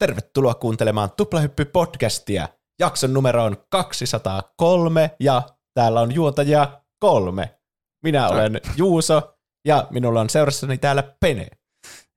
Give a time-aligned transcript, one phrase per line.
[0.00, 2.48] tervetuloa kuuntelemaan Tuplahyppy-podcastia.
[2.80, 5.42] Jakson numero on 203 ja
[5.74, 7.58] täällä on juontaja kolme.
[8.04, 11.48] Minä olen Juuso ja minulla on seurassani täällä Pene.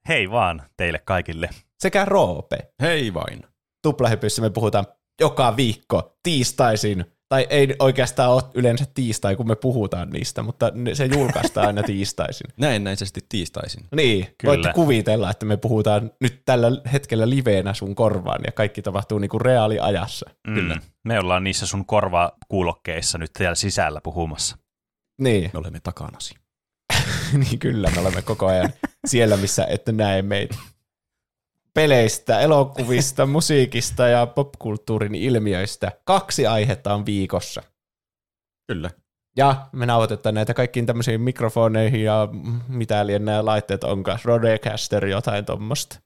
[0.08, 1.50] Hei vaan teille kaikille.
[1.80, 2.58] Sekä Roope.
[2.82, 3.44] Hei vain.
[3.84, 4.86] Tuplahypyssä me puhutaan
[5.22, 11.06] joka viikko tiistaisin tai ei oikeastaan ole yleensä tiistai, kun me puhutaan niistä, mutta se
[11.06, 12.48] julkaistaan aina tiistaisin.
[12.58, 13.86] Näennäisesti tiistaisin.
[13.96, 14.52] Niin, Kyllä.
[14.52, 19.40] voitte kuvitella, että me puhutaan nyt tällä hetkellä liveenä sun korvaan ja kaikki tapahtuu niinku
[19.40, 20.30] reaaliajassa.
[20.48, 20.54] Mm.
[20.54, 20.78] Kyllä.
[21.04, 24.58] Me ollaan niissä sun korvakuulokkeissa nyt siellä sisällä puhumassa.
[25.22, 25.50] Niin.
[25.54, 26.36] Me olemme takanasi.
[27.40, 28.74] niin kyllä, me olemme koko ajan
[29.08, 30.56] siellä, missä ette näe meitä
[31.74, 35.92] peleistä, elokuvista, musiikista ja popkulttuurin ilmiöistä.
[36.06, 37.64] Kaksi aihetta on viikossa.
[38.68, 38.90] Kyllä.
[39.38, 42.28] Ja me nauhoitetaan näitä kaikkiin tämmöisiin mikrofoneihin ja
[42.68, 46.00] mitä liian nämä laitteet onkaan, Rodecaster, jotain tuommoista.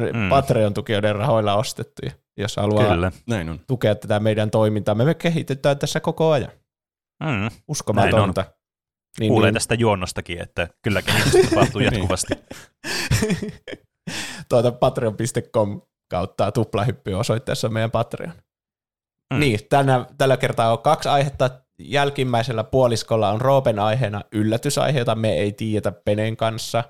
[0.00, 0.28] Mm.
[0.28, 2.02] Patreon-tukijoiden rahoilla ostettu,
[2.36, 3.12] jos haluaa Kyllä.
[3.26, 3.60] Näin on.
[3.66, 4.94] tukea tätä meidän toimintaa.
[4.94, 6.50] Me kehitetään tässä koko ajan.
[7.22, 7.50] Mm.
[7.68, 8.44] Uskomatonta.
[9.20, 9.54] Niin, Kuulee niin.
[9.54, 11.92] tästä juonnostakin, että kyllä kehitys tapahtuu niin.
[11.92, 12.34] jatkuvasti
[14.48, 18.32] tuota patreon.com kautta tuplahyppy osoitteessa meidän Patreon.
[19.34, 19.40] Mm.
[19.40, 21.50] Niin, tänä, tällä kertaa on kaksi aihetta.
[21.78, 26.84] Jälkimmäisellä puoliskolla on Roopen aiheena yllätysaihe, jota me ei tiedetä Penen kanssa.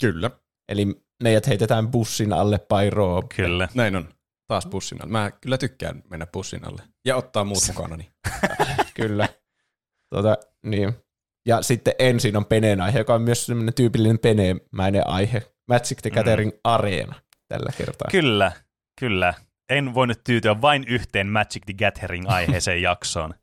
[0.00, 0.30] Kyllä.
[0.68, 3.34] Eli meidät heitetään bussin alle by Roope.
[3.36, 3.68] Kyllä.
[3.74, 4.08] Näin on.
[4.46, 5.12] Taas bussin alle.
[5.12, 6.82] Mä kyllä tykkään mennä bussin alle.
[7.04, 7.96] Ja ottaa muut mukana.
[7.96, 8.12] Niin.
[9.00, 9.28] kyllä.
[10.14, 10.94] Tuota, niin.
[11.46, 16.10] Ja sitten ensin on Peneen aihe, joka on myös sellainen tyypillinen Penemäinen aihe, Magic the
[16.10, 16.58] Gathering mm.
[16.64, 17.14] Arena
[17.48, 18.08] tällä kertaa.
[18.10, 18.52] Kyllä,
[19.00, 19.34] kyllä.
[19.68, 23.34] En voinut tyytyä vain yhteen Magic the Gathering-aiheeseen jaksoon.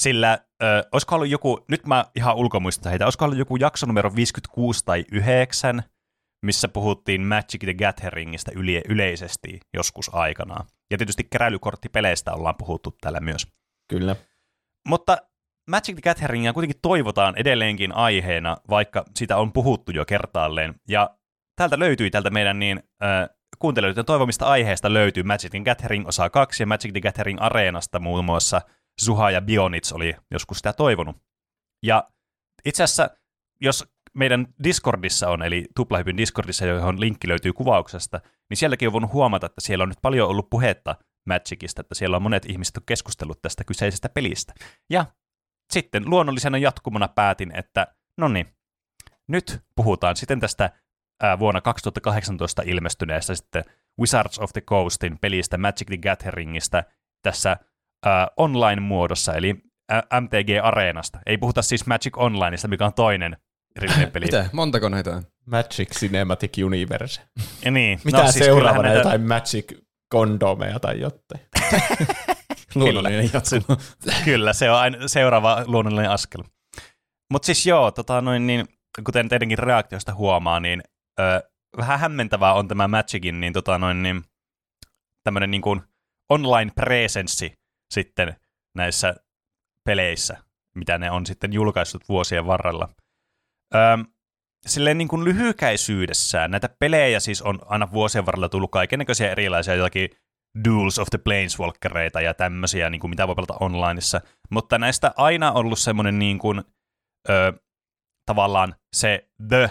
[0.00, 4.14] Sillä, ö, olisiko ollut joku, nyt mä ihan ulkomuistan heitä, olisiko ollut joku jakso numero
[4.16, 5.82] 56 tai 9,
[6.42, 10.66] missä puhuttiin Magic the Gatheringista yle- yleisesti joskus aikanaan.
[10.90, 13.46] Ja tietysti keräilykorttipeleistä ollaan puhuttu täällä myös.
[13.88, 14.16] Kyllä.
[14.88, 15.18] Mutta
[15.70, 20.74] Magic the Gatheringia kuitenkin toivotaan edelleenkin aiheena, vaikka sitä on puhuttu jo kertaalleen.
[20.88, 21.10] Ja
[21.56, 23.28] täältä löytyi tältä meidän niin äh,
[23.58, 28.24] kuuntelijoiden toivomista aiheesta löytyy Magic the Gathering osa 2 ja Magic the Gathering Areenasta muun
[28.24, 28.60] muassa
[29.00, 31.16] Suha ja Bionits oli joskus sitä toivonut.
[31.82, 32.08] Ja
[32.64, 33.10] itse asiassa,
[33.60, 33.84] jos
[34.14, 39.46] meidän Discordissa on, eli Tuplahypyn Discordissa, johon linkki löytyy kuvauksesta, niin sielläkin on voinut huomata,
[39.46, 43.64] että siellä on nyt paljon ollut puhetta Magicista, että siellä on monet ihmiset keskustellut tästä
[43.64, 44.54] kyseisestä pelistä.
[44.90, 45.06] Ja
[45.72, 47.86] sitten luonnollisena jatkumona päätin, että
[48.18, 48.46] no niin,
[49.28, 50.70] nyt puhutaan sitten tästä
[51.22, 53.64] ää, vuonna 2018 ilmestyneestä sitten
[54.00, 56.84] Wizards of the Coastin pelistä Magic the Gatheringista
[57.22, 57.56] tässä
[58.06, 59.54] ää, online-muodossa, eli
[60.20, 61.18] MTG-areenasta.
[61.26, 63.36] Ei puhuta siis Magic Onlineista, mikä on toinen
[63.76, 64.24] erillinen peli.
[64.32, 64.48] Mitä?
[64.52, 65.22] Montako näitä on?
[65.46, 67.20] Magic Cinematic Universe.
[67.64, 68.00] Ja niin.
[68.04, 68.98] Mitä no, siis seuraavana näitä...
[68.98, 71.40] jotain Magic kondomeja tai jotain.
[72.74, 73.80] luonnollinen jatkumo.
[74.24, 76.42] Kyllä, se on aina seuraava luonnollinen askel.
[77.32, 78.68] Mutta siis joo, tota noin, niin,
[79.04, 80.82] kuten teidänkin reaktiosta huomaa, niin
[81.20, 84.22] ö, vähän hämmentävää on tämä Magicin niin, tota noin, niin,
[85.24, 85.82] tämmöinen niin kuin
[86.30, 87.52] online presenssi
[87.94, 88.36] sitten
[88.76, 89.14] näissä
[89.84, 90.36] peleissä,
[90.76, 92.88] mitä ne on sitten julkaissut vuosien varrella.
[93.74, 93.78] Ö,
[94.66, 100.10] silleen niin kuin lyhykäisyydessään näitä pelejä siis on aina vuosien varrella tullut kaikenlaisia erilaisia jotakin
[100.64, 104.20] Duels of the Planeswalkereita ja tämmöisiä, niin kuin mitä voi pelata onlineissa,
[104.50, 106.62] mutta näistä aina ollut semmoinen niin kuin,
[107.28, 107.52] ö,
[108.26, 109.70] tavallaan se The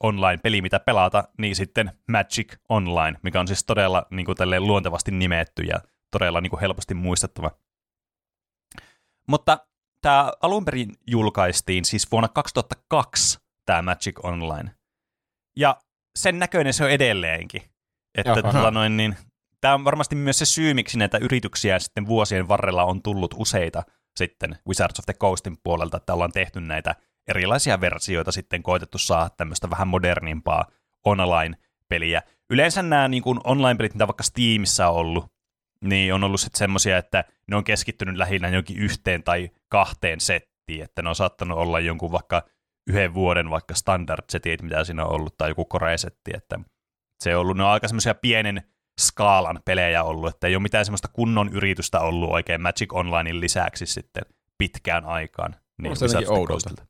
[0.00, 5.62] online-peli, mitä pelata, niin sitten Magic Online, mikä on siis todella niin kuin luontevasti nimetty
[5.62, 5.80] ja
[6.10, 7.50] todella niin kuin helposti muistettava.
[9.28, 9.58] Mutta
[10.02, 14.74] tämä alun perin julkaistiin siis vuonna 2002, tämä Magic Online.
[15.56, 15.76] Ja
[16.18, 17.62] sen näköinen se on edelleenkin.
[18.14, 19.16] Että tota noin, niin,
[19.60, 23.82] tämä on varmasti myös se syy, miksi näitä yrityksiä sitten vuosien varrella on tullut useita
[24.16, 26.96] sitten Wizards of the Coastin puolelta, että ollaan tehty näitä
[27.30, 30.64] erilaisia versioita sitten koitettu saada tämmöistä vähän modernimpaa
[31.04, 32.22] online-peliä.
[32.50, 35.32] Yleensä nämä niin kuin online-pelit, mitä vaikka Steamissa on ollut,
[35.84, 40.84] niin on ollut sitten semmoisia, että ne on keskittynyt lähinnä jonkin yhteen tai kahteen settiin,
[40.84, 42.42] että ne on saattanut olla jonkun vaikka
[42.86, 46.60] yhden vuoden vaikka standard-setit, mitä siinä on ollut, tai joku core-setti, että
[47.24, 48.62] se on ollut, ne on aika semmoisia pienen
[49.00, 53.86] skaalan pelejä ollut, että ei ole mitään semmoista kunnon yritystä ollut oikein Magic Onlinein lisäksi
[53.86, 54.22] sitten
[54.58, 55.56] pitkään aikaan.
[55.82, 56.89] Niin se jotenkin oudolta.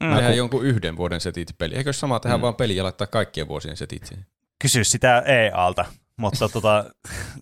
[0.00, 0.08] Mm.
[0.08, 0.36] Tehdään kun...
[0.36, 1.74] jonkun yhden vuoden setit peli.
[1.74, 2.42] Eikö sama tehdä mm.
[2.42, 4.26] vaan peli ja laittaa kaikkien vuosien setit siihen?
[4.62, 5.84] Kysy sitä EA-alta,
[6.16, 6.84] mutta tota,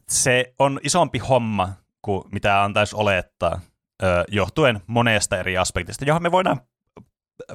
[0.09, 1.73] se on isompi homma
[2.03, 3.61] kuin mitä antaisi olettaa,
[4.29, 6.61] johtuen monesta eri aspektista, johon me voidaan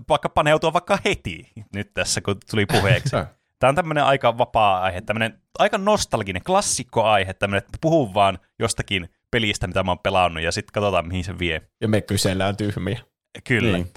[0.09, 3.15] vaikka paneutua vaikka heti nyt tässä, kun tuli puheeksi.
[3.59, 9.09] Tämä on tämmöinen aika vapaa aihe, tämmöinen aika nostalginen, klassikkoaihe, tämmöinen, että puhun vaan jostakin
[9.31, 11.61] pelistä, mitä mä oon pelannut, ja sitten katsotaan, mihin se vie.
[11.81, 12.99] Ja me kysellään tyhmiä.
[13.47, 13.77] Kyllä.
[13.77, 13.91] Niin.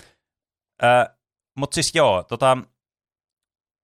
[0.84, 1.16] Äh,
[1.58, 2.58] Mutta siis joo, tota,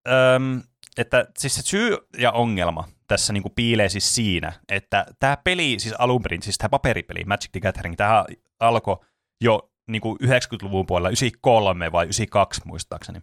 [0.08, 0.60] ähm,
[0.98, 5.96] että siis se syy ja ongelma tässä niinku piilee siis siinä, että tämä peli, siis
[6.00, 8.26] alun perin, siis tämä paperipeli, Magic the Gathering, tämä
[8.60, 8.98] alkoi
[9.42, 13.22] jo niinku 90-luvun puolella, 93 vai 92 muistaakseni.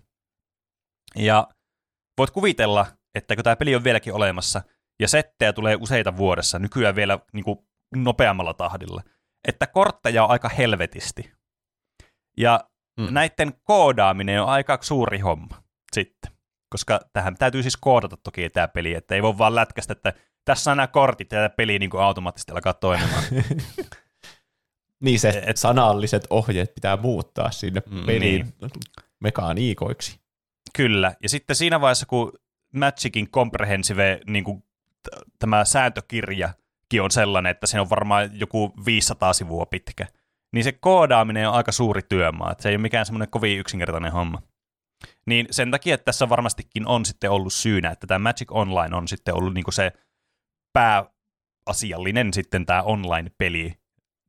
[1.16, 1.48] Ja
[2.18, 4.62] voit kuvitella, että kun tämä peli on vieläkin olemassa,
[5.00, 9.02] ja settejä tulee useita vuodessa, nykyään vielä niinku nopeammalla tahdilla,
[9.48, 11.32] että kortteja on aika helvetisti.
[12.36, 12.60] Ja
[12.96, 13.06] mm.
[13.10, 15.62] näiden koodaaminen on aika suuri homma
[15.92, 16.32] sitten.
[16.68, 20.12] Koska tähän täytyy siis koodata toki tämä peli, että ei voi vaan lätkästä, että
[20.44, 23.24] tässä on nämä kortit ja tämä peli niin kuin automaattisesti alkaa toimimaan.
[25.04, 28.70] niin se et, sanalliset ohjeet pitää muuttaa sinne mm, peliin niin.
[29.20, 30.20] mekaniikoiksi.
[30.76, 32.32] Kyllä, ja sitten siinä vaiheessa, kun
[32.74, 34.64] Magicin comprehensive niin kuin,
[35.38, 40.06] tämä sääntökirjakin on sellainen, että se on varmaan joku 500 sivua pitkä,
[40.54, 44.12] niin se koodaaminen on aika suuri työmaa, että se ei ole mikään semmoinen kovin yksinkertainen
[44.12, 44.42] homma.
[45.26, 49.08] Niin sen takia, että tässä varmastikin on sitten ollut syynä, että tämä Magic Online on
[49.08, 49.92] sitten ollut niin se
[50.72, 53.74] pääasiallinen sitten tämä online-peli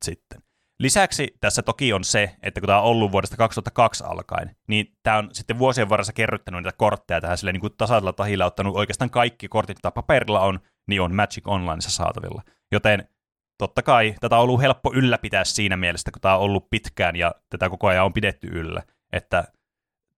[0.06, 0.42] sitten.
[0.80, 5.18] Lisäksi tässä toki on se, että kun tämä on ollut vuodesta 2002 alkaen, niin tämä
[5.18, 9.10] on sitten vuosien varrella kerryttänyt niitä kortteja tähän silleen niin kuin tasaisella tahilla ottanut oikeastaan
[9.10, 12.42] kaikki kortit, mitä paperilla on, niin on Magic Onlineissa saatavilla.
[12.72, 13.08] Joten
[13.58, 17.36] totta kai tätä on ollut helppo ylläpitää siinä mielessä, kun tämä on ollut pitkään ja
[17.50, 18.84] tätä koko ajan on pidetty yllä.
[19.14, 19.44] Että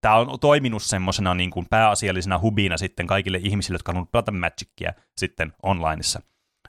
[0.02, 4.94] tämä on toiminut semmoisena niin kuin pääasiallisena hubina sitten kaikille ihmisille, jotka haluavat pelata Magicia
[5.18, 6.22] sitten onlineissa.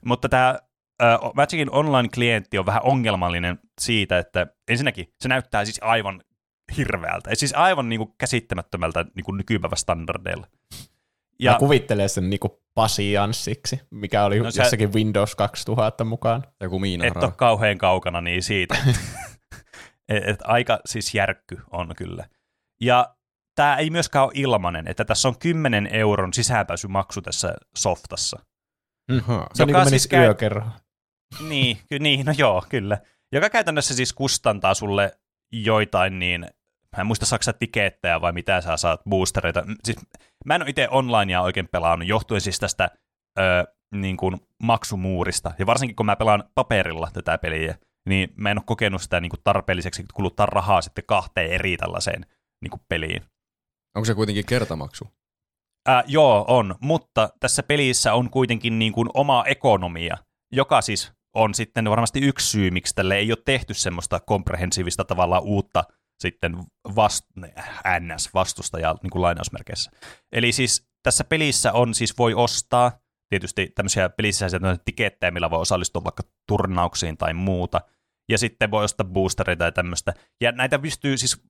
[0.05, 0.59] Mutta tämä
[1.23, 6.21] uh, Magicin online-klientti on vähän ongelmallinen siitä, että ensinnäkin se näyttää siis aivan
[6.77, 10.47] hirveältä, siis aivan niin kuin käsittämättömältä niin kuin nykypäivä standardeilla.
[11.39, 16.43] Ja Mä kuvittelen sen niin kuin pasianssiksi, mikä oli no se, jossakin Windows 2000 mukaan.
[16.61, 18.77] Joku Et ole kauhean kaukana niin siitä.
[20.09, 22.27] et, et aika siis järkky on kyllä.
[22.81, 23.15] Ja
[23.55, 28.39] tämä ei myöskään ole ilmanen, että tässä on 10 euron sisäänpääsymaksu tässä softassa.
[29.11, 29.43] Mm-hmm.
[29.53, 30.35] Se on niin kuin siis käy...
[31.49, 32.97] Niin, ky- niin, no joo, kyllä.
[33.31, 35.19] Joka käytännössä siis kustantaa sulle
[35.51, 36.41] joitain niin,
[36.97, 39.63] mä en muista saksa tikettejä vai mitä sä saat boostereita.
[39.83, 39.97] Siis,
[40.45, 42.89] mä en ole itse onlinea oikein pelannut, johtuen siis tästä
[43.39, 43.41] ö,
[43.95, 45.51] niin kuin maksumuurista.
[45.59, 47.77] Ja varsinkin kun mä pelaan paperilla tätä peliä,
[48.09, 52.25] niin mä en ole kokenut sitä niin kuin tarpeelliseksi kuluttaa rahaa sitten kahteen eri tällaiseen
[52.61, 53.21] niin kuin peliin.
[53.95, 55.07] Onko se kuitenkin kertamaksu?
[55.89, 60.17] Äh, joo, on, mutta tässä pelissä on kuitenkin niin kuin oma ekonomia,
[60.51, 65.39] joka siis on sitten varmasti yksi syy, miksi tälle ei ole tehty semmoista komprehensiivista tavalla
[65.39, 65.83] uutta
[66.19, 66.57] sitten
[66.95, 67.25] vast,
[67.99, 69.91] NS-vastustajaa niin kuin lainausmerkeissä.
[70.31, 72.99] Eli siis tässä pelissä on siis voi ostaa
[73.29, 74.45] tietysti tämmöisiä pelissä
[74.85, 77.81] tikettejä, millä voi osallistua vaikka turnauksiin tai muuta,
[78.29, 80.13] ja sitten voi ostaa boostereita ja tämmöistä.
[80.41, 81.43] Ja näitä pystyy siis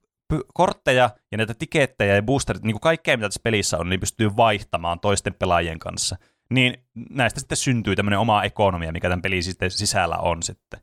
[0.54, 4.30] kortteja ja näitä tikettejä ja boosterit, niin kuin kaikkea mitä tässä pelissä on, niin pystyy
[4.38, 6.16] vaihtamaan toisten pelaajien kanssa.
[6.50, 10.80] Niin näistä sitten syntyy tämmöinen oma ekonomia, mikä tämän pelin sisällä on sitten.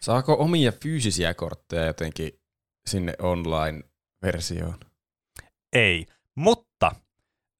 [0.00, 2.40] Saako omia fyysisiä kortteja jotenkin
[2.88, 4.78] sinne online-versioon?
[5.72, 6.92] Ei, mutta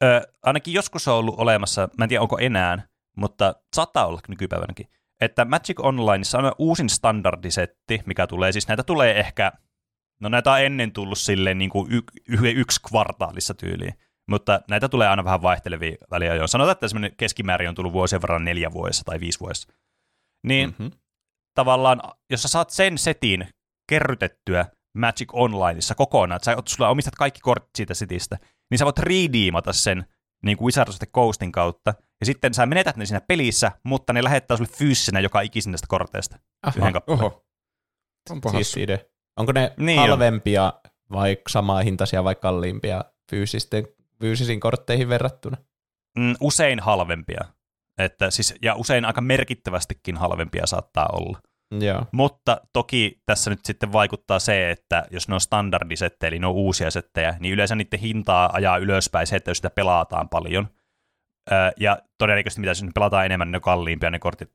[0.02, 4.86] ö, ainakin joskus on ollut olemassa, mä en tiedä onko enää, mutta saattaa olla nykypäivänäkin,
[5.20, 9.52] että Magic Onlineissa on uusin standardisetti, mikä tulee, siis näitä tulee ehkä
[10.20, 13.94] No näitä on ennen tullut silleen niin kuin y- y- yksi kvartaalissa tyyliin,
[14.28, 16.34] mutta näitä tulee aina vähän vaihtelevia väliä.
[16.34, 16.46] Jo.
[16.46, 19.72] Sanotaan, että semmoinen keskimäärin on tullut vuosien verran neljä vuodessa tai viisi vuodessa.
[20.46, 20.90] Niin mm-hmm.
[21.54, 23.48] tavallaan, jos sä saat sen setin
[23.88, 24.66] kerrytettyä
[24.98, 28.38] Magic Onlineissa kokonaan, että sä sulla omistat kaikki kortit siitä setistä,
[28.70, 30.04] niin sä voit redeemata sen
[30.44, 34.12] niin kuin Wizards of the Coastin kautta, ja sitten sä menetät ne siinä pelissä, mutta
[34.12, 36.38] ne lähettää sulle fyysisenä joka ikisen näistä korteista.
[36.62, 37.44] Aha, yhden oho.
[38.30, 38.98] Onpa siis idea.
[39.36, 40.90] Onko ne niin halvempia on.
[41.12, 43.86] vai samaa hintaisia vai kalliimpia fyysisten,
[44.20, 45.56] fyysisiin kortteihin verrattuna?
[46.18, 47.40] Mm, usein halvempia.
[47.98, 51.40] Että siis, ja usein aika merkittävästikin halvempia saattaa olla.
[51.80, 52.06] Joo.
[52.12, 56.52] Mutta toki tässä nyt sitten vaikuttaa se, että jos ne on standardisettejä, eli ne on
[56.52, 60.68] uusia settejä, niin yleensä niiden hintaa ajaa ylöspäin se, että jos sitä pelataan paljon.
[61.76, 64.50] ja todennäköisesti mitä jos ne pelataan enemmän, ne on kalliimpia ne kortit.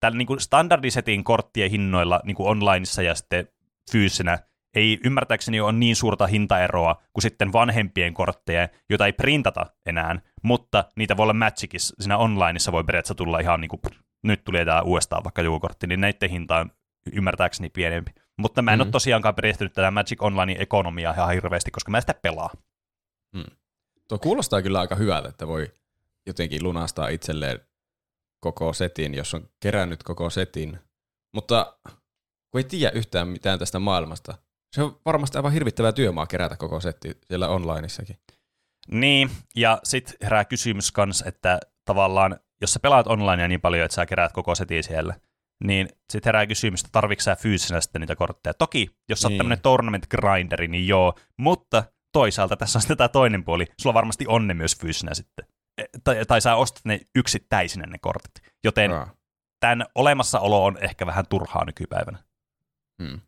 [0.00, 3.48] Tällä niin kuin standardisetin korttien hinnoilla niin kuin onlineissa ja sitten
[3.92, 4.38] fyysisenä
[4.74, 10.84] ei ymmärtääkseni ole niin suurta hintaeroa kuin sitten vanhempien kortteja, joita ei printata enää, mutta
[10.96, 13.80] niitä voi olla Magicissa, siinä onlineissa voi periaatteessa tulla ihan niin kuin,
[14.24, 16.70] nyt tuli tämä uudestaan vaikka joku kortti, niin näiden hinta on
[17.12, 18.10] ymmärtääkseni pienempi.
[18.36, 18.82] Mutta mä en mm.
[18.82, 22.50] ole tosiaankaan perehtynyt tätä Magic Online ekonomiaa ihan hirveästi, koska mä sitä pelaa.
[23.34, 23.44] Mm.
[24.08, 25.72] Tuo kuulostaa kyllä aika hyvältä, että voi
[26.26, 27.60] jotenkin lunastaa itselleen
[28.40, 30.78] koko setin, jos on kerännyt koko setin.
[31.34, 31.78] Mutta
[32.50, 34.38] kun ei tiedä yhtään mitään tästä maailmasta,
[34.72, 38.18] se on varmasti aivan hirvittävää työmaa kerätä koko setti siellä onlineissakin.
[38.88, 43.94] Niin, ja sitten herää kysymys kans, että tavallaan, jos sä pelaat onlinea niin paljon, että
[43.94, 45.14] sä keräät koko setin siellä,
[45.64, 48.54] niin sitten herää kysymys, että tarvitsetko sä fyysisenä sitten niitä kortteja.
[48.54, 49.38] Toki, jos sä oot niin.
[49.38, 54.24] tämmöinen tournament grinderi, niin joo, mutta toisaalta tässä on sitten tämä toinen puoli, sulla varmasti
[54.28, 55.46] on ne myös fyysisenä sitten.
[55.78, 58.32] E, tai, tai sä ostat ne yksittäisinä ne kortit.
[58.64, 59.10] Joten Raa.
[59.60, 62.18] tämän olemassaolo on ehkä vähän turhaa nykypäivänä.
[63.02, 63.20] Hmm.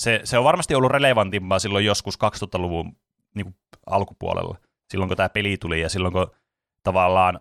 [0.00, 2.96] Se, se on varmasti ollut relevantimpaa silloin joskus 2000-luvun
[3.34, 4.58] niin kuin alkupuolella,
[4.90, 6.30] silloin kun tämä peli tuli ja silloin kun
[6.82, 7.40] tavallaan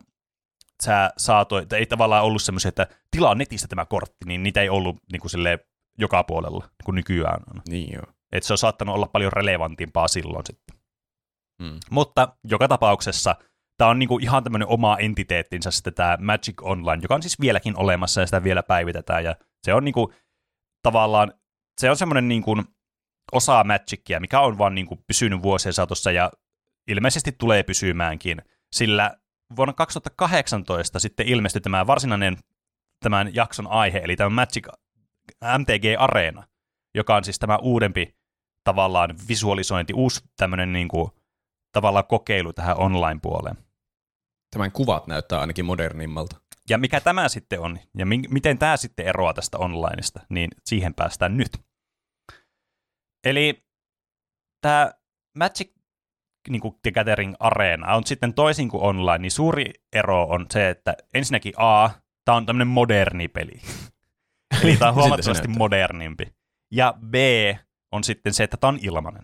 [0.83, 4.97] sä saatoit, ei tavallaan ollut semmoisia, että tilaa netistä tämä kortti, niin niitä ei ollut
[5.11, 5.59] niin kuin silleen,
[5.97, 7.61] joka puolella, niin kuin nykyään on.
[7.69, 8.13] Niin joo.
[8.31, 10.77] Et se on saattanut olla paljon relevantimpaa silloin sitten.
[11.63, 11.79] Hmm.
[11.89, 13.35] Mutta joka tapauksessa
[13.77, 17.77] tämä on niinku ihan tämmöinen oma entiteettinsä sitten tämä Magic Online, joka on siis vieläkin
[17.77, 19.23] olemassa ja sitä vielä päivitetään.
[19.23, 20.13] Ja se on niinku
[20.83, 21.33] tavallaan,
[21.81, 22.63] se on semmoinen niinku
[23.31, 26.31] osa Magicia, mikä on vaan niinku pysynyt vuosien saatossa ja
[26.87, 29.17] ilmeisesti tulee pysymäänkin, sillä
[29.55, 32.37] vuonna 2018 sitten ilmestyi tämä varsinainen
[32.99, 34.67] tämän jakson aihe, eli tämä Magic
[35.57, 36.47] MTG Arena,
[36.95, 38.15] joka on siis tämä uudempi
[38.63, 41.11] tavallaan visualisointi, uusi tämmöinen niin kuin,
[41.71, 43.57] tavallaan kokeilu tähän online-puoleen.
[44.51, 46.41] Tämän kuvat näyttää ainakin modernimmalta.
[46.69, 50.93] Ja mikä tämä sitten on, ja mi- miten tämä sitten eroaa tästä onlineista, niin siihen
[50.93, 51.51] päästään nyt.
[53.23, 53.63] Eli
[54.61, 54.91] tämä
[55.37, 55.78] Magic
[56.49, 60.69] niin kuin The Gathering Arena on sitten toisin kuin online, niin suuri ero on se,
[60.69, 61.89] että ensinnäkin A,
[62.25, 63.61] tämä on tämmöinen moderni peli.
[64.63, 66.33] Eli tämä on huomattavasti modernimpi.
[66.71, 67.15] Ja B
[67.91, 69.23] on sitten se, että tämä on ilmainen.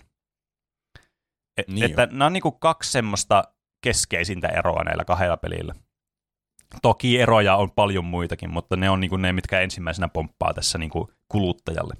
[1.58, 3.44] Et, niin että nämä on niin kuin kaksi semmoista
[3.84, 5.75] keskeisintä eroa näillä kahdella pelillä.
[6.82, 10.77] Toki eroja on paljon muitakin, mutta ne on niin kuin ne, mitkä ensimmäisenä pomppaa tässä
[10.77, 11.94] niin kuin kuluttajalle.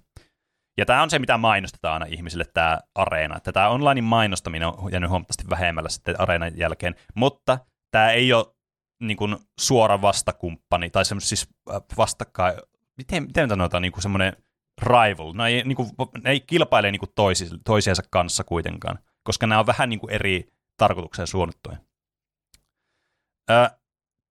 [0.78, 3.38] Ja tämä on se, mitä mainostetaan aina ihmisille, tämä areena.
[3.38, 7.60] Että tämä online mainostaminen on jäänyt huomattavasti vähemmällä sitten areenan jälkeen, mutta
[7.92, 8.56] tämä ei ole
[9.02, 12.58] niin kuin suora vastakumppani, tai semmoinen siis äh, vastakkain,
[12.98, 14.34] miten, miten sanotaan, niin kuin semmoinen
[14.82, 15.34] rival.
[15.34, 15.90] Ne ei, niin kuin,
[16.24, 20.14] ne ei kilpaile niin kuin toisi, toisiensa kanssa kuitenkaan, koska nämä on vähän niin kuin
[20.14, 21.78] eri tarkoitukseen suunnattuja.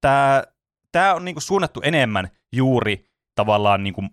[0.00, 0.42] Tämä,
[0.92, 4.10] tämä on niin kuin suunnattu enemmän juuri tavallaan niin kuin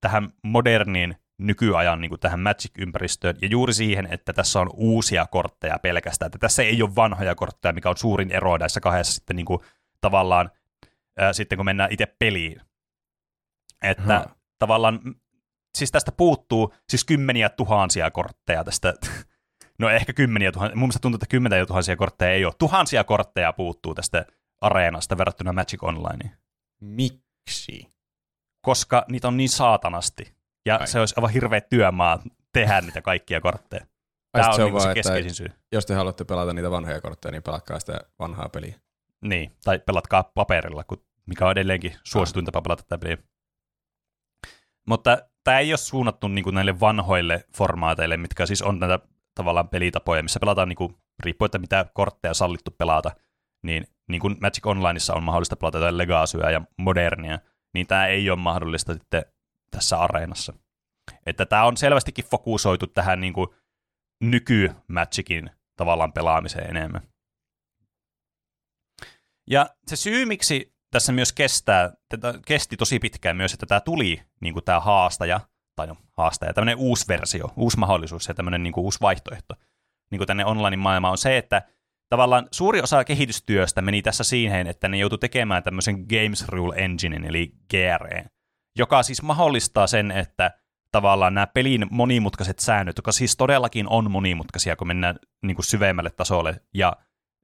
[0.00, 5.78] tähän moderniin nykyajan niin kuin tähän Magic-ympäristöön, ja juuri siihen, että tässä on uusia kortteja
[5.78, 9.46] pelkästään, että tässä ei ole vanhoja kortteja, mikä on suurin ero näissä kahdessa sitten niin
[9.46, 9.60] kuin,
[10.00, 10.50] tavallaan,
[11.18, 12.60] ää, sitten kun mennään itse peliin.
[13.82, 14.34] Että hmm.
[14.58, 15.00] tavallaan,
[15.74, 18.94] siis tästä puuttuu siis kymmeniä tuhansia kortteja tästä,
[19.78, 23.52] no ehkä kymmeniä tuhansia, mun mielestä tuntuu, että kymmeniä tuhansia kortteja ei ole, tuhansia kortteja
[23.52, 24.26] puuttuu tästä
[24.60, 26.36] areenasta verrattuna Magic Onlineen.
[26.80, 27.92] Miksi?
[28.60, 30.41] Koska niitä on niin saatanasti.
[30.66, 30.86] Ja Ai.
[30.86, 33.86] se olisi aivan hirveä työmaa tehdä niitä kaikkia kortteja.
[34.32, 35.48] Tämä on, se, on niin vaan, se keskeisin syy.
[35.72, 38.80] Jos te haluatte pelata niitä vanhoja kortteja, niin pelatkaa sitä vanhaa peliä.
[39.20, 40.84] Niin, tai pelatkaa paperilla,
[41.26, 43.16] mikä on edelleenkin suosituin tapa pelata tätä peliä.
[44.86, 48.98] Mutta tämä ei ole suunnattu niin kuin näille vanhoille formaateille, mitkä siis on näitä
[49.34, 53.10] tavallaan pelitapoja, missä pelataan niin kuin, riippuen, että mitä kortteja sallittu pelata,
[53.62, 57.38] niin, niin kuin Magic Onlineissa on mahdollista pelata jotain legacyä ja modernia,
[57.74, 59.24] niin tämä ei ole mahdollista sitten
[59.76, 60.52] tässä areenassa.
[61.26, 63.48] Että tämä on selvästikin fokusoitu tähän niin kuin
[64.24, 67.02] nyky-Magicin tavallaan pelaamiseen enemmän.
[69.50, 74.22] Ja se syy, miksi tässä myös kestää, tätä kesti tosi pitkään myös, että tämä tuli
[74.40, 75.40] niin kuin tämä haastaja,
[75.76, 79.54] tai no haastaja, tämmöinen uusi versio, uusi mahdollisuus ja tämmöinen niin kuin uusi vaihtoehto
[80.12, 81.62] niin kuin tänne online-maailmaan on se, että
[82.08, 87.28] tavallaan suuri osa kehitystyöstä meni tässä siihen, että ne joutui tekemään tämmöisen Games Rule Engine,
[87.28, 88.24] eli GRE,
[88.78, 90.50] joka siis mahdollistaa sen, että
[90.92, 96.10] tavallaan nämä pelin monimutkaiset säännöt, jotka siis todellakin on monimutkaisia, kun mennään niin kuin syvemmälle
[96.10, 96.96] tasolle, ja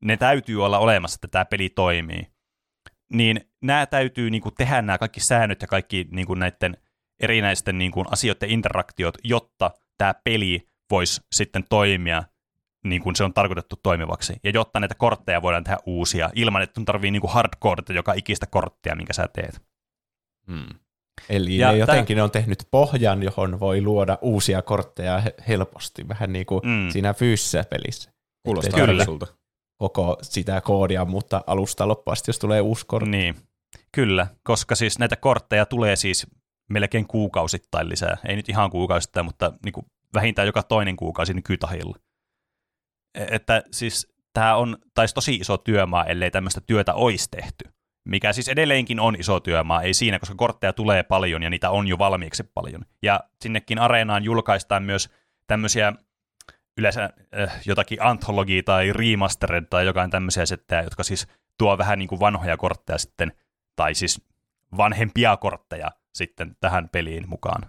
[0.04, 2.26] ne täytyy olla olemassa, että tämä peli toimii,
[3.12, 6.76] niin nämä täytyy niin kuin tehdä nämä kaikki säännöt ja kaikki niin kuin näiden
[7.20, 12.22] erinäisten niin kuin asioiden interaktiot, jotta tämä peli voisi sitten toimia
[12.84, 16.80] niin kuin se on tarkoitettu toimivaksi, ja jotta näitä kortteja voidaan tehdä uusia, ilman että
[16.84, 19.62] tarvii niin kuin hardcore joka ikistä korttia, minkä sä teet.
[20.46, 20.78] Hmm.
[21.28, 22.24] Eli ja ne jotenkin tämän...
[22.24, 26.90] on tehnyt pohjan, johon voi luoda uusia kortteja helposti, vähän niin kuin mm.
[26.90, 28.10] siinä fyysisessä pelissä.
[28.46, 29.04] Kuulostaa kyllä.
[29.04, 29.26] sulta.
[29.78, 33.10] Koko sitä koodia, mutta alusta loppuasti, jos tulee uusi kortti.
[33.10, 33.34] Niin,
[33.92, 36.26] kyllä, koska siis näitä kortteja tulee siis
[36.70, 38.16] melkein kuukausittain lisää.
[38.28, 41.98] Ei nyt ihan kuukausittain, mutta niin kuin vähintään joka toinen kuukausi nykytahilla.
[43.14, 47.64] E, että siis tämä on, taisi tosi iso työmaa, ellei tämmöistä työtä olisi tehty.
[48.08, 51.88] Mikä siis edelleenkin on iso työmaa, ei siinä, koska kortteja tulee paljon ja niitä on
[51.88, 52.84] jo valmiiksi paljon.
[53.02, 55.10] Ja sinnekin areenaan julkaistaan myös
[55.46, 55.92] tämmöisiä
[56.78, 57.10] yleensä
[57.40, 61.26] äh, jotakin anthologia tai remastered tai jotain tämmöisiä settejä, jotka siis
[61.58, 63.32] tuo vähän niin kuin vanhoja kortteja sitten,
[63.76, 64.22] tai siis
[64.76, 67.62] vanhempia kortteja sitten tähän peliin mukaan.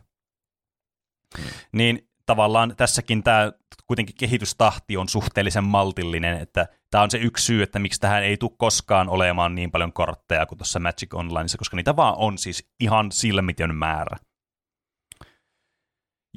[1.37, 1.47] Hmm.
[1.71, 3.51] Niin tavallaan tässäkin tämä
[3.87, 8.37] kuitenkin kehitystahti on suhteellisen maltillinen, että tämä on se yksi syy, että miksi tähän ei
[8.37, 12.69] tule koskaan olemaan niin paljon kortteja kuin tuossa Magic Onlineissa, koska niitä vaan on siis
[12.79, 14.17] ihan silmitön määrä.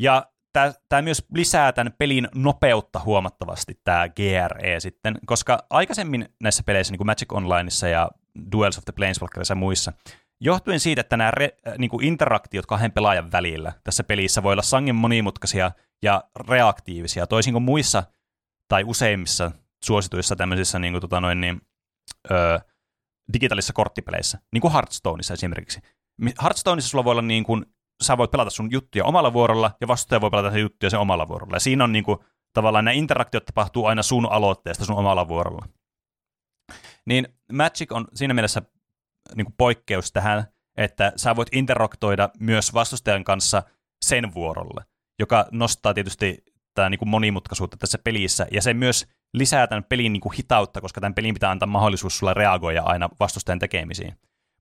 [0.01, 0.27] Ja
[0.89, 6.99] tämä myös lisää tämän pelin nopeutta huomattavasti, tämä GRE sitten, koska aikaisemmin näissä peleissä, niin
[6.99, 8.11] kuin Magic Onlineissa ja
[8.53, 9.93] Duels of the Planeswalkerissa ja muissa,
[10.45, 14.53] johtuen siitä, että nämä re, äh, niin kuin interaktiot kahden pelaajan välillä tässä pelissä voi
[14.53, 15.71] olla sangen monimutkaisia
[16.03, 18.03] ja reaktiivisia, toisin kuin muissa
[18.69, 19.53] tai useimmissa
[19.85, 21.61] suosituissa tämmöisissä niin kuin, tota noin, niin,
[22.31, 22.61] ö,
[23.33, 25.81] digitaalisissa korttipeleissä, niin kuin Hearthstoneissa esimerkiksi.
[26.43, 27.67] Hearthstoneissa sulla voi olla niin kuin,
[28.03, 31.29] sä voit pelata sun juttuja omalla vuorolla, ja vastustaja voi pelata sen juttuja sen omalla
[31.29, 31.57] vuorolla.
[31.57, 32.19] Ja siinä on niin kuin,
[32.55, 35.67] tavallaan nämä interaktiot tapahtuu aina sun aloitteesta sun omalla vuorolla.
[37.07, 38.63] Niin Magic on siinä mielessä
[39.37, 40.45] niin kuin poikkeus tähän,
[40.77, 43.62] että sä voit interaktoida myös vastustajan kanssa
[44.05, 44.85] sen vuorolle,
[45.19, 50.12] joka nostaa tietysti tämä niin kuin monimutkaisuutta tässä pelissä, ja se myös lisää tämän pelin
[50.12, 54.15] niin kuin hitautta, koska tämän pelin pitää antaa mahdollisuus sulle reagoida aina vastustajan tekemisiin.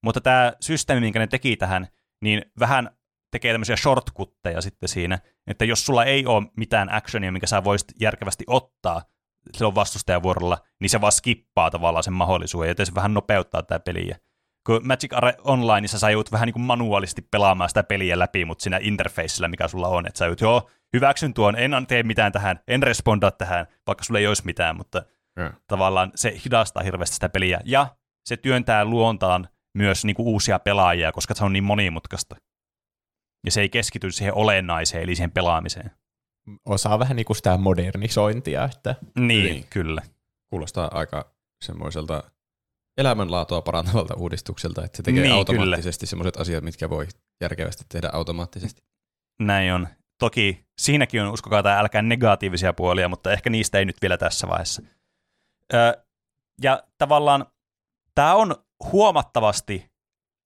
[0.03, 1.87] Mutta tämä systeemi, minkä ne teki tähän,
[2.21, 2.89] niin vähän
[3.31, 7.93] tekee tämmöisiä shortcutteja sitten siinä, että jos sulla ei ole mitään actionia, mikä sä voisit
[7.99, 9.01] järkevästi ottaa
[9.57, 13.79] silloin vastustajan vuorolla, niin se vaan skippaa tavallaan sen mahdollisuuden, joten se vähän nopeuttaa tämä
[13.79, 14.17] peliä
[14.65, 15.11] kun Magic
[15.43, 19.67] Onlineissa sä joudut vähän niin kuin manuaalisti pelaamaan sitä peliä läpi, mutta siinä interfaceillä, mikä
[19.67, 23.67] sulla on, että sä joudut, joo, hyväksyn tuon, en tee mitään tähän, en responda tähän,
[23.87, 25.03] vaikka sulla ei olisi mitään, mutta
[25.37, 25.53] ja.
[25.67, 27.87] tavallaan se hidastaa hirveästi sitä peliä, ja
[28.25, 32.35] se työntää luontaan myös niin kuin uusia pelaajia, koska se on niin monimutkaista.
[33.45, 35.91] Ja se ei keskity siihen olennaiseen, eli siihen pelaamiseen.
[36.65, 38.63] Osaa vähän niin kuin sitä modernisointia.
[38.63, 38.95] Että...
[39.15, 40.01] Niin, niin, kyllä.
[40.49, 41.33] Kuulostaa aika
[41.63, 42.23] semmoiselta
[43.01, 47.07] elämänlaatua parantavalta uudistukselta, että se tekee niin, automaattisesti sellaiset asiat, mitkä voi
[47.41, 48.81] järkevästi tehdä automaattisesti.
[49.39, 49.87] Näin on.
[50.19, 54.47] Toki siinäkin on, uskokaa tai älkää negatiivisia puolia, mutta ehkä niistä ei nyt vielä tässä
[54.47, 54.81] vaiheessa.
[55.73, 55.93] Öö,
[56.61, 57.45] ja tavallaan
[58.15, 58.55] tämä on
[58.91, 59.91] huomattavasti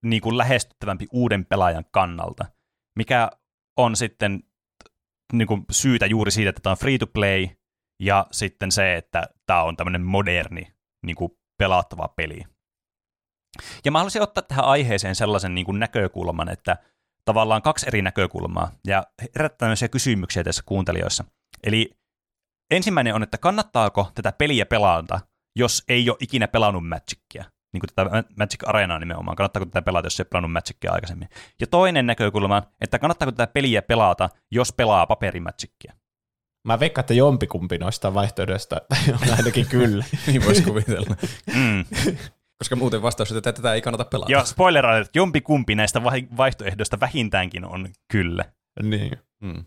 [0.04, 2.46] niin kuin lähestyttävämpi uuden pelaajan kannalta,
[2.96, 3.30] mikä
[3.78, 4.44] on sitten
[5.34, 7.48] niin kuin syytä juuri siitä, että tämä on free to play,
[8.00, 10.74] ja sitten se, että tämä on tämmöinen moderni
[11.06, 12.42] niin kuin pelattava peli.
[13.86, 16.78] Ja mä haluaisin ottaa tähän aiheeseen sellaisen niin kuin näkökulman, että
[17.26, 19.04] tavallaan kaksi eri näkökulmaa ja
[19.36, 21.24] herättää tämmöisiä kysymyksiä tässä kuuntelijoissa.
[21.64, 21.92] Eli
[22.72, 25.20] ensimmäinen on, että kannattaako tätä peliä pelata,
[25.56, 27.44] jos ei ole ikinä pelannut Magicia?
[27.74, 29.36] Niin kuin tätä Magic Arenaa nimenomaan.
[29.36, 31.30] Kannattaako tätä pelata, jos ei pelannut Magicia aikaisemmin?
[31.60, 35.94] Ja toinen näkökulma, että kannattaako tätä peliä pelata, jos pelaa paperimagicia?
[36.66, 38.82] Mä veikkaan, että jompikumpi noista vaihtoehdoista,
[39.22, 40.06] on ainakin kyllä.
[40.28, 41.16] niin voisi kuvitella.
[41.56, 41.86] mm.
[42.60, 44.32] Koska muuten vastaus että tätä ei kannata pelata.
[44.32, 46.04] Joo, spoiler että jompikumpi näistä
[46.38, 48.46] vaihtoehdoista vähintäänkin on kyllä.
[48.84, 49.18] Niin.
[49.42, 49.66] Mm.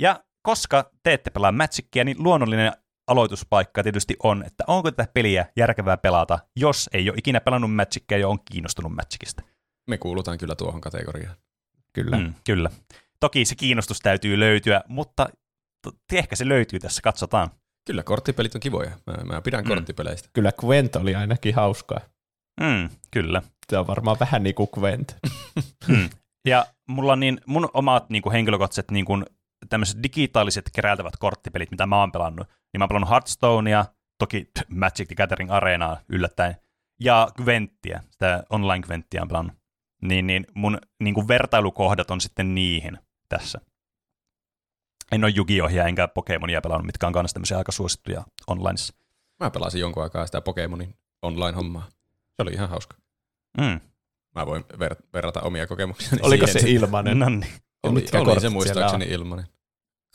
[0.00, 2.72] Ja koska te ette pelaa Magicia, niin luonnollinen
[3.06, 8.18] aloituspaikka tietysti on, että onko tätä peliä järkevää pelata, jos ei ole ikinä pelannut Magicia
[8.18, 9.42] ja on kiinnostunut Magicista.
[9.86, 11.36] Me kuulutaan kyllä tuohon kategoriaan.
[11.92, 12.16] Kyllä.
[12.16, 12.70] Mm, kyllä.
[13.20, 15.28] Toki se kiinnostus täytyy löytyä, mutta
[16.12, 17.50] ehkä se löytyy tässä, katsotaan.
[17.86, 18.90] Kyllä, korttipelit on kivoja.
[19.06, 19.68] Mä, mä pidän mm.
[19.68, 20.28] korttipeleistä.
[20.32, 22.00] Kyllä Gwent oli ainakin hauskaa.
[22.60, 23.42] Mm, kyllä.
[23.70, 25.16] Se on varmaan vähän niin kuin Gwent.
[25.88, 26.10] mm.
[26.48, 29.26] Ja mulla on niin, mun omat niin kuin henkilökohtaiset niin kuin,
[29.68, 32.46] tämmöiset digitaaliset keräiltävät korttipelit, mitä mä oon pelannut.
[32.48, 33.84] Niin mä oon pelannut Hearthstonea,
[34.18, 36.56] toki Magic the Gathering Arenaa yllättäen,
[37.00, 39.56] ja Gwenttiä, sitä online Gwenttiä on pelannut.
[40.02, 43.60] Niin, niin mun niin kuin vertailukohdat on sitten niihin tässä.
[45.12, 48.94] En ole Yu-Gi-Ohia enkä Pokemonia pelannut, mitkä on kanssa tämmöisiä aika suosittuja onlineissa.
[49.40, 51.88] Mä pelasin jonkun aikaa sitä Pokemonin online-hommaa.
[52.26, 52.96] Se oli ihan hauska.
[53.58, 53.80] Mm.
[54.34, 56.18] Mä voin ver- verrata omia kokemuksia.
[56.22, 57.18] Oliko se ilmanen?
[57.18, 57.52] No niin.
[57.82, 59.46] Oli, oli se muistaakseni ilmanen.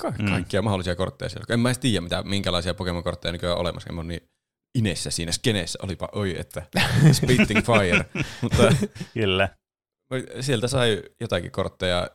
[0.02, 0.26] Ka- mm.
[0.30, 1.54] Kaikkia mahdollisia kortteja siellä.
[1.54, 3.90] En mä edes tiedä, mitä, minkälaisia Pokemon-kortteja nykyään on olemassa.
[3.90, 4.30] En mä niin
[4.76, 5.80] inessä siinä skeneessä.
[5.82, 6.64] Olipa, oi että,
[7.12, 8.06] spitting fire.
[8.42, 8.76] Mutta
[9.14, 9.50] Kyllä.
[10.42, 12.10] Sieltä sai jotakin kortteja,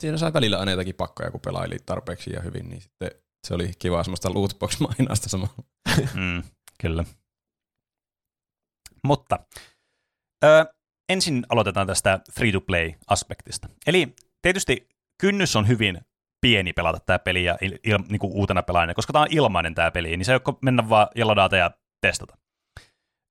[0.00, 3.10] siinä sai välillä aina jotakin pakkoja, kun pelaili tarpeeksi ja hyvin, niin sitten
[3.46, 5.54] se oli kiva semmoista lootbox-mainasta samalla.
[6.14, 6.42] mm,
[6.80, 7.04] kyllä.
[9.04, 9.38] Mutta
[10.44, 10.66] ö,
[11.08, 13.68] ensin aloitetaan tästä free-to-play-aspektista.
[13.86, 14.88] Eli tietysti
[15.20, 16.00] kynnys on hyvin
[16.40, 19.74] pieni pelata tämä peli ja il, il, niin kuin uutena pelaajana, koska tämä on ilmainen
[19.74, 21.70] tämä peli, niin se ei ole mennä vaan ja ladata ja
[22.06, 22.36] testata.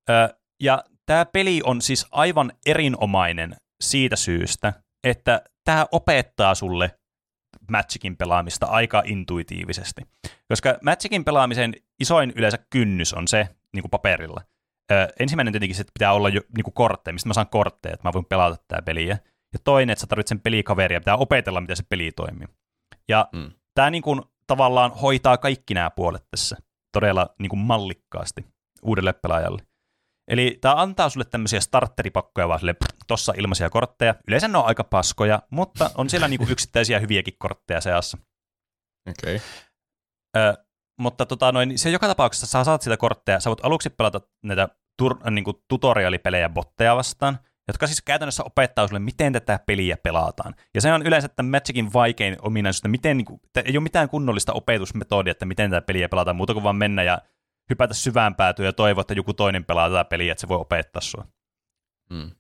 [0.10, 4.74] Ö, ja tämä peli on siis aivan erinomainen siitä syystä,
[5.04, 7.00] että tämä opettaa sulle
[7.72, 10.02] Magicin pelaamista aika intuitiivisesti.
[10.48, 14.42] Koska Magicin pelaamisen isoin yleensä kynnys on se niin kuin paperilla.
[14.92, 18.08] Ö, ensimmäinen tietenkin, että pitää olla jo niin kuin kortteja, mistä mä saan kortteja, että
[18.08, 19.18] mä voin pelata tätä peliä.
[19.54, 22.48] Ja toinen, että sä tarvitset sen pelikaveria, pitää opetella, miten se peli toimii.
[23.08, 23.52] Ja mm.
[23.74, 26.58] tämä niin kuin, tavallaan hoitaa kaikki nämä puolet tässä
[26.92, 28.46] todella niin kuin mallikkaasti
[28.82, 29.62] uudelle pelaajalle.
[30.28, 32.76] Eli tämä antaa sulle tämmöisiä starteripakkoja vaan sille,
[33.08, 34.16] tossa ilmaisia kortteja.
[34.28, 38.18] Yleensä ne on aika paskoja, mutta on siellä niinku yksittäisiä hyviäkin kortteja seassa.
[39.10, 39.36] Okei.
[39.36, 39.48] Okay.
[40.38, 40.66] Ö,
[41.00, 44.70] mutta tota, noin, se joka tapauksessa sä saat sitä kortteja, sä voit aluksi pelata näitä
[44.98, 50.56] tur, niin kuin tutorialipelejä botteja vastaan, jotka siis käytännössä opettaa sulle, miten tätä peliä pelataan.
[50.74, 54.10] Ja se on yleensä tämän Magicin vaikein ominaisuus, että miten, niin kuin, ei ole mitään
[54.10, 57.22] kunnollista opetusmetodia, että miten tätä peliä pelataan, muuta kuin vaan mennä ja
[57.70, 61.02] hypätä syvään päätyyn ja toivoa, että joku toinen pelaa tätä peliä, että se voi opettaa
[61.02, 61.28] sua.
[62.10, 62.32] Mm.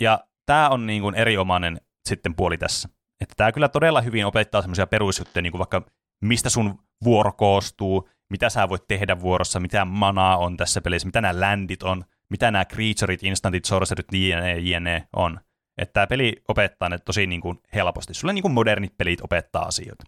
[0.00, 2.88] Ja tämä on niin kuin eriomainen sitten puoli tässä.
[3.20, 5.82] Että tämä kyllä todella hyvin opettaa semmoisia perusjuttuja, niin kuin vaikka
[6.24, 11.20] mistä sun vuoro koostuu, mitä sä voit tehdä vuorossa, mitä manaa on tässä pelissä, mitä
[11.20, 15.40] nämä landit on, mitä nämä creatureit, instantit, sorcerit, jne, jne on.
[15.78, 18.14] Että tämä peli opettaa ne tosi niin kuin helposti.
[18.14, 20.04] Sulle niin kuin modernit pelit opettaa asioita.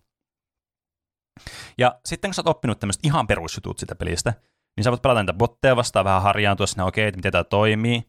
[1.79, 4.35] Ja sitten kun sä oot oppinut tämmöiset ihan perusjutut sitä pelistä,
[4.77, 8.03] niin sä voit pelata näitä botteja vastaan vähän harjaantua sinne, okei, okay, miten tämä toimii.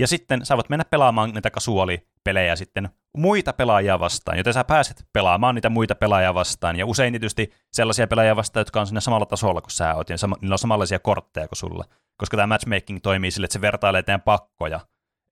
[0.00, 5.04] Ja sitten sä voit mennä pelaamaan näitä kasuaalipelejä sitten muita pelaajia vastaan, joten sä pääset
[5.12, 6.76] pelaamaan niitä muita pelaajia vastaan.
[6.76, 10.16] Ja usein tietysti sellaisia pelaajia vastaan, jotka on siinä samalla tasolla kuin sä oot, ja
[10.40, 11.84] niillä on samanlaisia kortteja kuin sulla.
[12.16, 14.80] Koska tämä matchmaking toimii sille, että se vertailee teidän pakkoja,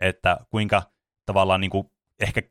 [0.01, 0.83] että kuinka
[1.27, 2.43] tavallaan niin kuin ehkä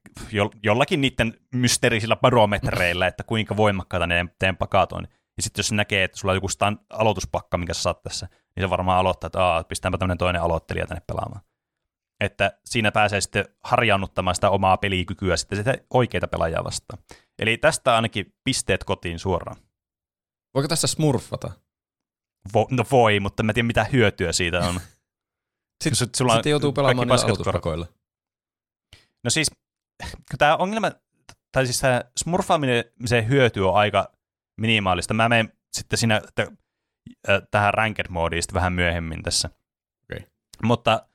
[0.64, 5.08] jollakin niiden mysteerisillä barometreillä, että kuinka voimakkaita ne teidän pakat on.
[5.38, 8.64] Ja sitten jos näkee, että sulla on joku stand, aloituspakka, minkä sä saat tässä, niin
[8.64, 11.42] se varmaan aloittaa, että Aa, pistäänpä tämmöinen toinen aloittelija tänne pelaamaan.
[12.20, 17.04] Että siinä pääsee sitten harjaannuttamaan sitä omaa pelikykyä sitten sitä oikeita pelaajaa vastaan.
[17.40, 19.58] Eli tästä ainakin pisteet kotiin suoraan.
[20.54, 21.52] Voiko tässä smurfata?
[22.54, 24.76] Vo, no voi, mutta mä tiedän mitä hyötyä siitä on.
[25.84, 27.88] sitten, sulla sitten joutuu pelaamaan niillä aloituspakoilla.
[29.24, 29.52] No siis,
[30.38, 30.92] tämä ongelma,
[31.52, 34.12] tai siis tämä smurfaaminen, se hyöty on aika
[34.58, 35.14] minimaalista.
[35.14, 36.54] Mä menen sitten siinä t-
[37.52, 39.50] tähän ranked moodiin vähän myöhemmin tässä.
[40.04, 40.28] Okay.
[40.64, 41.08] Mutta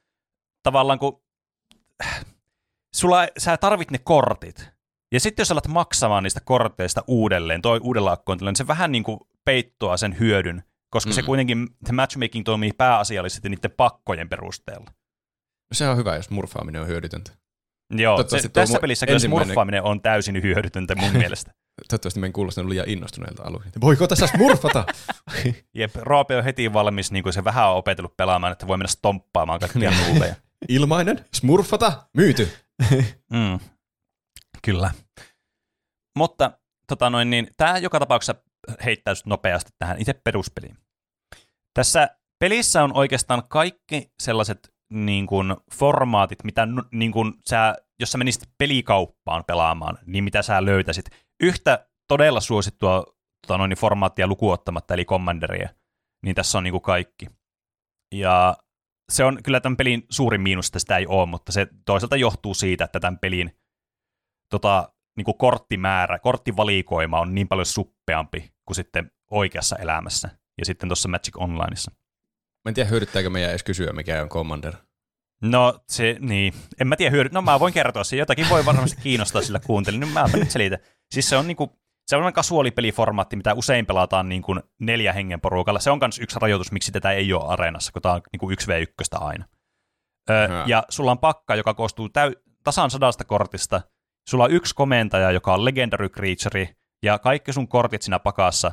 [0.63, 1.23] tavallaan kun
[2.95, 4.71] sulla, sä tarvit ne kortit,
[5.13, 9.05] ja sitten jos alat maksamaan niistä korteista uudelleen, toi uudella akkointilla, niin se vähän niin
[9.05, 11.15] kuin peittoa sen hyödyn, koska mm.
[11.15, 14.91] se kuitenkin, se matchmaking toimii pääasiallisesti niiden pakkojen perusteella.
[15.71, 17.33] No se on hyvä, jos murfaaminen on hyödytöntä.
[17.91, 21.53] Joo, se, tässä pelissä kyllä smurfaaminen on täysin hyödytöntä mun mielestä.
[21.89, 23.73] Toivottavasti me en kuulostanut liian innostuneelta alueen.
[23.81, 24.85] Voiko tässä smurfata?
[25.75, 28.89] Jep, Roope on heti valmis, niin kuin se vähän on opetellut pelaamaan, että voi mennä
[28.89, 30.35] stomppaamaan kaikkia nuubeja.
[30.69, 32.49] Ilmainen, smurfata, myyty.
[33.33, 33.59] mm.
[34.63, 34.91] Kyllä.
[36.19, 36.53] Mutta
[36.89, 38.35] tota noin, niin, tämä joka tapauksessa
[38.85, 40.77] heittää nopeasti tähän itse peruspeliin.
[41.75, 48.19] Tässä pelissä on oikeastaan kaikki sellaiset niin kuin, formaatit, mitä niin kuin, sä, jos sä
[48.19, 51.05] menisit pelikauppaan pelaamaan, niin mitä sä löytäisit.
[51.43, 53.05] Yhtä todella suosittua
[53.47, 55.69] tota noin, formaattia lukuottamatta, eli Commanderia,
[56.25, 57.27] niin tässä on niin kuin kaikki.
[58.15, 58.57] Ja
[59.13, 62.55] se on kyllä tämän pelin suurin miinus, että sitä ei ole, mutta se toisaalta johtuu
[62.55, 63.59] siitä, että tämän pelin
[64.51, 70.89] tota, niin kuin korttimäärä, korttivalikoima on niin paljon suppeampi kuin sitten oikeassa elämässä ja sitten
[70.89, 71.93] tuossa Magic Onlineissa.
[72.65, 74.75] Mä en tiedä, hyödyttääkö meidän edes kysyä, mikä on Commander.
[75.43, 76.55] No, se, niin.
[76.81, 77.33] En mä tiedä, hyödyt.
[77.33, 78.17] No, mä voin kertoa se.
[78.17, 80.01] Jotakin voi varmasti kiinnostaa sillä kuuntelin.
[80.01, 80.79] Nyt mä nyt selitä.
[81.11, 85.81] Siis se on niinku, sellainen kasuaalipeliformaatti, mitä usein pelataan niin kuin neljä hengen porukalla.
[85.81, 88.57] Se on myös yksi rajoitus, miksi tätä ei ole areenassa, kun tämä on niin kuin
[88.59, 89.45] 1v1 aina.
[90.31, 93.81] Öö, ja sulla on pakka, joka koostuu täy- tasan sadasta kortista.
[94.29, 96.69] Sulla on yksi komentaja, joka on legendary creature,
[97.03, 98.73] ja kaikki sun kortit siinä pakassa,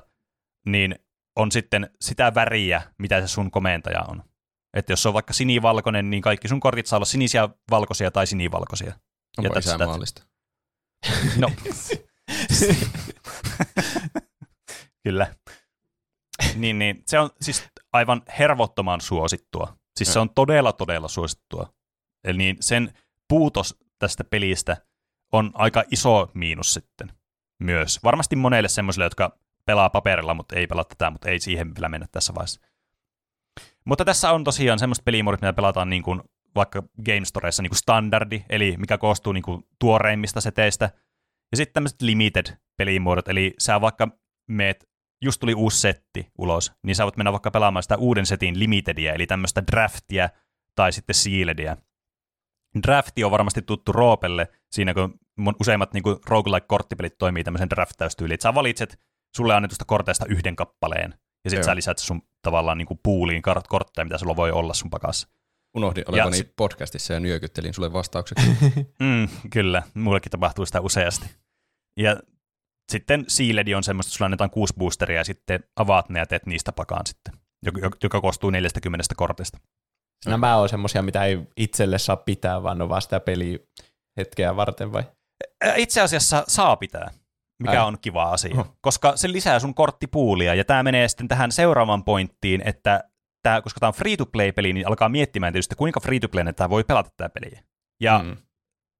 [0.65, 0.95] niin
[1.35, 4.23] on sitten sitä väriä, mitä se sun komentaja on.
[4.73, 8.27] Että jos se on vaikka sinivalkoinen, niin kaikki sun kortit saa olla sinisiä, valkoisia tai
[8.27, 8.93] sinivalkoisia.
[9.37, 10.23] Onko isänmaallista?
[11.37, 11.51] No.
[15.03, 15.35] Kyllä.
[16.55, 17.03] Niin, niin.
[17.05, 19.77] Se on siis aivan hervottoman suosittua.
[19.97, 21.73] Siis se on todella, todella suosittua.
[22.23, 22.93] Eli niin sen
[23.27, 24.77] puutos tästä pelistä
[25.31, 27.11] on aika iso miinus sitten
[27.59, 27.99] myös.
[28.03, 32.07] Varmasti monelle semmoisille, jotka pelaa paperilla, mutta ei pelaa tätä, mutta ei siihen vielä mennä
[32.11, 32.61] tässä vaiheessa.
[33.85, 36.21] Mutta tässä on tosiaan semmoista pelimuodot, mitä pelataan niin kuin
[36.55, 40.89] vaikka Game Storeissa niin kuin standardi, eli mikä koostuu niin kuin tuoreimmista seteistä.
[41.51, 44.07] Ja sitten tämmöiset limited-pelimuodot, eli sä vaikka
[44.47, 44.89] meet,
[45.21, 49.13] just tuli uusi setti ulos, niin sä voit mennä vaikka pelaamaan sitä uuden setin limitedia,
[49.13, 50.29] eli tämmöistä draftia
[50.75, 51.77] tai sitten sealedia.
[52.83, 55.19] Drafti on varmasti tuttu Roopelle, siinä kun
[55.59, 58.99] useimmat niin kuin roguelike-korttipelit toimii tämmöisen draftäystyyliin, että sä valitset
[59.35, 61.13] sulle annetusta korteista yhden kappaleen,
[61.45, 64.89] ja sitten sä lisät sun tavallaan niin kuin puuliin kortteja, mitä sulla voi olla sun
[64.89, 65.27] pakassa.
[65.77, 68.45] Unohdin olevani ja, podcastissa ja nyökyttelin sulle vastaukseksi.
[68.99, 71.29] mm, kyllä, mullekin tapahtuu sitä useasti.
[71.99, 72.17] Ja
[72.91, 76.45] sitten Sealedi on semmoista, että sulla annetaan kuusi boosteria ja sitten avaat ne ja teet
[76.45, 77.33] niistä pakaan sitten,
[77.65, 79.57] joka, joka koostuu 40 kortista.
[80.25, 83.59] Nämä on semmoisia, mitä ei itselle saa pitää, vaan on vaan sitä peliä
[84.17, 85.03] hetkeä varten vai?
[85.75, 87.11] Itse asiassa saa pitää,
[87.59, 87.87] mikä Ai.
[87.87, 88.77] on kiva asia, oh.
[88.81, 93.03] koska se lisää sun korttipuulia, ja tämä menee sitten tähän seuraavan pointtiin, että
[93.43, 97.29] tää, koska tämä on free-to-play-peli, niin alkaa miettimään tietysti, kuinka free-to-play tämä voi pelata tämä
[97.29, 97.51] peli.
[98.01, 98.37] Ja mm.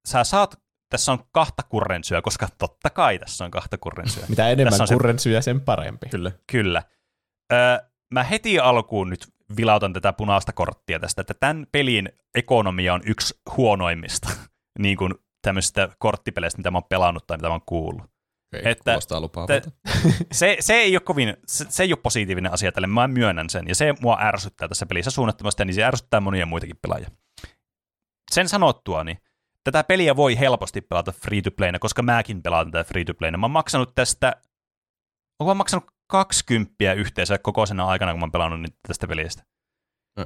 [0.08, 4.24] sä saat, tässä on kahta kurrensyä, koska totta kai tässä on kahta kurrensyä.
[4.28, 6.08] Mitä enemmän kurrensyä, sen parempi.
[6.08, 6.32] Kyllä.
[6.52, 6.82] Kyllä.
[7.52, 7.78] Öö,
[8.14, 13.34] mä heti alkuun nyt vilautan tätä punaista korttia tästä, että tämän pelin ekonomia on yksi
[13.56, 14.28] huonoimmista
[14.78, 18.15] niin kuin tämmöisistä korttipeleistä, mitä mä oon pelannut tai mitä mä oon kuullut.
[18.60, 18.98] Okay, että
[19.46, 19.62] te,
[20.32, 23.68] se, se, ei ole kovin, se, se ei ole positiivinen asia tälle, mä myönnän sen,
[23.68, 27.10] ja se mua ärsyttää tässä pelissä suunnattomasti, niin se ärsyttää monia muitakin pelaajia.
[28.32, 29.18] Sen sanottua, niin
[29.64, 33.38] tätä peliä voi helposti pelata free to playna, koska mäkin pelaan tätä free to playna.
[33.38, 34.32] Mä oon maksanut tästä,
[35.40, 39.42] onko mä maksanut 20 yhteensä koko sen aikana, kun mä oon pelannut nyt tästä pelistä.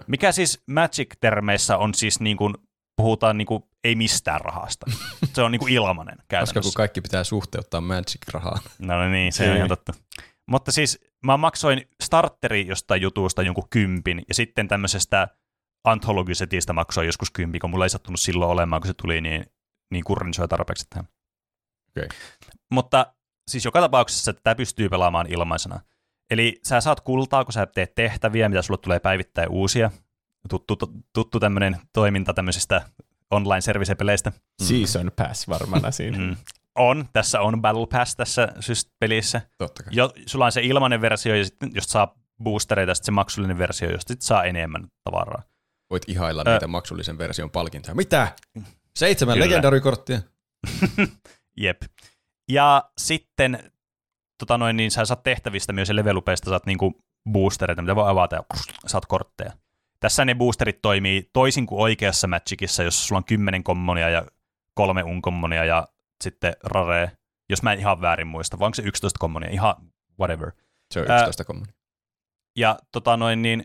[0.06, 2.54] Mikä siis Magic-termeissä on siis niin kuin,
[2.96, 4.86] puhutaan niin kuin, ei mistään rahasta.
[5.34, 6.54] Se on niin kuin ilmanen käytännössä.
[6.54, 8.62] Koska kun kaikki pitää suhteuttaa Magic-rahaan.
[8.78, 9.92] No niin, se on ihan totta.
[10.46, 15.28] Mutta siis mä maksoin starteri jostain jutusta jonkun kympin, ja sitten tämmöisestä
[15.84, 19.46] anthologisetistä maksoin joskus kympin, kun mulla ei sattunut silloin olemaan, kun se tuli niin,
[19.90, 21.08] niin kurrinsoi tarpeeksi tähän.
[21.90, 22.08] Okay.
[22.70, 23.14] Mutta
[23.48, 25.80] siis joka tapauksessa tämä pystyy pelaamaan ilmaisena.
[26.30, 29.90] Eli sä saat kultaa, kun sä teet tehtäviä, mitä sulle tulee päivittäin uusia.
[30.48, 30.76] Tuttu,
[31.12, 32.82] tuttu tämmöinen toiminta tämmöisistä
[33.30, 34.30] online-service-peleistä.
[34.30, 34.66] Mm.
[34.66, 36.18] Season Pass varmana siinä.
[36.18, 36.36] Mm.
[36.78, 38.48] On, tässä on Battle Pass tässä
[38.98, 39.40] pelissä.
[39.58, 39.92] Totta kai.
[39.96, 43.90] Jo, sulla on se ilmainen versio, ja sitten jos saa boostereita, sitten se maksullinen versio,
[43.90, 45.42] josta sit saa enemmän tavaraa.
[45.90, 46.52] Voit ihailla Ö...
[46.52, 47.94] niitä maksullisen version palkintoja.
[47.94, 48.32] Mitä?
[48.96, 50.20] Seitsemän legendarikorttia.
[51.56, 51.82] Jep.
[52.50, 53.72] Ja sitten
[54.38, 57.00] tota noin, niin sä saat tehtävistä myös ja levelupeista saat niinku
[57.32, 58.42] boostereita, mitä voi avata ja
[58.86, 59.52] saat kortteja.
[60.00, 64.26] Tässä ne boosterit toimii toisin kuin oikeassa Magicissa, jos sulla on 10 kommonia ja
[64.74, 65.88] kolme unkommonia ja
[66.24, 67.12] sitten rare,
[67.50, 69.74] jos mä en ihan väärin muista, vai onko se 11 kommonia, ihan
[70.20, 70.52] whatever.
[70.94, 71.74] Se on 11 kommonia.
[72.56, 73.64] Ja tota noin, niin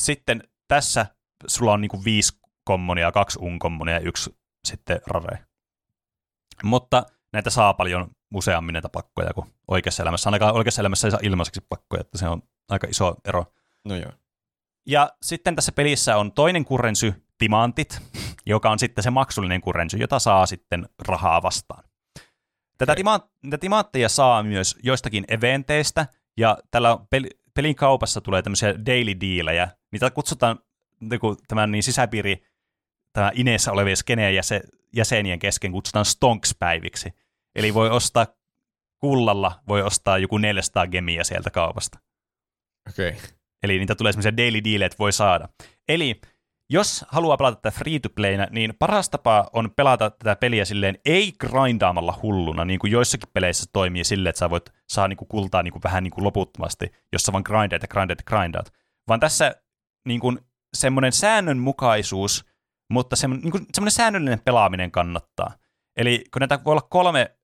[0.00, 1.06] sitten tässä
[1.46, 4.36] sulla on niinku viisi kommonia, kaksi unkommonia ja yksi
[4.68, 5.44] sitten rare.
[6.62, 10.28] Mutta näitä saa paljon useammin näitä pakkoja kuin oikeassa elämässä.
[10.28, 13.44] Ainakaan oikeassa elämässä ei saa ilmaiseksi pakkoja, että se on aika iso ero.
[13.84, 14.12] No joo.
[14.86, 18.02] Ja sitten tässä pelissä on toinen kurrensy, timantit,
[18.46, 21.84] joka on sitten se maksullinen kurrensy, jota saa sitten rahaa vastaan.
[22.78, 23.02] Tätä okay.
[23.02, 29.20] tima- näitä timantteja saa myös joistakin eventeistä, ja tällä pel- pelin kaupassa tulee tämmöisiä daily
[29.20, 30.58] dealejä, mitä kutsutaan
[31.48, 32.46] tämän niin sisäpiiri,
[33.12, 34.34] tämä ineessä olevien skeneen
[34.92, 37.12] jäsenien kesken kutsutaan stonks-päiviksi.
[37.54, 38.26] Eli voi ostaa
[39.00, 41.98] kullalla, voi ostaa joku 400 gemiä sieltä kaupasta.
[42.88, 43.08] Okei.
[43.08, 43.20] Okay.
[43.64, 45.48] Eli niitä tulee semmoisia daily dealeja, voi saada.
[45.88, 46.20] Eli
[46.70, 50.98] jos haluaa pelata tätä free to playna, niin paras tapa on pelata tätä peliä silleen
[51.04, 55.28] ei grindaamalla hulluna, niin kuin joissakin peleissä toimii silleen, että sä voit saa niin kuin
[55.28, 58.72] kultaa niin kuin vähän niin kuin loputtomasti, jos sä vaan grindaat ja grindaat ja grindaat.
[59.08, 59.54] Vaan tässä
[60.08, 60.38] niin kuin
[60.74, 62.44] semmoinen säännönmukaisuus,
[62.90, 65.54] mutta semmoinen, niin kuin, semmoinen säännöllinen pelaaminen kannattaa.
[65.96, 67.36] Eli kun näitä voi olla kolme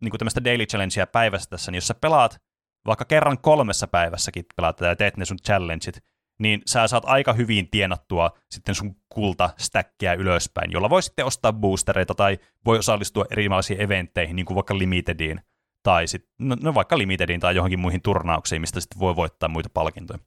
[0.00, 2.40] niin kuin tämmöistä daily challengea päivässä tässä, niin jos sä pelaat
[2.86, 6.04] vaikka kerran kolmessa päivässäkin pelaat ja teet ne sun challengeit,
[6.38, 11.52] niin sä saat aika hyvin tienattua sitten sun kulta stäkkiä ylöspäin, jolla voi sitten ostaa
[11.52, 15.40] boostereita tai voi osallistua erilaisiin eventteihin, niin kuin vaikka Limitediin,
[15.82, 19.70] tai sitten, no, no vaikka Limitediin tai johonkin muihin turnauksiin, mistä sitten voi voittaa muita
[19.74, 20.18] palkintoja.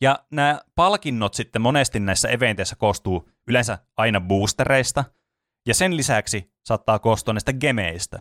[0.00, 5.04] Ja nämä palkinnot sitten monesti näissä eventeissä koostuu yleensä aina boostereista,
[5.66, 8.18] ja sen lisäksi saattaa koostua näistä gemeistä.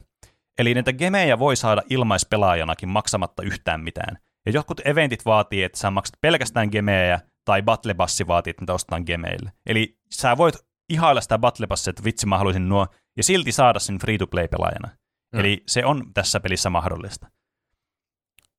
[0.57, 4.17] Eli näitä gemejä voi saada ilmaispelaajanakin maksamatta yhtään mitään.
[4.45, 9.03] Ja jotkut eventit vaatii, että sä maksat pelkästään gemejä, tai Battlebassi vaatii, että niitä ostetaan
[9.05, 9.51] gemeille.
[9.65, 10.55] Eli sä voit
[10.89, 14.87] ihailla sitä Battlebassia, että vitsi mä haluaisin nuo, ja silti saada sen free-to-play-pelaajana.
[15.33, 15.39] Mm.
[15.39, 17.27] Eli se on tässä pelissä mahdollista.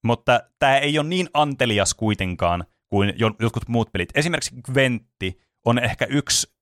[0.04, 4.08] Mutta tämä ei ole niin antelias kuitenkaan kuin jotkut muut pelit.
[4.14, 6.54] Esimerkiksi Gwentti on ehkä yksi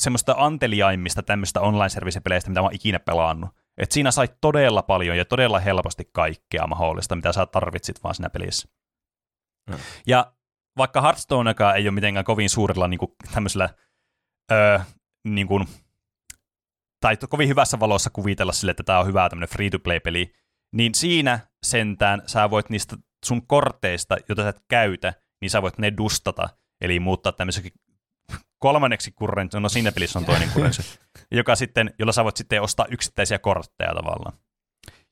[0.00, 3.50] semmoista anteliaimmista tämmöistä online-service-peleistä, mitä mä oon ikinä pelannut.
[3.78, 8.30] Et siinä sait todella paljon ja todella helposti kaikkea mahdollista, mitä sä tarvitsit vaan siinä
[8.30, 8.68] pelissä.
[9.70, 9.76] Mm.
[10.06, 10.32] Ja
[10.76, 13.68] vaikka Hearthstoneakaan ei ole mitenkään kovin suurella niin kuin, tämmöisellä
[14.52, 14.78] öö,
[15.24, 15.68] niin kuin,
[17.00, 20.32] tai kovin hyvässä valossa kuvitella sille, että tämä on hyvä tämmöinen free-to-play-peli,
[20.72, 25.78] niin siinä sentään sä voit niistä sun korteista, joita sä et käytä, niin sä voit
[25.78, 26.48] ne dustata,
[26.80, 27.72] eli muuttaa tämmöiseksi
[28.58, 30.98] kolmanneksi kurrentsi, no siinä pelissä on toinen kurrentsi,
[31.30, 34.38] joka sitten, jolla sä voit sitten ostaa yksittäisiä kortteja tavallaan.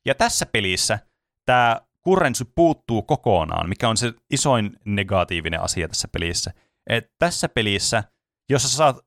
[0.05, 0.99] Ja tässä pelissä
[1.45, 6.53] tämä kurrentsi puuttuu kokonaan, mikä on se isoin negatiivinen asia tässä pelissä.
[6.89, 8.03] Et tässä pelissä,
[8.49, 8.97] jos sä saat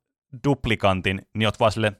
[0.44, 1.92] duplikantin, niin oot vaan sille,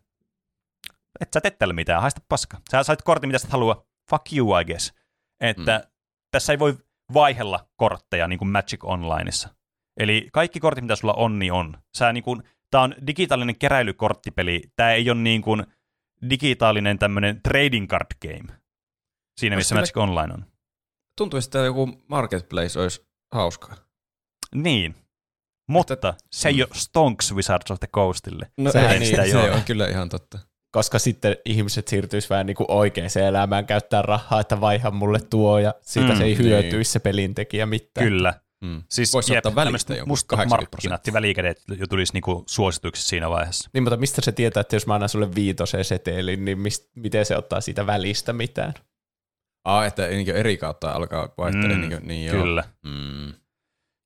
[1.21, 2.61] et sä teet tällä mitään, haista paska.
[2.71, 4.93] Sä sait kortin, mitä sä haluaa, fuck you, I guess.
[5.41, 5.91] Että mm.
[6.31, 6.79] tässä ei voi
[7.15, 9.58] vaihella kortteja niin kuin Magic Onlineissa.
[9.99, 11.77] Eli kaikki kortit, mitä sulla on, niin on.
[11.97, 14.63] Sä niin kuin, tää on digitaalinen keräilykorttipeli.
[14.77, 15.67] Tämä ei ole niin kuin
[16.31, 18.59] digitaalinen tämmöinen trading card game.
[19.41, 20.45] Siinä, missä Magic Online on.
[21.19, 23.75] Tuntuu, että joku marketplace olisi hauskaa.
[24.55, 24.95] Niin.
[25.69, 26.61] Mutta että, se ei mm.
[26.61, 28.51] ole Stonks Wizards of the Coastille.
[28.57, 30.39] No se, ei, niin, sitä se on kyllä ihan totta
[30.71, 35.59] koska sitten ihmiset siirtyisi vähän niin kuin oikeaan elämään, käyttää rahaa, että vaiha mulle tuo,
[35.59, 36.45] ja siitä mm, se ei niin.
[36.45, 36.85] hyötyisi niin.
[36.85, 38.07] se pelintekijä mitään.
[38.07, 38.35] Kyllä.
[38.61, 38.83] Mm.
[38.89, 43.71] Siis Voisi ottaa välistä joku mustat markkinat ja välikädet jo tulisi niinku suosituksi siinä vaiheessa.
[43.73, 47.27] Niin, mutta mistä se tietää, että jos mä annan sulle viitoseen setelin, niin mist, miten
[47.27, 48.75] se ottaa siitä välistä mitään?
[49.65, 51.75] Ah, että niin eri kautta alkaa vaihtella.
[51.75, 52.43] Mm, niin, niin joo.
[52.43, 52.65] Kyllä.
[52.85, 53.33] Mm.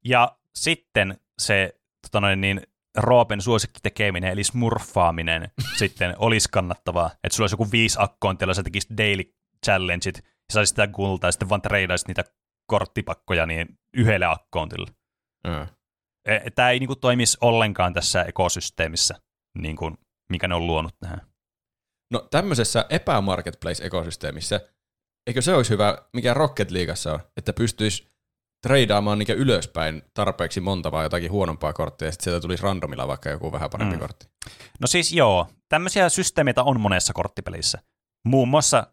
[0.05, 2.61] Ja sitten se tota noin, niin,
[2.97, 7.11] Roopen suosikkitekeminen, eli smurfaaminen, sitten olisi kannattavaa.
[7.25, 9.35] Että sulla olisi joku viisi akkoontia, sä tekisit daily
[9.67, 12.25] challengeit, ja saisit sitä kultaa, ja sitten vaan treidaisit niitä
[12.73, 14.91] korttipakkoja niin yhdelle akkoontille.
[15.47, 15.67] Mm.
[16.55, 19.15] Tämä ei niinku toimisi ollenkaan tässä ekosysteemissä,
[19.59, 19.99] niin kuin,
[20.31, 21.21] mikä ne on luonut tähän.
[22.13, 24.61] No tämmöisessä epämarketplace-ekosysteemissä,
[25.27, 28.09] eikö se olisi hyvä, mikä Rocket Leagueassa on, että pystyisi
[28.63, 33.31] treidaamaan niin ylöspäin tarpeeksi monta vai jotakin huonompaa korttia, ja sitten sieltä tulisi randomilla vaikka
[33.31, 34.01] joku vähän parempi mm.
[34.01, 34.27] kortti.
[34.81, 37.79] No siis joo, tämmöisiä systeemeitä on monessa korttipelissä.
[38.25, 38.87] Muun muassa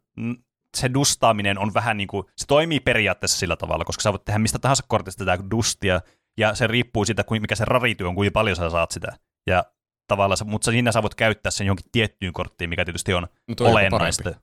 [0.78, 4.40] se dustaaminen on vähän niin kuin, se toimii periaatteessa sillä tavalla, koska sä voit tehdä
[4.40, 6.02] mistä tahansa kortista tätä dustia,
[6.38, 9.18] ja se riippuu siitä, mikä se rarityö on, kuinka paljon sä saat sitä.
[9.48, 9.64] Ja
[10.08, 14.34] tavallaan, mutta siinä sä voit käyttää sen jonkin tiettyyn korttiin, mikä tietysti on no olennaista.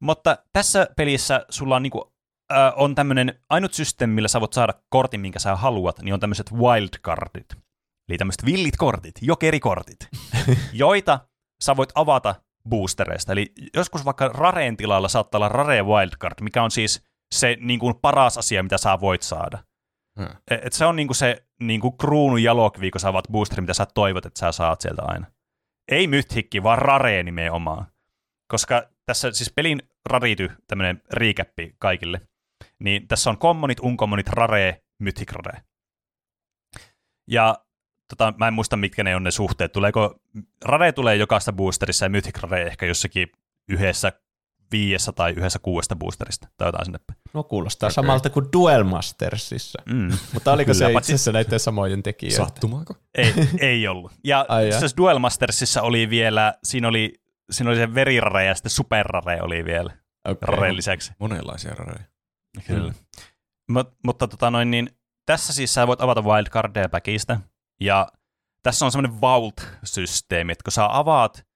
[0.00, 2.12] Mutta tässä pelissä sulla on niinku
[2.52, 6.20] äh, on tämmöinen ainut systeemi, millä sä voit saada kortin, minkä sä haluat, niin on
[6.20, 7.46] tämmöiset wildcardit.
[8.08, 10.08] Eli tämmöiset villit kortit, jokerikortit,
[10.72, 11.20] joita
[11.62, 12.34] sä voit avata
[12.68, 13.32] boostereista.
[13.32, 17.94] Eli joskus vaikka Rareen tilalla saattaa olla Rare Wildcard, mikä on siis se niin kuin
[18.02, 19.58] paras asia, mitä sä voit saada.
[20.20, 20.36] Hmm.
[20.50, 23.74] Et se on niin kuin se niin kuin kruunu jalokvi, kun sä avaat boosterin, mitä
[23.74, 25.26] sä toivot, että sä saat sieltä aina.
[25.90, 27.86] Ei mythikki, vaan Rare nimenomaan.
[28.48, 32.20] Koska tässä siis pelin rarity, tämmöinen riikäppi kaikille,
[32.78, 35.62] niin tässä on commonit, uncommonit, rare, mythic rare.
[37.30, 37.64] Ja
[38.10, 39.72] tota, mä en muista, mitkä ne on ne suhteet.
[39.72, 40.14] Tuleeko,
[40.64, 43.28] rare tulee jokaista boosterissa ja mythic rare ehkä jossakin
[43.68, 44.12] yhdessä
[44.72, 46.98] viidessä tai yhdessä kuudesta boosterista tai jotain sinne.
[47.34, 47.94] No kuulostaa okay.
[47.94, 49.82] samalta kuin Duel Mastersissa.
[49.86, 50.12] Mm.
[50.34, 52.36] Mutta oliko Kyllä, se itse asiassa näiden samojen tekijöitä?
[52.36, 52.94] Sattumaako?
[53.14, 54.12] Ei, ei ollut.
[54.24, 54.46] Ja
[54.78, 57.14] siis Duel Mastersissa oli vielä, siinä oli,
[57.50, 59.90] siinä oli se verirare ja sitten superrare oli vielä
[60.28, 60.76] okay.
[60.76, 61.12] lisäksi.
[61.18, 62.04] Monenlaisia rareja.
[62.66, 62.88] Kyllä.
[62.88, 63.24] Mm.
[63.68, 64.90] Mut, mutta tota noin, niin,
[65.26, 67.40] tässä siis sä voit avata wildcardeja päkistä,
[67.80, 68.08] ja
[68.62, 71.46] tässä on semmoinen vault-systeemi, että kun sä avaat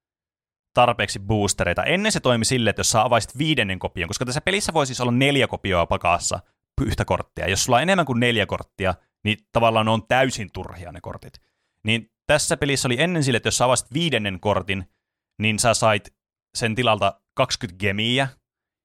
[0.75, 4.75] tarpeeksi boostereita, ennen se toimi sille, että jos sä avaisit viidennen kopion, koska tässä pelissä
[4.75, 6.41] voi siis olla neljä kopioa pakassa
[6.81, 7.49] yhtä korttia.
[7.49, 11.41] Jos sulla on enemmän kuin neljä korttia, niin tavallaan ne on täysin turhia ne kortit.
[11.85, 14.85] Niin tässä pelissä oli ennen sille, että jos sä avasit viidennen kortin,
[15.39, 16.15] niin sä sait
[16.55, 18.29] sen tilalta 20 gemiä,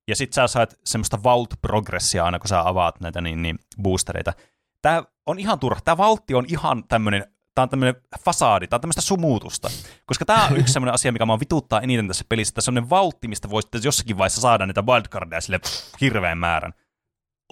[0.07, 4.33] ja sit sä saat semmoista vault-progressia aina, kun sä avaat näitä niin, niin boostereita.
[4.81, 5.81] Tää on ihan turha.
[5.85, 7.25] Tää valtti on ihan tämmönen,
[7.55, 9.69] tää on tämmönen fasaadi, tää on tämmöistä sumuutusta.
[10.05, 13.27] Koska tää on yksi semmoinen asia, mikä mua vituttaa eniten tässä pelissä, että semmoinen valtti,
[13.27, 16.73] mistä voisi jossakin vaiheessa saada niitä wildcardeja sille pff, hirveän määrän.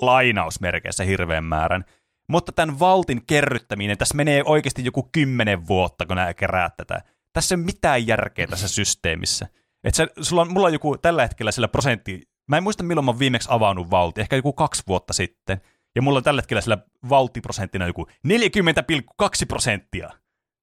[0.02, 1.86] Lainausmerkeissä hirveän määrän.
[2.30, 7.02] Mutta tämän valtin kerryttäminen, tässä menee oikeasti joku kymmenen vuotta, kun nää kerää tätä.
[7.34, 9.48] Tässä ei ole mitään järkeä tässä systeemissä.
[9.84, 13.06] Et se, sulla on, mulla on joku tällä hetkellä sillä prosentti Mä en muista milloin
[13.06, 15.62] mä oon viimeksi avannut valti, ehkä joku kaksi vuotta sitten.
[15.96, 16.78] Ja mulla on tällä hetkellä sillä
[17.10, 20.10] valttiprosenttina joku 40,2 prosenttia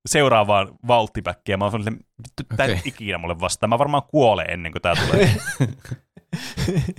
[0.08, 1.56] seuraavaan valttipäkkiä.
[1.56, 2.78] Mä oon että tämä okay.
[2.84, 3.70] ikinä mulle vastaan.
[3.70, 5.36] Mä varmaan kuolen ennen kuin tämä tulee.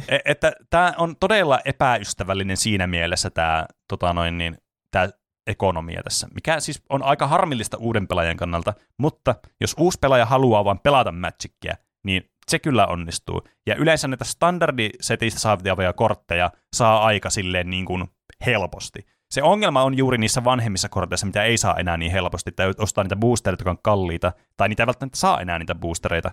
[0.08, 4.58] e- että tämä on todella epäystävällinen siinä mielessä tämä tota noin, niin,
[4.92, 5.10] tää
[5.48, 10.66] ekonomia tässä, mikä siis on aika harmillista uuden pelaajan kannalta, mutta jos uusi pelaaja haluaa
[10.66, 13.42] vain pelata Magicia, niin se kyllä onnistuu.
[13.68, 18.08] Ja yleensä näitä standardisetistä saavia kortteja saa aika silleen niin kuin
[18.46, 19.06] helposti.
[19.30, 23.04] Se ongelma on juuri niissä vanhemmissa korteissa, mitä ei saa enää niin helposti, tai ostaa
[23.04, 26.32] niitä boostereita, jotka on kalliita, tai niitä ei välttämättä saa enää niitä boostereita,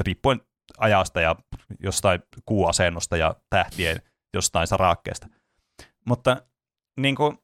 [0.00, 0.40] riippuen
[0.78, 1.36] ajasta ja
[1.80, 4.02] jostain kuuasennosta ja tähtien
[4.34, 5.26] jostain sarakkeesta.
[6.04, 6.42] Mutta
[6.96, 7.38] niin kuin,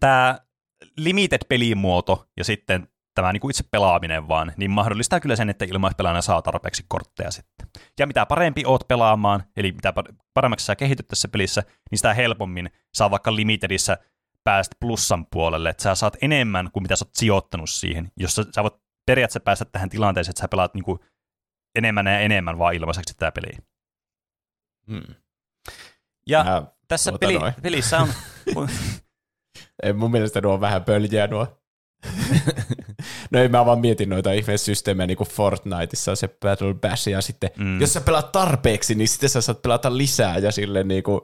[0.00, 0.38] tämä
[0.96, 2.88] limited-pelimuoto ja sitten
[3.22, 7.30] tämä niin kuin itse pelaaminen vaan, niin mahdollistaa kyllä sen, että ilmaispelaajana saa tarpeeksi kortteja
[7.30, 7.68] sitten.
[7.98, 9.92] Ja mitä parempi oot pelaamaan, eli mitä
[10.34, 13.98] paremmaksi sä kehityt tässä pelissä, niin sitä helpommin saa vaikka limitedissä
[14.44, 18.44] päästä plussan puolelle, että sä saat enemmän kuin mitä sä oot sijoittanut siihen, jos sä,
[18.54, 18.74] sä voit
[19.06, 20.98] periaatteessa päästä tähän tilanteeseen, että sä pelaat niin kuin
[21.74, 23.52] enemmän ja enemmän vaan ilmaiseksi tämä peli.
[24.86, 25.14] Hmm.
[26.26, 28.08] Ja Mä tässä peli, pelissä on...
[29.82, 31.59] ei, mun mielestä nuo on vähän pöljiä nuo.
[33.30, 37.50] No ei mä vaan mietin noita ihmesysteemejä niin kuin Fortniteissa se Battle Bash ja sitten
[37.58, 37.80] mm.
[37.80, 41.20] jos sä pelaat tarpeeksi, niin sitten sä saat pelata lisää ja sille niin kuin,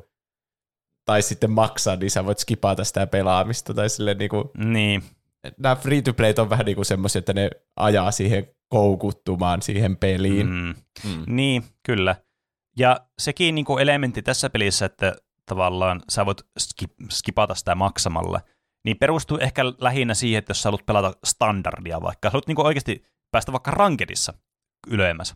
[1.05, 5.03] tai sitten maksaa, niin sä voit skipata sitä pelaamista tai sille niin kuin, niin.
[5.59, 9.97] Nämä free to play on vähän niin kuin semmoisia, että ne ajaa siihen koukuttumaan siihen
[9.97, 10.47] peliin.
[10.47, 10.74] Mm.
[11.05, 11.24] Mm.
[11.27, 12.16] Niin, kyllä.
[12.79, 15.16] Ja sekin niin kuin elementti tässä pelissä, että
[15.47, 16.43] tavallaan sä voit
[17.11, 18.41] skipata sitä maksamalla,
[18.87, 23.05] niin perustuu ehkä lähinnä siihen, että jos sä haluat pelata standardia vaikka, haluat niin oikeasti
[23.30, 24.34] päästä vaikka rankedissa
[24.87, 25.34] ylemmäs,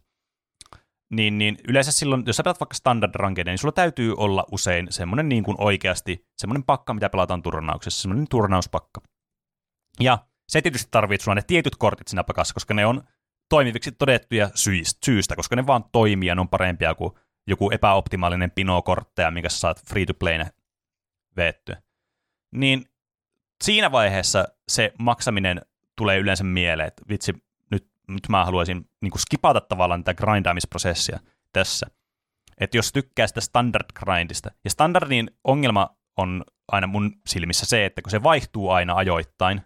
[1.12, 4.86] niin, niin yleensä silloin, jos sä pelaat vaikka standard rankedia, niin sulla täytyy olla usein
[4.90, 9.00] semmoinen niin kuin oikeasti, semmoinen pakka, mitä pelataan turnauksessa, semmoinen turnauspakka.
[10.00, 13.02] Ja se tietysti tarvitsee sulla ne tietyt kortit siinä pakassa, koska ne on
[13.48, 14.50] toimiviksi todettuja
[15.04, 17.12] syystä, koska ne vaan toimii ja ne on parempia kuin
[17.46, 20.38] joku epäoptimaalinen pino-kortteja, minkä sä saat free to play
[21.36, 21.82] veettyä.
[22.54, 22.89] Niin
[23.64, 25.62] siinä vaiheessa se maksaminen
[25.96, 27.34] tulee yleensä mieleen, että vitsi,
[27.70, 31.20] nyt, nyt mä haluaisin niin kuin skipata tavallaan tätä grindaamisprosessia
[31.52, 31.86] tässä.
[32.60, 38.02] Että jos tykkää sitä standard grindista, ja standardin ongelma on aina mun silmissä se, että
[38.02, 39.62] kun se vaihtuu aina ajoittain,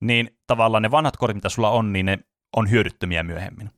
[0.00, 2.18] niin tavallaan ne vanhat kortit, mitä sulla on, niin ne
[2.56, 3.70] on hyödyttömiä myöhemmin.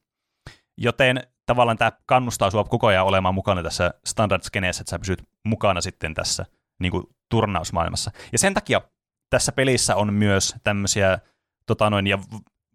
[0.79, 5.81] Joten tavallaan tämä kannustaa sinua koko ajan olemaan mukana tässä standard-skeneessä, että sä pysyt mukana
[5.81, 6.47] sitten tässä
[6.81, 8.11] niin kuin, turnausmaailmassa.
[8.33, 8.81] Ja sen takia
[9.31, 11.19] tässä pelissä on myös tämmöisiä,
[11.67, 12.19] tota noin, ja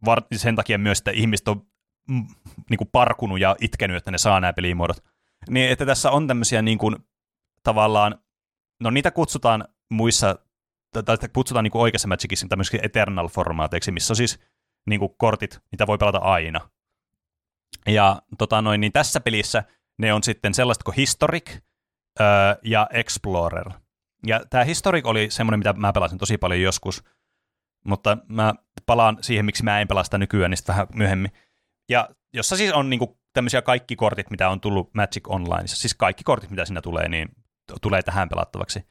[0.05, 1.67] var, sen takia myös, että ihmiset on
[2.09, 2.27] mm,
[2.69, 5.03] niin kuin parkunut ja itkenyt, että ne saa nämä pelimuodot.
[5.49, 6.95] Niin, että tässä on tämmöisiä niin kuin,
[7.63, 8.19] tavallaan,
[8.79, 10.39] no niitä kutsutaan muissa,
[11.05, 14.39] tai kutsutaan niin kuin oikeassa Magicissa tämmöisiä Eternal-formaateiksi, missä on siis
[14.85, 16.69] niin kuin kortit, niitä voi pelata aina.
[17.87, 19.63] Ja tota noin, niin tässä pelissä
[19.97, 21.51] ne on sitten sellaista kuin Historic
[22.19, 22.27] öö,
[22.63, 23.71] ja Explorer.
[24.25, 27.03] Ja tämä Historic oli semmoinen, mitä mä pelasin tosi paljon joskus,
[27.85, 28.53] mutta mä
[28.85, 31.31] palaan siihen, miksi mä en pelasta nykyään, niin vähän myöhemmin.
[31.89, 36.23] Ja jossa siis on niinku tämmöisiä kaikki kortit, mitä on tullut Magic Online, siis kaikki
[36.23, 37.29] kortit, mitä siinä tulee, niin
[37.81, 38.85] tulee tähän pelattavaksi.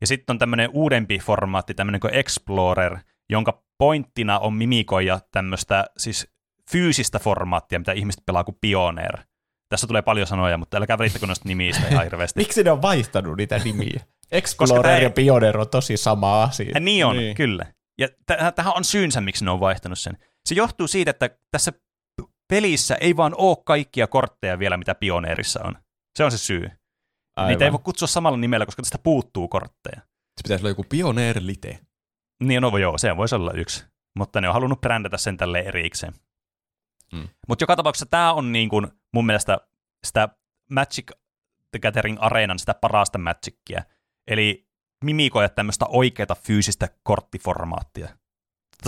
[0.00, 2.98] Ja sitten on tämmöinen uudempi formaatti, tämmöinen kuin Explorer,
[3.30, 6.28] jonka pointtina on mimikoida tämmöistä siis
[6.70, 9.18] fyysistä formaattia, mitä ihmiset pelaa kuin Pioneer.
[9.68, 12.40] Tässä tulee paljon sanoja, mutta älkää välittäkö noista nimistä ihan hirveästi.
[12.40, 14.00] Miksi ne on vaihtanut niitä nimiä?
[14.32, 16.70] Explorer ja Pioneer on tosi sama asia.
[16.74, 17.36] Ja niin on, niin.
[17.36, 17.66] kyllä.
[17.98, 18.08] Ja
[18.52, 20.18] tähän on syynsä, miksi ne on vaihtanut sen.
[20.48, 21.72] Se johtuu siitä, että tässä
[22.48, 25.74] pelissä ei vaan ole kaikkia kortteja vielä, mitä Pioneerissa on.
[26.18, 26.70] Se on se syy.
[27.36, 27.48] Aivan.
[27.48, 30.00] Niitä ei voi kutsua samalla nimellä, koska tästä puuttuu kortteja.
[30.00, 31.78] Se pitäisi olla joku Pioneer Lite.
[32.42, 33.84] Niin, no joo, se voisi olla yksi.
[34.18, 36.12] Mutta ne on halunnut brändätä sen tälle erikseen.
[37.16, 37.28] Hmm.
[37.48, 39.58] Mutta joka tapauksessa tämä on niin kuin mun mielestä
[40.06, 40.28] sitä
[40.70, 41.10] Magic
[41.70, 43.82] the Gathering Areenan sitä parasta Magicia.
[44.30, 44.68] Eli
[45.04, 48.08] mimikoida tämmöistä oikeata fyysistä korttiformaattia.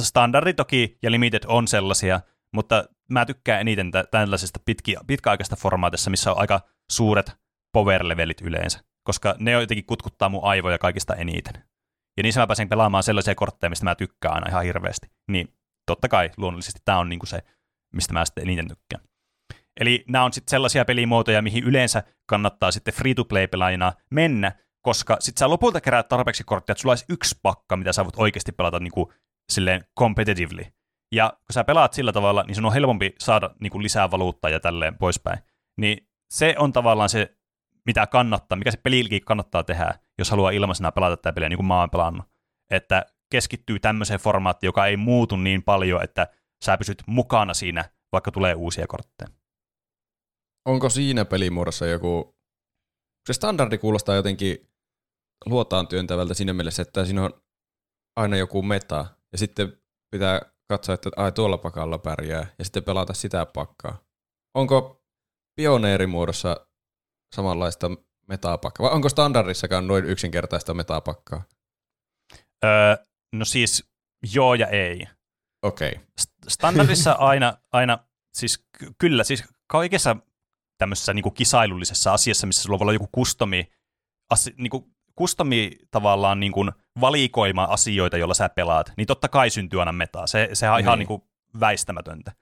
[0.01, 2.21] Standardi toki ja limited on sellaisia,
[2.53, 6.61] mutta mä tykkään eniten tällaisesta pitki, pitkäaikaista formaatissa, missä on aika
[6.93, 7.33] suuret
[7.73, 11.55] power-levelit yleensä, koska ne jotenkin kutkuttaa mun aivoja kaikista eniten.
[12.17, 15.11] Ja niin mä pääsen pelaamaan sellaisia kortteja, mistä mä tykkään aina ihan hirveästi.
[15.31, 15.55] Niin
[15.87, 17.43] totta kai luonnollisesti tämä on niinku se,
[17.95, 19.05] mistä mä sitten eniten tykkään.
[19.81, 24.53] Eli nämä on sitten sellaisia pelimuotoja, mihin yleensä kannattaa sitten free-to-play-pelaajina mennä,
[24.83, 28.15] koska sit sä lopulta keräät tarpeeksi kortteja, että sulla olisi yksi pakka, mitä sä voit
[28.19, 29.07] oikeasti pelata niin kuin,
[29.53, 30.65] silleen competitively.
[31.13, 34.51] Ja kun sä pelaat sillä tavalla, niin sun on helpompi saada niin kuin, lisää valuuttaa
[34.51, 35.39] ja tälleen poispäin.
[35.77, 37.37] Niin se on tavallaan se,
[37.87, 41.67] mitä kannattaa, mikä se pelikin kannattaa tehdä, jos haluaa ilmaisena pelata tätä peliä, niin kuin
[41.67, 42.27] mä oon pelannut.
[42.71, 46.27] Että keskittyy tämmöiseen formaattiin, joka ei muutu niin paljon, että
[46.65, 49.29] sä pysyt mukana siinä, vaikka tulee uusia kortteja.
[50.65, 52.37] Onko siinä pelimuodossa joku...
[53.27, 54.72] Se standardi kuulostaa jotenkin
[55.47, 57.43] luotaan työntävältä siinä mielessä, että siinä on
[58.17, 63.15] aina joku meta, ja sitten pitää katsoa, että ai tuolla pakalla pärjää, ja sitten pelata
[63.15, 63.99] sitä pakkaa.
[64.55, 65.03] Onko
[65.57, 66.67] pioneerimuodossa
[67.35, 67.91] samanlaista
[68.29, 68.85] metapakkaa?
[68.85, 71.43] Vai onko standardissakaan noin yksinkertaista metapakkaa?
[72.65, 72.97] Öö,
[73.33, 73.91] no siis
[74.33, 75.07] joo ja ei.
[75.63, 75.93] Okei.
[75.93, 76.05] Okay.
[76.49, 77.99] Standardissa aina, aina
[78.35, 80.17] siis ky- kyllä, siis kaikessa
[80.79, 83.73] tämmöisessä niin kuin kisailullisessa asiassa, missä sulla voi olla joku kustomi,
[84.57, 84.85] niin kuin
[85.17, 90.27] kustomi tavallaan niin kuin valikoima asioita, joilla sä pelaat, niin totta kai syntyy aina metaa.
[90.27, 90.99] Se, se on ihan niin.
[90.99, 91.23] niin kuin
[91.61, 92.33] väistämätöntä.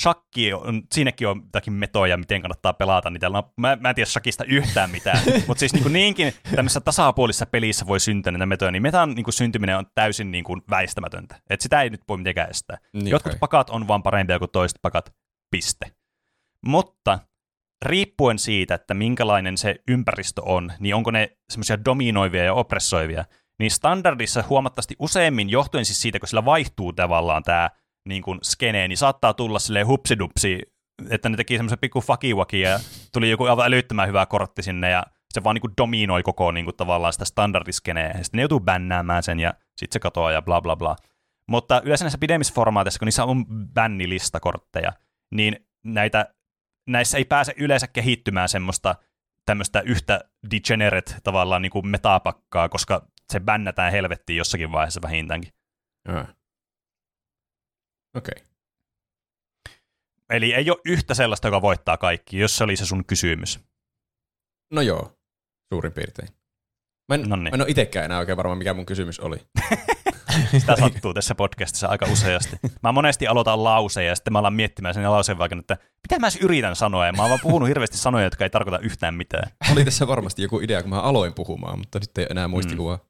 [0.00, 3.28] Shakki on, siinäkin on jotakin metoja, miten kannattaa pelata niitä.
[3.28, 7.46] No, mä, mä en tiedä Shakista yhtään mitään, mutta siis niin kuin niinkin tämmöisessä tasapuolisessa
[7.46, 11.40] pelissä voi syntyä niitä metoja, niin metan niin kuin syntyminen on täysin niin kuin väistämätöntä.
[11.50, 12.78] Et sitä ei nyt voi mitenkään estää.
[12.92, 13.38] Niin Jotkut kai.
[13.38, 15.14] pakat on vaan parempia kuin toiset pakat,
[15.50, 15.86] piste.
[16.66, 17.18] Mutta
[17.82, 23.24] riippuen siitä, että minkälainen se ympäristö on, niin onko ne semmoisia dominoivia ja oppressoivia,
[23.58, 27.70] niin standardissa huomattavasti useimmin, johtuen siis siitä, kun sillä vaihtuu tavallaan tämä
[28.08, 30.58] niin kuin skeneen, niin saattaa tulla silleen hupsidupsi,
[31.10, 32.80] että ne teki semmoisen pikku fakiwaki ja
[33.12, 36.64] tuli joku aivan älyttömän hyvä kortti sinne ja se vaan niin kuin dominoi koko niin
[36.64, 40.42] kuin tavallaan sitä standardiskeneä ja sitten ne joutuu bännäämään sen ja sitten se katoaa ja
[40.42, 40.96] bla bla bla.
[41.46, 44.92] Mutta yleensä näissä pidemmissä formaateissa, kun niissä on bännilistakortteja,
[45.30, 46.34] niin näitä,
[46.88, 48.94] näissä ei pääse yleensä kehittymään semmoista
[49.46, 50.20] tämmöistä yhtä
[50.50, 55.52] degenerate tavallaan niin kuin metapakkaa, koska se bännätään helvettiin jossakin vaiheessa vähintäänkin.
[56.08, 56.34] Okei.
[58.16, 58.50] Okay.
[60.30, 63.60] Eli ei ole yhtä sellaista, joka voittaa kaikki, jos se oli se sun kysymys.
[64.72, 65.18] No joo,
[65.72, 66.28] suurin piirtein.
[67.08, 67.50] Mä en, Noniin.
[67.52, 69.36] mä en ole itsekään enää oikein varma, mikä mun kysymys oli.
[70.58, 72.56] Sitä sattuu tässä podcastissa aika useasti.
[72.82, 76.28] Mä monesti aloitan lauseja ja sitten mä alan miettimään sen lauseen vaikka, että mitä mä
[76.40, 77.06] yritän sanoa.
[77.06, 79.50] Ja mä oon vaan puhunut hirveästi sanoja, jotka ei tarkoita yhtään mitään.
[79.72, 82.96] Oli tässä varmasti joku idea, kun mä aloin puhumaan, mutta nyt ei enää muistikuvaa.
[82.96, 83.02] Mm.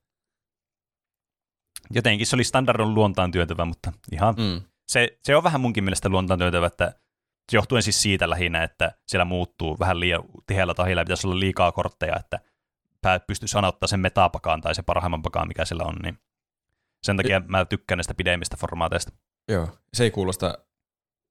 [1.90, 4.60] Jotenkin se oli standardin luontaan työntävä, mutta ihan mm
[4.90, 6.92] se, se on vähän munkin mielestä luontaantyötävä, että
[7.52, 12.16] johtuen siis siitä lähinnä, että siellä muuttuu vähän liian tiheällä tahilla, pitäisi olla liikaa kortteja,
[12.16, 12.40] että
[13.26, 16.18] pystyisi sanottaa sen metapakaan tai se parhaimman pakaan, mikä siellä on, niin
[17.02, 19.12] sen takia y- mä tykkään näistä pidemmistä formaateista.
[19.48, 20.58] Joo, se ei kuulosta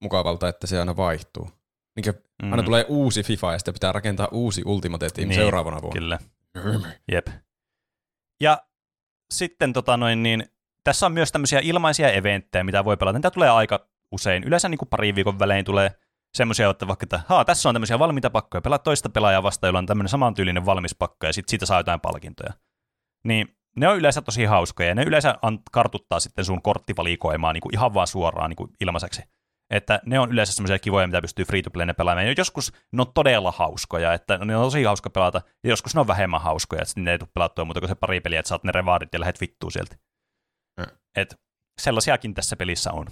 [0.04, 1.50] mukavalta, että se aina vaihtuu.
[1.96, 2.52] Niin mm.
[2.52, 6.00] aina tulee uusi FIFA ja sitten pitää rakentaa uusi Ultimate Team niin, seuraavana vuonna.
[6.00, 6.20] Kyllä.
[7.12, 7.28] Jep.
[8.42, 8.62] Ja
[9.34, 10.46] sitten tota noin, niin
[10.84, 13.18] tässä on myös tämmöisiä ilmaisia eventtejä, mitä voi pelata.
[13.18, 14.44] Niitä tulee aika usein.
[14.44, 15.92] Yleensä niin kuin parin viikon välein tulee
[16.38, 19.80] semmoisia, että vaikka, että Haa, tässä on tämmöisiä valmiita pakkoja, pelaa toista pelaajaa vastaan, jolla
[19.80, 22.54] on tämmöinen samantyylinen valmis pakko, ja sitten siitä saa jotain palkintoja.
[23.24, 25.36] Niin ne on yleensä tosi hauskoja, ja ne yleensä
[25.72, 29.24] kartuttaa sitten sun korttivalikoimaa niin kuin ihan vaan suoraan niin kuin ilmaiseksi.
[29.70, 32.28] Että ne on yleensä semmoisia kivoja, mitä pystyy free to pelaamaan.
[32.28, 36.00] Ja joskus ne on todella hauskoja, että ne on tosi hauska pelata, ja joskus ne
[36.00, 38.64] on vähemmän hauskoja, että ne ei tule pelattua muuta kuin se pari peliä, että saat
[38.64, 39.96] ne revardit ja lähdet vittuun sieltä.
[41.16, 41.40] Et
[41.82, 43.08] sellaisiakin tässä pelissä on.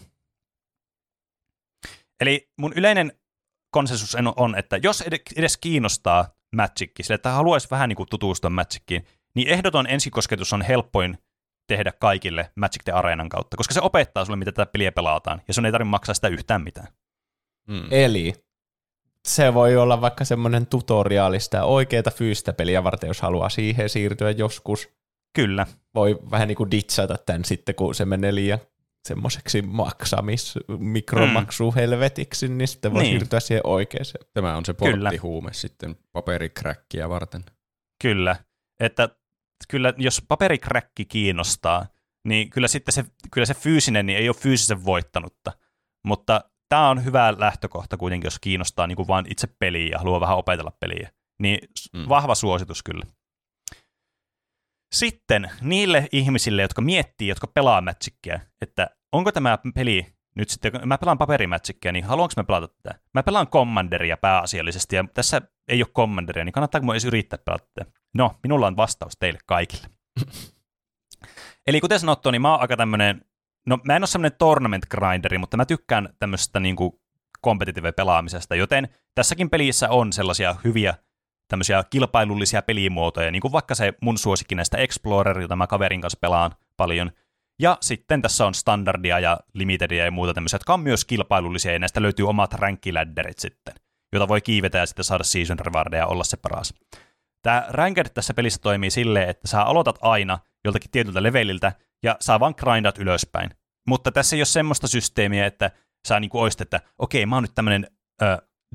[2.20, 3.12] Eli mun yleinen
[3.72, 5.04] konsensus on, että jos
[5.36, 9.08] edes kiinnostaa Magic, sille, että haluaisi vähän niin kuin tutustua Magiciin,
[9.38, 11.18] niin ehdoton ensikosketus on helpoin
[11.68, 15.54] tehdä kaikille Magic the Arenan kautta, koska se opettaa sulle, miten tätä peliä pelataan, ja
[15.54, 16.88] sun ei tarvitse maksaa sitä yhtään mitään.
[17.68, 17.88] Mm.
[17.92, 18.34] Eli
[19.28, 24.90] se voi olla vaikka semmoinen tutoriaalista oikeita fyysistä peliä varten, jos haluaa siihen siirtyä joskus.
[25.34, 25.66] Kyllä.
[25.96, 28.60] Voi vähän niin kuin ditsata tämän sitten, kun se menee liian
[29.08, 33.12] semmoiseksi maksamis, mikromaksu helvetiksi, niin sitten voi niin.
[33.12, 34.26] siirtyä siihen oikeeseen.
[34.34, 37.44] Tämä on se porttihuume sitten paperikräkkiä varten.
[38.02, 38.36] Kyllä,
[38.80, 39.10] että
[39.68, 41.86] kyllä jos paperikräkki kiinnostaa,
[42.28, 45.52] niin kyllä sitten se, kyllä se fyysinen niin ei ole fyysisen voittanutta,
[46.06, 50.20] mutta tämä on hyvä lähtökohta kuitenkin, jos kiinnostaa niin kuin vain itse peliä ja haluaa
[50.20, 51.12] vähän opetella peliä.
[51.40, 51.60] Niin
[51.94, 52.10] mm.
[52.10, 53.06] vahva suositus kyllä.
[54.96, 60.06] Sitten niille ihmisille, jotka miettii, jotka pelaa Magicia, että onko tämä peli
[60.36, 63.00] nyt sitten, kun mä pelaan paperimätsikkiä, niin haluanko mä pelata tätä?
[63.14, 67.68] Mä pelaan Commanderia pääasiallisesti, ja tässä ei ole Commanderia, niin kannattaako mun edes yrittää pelata
[67.74, 67.92] tätä?
[68.18, 69.88] No, minulla on vastaus teille kaikille.
[71.68, 73.22] Eli kuten sanottu, niin mä oon aika tämmönen,
[73.66, 77.02] no mä en ole semmoinen tournament grinderi, mutta mä tykkään tämmöisestä niinku
[77.46, 80.94] competitive pelaamisesta, joten tässäkin pelissä on sellaisia hyviä
[81.48, 86.20] tämmöisiä kilpailullisia pelimuotoja, niin kuin vaikka se mun suosikki näistä Explorer, jota mä kaverin kanssa
[86.22, 87.12] pelaan paljon.
[87.60, 91.80] Ja sitten tässä on standardia ja limitedia ja muuta tämmöisiä, jotka on myös kilpailullisia, ja
[91.80, 93.76] näistä löytyy omat rankkilädderit sitten,
[94.14, 96.74] jota voi kiivetä ja sitten saada season rewardeja ja olla se paras.
[97.48, 101.72] Tämä ranked tässä pelissä toimii silleen, että sä aloitat aina joltakin tietyltä leveliltä,
[102.04, 103.50] ja sä vaan grindat ylöspäin.
[103.88, 105.72] Mutta tässä ei ole semmoista systeemiä, että
[106.08, 107.88] sä niin oistat, että okei, mä oon nyt tämmönen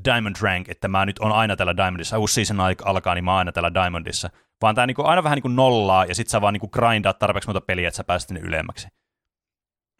[0.05, 3.39] Diamond Rank, että mä nyt on aina tällä Diamondissa, uusi season alkaa, niin mä oon
[3.39, 4.31] aina tällä Diamondissa.
[4.63, 7.49] Vaan tää niinku aina vähän niin kuin nollaa, ja sit sä vaan niinku grindaat tarpeeksi
[7.49, 8.89] monta peliä, että sä pääset sinne ylemmäksi.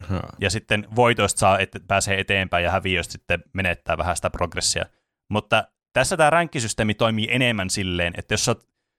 [0.09, 0.19] Hmm.
[0.39, 4.85] Ja sitten voitoista saa, että pääsee eteenpäin, ja häviöistä sitten menettää vähän sitä progressia.
[5.29, 8.55] Mutta tässä tämä ränkkisysteemi toimii enemmän silleen, että jos sä,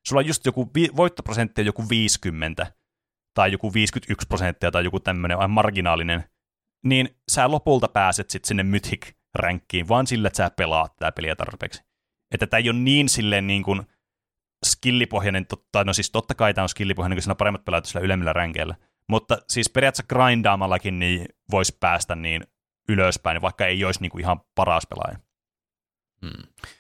[0.07, 2.67] sulla on just joku vi- voittoprosentti joku 50,
[3.35, 6.25] tai joku 51 prosenttia, tai joku tämmöinen aivan marginaalinen,
[6.85, 11.83] niin sä lopulta pääset sitten sinne Mythic-ränkkiin, vaan sillä, että sä pelaat tämä peliä tarpeeksi.
[12.31, 13.83] Että tämä ei ole niin silleen niin kuin
[14.67, 18.05] skillipohjainen, totta, no siis totta kai tämä on skillipohjainen, kun siinä on paremmat pelaajat sillä
[18.05, 18.75] ylemmillä ränkeillä.
[19.09, 22.47] Mutta siis periaatteessa grindaamallakin niin voisi päästä niin
[22.89, 25.19] ylöspäin, vaikka ei olisi niin kuin ihan paras pelaaja.
[26.21, 26.71] Hmm.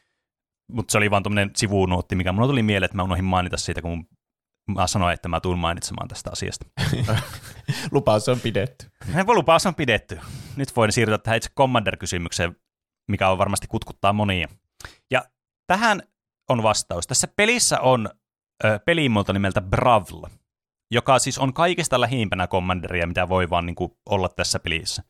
[0.75, 3.83] Mutta se oli vaan tuommoinen sivunuotti, mikä mulla tuli mieleen, että mä unohdin mainita siitä,
[3.83, 4.07] kun
[4.71, 6.67] mä sanoin, että mä tuun mainitsemaan tästä asiasta.
[7.93, 8.87] lupaus on pidetty.
[9.27, 10.21] Lupaus on pidetty.
[10.57, 12.57] Nyt voin siirtyä tähän itse Commander-kysymykseen,
[13.09, 14.49] mikä on varmasti kutkuttaa monia.
[15.11, 15.25] Ja
[15.67, 16.03] tähän
[16.49, 17.07] on vastaus.
[17.07, 18.09] Tässä pelissä on
[18.65, 20.23] ö, pelimuoto nimeltä Bravl,
[20.91, 25.03] joka siis on kaikista lähimpänä Commanderia, mitä voi vaan niin kuin, olla tässä pelissä.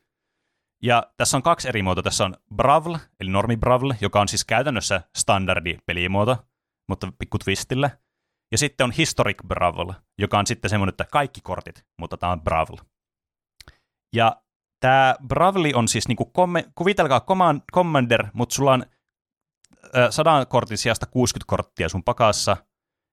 [0.83, 2.03] Ja tässä on kaksi eri muotoa.
[2.03, 6.45] Tässä on Bravl, eli normi Bravl, joka on siis käytännössä standardi pelimuoto,
[6.89, 7.89] mutta pikku twistillä.
[8.51, 12.41] Ja sitten on Historic Bravl, joka on sitten semmoinen, että kaikki kortit, mutta tämä on
[12.41, 12.75] Bravl.
[14.15, 14.41] Ja
[14.79, 17.25] tämä Bravli on siis, niinku komme, kuvitelkaa
[17.73, 18.85] Commander, mutta sulla on
[20.09, 22.57] sadan kortin sijasta 60 korttia sun pakassa,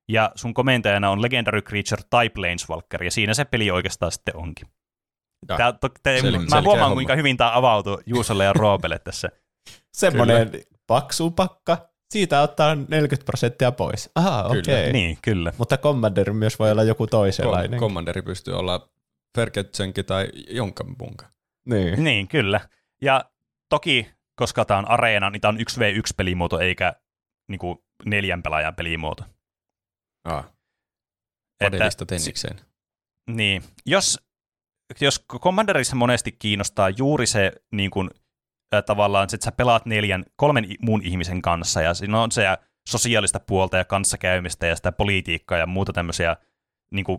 [0.08, 4.68] ja sun komentajana on Legendary Creature tai Planeswalker, ja siinä se peli oikeastaan sitten onkin.
[5.46, 6.94] Tää, to, te, Sel- mä huomaan, homma.
[6.94, 9.28] kuinka hyvin tämä avautui Juusolle ja Roopelle tässä.
[9.92, 10.50] Semmoinen
[10.86, 14.10] paksu pakka, siitä ottaa 40 prosenttia pois.
[14.14, 14.60] Aha, okei.
[14.60, 14.92] Okay.
[14.92, 15.52] Niin, kyllä.
[15.58, 17.80] Mutta Commander myös voi olla joku toisenlainen.
[17.80, 18.88] Commanderi pystyy olla
[19.34, 21.26] Ferketsenki tai Jonkkampunka.
[21.66, 22.04] Niin.
[22.04, 22.60] niin, kyllä.
[23.02, 23.24] Ja
[23.68, 26.92] toki, koska tämä on areena, niin tämä on 1v1-pelimuoto eikä
[27.48, 29.24] niin kuin neljän pelaajan pelimuoto.
[30.24, 30.52] Ah.
[31.64, 32.60] Padellista tennikseen.
[33.30, 33.62] Niin.
[33.86, 34.20] Jos
[35.00, 38.10] jos Commanderissa monesti kiinnostaa juuri se niin kuin,
[38.74, 42.44] äh, tavallaan, että sä pelaat neljän, kolmen muun ihmisen kanssa, ja siinä on se
[42.88, 46.36] sosiaalista puolta ja kanssakäymistä ja sitä politiikkaa ja muuta tämmöisiä
[46.94, 47.18] niin kuin,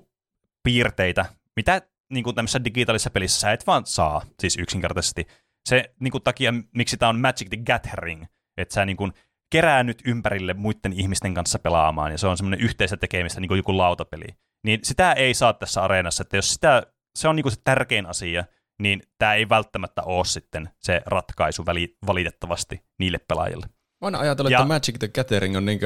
[0.64, 1.82] piirteitä, mitä
[2.14, 5.28] niin kuin tämmöisessä digitaalisessa pelissä sä et vaan saa, siis yksinkertaisesti.
[5.70, 8.26] Se niin kuin, takia, miksi tämä on Magic the Gathering,
[8.58, 9.14] että sä niin kuin,
[9.52, 13.58] kerää nyt ympärille muiden ihmisten kanssa pelaamaan, ja se on semmoinen yhteistä tekemistä, niin kuin
[13.58, 14.26] joku lautapeli.
[14.64, 16.84] Niin sitä ei saa tässä areenassa, että jos sitä
[17.16, 18.46] se on niinku se tärkein asia,
[18.82, 23.66] niin tämä ei välttämättä ole sitten se ratkaisu väli, valitettavasti niille pelaajille.
[23.66, 25.86] Mä oon ajatellut, ja, että Magic the Gathering on niinku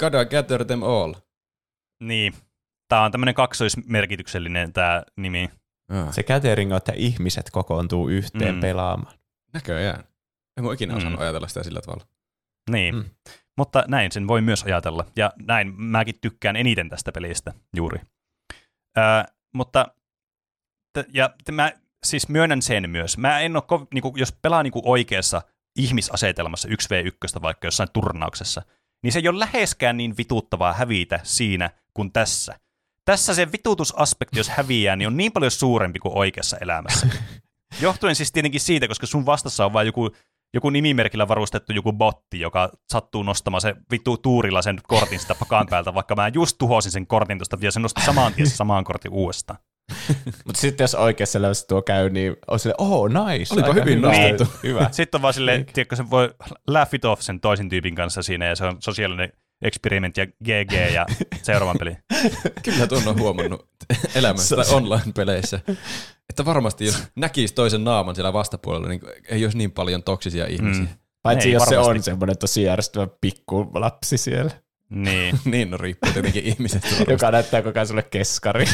[0.00, 1.14] gotta gather them all.
[2.02, 2.34] Niin.
[2.88, 5.50] Tämä on tämmöinen kaksoismerkityksellinen tämä nimi.
[5.92, 6.12] Ja.
[6.12, 8.60] Se gathering on, että ihmiset kokoontuu yhteen mm.
[8.60, 9.18] pelaamaan.
[9.52, 10.04] Näköjään.
[10.56, 11.22] En voi ikinä osannut mm.
[11.22, 12.06] ajatella sitä sillä tavalla.
[12.70, 12.94] Niin.
[12.94, 13.04] Mm.
[13.56, 15.04] Mutta näin sen voi myös ajatella.
[15.16, 18.00] Ja näin mäkin tykkään eniten tästä pelistä juuri.
[18.98, 19.04] Öö,
[19.54, 19.86] mutta
[21.14, 21.72] ja mä
[22.06, 23.18] siis myönnän sen myös.
[23.18, 25.42] Mä en ole, ko- niinku, jos pelaa niinku oikeassa
[25.78, 28.62] ihmisasetelmassa 1v1 vaikka jossain turnauksessa,
[29.02, 32.58] niin se ei ole läheskään niin vituuttavaa hävitä siinä kuin tässä.
[33.04, 37.08] Tässä se vituutusaspekti, jos häviää, niin on niin paljon suurempi kuin oikeassa elämässä.
[37.80, 40.10] Johtuen siis tietenkin siitä, koska sun vastassa on vain joku,
[40.54, 45.66] joku nimimerkillä varustettu joku botti, joka sattuu nostamaan se vittu tuurilla sen kortin sitä pakan
[45.70, 49.12] päältä, vaikka mä just tuhosin sen kortin tuosta ja se nosti samaan tien samaan kortin
[49.12, 49.58] uudestaan.
[50.46, 53.54] Mutta sitten jos oikeassa elämässä tuo käy, niin on sille, oh nice.
[53.54, 54.46] Olipa hyvin nostettu.
[54.62, 54.88] Hyvä.
[54.92, 56.34] Sitten on vaan silleen, tiedätkö, se voi
[56.68, 60.72] laugh it off sen toisen tyypin kanssa siinä, ja se on sosiaalinen experiment ja GG
[60.94, 61.06] ja
[61.42, 61.96] seuraavan peli.
[62.62, 63.68] Kyllä tuon on huomannut
[64.14, 65.60] elämässä tai online-peleissä.
[66.30, 70.82] Että varmasti jos näkisi toisen naaman siellä vastapuolella, niin ei olisi niin paljon toksisia ihmisiä.
[70.82, 70.88] Mm.
[71.22, 71.84] Paitsi ei, jos varmasti.
[71.84, 74.50] se on semmoinen tosi järjestävä pikku lapsi siellä.
[74.90, 75.38] Niin.
[75.44, 76.88] niin, no riippuu tietenkin ihmisestä.
[77.08, 78.64] Joka näyttää koko ajan sulle keskari.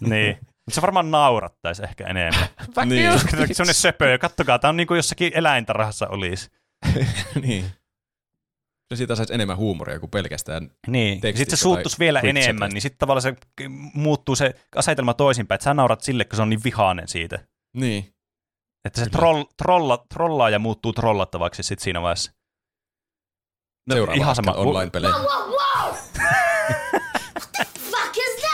[0.00, 0.38] niin.
[0.70, 2.48] Mutta se varmaan naurattaisi ehkä enemmän.
[2.86, 3.12] niin.
[3.52, 4.18] Se on söpö.
[4.18, 6.50] Kattokaa, tämä on niin kuin jossakin eläintarhassa olisi.
[7.42, 7.64] niin.
[8.88, 12.98] Se siitä saisi enemmän huumoria kuin pelkästään Niin, sitten se suuttuisi vielä enemmän, niin sitten
[12.98, 13.36] tavallaan se
[13.94, 17.38] muuttuu se asetelma toisinpäin, että sä naurat sille, kun se on niin vihainen siitä.
[17.76, 18.14] Niin.
[18.84, 22.32] Että se troll, trolla, trollaa ja muuttuu trollattavaksi sitten siinä vaiheessa.
[23.86, 25.14] No, Seuraava ihan sama online-pelejä.
[25.14, 25.94] Wow, wow, wow!
[27.34, 28.50] What the fuck is this?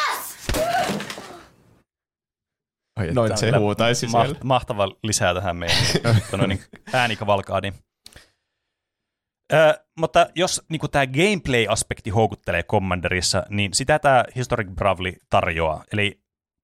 [3.14, 4.40] Noin se huutaisi ma- siellä.
[4.44, 5.76] Mahtava lisää tähän meidän
[6.48, 6.60] niin
[6.92, 7.74] äänikavalkaadiin.
[9.52, 15.84] Ö, mutta jos niin tämä gameplay-aspekti houkuttelee Commanderissa, niin sitä tämä Historic Bravely tarjoaa.
[15.92, 16.20] Eli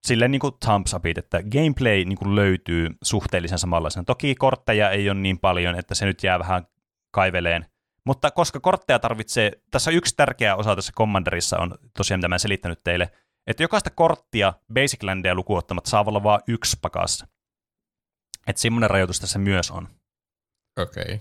[0.07, 4.05] silleen niin kuin thumbs upit, että gameplay niin kuin löytyy suhteellisen samanlaisena.
[4.05, 6.67] Toki kortteja ei ole niin paljon, että se nyt jää vähän
[7.15, 7.67] kaiveleen
[8.07, 12.81] mutta koska kortteja tarvitsee, tässä yksi tärkeä osa tässä Commanderissa on tosiaan, mitä mä selittänyt
[12.85, 13.11] teille,
[13.47, 17.27] että jokaista korttia Basic Landia lukuottamat saa olla vain yksi pakassa.
[18.47, 19.89] Että semmoinen rajoitus tässä myös on.
[20.79, 21.03] Okei.
[21.03, 21.19] Okay.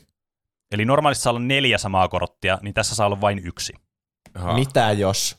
[0.72, 3.74] Eli normaalisti saa olla neljä samaa korttia, niin tässä saa olla vain yksi.
[4.34, 4.53] Aha.
[4.53, 5.38] Mitä jos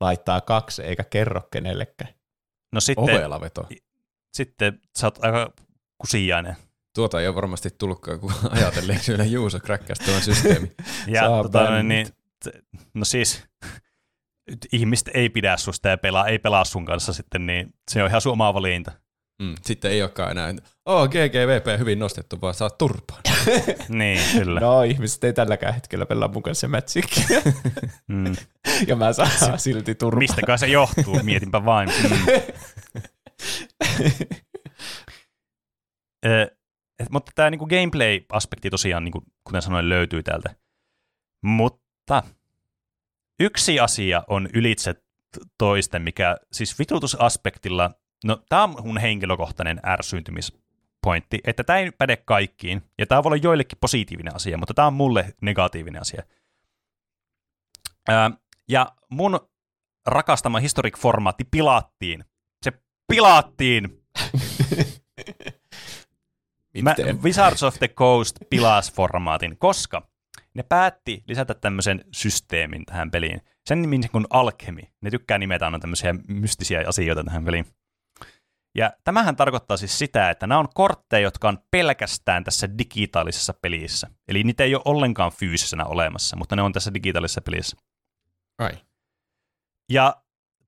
[0.00, 2.14] laittaa kaksi eikä kerro kenellekään?
[2.72, 3.68] No sitten, Ovela veto.
[4.32, 5.52] sitten sä oot aika
[5.98, 6.56] kusiainen.
[6.94, 10.72] Tuota ei ole varmasti tullutkaan, kun ajatelleen siellä Juuso kräkkäsi tämän systeemi.
[11.06, 12.06] Ja tota, niin,
[12.94, 13.44] no siis
[14.72, 18.20] ihmiset ei pidä susta ja pelaa, ei pelaa sun kanssa sitten, niin se on ihan
[18.20, 18.92] sun oma valinta.
[19.42, 20.54] Mm, sitten ei olekaan enää,
[20.86, 23.20] oh GGVP hyvin nostettu, vaan saa turpaan.
[23.88, 24.60] niin, kyllä.
[24.60, 26.68] No ihmiset ei tälläkään hetkellä pelaa mun kanssa
[28.08, 28.36] mm.
[28.88, 30.18] Ja mä saan silti turpaan.
[30.18, 31.88] Mistäkään se johtuu, mietinpä vain.
[31.88, 32.26] Mm.
[37.00, 40.54] Et, mutta tämä niinku gameplay-aspekti tosiaan, niinku, kuten sanoin, löytyy täältä.
[41.44, 42.22] Mutta
[43.42, 44.94] yksi asia on ylitse
[45.58, 47.90] toisten, mikä siis vitutusaspektilla,
[48.24, 53.42] no tämä on mun henkilökohtainen ärsyyntymispointti, että tämä ei päde kaikkiin, ja tämä voi olla
[53.42, 56.22] joillekin positiivinen asia, mutta tämä on mulle negatiivinen asia.
[58.08, 58.30] Ää,
[58.68, 59.40] ja mun
[60.06, 62.24] rakastama historic-formaatti pilattiin.
[62.62, 62.72] Se
[63.08, 63.88] pilattiin!
[66.82, 70.11] Mä, Wizards of the Coast pilas formaatin, koska
[70.54, 73.40] ne päätti lisätä tämmöisen systeemin tähän peliin.
[73.66, 74.80] Sen nimi kuin Alchemy.
[75.00, 77.66] Ne tykkää nimetä aina tämmöisiä mystisiä asioita tähän peliin.
[78.74, 84.10] Ja tämähän tarkoittaa siis sitä, että nämä on kortteja, jotka on pelkästään tässä digitaalisessa pelissä.
[84.28, 87.76] Eli niitä ei ole ollenkaan fyysisenä olemassa, mutta ne on tässä digitaalisessa pelissä.
[88.58, 88.72] Ai.
[89.90, 90.22] Ja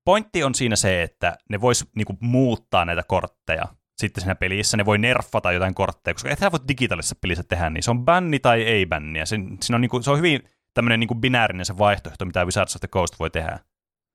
[0.05, 3.65] pointti on siinä se, että ne vois niinku muuttaa näitä kortteja
[3.97, 4.77] sitten siinä pelissä.
[4.77, 7.83] Ne voi nerfata jotain kortteja, koska et sä voi digitaalisessa pelissä tehdä niin.
[7.83, 9.19] Se on bänni tai ei bänni.
[9.19, 12.75] Ja se, siinä on, niinku, se on hyvin tämmöinen niinku binäärinen se vaihtoehto, mitä Wizards
[12.75, 13.59] of the Coast voi tehdä.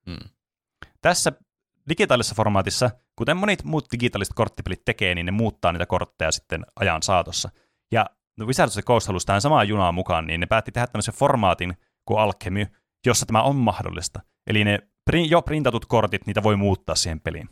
[0.06, 0.28] Hmm.
[1.00, 1.32] Tässä
[1.88, 7.02] digitaalisessa formaatissa, kuten monet muut digitaaliset korttipelit tekee, niin ne muuttaa niitä kortteja sitten ajan
[7.02, 7.50] saatossa.
[7.92, 8.06] Ja
[8.38, 11.14] no Wizards of the Coast halusi tähän samaan junaan mukaan, niin ne päätti tehdä tämmöisen
[11.14, 12.66] formaatin kuin Alchemy,
[13.06, 14.20] jossa tämä on mahdollista.
[14.46, 14.78] Eli ne
[15.28, 17.48] jo printatut kortit, niitä voi muuttaa siihen peliin.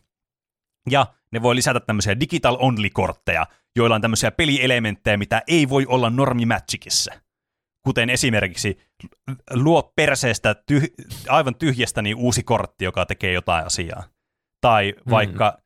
[0.90, 6.10] Ja ne voi lisätä tämmöisiä digital only-kortteja, joilla on tämmöisiä pelielementtejä, mitä ei voi olla
[6.10, 7.12] normi Magicissa.
[7.84, 8.78] Kuten esimerkiksi
[9.52, 10.94] luo perseestä tyh-
[11.28, 14.04] aivan tyhjästä niin uusi kortti, joka tekee jotain asiaa.
[14.60, 15.10] Tai mm.
[15.10, 15.58] vaikka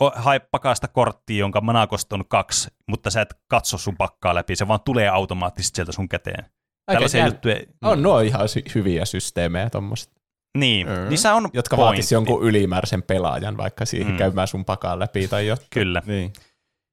[0.00, 0.10] mm.
[0.14, 4.68] hae pakasta korttia, jonka manakost on kaksi, mutta sä et katso sun pakkaa läpi, se
[4.68, 6.44] vaan tulee automaattisesti sieltä sun käteen.
[6.92, 7.56] Tällaisia juttuja.
[7.82, 10.17] On nuo ihan hyviä systeemejä tuommoista.
[10.60, 11.08] Niin, mm.
[11.08, 11.88] niissä on Jotka pointti.
[11.88, 14.18] vaatisi jonkun ylimääräisen pelaajan vaikka siihen mm.
[14.18, 15.68] käymään sun pakaan läpi tai jotain.
[15.70, 16.02] Kyllä.
[16.06, 16.32] Niin.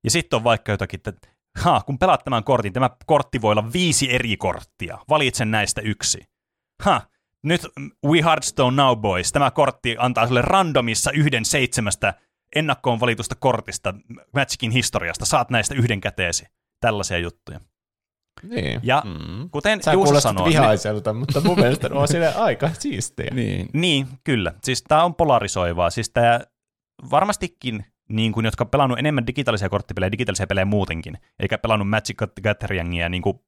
[0.04, 1.28] Ja sitten on vaikka jotakin, että
[1.60, 4.98] ha, kun pelaat tämän kortin, tämä kortti voi olla viisi eri korttia.
[5.10, 6.24] Valitse näistä yksi.
[6.84, 7.02] Ha,
[7.44, 7.62] nyt
[8.08, 12.14] We Hearthstone Now Boys, tämä kortti antaa sulle randomissa yhden seitsemästä
[12.56, 13.94] ennakkoon valitusta kortista
[14.34, 15.26] Magicin historiasta.
[15.26, 16.46] Saat näistä yhden käteesi.
[16.80, 17.60] Tällaisia juttuja.
[18.44, 18.80] Niin.
[18.84, 19.50] Ja mm.
[19.50, 20.50] kuten Sä Juuso sanoi...
[20.50, 21.20] vihaiselta, niin...
[21.20, 23.32] mutta mun mielestä on sille aika siistiä.
[23.36, 23.70] Niin.
[23.74, 24.54] niin, kyllä.
[24.64, 25.90] Siis tämä on polarisoivaa.
[25.90, 26.40] Siis tämä
[27.12, 32.18] varmastikin niin kuin, jotka on pelannut enemmän digitaalisia korttipelejä, digitaalisia pelejä muutenkin, eikä pelannut Magic
[32.44, 33.40] Gatheringia niin kuin,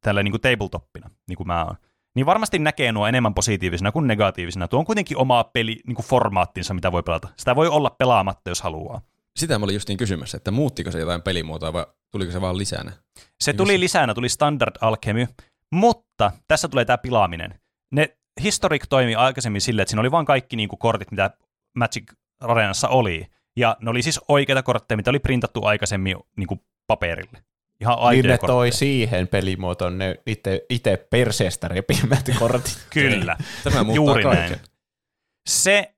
[0.00, 1.76] tällä niin kuin tabletoppina, niin kuin mä oon,
[2.14, 4.68] niin varmasti näkee nuo enemmän positiivisena kuin negatiivisena.
[4.68, 7.28] Tuo on kuitenkin oma peli, niin kuin formaattinsa, mitä voi pelata.
[7.36, 9.00] Sitä voi olla pelaamatta, jos haluaa.
[9.36, 12.92] Sitä mä olin justiin kysymässä, että muuttiko se jotain pelimuotoa vai tuliko se vaan lisänä?
[13.40, 15.26] Se tuli lisänä, tuli Standard Alchemy,
[15.72, 17.60] mutta tässä tulee tämä pilaaminen.
[17.92, 21.30] Ne Historic toimi aikaisemmin silleen, että siinä oli vain kaikki niin kuin, kortit, mitä
[21.76, 23.26] Magic Arenassa oli.
[23.56, 27.42] Ja ne oli siis oikeita kortteja, mitä oli printattu aikaisemmin niin kuin paperille.
[27.80, 32.86] Ihan niin ne toi siihen pelimuotoon ne itse, itse perseestä repimät kortit.
[32.90, 34.48] Kyllä, Tämä juuri kaiken.
[34.48, 34.60] näin.
[35.48, 35.91] Se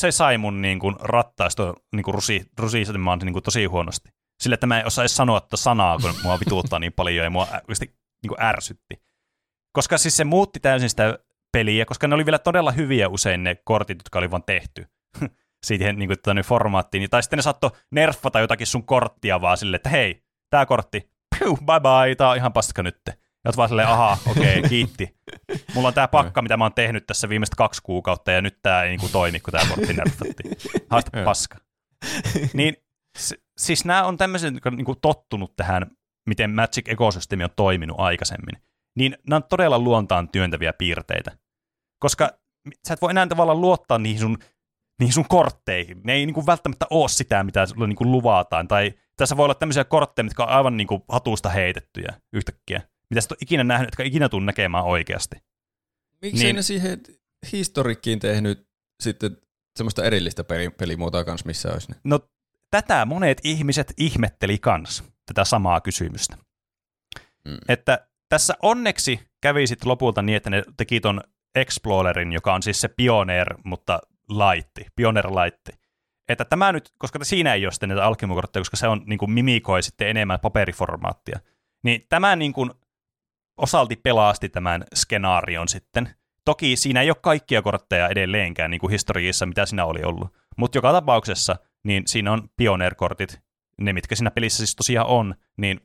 [0.00, 4.08] se sai mun niin kuin, rattaista niin kuin rusi, rusisemaan niin kuin, tosi huonosti.
[4.42, 7.30] Sillä, että mä en osaa edes sanoa että sanaa, kun mua vituuttaa niin paljon ja
[7.30, 7.86] mua oikeasti
[8.22, 9.02] niin kuin, ärsytti.
[9.72, 11.18] Koska siis se muutti täysin sitä
[11.52, 14.86] peliä, koska ne oli vielä todella hyviä usein ne kortit, jotka oli vaan tehty
[15.66, 17.10] siihen niin kuin, tuonne formaattiin.
[17.10, 21.80] Tai sitten ne saattoi nerfata jotakin sun korttia vaan silleen, että hei, tämä kortti, bye
[21.80, 23.18] bye, tää on ihan paska nytte.
[23.46, 25.16] Ja oot vaan silleen, aha, okei, okay, kiitti.
[25.74, 28.84] Mulla on tää pakka, mitä mä oon tehnyt tässä viimeiset kaksi kuukautta, ja nyt tää
[28.84, 30.56] ei niinku toimi, kun tää kortti nerfattiin.
[30.90, 31.58] Haista paska.
[32.52, 32.76] Niin,
[33.58, 35.86] siis nämä on tämmöiset, jotka on niinku tottunut tähän,
[36.28, 38.62] miten Magic-ekosysteemi on toiminut aikaisemmin.
[38.96, 41.38] Niin nämä on todella luontaan työntäviä piirteitä.
[41.98, 42.30] Koska
[42.88, 44.38] sä et voi enää tavallaan luottaa niihin sun,
[45.00, 46.00] niihin sun kortteihin.
[46.04, 48.68] Ne ei niinku välttämättä ole sitä, mitä sulle niinku luvataan.
[48.68, 53.28] Tai tässä voi olla tämmöisiä kortteja, mitkä on aivan niinku hatusta heitettyjä yhtäkkiä mitä sä
[53.42, 55.36] ikinä nähnyt, etkä ikinä tule näkemään oikeasti.
[56.22, 57.00] Miksi niin, ne siihen
[57.52, 58.68] historikkiin tehnyt
[59.00, 59.36] sitten
[59.76, 60.44] semmoista erillistä
[60.78, 61.96] pelimuotoa kanssa, missä olisi ne?
[62.04, 62.20] No
[62.70, 66.36] tätä monet ihmiset ihmetteli kans, tätä samaa kysymystä.
[67.44, 67.58] mm.
[67.68, 71.20] että tässä onneksi kävi sitten lopulta niin, että ne teki ton
[71.54, 75.72] Explorerin, joka on siis se Pioneer, mutta laitti, Pioneer-laitti.
[76.28, 79.30] Että tämä nyt, koska siinä ei ole sitten näitä alkemukortteja, koska se on niin kuin
[79.30, 81.40] mimikoi sitten enemmän paperiformaattia,
[81.82, 82.70] niin tämä niin kuin
[83.56, 86.14] osalti pelasti tämän skenaarion sitten.
[86.44, 90.34] Toki siinä ei ole kaikkia kortteja edelleenkään niin kuin historiassa, mitä siinä oli ollut.
[90.56, 93.40] Mutta joka tapauksessa niin siinä on Pioneer-kortit,
[93.80, 95.80] ne mitkä siinä pelissä siis tosiaan on, niin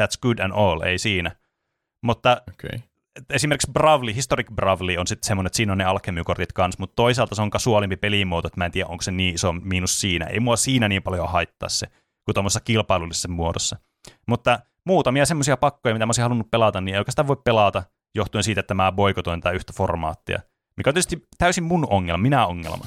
[0.00, 1.36] that's good and all, ei siinä.
[2.02, 2.80] Mutta okay.
[3.30, 7.34] esimerkiksi Bravely, Historic Bravely on sitten semmoinen, että siinä on ne alkemiukortit kanssa, mutta toisaalta
[7.34, 10.26] se on kasuaalimpi pelimuoto, että mä en tiedä, onko se niin iso miinus siinä.
[10.26, 11.86] Ei mua siinä niin paljon haittaa se,
[12.24, 13.76] kuin tuommoisessa kilpailullisessa muodossa.
[14.26, 17.82] Mutta muutamia semmoisia pakkoja, mitä mä olisin halunnut pelata, niin ei oikeastaan voi pelata
[18.14, 20.40] johtuen siitä, että mä boikotoin tätä yhtä formaattia.
[20.76, 22.84] Mikä on tietysti täysin mun ongelma, minä ongelma.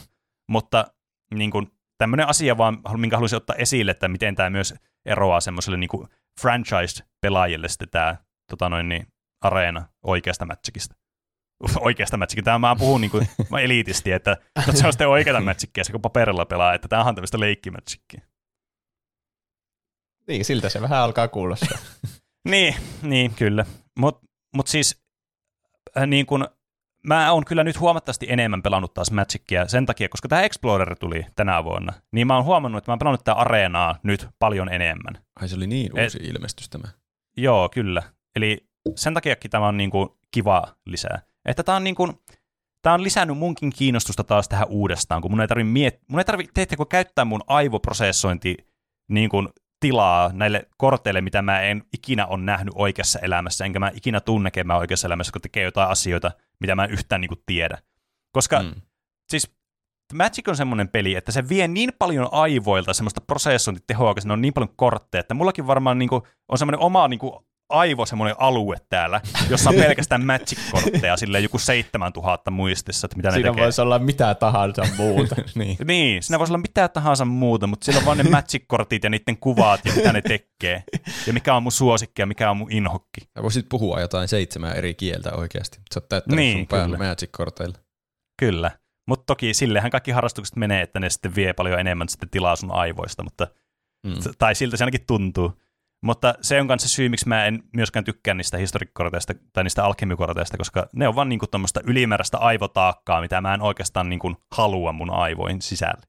[0.50, 0.88] Mutta
[1.34, 1.68] niin kuin,
[1.98, 4.74] tämmöinen asia vaan, minkä haluaisin ottaa esille, että miten tämä myös
[5.06, 6.08] eroaa semmoiselle niin
[6.42, 8.16] franchise-pelaajille sitten tämä
[8.50, 9.08] tota noin, niin,
[9.44, 10.96] areena oikeasta matchikista.
[11.80, 12.46] oikeasta matchikista.
[12.46, 14.38] Tämä mä puhun niin kuin, mä eliitisti, että
[14.74, 18.22] se on sitten oikeata matchikkiä, se kun paperilla pelaa, että tämä on tämmöistä leikkimatchikkiä.
[20.28, 21.78] Niin, siltä se vähän alkaa kuulostaa.
[22.52, 23.66] niin, niin, kyllä.
[24.00, 25.02] Mutta mut siis
[25.98, 26.48] äh, niin kun,
[27.04, 31.26] mä oon kyllä nyt huomattavasti enemmän pelannut taas Magicia sen takia, koska tämä Explorer tuli
[31.36, 35.24] tänä vuonna, niin mä oon huomannut, että mä oon pelannut tätä areenaa nyt paljon enemmän.
[35.36, 36.88] Ai se oli niin uusi Et, ilmestys tämä.
[37.38, 38.04] Joo, kyllä.
[38.36, 41.22] Eli sen takiakin tämä on niin kuin kiva lisää.
[41.46, 42.14] Että tämä on niin kuin,
[42.82, 46.26] tämä on lisännyt munkin kiinnostusta taas tähän uudestaan, kun mun ei tarvitse miet- mun ei
[46.26, 48.58] tarvi, teettekö käyttää mun aivoprosessointi
[49.10, 49.50] niin kuin
[49.80, 54.48] tilaa näille korteille, mitä mä en ikinä ole nähnyt oikeassa elämässä, enkä mä ikinä tunne
[54.48, 57.78] näkemään oikeassa elämässä, kun tekee jotain asioita, mitä mä en yhtään niin kuin tiedä.
[58.32, 58.82] Koska mm.
[59.30, 59.58] siis
[60.14, 64.42] Magic on semmoinen peli, että se vie niin paljon aivoilta semmoista prosessointitehoa, kun se on
[64.42, 67.34] niin paljon kortteja, että mullakin varmaan niin kuin, on semmoinen oma niin kuin,
[67.70, 73.50] aivo semmoinen alue täällä, jossa on pelkästään Magic-kortteja, silleen joku 7000 muistissa, että mitä siinä
[73.50, 73.64] ne tekee.
[73.64, 75.36] voisi olla mitä tahansa muuta.
[75.56, 75.78] niin.
[75.86, 79.38] niin, siinä voisi olla mitä tahansa muuta, mutta siellä on vain ne Magic-kortit ja niiden
[79.38, 80.84] kuvat ja mitä ne tekee.
[81.28, 83.22] Ja mikä on mun suosikki ja mikä on mun inhokki.
[83.36, 85.80] Ja voisit puhua jotain seitsemää eri kieltä oikeasti.
[85.94, 87.78] Sä oot täyttänyt niin, sun päällä Magic-korteilla.
[88.40, 88.72] Kyllä.
[89.08, 92.72] Mutta toki sillehän kaikki harrastukset menee, että ne sitten vie paljon enemmän sitten tilaa sun
[92.72, 93.48] aivoista, mutta
[94.08, 94.14] mm.
[94.38, 95.62] tai siltä se ainakin tuntuu.
[96.08, 100.58] Mutta se on kanssa syy, miksi mä en myöskään tykkää niistä historikkorteista tai niistä alkemikorteista,
[100.58, 105.10] koska ne on vaan niinku tuommoista ylimääräistä aivotaakkaa, mitä mä en oikeastaan niinku halua mun
[105.10, 106.02] aivoihin sisälle.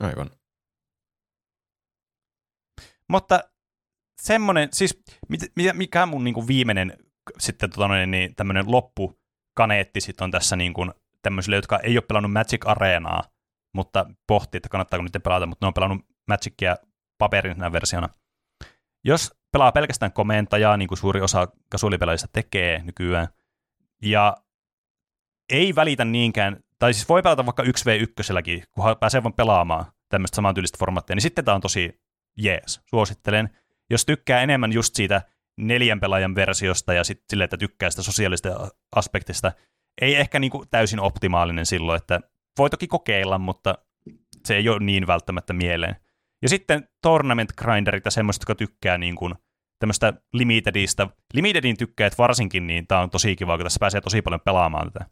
[0.00, 0.30] Aivan.
[3.08, 3.40] Mutta
[4.22, 5.02] semmoinen, siis
[5.74, 6.96] mikä mun niinku viimeinen
[7.38, 10.86] sitten tota noin, niin tämmöinen loppukaneetti sitten on tässä niinku
[11.22, 13.22] tämmöisille, jotka ei ole pelannut Magic Arenaa,
[13.74, 16.76] mutta pohtii, että kannattaako niiden pelata, mutta ne on pelannut Magicia
[17.18, 18.08] paperisena versiona.
[19.06, 23.28] Jos pelaa pelkästään komentajaa, niin kuin suuri osa kasuaalipelaajista tekee nykyään,
[24.02, 24.36] ja
[25.52, 30.78] ei välitä niinkään, tai siis voi pelata vaikka 1v1, kun pääsee vaan pelaamaan tämmöistä samantyylistä
[30.78, 32.00] formaattia, niin sitten tämä on tosi
[32.38, 33.50] jees, suosittelen.
[33.90, 35.22] Jos tykkää enemmän just siitä
[35.56, 38.48] neljän pelaajan versiosta ja sitten sille, että tykkää sitä sosiaalista
[38.96, 39.52] aspektista,
[40.00, 42.20] ei ehkä niin kuin täysin optimaalinen silloin, että
[42.58, 43.78] voi toki kokeilla, mutta
[44.44, 45.96] se ei ole niin välttämättä mieleen.
[46.42, 49.34] Ja sitten tournament grinderit ja semmoiset, jotka tykkää niin kuin
[49.78, 51.06] tämmöistä limitedistä.
[51.34, 55.06] Limitedin tykkäät varsinkin, niin tämä on tosi kiva, kun tässä pääsee tosi paljon pelaamaan tätä.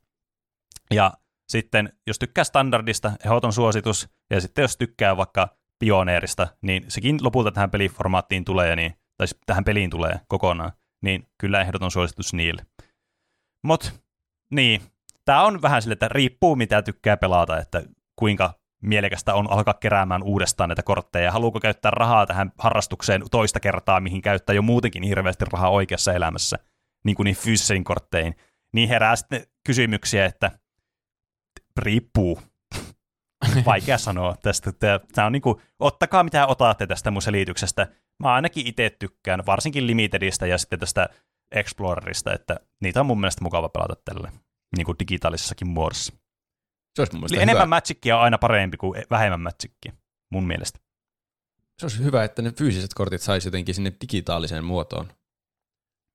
[0.91, 1.13] Ja
[1.49, 7.53] sitten, jos tykkää standardista, ehdoton suositus, ja sitten jos tykkää vaikka pioneerista, niin sekin lopulta
[7.53, 10.73] tähän peliformaattiin tulee, niin, tai tähän peliin tulee kokonaan,
[11.03, 12.67] niin kyllä ehdoton suositus niille.
[13.65, 14.01] Mut,
[14.51, 14.83] niin,
[15.25, 17.83] tämä on vähän sille, että riippuu mitä tykkää pelata, että
[18.17, 18.55] kuinka
[18.89, 21.33] mielekästä on alkaa keräämään uudestaan näitä kortteja.
[21.33, 26.59] Haluuko käyttää rahaa tähän harrastukseen toista kertaa, mihin käyttää jo muutenkin hirveästi rahaa oikeassa elämässä,
[27.05, 28.37] niin kuin niin fyysisiin kortteihin.
[28.73, 30.51] Niin herää sitten kysymyksiä, että
[31.79, 32.41] riippuu.
[33.67, 34.73] Vaikea sanoa tästä.
[35.15, 37.87] Tämä on niin kuin, ottakaa mitä otatte tästä mun selityksestä.
[38.23, 41.09] Mä ainakin itse tykkään, varsinkin Limitedistä ja sitten tästä
[41.53, 44.33] Explorerista, että niitä on mun mielestä mukava pelata tälle
[44.77, 46.24] niin kuin digitaalisessakin muodossa.
[46.97, 49.93] Se olisi mun Eli enemmän magicia on aina parempi kuin vähemmän magicia,
[50.31, 50.79] mun mielestä.
[51.79, 55.09] Se olisi hyvä, että ne fyysiset kortit saisi jotenkin sinne digitaaliseen muotoon.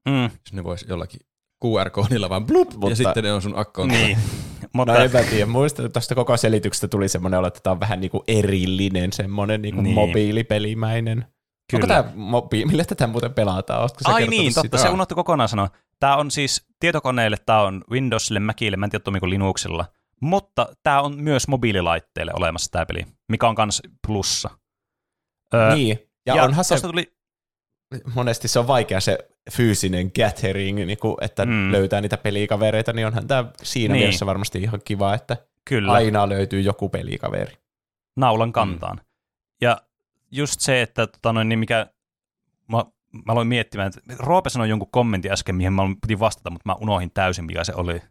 [0.09, 0.23] Mm.
[0.23, 1.19] Jos ne voisi jollakin
[1.65, 3.87] QR-koodilla vaan blup, Mutta, ja sitten ne on sun akkoon.
[3.87, 4.17] Niin.
[4.73, 4.93] Mutta...
[4.93, 5.45] No en mä tiedä.
[5.45, 9.61] Muista, että tuosta koko selityksestä tuli semmoinen että tämä on vähän niin kuin erillinen, semmoinen
[9.61, 9.95] niin kuin niin.
[9.95, 11.25] mobiilipelimäinen.
[11.71, 11.83] Kyllä.
[11.83, 12.65] Onko tämä mobiili?
[12.65, 13.81] Millä tätä muuten pelataan?
[13.81, 14.77] Oletko Ai niin, totta, sitä?
[14.77, 15.69] se unohtui kokonaan sanoa.
[15.99, 19.85] Tämä on siis tietokoneelle, tämä on Windowsille, Macille, mä en tiedä, Linuxilla–
[20.19, 24.49] mutta tämä on myös mobiililaitteille olemassa tämä peli, mikä on myös plussa.
[25.53, 26.81] Öö, niin, ja, ja onhan se...
[26.81, 27.13] tuli...
[28.15, 29.17] monesti se on vaikea se
[29.51, 31.71] fyysinen gathering, niin kuin, että mm.
[31.71, 34.01] löytää niitä pelikavereita, niin onhan tämä siinä niin.
[34.01, 35.91] mielessä varmasti ihan kiva, että Kyllä.
[35.91, 37.57] aina löytyy joku pelikaveri.
[38.17, 38.97] Naulan kantaan.
[38.97, 39.03] Mm.
[39.61, 39.81] Ja
[40.31, 41.87] just se, että tota noin, niin mikä
[42.67, 42.77] mä,
[43.25, 46.75] mä aloin miettimään, että Roope sanoi jonkun kommentin äsken, mihin mä piti vastata, mutta mä
[46.81, 48.01] unohdin täysin, mikä se oli.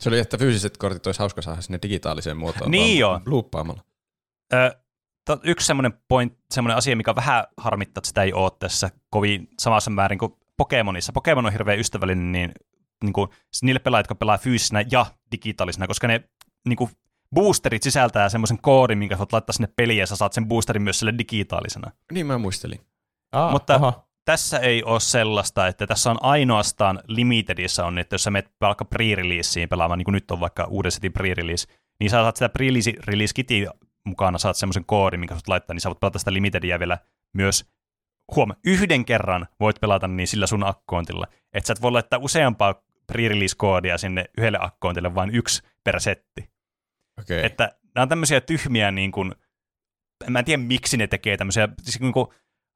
[0.00, 2.70] Se oli, että fyysiset kortit olisi hauska saada sinne digitaaliseen muotoon.
[2.70, 3.20] Niin joo.
[3.26, 3.82] Luuppaamalla.
[4.52, 4.78] Ö,
[5.42, 9.90] yksi semmoinen point, semmoinen asia, mikä vähän harmittaa, että sitä ei ole tässä kovin samassa
[9.90, 11.12] määrin kuin Pokemonissa.
[11.12, 12.52] Pokemon on hirveän ystävällinen niin,
[13.02, 13.28] niin kuin,
[13.62, 16.24] niille pelaajille, jotka pelaa fyysisenä ja digitaalisena, koska ne
[16.68, 16.90] niin kuin,
[17.34, 20.98] boosterit sisältää semmoisen koodin, minkä voit laittaa sinne peliin ja sä saat sen boosterin myös
[20.98, 21.90] sille digitaalisena.
[22.12, 22.80] Niin mä muistelin.
[23.32, 24.08] Aa, Mutta aha.
[24.24, 28.84] Tässä ei ole sellaista, että tässä on ainoastaan limitedissä on, että jos sä menet vaikka
[28.84, 33.32] pre-releaseen pelaamaan, niin kuin nyt on vaikka uuden setin pre-release, niin sä saat sitä pre-release
[33.34, 33.70] kitia
[34.04, 36.98] mukana, saat semmoisen koodin, minkä voit laittaa, niin sä voit pelata sitä limitedia vielä
[37.34, 37.70] myös
[38.36, 41.26] huom, yhden kerran voit pelata niin sillä sun akkoontilla.
[41.52, 42.74] Että sä et voi laittaa useampaa
[43.12, 46.50] pre-release-koodia sinne yhdelle akkoontille, vain yksi per setti.
[47.20, 47.38] Okay.
[47.42, 49.34] Että nämä on tämmöisiä tyhmiä, niin kuin,
[50.28, 52.26] mä en tiedä miksi ne tekee tämmöisiä, siis niin kuin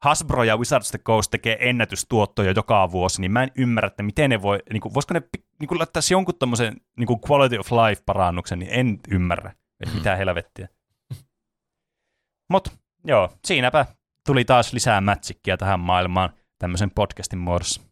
[0.03, 4.03] Hasbro ja Wizards of the Coast tekee ennätystuottoja joka vuosi, niin mä en ymmärrä, että
[4.03, 5.23] miten ne voi, niin kuin, voisiko ne
[5.61, 9.95] niin kuin laittaa jonkun tommosen niin kuin quality of life parannuksen, niin en ymmärrä, että
[9.95, 10.69] mitä helvettiä.
[12.51, 12.69] Mut
[13.05, 13.87] joo, siinäpä
[14.27, 17.83] tuli taas lisää Magickia tähän maailmaan tämmöisen podcastin muodossa.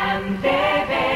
[0.00, 1.11] MTV.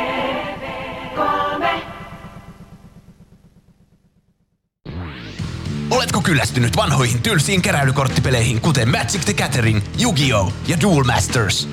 [5.91, 10.53] Oletko kyllästynyt vanhoihin tylsiin keräilykorttipeleihin, kuten Magic the Gathering, Yu-Gi-Oh!
[10.69, 11.69] ja Duel Masters?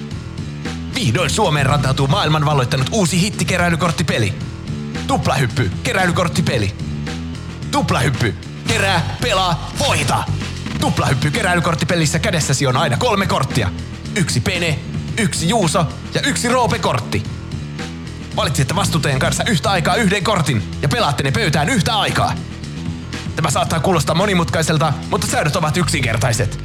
[0.96, 4.34] Vihdoin Suomeen rantautuu maailman valloittanut uusi hittikeräilykorttipeli.
[5.08, 6.74] Tuplahyppy, keräilykorttipeli.
[7.72, 8.36] Tuplahyppy,
[8.68, 10.24] kerää, pelaa, voita!
[10.80, 13.72] Tuplahyppy keräilykorttipelissä kädessäsi on aina kolme korttia.
[14.16, 14.80] Yksi pene,
[15.18, 17.24] yksi juuso ja yksi roope-kortti.
[18.36, 22.34] Valitsette vastuuteen kanssa yhtä aikaa yhden kortin ja pelaatte ne pöytään yhtä aikaa.
[23.36, 26.60] Tämä saattaa kuulostaa monimutkaiselta, mutta säädöt ovat yksinkertaiset.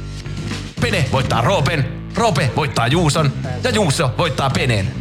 [0.81, 4.91] Pene voittaa Roopen, Roope voittaa Juuson ja Juuso voittaa Peneen.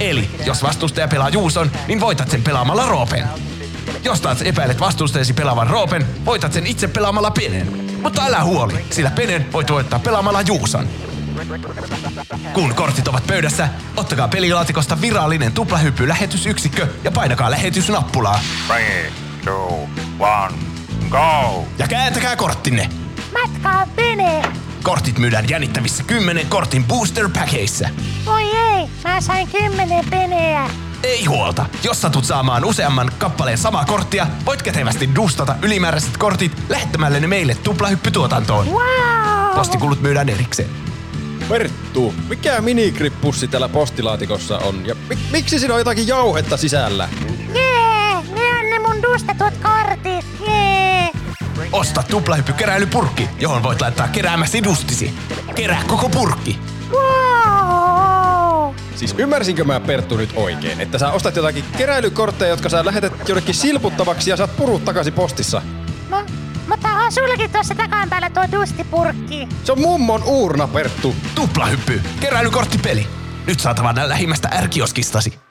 [0.00, 3.24] Eli jos vastustaja pelaa Juuson, niin voitat sen pelaamalla Roopen.
[4.04, 7.98] Jos taas epäilet vastustajasi pelaavan Roopen, voitat sen itse pelaamalla Peneen.
[8.02, 10.88] Mutta älä huoli, sillä Penen voit voittaa pelaamalla Juuson.
[12.52, 18.40] Kun kortit ovat pöydässä, ottakaa pelilaatikosta virallinen tuplahyppy-lähetysyksikkö ja painakaa lähetysnappulaa.
[18.66, 19.12] Three,
[19.44, 20.71] two, one.
[21.12, 21.64] Go!
[21.78, 22.88] Ja kääntäkää korttinne.
[23.42, 24.42] Matkaa menee.
[24.82, 27.88] Kortit myydään jännittävissä 10 kortin booster packeissa.
[28.26, 30.70] Voi ei, mä sain 10 peneä.
[31.02, 31.66] Ei huolta.
[31.82, 37.54] Jos satut saamaan useamman kappaleen samaa korttia, voit kätevästi dustata ylimääräiset kortit lähettämällä ne meille
[37.54, 38.66] tuplahyppytuotantoon.
[38.66, 39.54] Wow!
[39.54, 40.68] Postikulut myydään erikseen.
[41.48, 44.86] Perttu, mikä minikripussi täällä postilaatikossa on?
[44.86, 47.08] Ja mi- miksi siinä on jotakin jauhetta sisällä?
[47.54, 50.21] Jee, ne on ne mun dustetut kortit.
[51.72, 55.14] Osta tuplahyppykeräilypurkki, johon voit laittaa keräämäsi dustisi.
[55.54, 56.58] Kerää koko purkki.
[56.90, 58.74] Wow!
[58.94, 63.54] Siis ymmärsinkö mä Perttu nyt oikein, että sä ostat jotakin keräilykortteja, jotka sä lähetät jonnekin
[63.54, 65.62] silputtavaksi ja saat purut takaisin postissa?
[66.10, 66.26] No,
[66.68, 69.48] mutta on sullakin tuossa takan päällä tuo dustipurkki.
[69.64, 71.14] Se on mummon uurna, Perttu.
[71.34, 73.06] Tuplahyppy, keräilykorttipeli.
[73.46, 75.41] Nyt saatavana lähimmästä ärkioskistasi.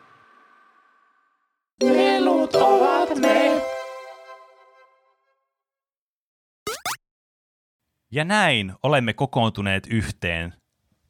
[8.12, 10.54] Ja näin olemme kokoontuneet yhteen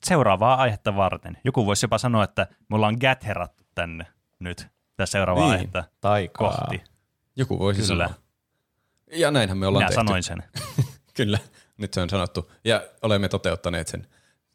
[0.05, 1.37] seuraavaa aihetta varten.
[1.43, 4.05] Joku voisi jopa sanoa, että me ollaan gatherattu tänne
[4.39, 6.51] nyt tässä seuraavaa niin, aihetta taikaa.
[6.57, 6.83] kohti.
[7.35, 8.07] Joku voisi Kyllä.
[8.07, 8.21] sanoa.
[9.11, 9.95] Ja näinhän me ollaan Minä tehty.
[10.05, 10.43] sanoin sen.
[11.17, 11.39] Kyllä,
[11.77, 12.51] nyt se on sanottu.
[12.65, 14.07] Ja olemme toteuttaneet sen.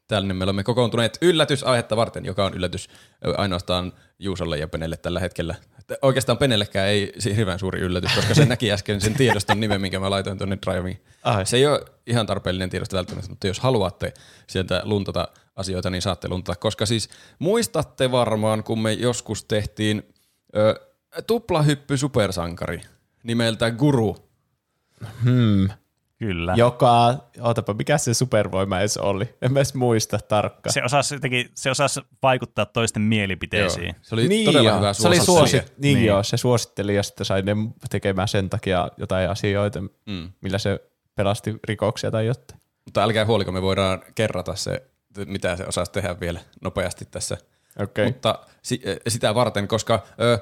[0.09, 2.89] Täällä me olemme kokoontuneet yllätysaihetta varten, joka on yllätys
[3.37, 5.55] ainoastaan Juusolle ja Penelle tällä hetkellä.
[6.03, 10.11] Oikeastaan Penellekään ei hirveän suuri yllätys, koska se näki äsken sen tiedoston nimen, minkä mä
[10.11, 10.99] laitoin tuonne Driving.
[11.45, 14.15] Se ei ole ihan tarpeellinen tiedosto välttämättä, mutta jos haluatte
[14.47, 16.61] sieltä luntata asioita, niin saatte luntata.
[16.61, 20.15] Koska siis muistatte varmaan, kun me joskus tehtiin
[20.57, 20.81] ö,
[21.27, 22.81] tuplahyppy supersankari
[23.23, 24.17] nimeltä Guru.
[25.25, 25.69] Hmm.
[26.19, 26.55] Kyllä.
[26.57, 29.35] Joka, ootapa, mikä se supervoima edes oli?
[29.43, 30.73] En mä edes muista tarkkaan.
[30.73, 33.87] Se osasi, jotenkin, se osasi vaikuttaa toisten mielipiteisiin.
[33.87, 33.95] Joo.
[34.03, 34.79] Se oli niin todella joo.
[34.79, 37.57] hyvä se oli suosi, niin, niin, joo, se suositteli ja sitten sai ne
[37.91, 40.33] tekemään sen takia jotain asioita, mm.
[40.41, 40.81] millä se
[41.15, 42.61] pelasti rikoksia tai jotain.
[42.85, 44.83] Mutta älkää huoliko, me voidaan kerrata se,
[45.27, 47.37] mitä se osasi tehdä vielä nopeasti tässä.
[47.83, 48.05] Okay.
[48.05, 50.39] Mutta si- sitä varten, koska ö,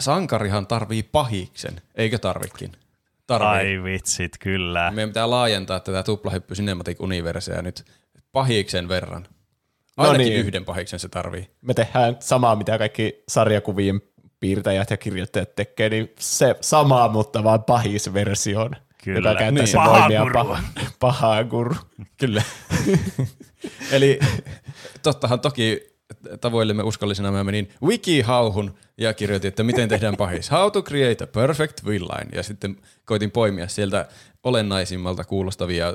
[0.00, 2.72] sankarihan tarvii pahiksen, eikö tarvikin?
[3.26, 3.76] Tarvii.
[3.76, 4.90] Ai vitsit, kyllä.
[4.90, 7.84] Meidän pitää laajentaa tätä tuplahyppy Cinematic Universea nyt
[8.32, 9.26] pahiksen verran.
[9.96, 10.46] Ainakin no niin.
[10.46, 11.50] yhden pahiksen se tarvii.
[11.60, 14.00] Me tehdään samaa, mitä kaikki sarjakuvien
[14.40, 18.70] piirtäjät ja kirjoittajat tekee, niin se sama, mutta vaan pahis-versioon.
[19.04, 19.30] Kyllä.
[19.30, 19.68] Joka käyttää niin.
[19.68, 20.62] se voimia paha,
[21.00, 21.74] pahaa guru.
[22.16, 22.42] Kyllä.
[23.92, 24.18] Eli
[25.02, 25.93] tottahan toki
[26.40, 30.50] tavoillemme uskollisena mä menin WikiHauhun ja kirjoitin, että miten tehdään pahis.
[30.50, 32.28] How to create a perfect villain.
[32.32, 34.08] Ja sitten koitin poimia sieltä
[34.42, 35.94] olennaisimmalta kuulostavia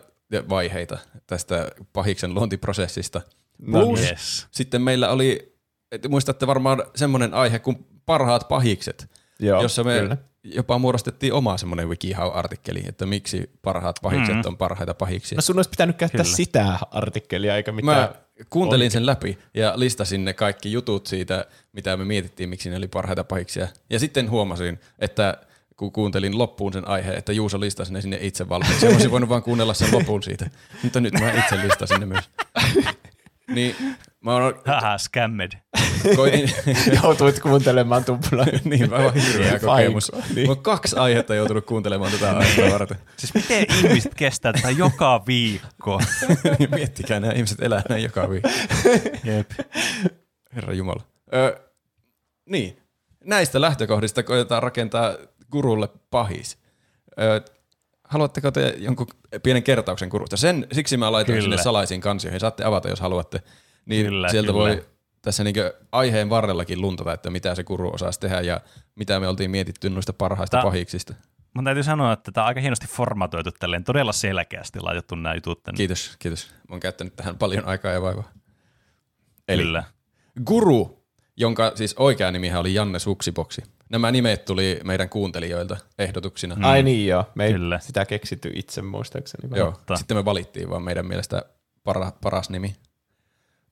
[0.49, 0.97] vaiheita
[1.27, 3.21] tästä pahiksen luontiprosessista.
[3.57, 4.47] No Plus, yes.
[4.51, 5.53] sitten meillä oli,
[6.09, 9.09] muistatte varmaan semmoinen aihe kuin parhaat pahikset,
[9.39, 10.17] Joo, jossa me kyllä.
[10.43, 14.41] jopa muodostettiin oma semmoinen WikiHow-artikkeli, että miksi parhaat pahikset mm.
[14.45, 15.35] on parhaita pahiksia.
[15.35, 16.35] No sun olisi pitänyt käyttää kyllä.
[16.35, 17.97] sitä artikkelia, eikä mitään.
[17.97, 18.13] Mä
[18.49, 18.91] kuuntelin oikein.
[18.91, 23.23] sen läpi ja listasin ne kaikki jutut siitä, mitä me mietittiin, miksi ne oli parhaita
[23.23, 23.67] pahiksia.
[23.89, 25.37] Ja sitten huomasin, että
[25.77, 28.87] kun kuuntelin loppuun sen aiheen, että Juuso listasi ne sinne itse valmiiksi.
[28.87, 30.49] Olisin voinut vaan kuunnella sen lopun siitä.
[30.83, 32.29] Mutta nyt mä itse listasin ne myös.
[33.49, 33.75] Niin,
[34.21, 34.61] mä oon...
[34.65, 35.51] Haha, scammed.
[36.15, 36.51] Koitin...
[37.03, 38.45] Joutuit kuuntelemaan tuplaa.
[38.63, 40.11] niin, mä oon hirveä kokemus.
[40.35, 40.47] Niin.
[40.47, 42.97] Mä oon kaksi aihetta joutunut kuuntelemaan tätä aihetta varten.
[43.17, 46.01] Siis miten ihmiset kestää tätä joka viikko?
[46.75, 48.49] Miettikää, nämä ihmiset elää näin joka viikko.
[49.23, 49.51] Jep.
[50.55, 51.01] Herra Jumala.
[51.33, 51.59] Ö,
[52.49, 52.77] niin,
[53.25, 55.15] näistä lähtökohdista koetaan rakentaa
[55.51, 56.57] gurulle pahis.
[57.19, 57.41] Ö,
[58.03, 59.07] haluatteko te jonkun
[59.43, 60.37] pienen kertauksen kurusta?
[60.37, 61.55] Sen, siksi mä laitoin kyllä.
[61.55, 62.39] sinne salaisiin kansioihin.
[62.39, 63.41] Saatte avata, jos haluatte.
[63.85, 64.59] Niin kyllä, sieltä kyllä.
[64.59, 64.85] voi
[65.21, 65.55] tässä niin
[65.91, 68.61] aiheen varrellakin luntata, että mitä se kuru osaisi tehdä ja
[68.95, 71.13] mitä me oltiin mietitty noista parhaista Ta- pahiksista.
[71.53, 75.63] Mun täytyy sanoa, että tämä on aika hienosti formatoitu tälleen, todella selkeästi laitettu nämä jutut
[75.63, 75.77] tänne.
[75.77, 76.49] Kiitos, kiitos.
[76.49, 78.31] Mä oon käyttänyt tähän paljon aikaa ja vaivaa.
[79.47, 79.83] Eli Kyllä.
[80.45, 81.03] Guru,
[81.37, 83.63] jonka siis oikea nimihän oli Janne Suksiboksi.
[83.89, 86.55] Nämä nimet tuli meidän kuuntelijoilta ehdotuksina.
[86.55, 86.63] Mm.
[86.63, 87.79] Ai niin joo, me ei Kyllä.
[87.79, 89.57] sitä keksitty itse muistaakseni.
[89.57, 91.43] Joo, sitten me valittiin vaan meidän mielestä
[91.83, 92.75] para, paras nimi.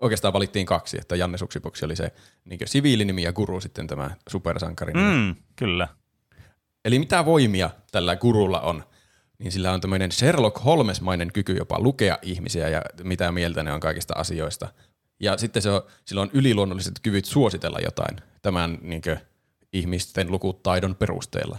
[0.02, 2.12] Oikeastaan valittiin kaksi, että Janne Suksiboksi oli se
[2.46, 4.94] niin siviilinimi ja Guru sitten tämä supersankari.
[4.94, 5.88] Mm, kyllä.
[6.86, 8.84] Eli mitä voimia tällä Gurulla on?
[9.40, 13.80] Niin sillä on tämmöinen Sherlock Holmes-mainen kyky jopa lukea ihmisiä ja mitä mieltä ne on
[13.80, 14.74] kaikista asioista.
[15.20, 19.20] Ja sitten se on, sillä on yliluonnolliset kyvyt suositella jotain tämän niin kuin,
[19.74, 21.58] ihmisten lukutaidon perusteella.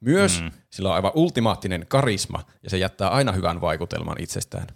[0.00, 0.50] Myös mm.
[0.70, 4.66] sillä on aivan ultimaattinen karisma ja se jättää aina hyvän vaikutelman itsestään.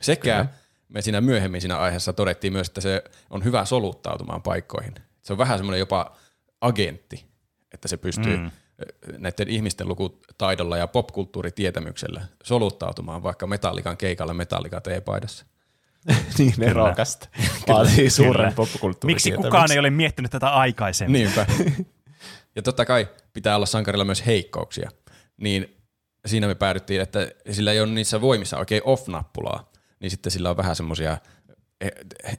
[0.00, 0.54] Sekä okay.
[0.94, 4.94] Me siinä myöhemmin siinä aiheessa todettiin myös, että se on hyvä soluttautumaan paikkoihin.
[5.22, 6.16] Se on vähän semmoinen jopa
[6.60, 7.26] agentti,
[7.72, 8.50] että se pystyy mm.
[9.18, 15.46] näiden ihmisten lukutaidolla ja popkulttuuritietämyksellä soluttautumaan vaikka metallikan keikalle metallika T-paidassa.
[16.38, 17.28] niin nerokasta.
[17.68, 21.22] Vaatii suuren popkulttuurin Miksi kukaan ei ole miettinyt tätä aikaisemmin?
[21.22, 21.46] Niinpä.
[22.56, 24.90] Ja totta kai pitää olla sankarilla myös heikkouksia.
[25.36, 25.76] Niin
[26.26, 30.56] siinä me päädyttiin, että sillä ei ole niissä voimissa oikein off-nappulaa, niin sitten sillä on
[30.56, 31.18] vähän semmoisia
[31.80, 31.90] eh,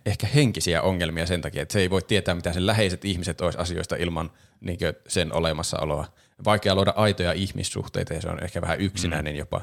[0.06, 3.60] ehkä henkisiä ongelmia sen takia, että se ei voi tietää, mitä sen läheiset ihmiset olisi
[3.60, 4.78] asioista ilman niin
[5.08, 6.06] sen olemassaoloa.
[6.46, 9.40] Vaikea luoda aitoja ihmissuhteita ja se on ehkä vähän yksinäinen mm.
[9.40, 9.62] jopa.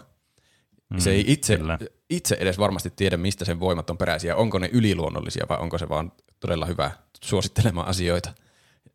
[0.93, 1.59] Mm, se ei itse,
[2.11, 4.37] itse edes varmasti tiedä, mistä sen voimat on peräisiä.
[4.37, 6.91] Onko ne yliluonnollisia vai onko se vaan todella hyvä
[7.25, 8.33] suosittelemaan asioita.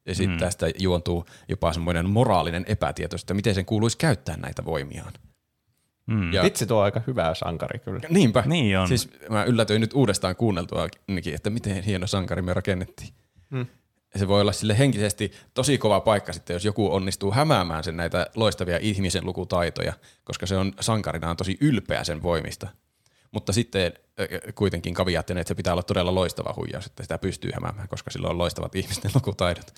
[0.06, 0.40] Ja sitten mm.
[0.40, 5.14] tästä juontuu jopa semmoinen moraalinen epätietoisuus, että miten sen kuuluisi käyttää näitä voimiaan.
[6.08, 6.34] Mm.
[6.34, 8.00] Ja, Vitsi tuo on aika hyvä sankari kyllä.
[8.10, 8.44] Niinpä.
[8.46, 8.88] Niin on.
[8.88, 10.88] Siis mä yllätyin nyt uudestaan kuunneltua,
[11.34, 13.10] että miten hieno sankari me rakennettiin.
[13.50, 13.66] Mm.
[14.16, 18.28] Se voi olla sille henkisesti tosi kova paikka sitten, jos joku onnistuu hämäämään sen näitä
[18.36, 19.94] loistavia ihmisen lukutaitoja,
[20.24, 22.68] koska se on sankarinaan tosi ylpeä sen voimista.
[23.32, 23.94] Mutta sitten
[24.56, 28.30] kuitenkin kavi että se pitää olla todella loistava huijaus, että sitä pystyy hämäämään, koska sillä
[28.30, 29.74] on loistavat ihmisten lukutaidot.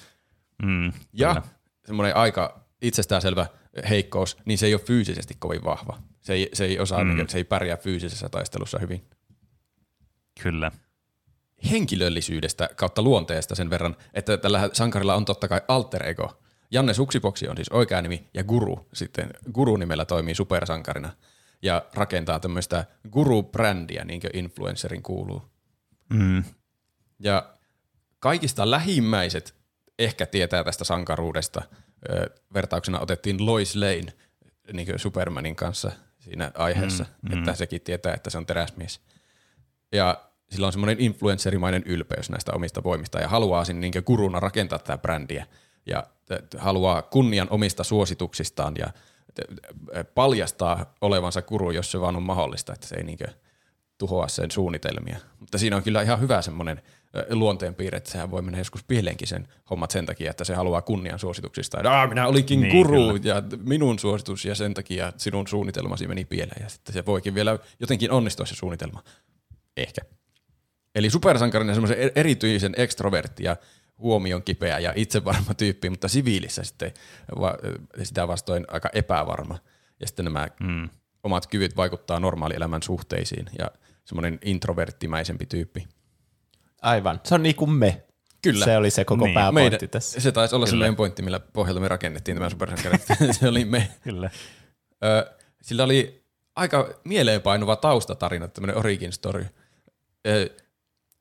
[0.63, 1.41] Mm, ja
[1.85, 3.45] semmoinen aika itsestäänselvä
[3.89, 5.97] heikkous, niin se ei ole fyysisesti kovin vahva.
[6.21, 7.27] Se ei, se ei osaa, mm.
[7.27, 9.05] se ei pärjää fyysisessä taistelussa hyvin.
[10.43, 10.71] Kyllä.
[11.71, 16.41] Henkilöllisyydestä kautta luonteesta sen verran, että tällä sankarilla on totta kai alter ego.
[16.71, 21.11] Janne Suksipoksi on siis oikea nimi ja Guru sitten Guru-nimellä toimii supersankarina
[21.61, 25.41] ja rakentaa tämmöistä guru-brändiä, niin kuin influencerin kuuluu.
[26.13, 26.43] Mm.
[27.19, 27.53] Ja
[28.19, 29.55] kaikista lähimmäiset
[29.99, 31.61] ehkä tietää tästä sankaruudesta.
[32.53, 34.13] vertauksena otettiin Lois Lane
[34.73, 35.91] niin Supermanin kanssa
[36.29, 37.39] siinä aiheessa, mm, mm.
[37.39, 39.01] että sekin tietää, että se on teräsmies.
[39.91, 44.79] Ja sillä on semmoinen influencerimainen ylpeys näistä omista voimista ja haluaa sinne niin kuruna rakentaa
[44.79, 45.45] tätä brändiä
[45.85, 46.03] ja
[46.57, 48.93] haluaa kunnian omista suosituksistaan ja
[50.15, 53.27] paljastaa olevansa kuru, jos se vaan on mahdollista, että se ei niinkö
[53.97, 55.17] tuhoa sen suunnitelmia.
[55.39, 56.81] Mutta siinä on kyllä ihan hyvä semmoinen
[57.29, 61.19] luonteenpiirre, että sehän voi mennä joskus pieleenkin sen hommat sen takia, että se haluaa kunnian
[61.19, 61.79] suosituksista.
[61.79, 63.19] Ja, minä olikin niin, guru kyllä.
[63.23, 67.59] ja minun suositus ja sen takia sinun suunnitelmasi meni pieleen ja sitten se voikin vielä
[67.79, 69.03] jotenkin onnistua se suunnitelma.
[69.77, 70.01] Ehkä.
[70.95, 73.57] Eli supersankarinen semmoisen er-, erityisen ekstrovertti ja
[73.97, 76.91] huomion kipeä ja itsevarma tyyppi, mutta siviilissä sitten
[77.39, 77.57] va-
[78.03, 79.57] sitä vastoin aika epävarma.
[79.99, 80.89] Ja sitten nämä mm.
[81.23, 83.71] omat kyvyt vaikuttaa normaalielämän suhteisiin ja
[84.05, 85.87] semmoinen introverttimäisempi tyyppi.
[86.81, 87.21] Aivan.
[87.23, 88.03] Se on niin kuin me.
[88.41, 88.65] Kyllä.
[88.65, 89.33] Se oli se koko niin.
[89.33, 90.19] pääpointti Meidän, tässä.
[90.19, 90.75] Se taisi olla Kyllä.
[90.75, 93.01] se meidän pointti, millä pohjalta me rakennettiin tämä supersankarit.
[93.39, 93.91] se oli me.
[94.03, 94.29] Kyllä.
[95.03, 95.31] Ö,
[95.61, 96.23] sillä oli
[96.55, 99.45] aika mieleenpainuva taustatarina, tämmöinen origin story.
[100.27, 100.49] Ö,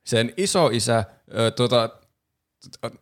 [0.06, 1.04] sen isoisä
[1.38, 1.90] ö, tuota,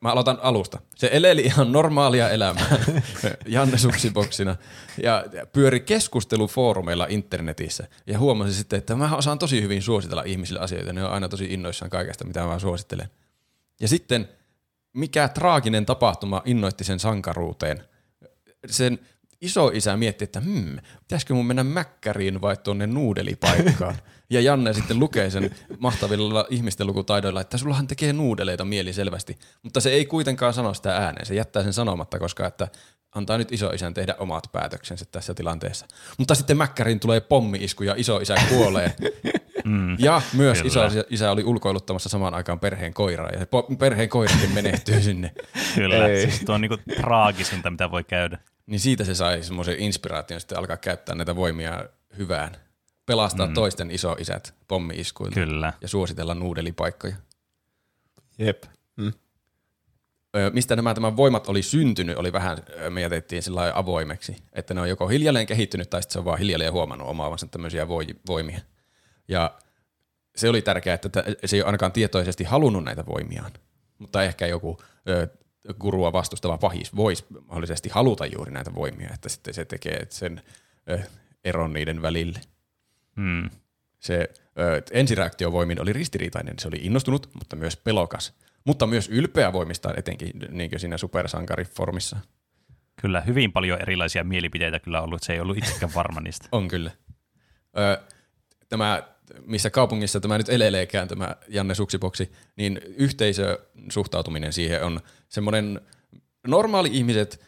[0.01, 0.78] mä aloitan alusta.
[0.95, 2.78] Se eleli ihan normaalia elämää
[3.47, 4.57] Janne Suksiboksina
[5.03, 10.93] ja pyöri keskustelufoorumeilla internetissä ja huomasi sitten, että mä osaan tosi hyvin suositella ihmisille asioita.
[10.93, 13.11] Ne on aina tosi innoissaan kaikesta, mitä mä suosittelen.
[13.81, 14.28] Ja sitten
[14.93, 17.85] mikä traaginen tapahtuma innoitti sen sankaruuteen.
[18.66, 18.99] Sen
[19.40, 23.94] isoisä mietti, että hmm, pitäisikö mun mennä mäkkäriin vai tuonne nuudelipaikkaan.
[24.30, 29.38] ja Janne sitten lukee sen mahtavilla ihmisten lukutaidoilla, että sullahan tekee nuudeleita mieli selvästi.
[29.62, 32.68] Mutta se ei kuitenkaan sano sitä ääneen, se jättää sen sanomatta, koska että
[33.14, 35.86] antaa nyt isoisän tehdä omat päätöksensä tässä tilanteessa.
[36.18, 38.94] Mutta sitten mäkkäriin tulee pommi-isku ja isoisä kuolee.
[39.64, 40.80] Mm, ja myös iso
[41.10, 43.46] isä oli ulkoiluttamassa samaan aikaan perheen koiraa ja
[43.78, 45.32] perheen koirakin menehtyy sinne.
[45.74, 46.22] Kyllä, Ei.
[46.22, 48.38] siis tuo on niinku traagisinta, mitä voi käydä.
[48.66, 51.88] Niin siitä se sai semmoisen inspiraation sitten alkaa käyttää näitä voimia
[52.18, 52.56] hyvään.
[53.06, 53.55] Pelastaa mm.
[53.55, 55.34] toisten isoisät pommi-iskuilta.
[55.34, 55.72] Kyllä.
[55.80, 57.16] Ja suositella nuudelipaikkoja.
[58.38, 58.64] Jep.
[58.97, 59.12] Mm.
[60.52, 62.59] Mistä nämä tämän voimat oli syntynyt, oli vähän,
[62.90, 66.38] me jätettiin sillä avoimeksi, että ne on joko hiljalleen kehittynyt tai sitten se on vaan
[66.38, 67.88] hiljalleen huomannut omaavansa tämmöisiä
[68.26, 68.60] voimia.
[69.28, 69.59] Ja
[70.36, 73.52] se oli tärkeää, että se ei ole ainakaan tietoisesti halunnut näitä voimiaan,
[73.98, 74.78] mutta ehkä joku
[75.74, 80.43] gurua vastustava pahis voisi mahdollisesti haluta juuri näitä voimia, että sitten se tekee sen
[80.90, 80.98] ö,
[81.44, 82.40] eron niiden välille.
[83.16, 83.51] Hmm.
[83.98, 84.28] Se
[84.59, 88.34] ö, ensireaktiovoimin oli ristiriitainen, se oli innostunut, mutta myös pelokas,
[88.64, 92.16] mutta myös ylpeä voimistaan etenkin niin kuin siinä supersankariformissa.
[93.01, 96.48] Kyllä, hyvin paljon erilaisia mielipiteitä kyllä ollut, se ei ollut itsekään varma niistä.
[96.52, 96.90] On kyllä.
[97.78, 98.02] Ö,
[98.68, 99.02] tämä
[99.47, 105.81] missä kaupungissa tämä nyt eleleekään, tämä Janne Suksiboksi, niin yhteisösuhtautuminen siihen on semmoinen,
[106.47, 107.40] normaali ihmiset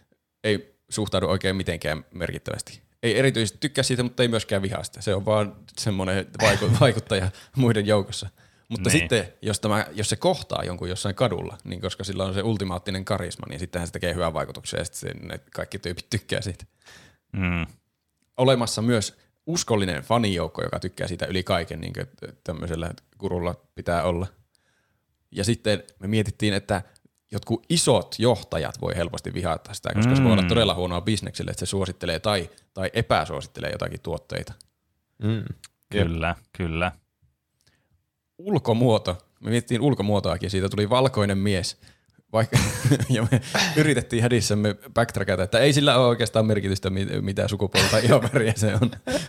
[0.44, 2.80] ei suhtaudu oikein mitenkään merkittävästi.
[3.02, 5.02] Ei erityisesti tykkää siitä, mutta ei myöskään vihasta.
[5.02, 6.26] Se on vaan semmoinen
[6.80, 8.28] vaikuttaja muiden joukossa.
[8.68, 8.98] Mutta niin.
[8.98, 13.04] sitten, jos, tämä, jos se kohtaa jonkun jossain kadulla, niin koska sillä on se ultimaattinen
[13.04, 16.64] karisma, niin sittenhän se tekee hyvää vaikutuksia ja sitten ne kaikki tyypit tykkää siitä.
[17.32, 17.66] Mm.
[18.36, 19.18] Olemassa myös
[19.48, 22.06] uskollinen fanijoukko, joka tykkää siitä yli kaiken, niin kuin
[22.44, 24.26] tämmöisellä kurulla pitää olla.
[25.30, 26.82] Ja sitten me mietittiin, että
[27.32, 30.16] jotkut isot johtajat voi helposti vihata sitä, koska mm.
[30.16, 30.48] se voi olla mm.
[30.48, 34.52] todella huonoa bisnekselle, että se suosittelee tai, tai epäsuosittelee jotakin tuotteita.
[35.22, 35.44] Mm.
[35.90, 36.92] Kyllä, kyllä.
[38.38, 39.18] Ulkomuoto.
[39.40, 41.76] Me mietittiin ulkomuotoakin, siitä tuli valkoinen mies–
[42.32, 42.58] vaikka,
[43.10, 43.40] ja me
[43.76, 46.90] yritettiin hädissämme backtrackata, että ei sillä ole oikeastaan merkitystä,
[47.20, 48.90] mitä sukupuolta tai ihan väriä se on.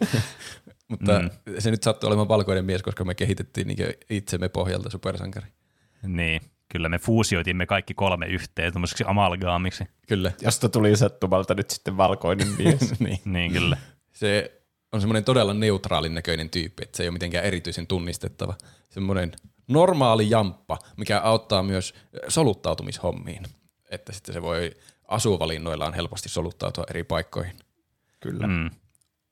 [0.88, 1.30] Mutta mm.
[1.60, 3.78] se nyt sattui olemaan valkoinen mies, koska me kehitettiin niin
[4.10, 5.48] itsemme pohjalta supersankari.
[6.04, 9.84] Niin, kyllä me fuusioitimme kaikki kolme yhteen tämmöiseksi amalgaamiksi.
[10.08, 10.32] Kyllä.
[10.42, 12.94] Josta tuli sattumalta nyt sitten valkoinen mies.
[13.00, 13.20] niin.
[13.26, 13.78] niin, kyllä.
[14.14, 14.62] Se
[14.92, 18.54] on semmoinen todella neutraalin näköinen tyyppi, että se ei ole mitenkään erityisen tunnistettava.
[18.90, 19.32] Semmoinen
[19.70, 21.94] normaali jamppa, mikä auttaa myös
[22.28, 23.44] soluttautumishommiin.
[23.90, 24.72] Että sitten se voi
[25.08, 27.56] asuvalinnoillaan helposti soluttautua eri paikkoihin.
[28.20, 28.48] Kyllä.
[28.48, 28.70] Mm.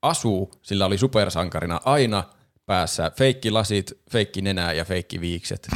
[0.01, 2.23] Asu, sillä oli supersankarina aina
[2.65, 5.68] päässä feikki lasit, feikki nenää ja feikki viikset.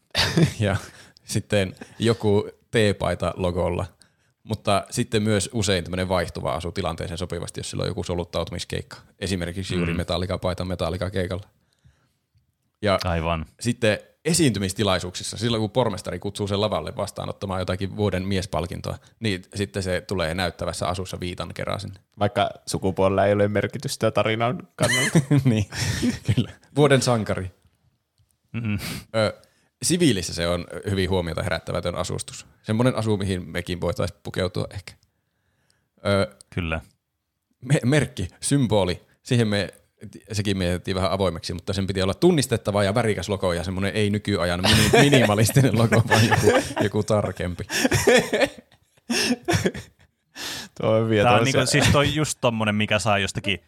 [0.60, 0.76] ja
[1.24, 3.86] sitten joku teepaita logolla.
[4.42, 8.96] Mutta sitten myös usein tämmöinen vaihtuva asu tilanteeseen sopivasti, jos sillä on joku soluttautumiskeikka.
[9.18, 9.96] Esimerkiksi juuri mm.
[9.96, 11.48] metallikapaita metallikakeikalla.
[12.82, 13.46] Ja Aivan.
[13.60, 20.00] sitten esiintymistilaisuuksissa, silloin kun pormestari kutsuu sen lavalle vastaanottamaan jotakin vuoden miespalkintoa, niin sitten se
[20.00, 22.00] tulee näyttävässä asussa viitan kerran sinne.
[22.18, 25.20] Vaikka sukupuolella ei ole merkitystä tarinan kannalta.
[25.44, 25.66] niin,
[26.34, 26.52] kyllä.
[26.76, 27.50] Vuoden sankari.
[29.16, 29.40] Ö,
[29.82, 32.46] siviilissä se on hyvin huomiota herättävätön asustus.
[32.62, 34.92] Semmoinen asu, mihin mekin voitaisiin pukeutua ehkä.
[36.06, 36.80] Ö, kyllä.
[37.64, 39.74] Me- merkki, symboli, siihen me
[40.32, 44.10] sekin mietittiin vähän avoimeksi, mutta sen piti olla tunnistettava ja värikäs logo ja semmoinen ei
[44.10, 44.62] nykyajan
[45.02, 47.64] minimalistinen logo, vaan joku, joku tarkempi.
[50.80, 53.60] Tuo on, Tämä on niinku, siis toi just tommonen, mikä saa jostakin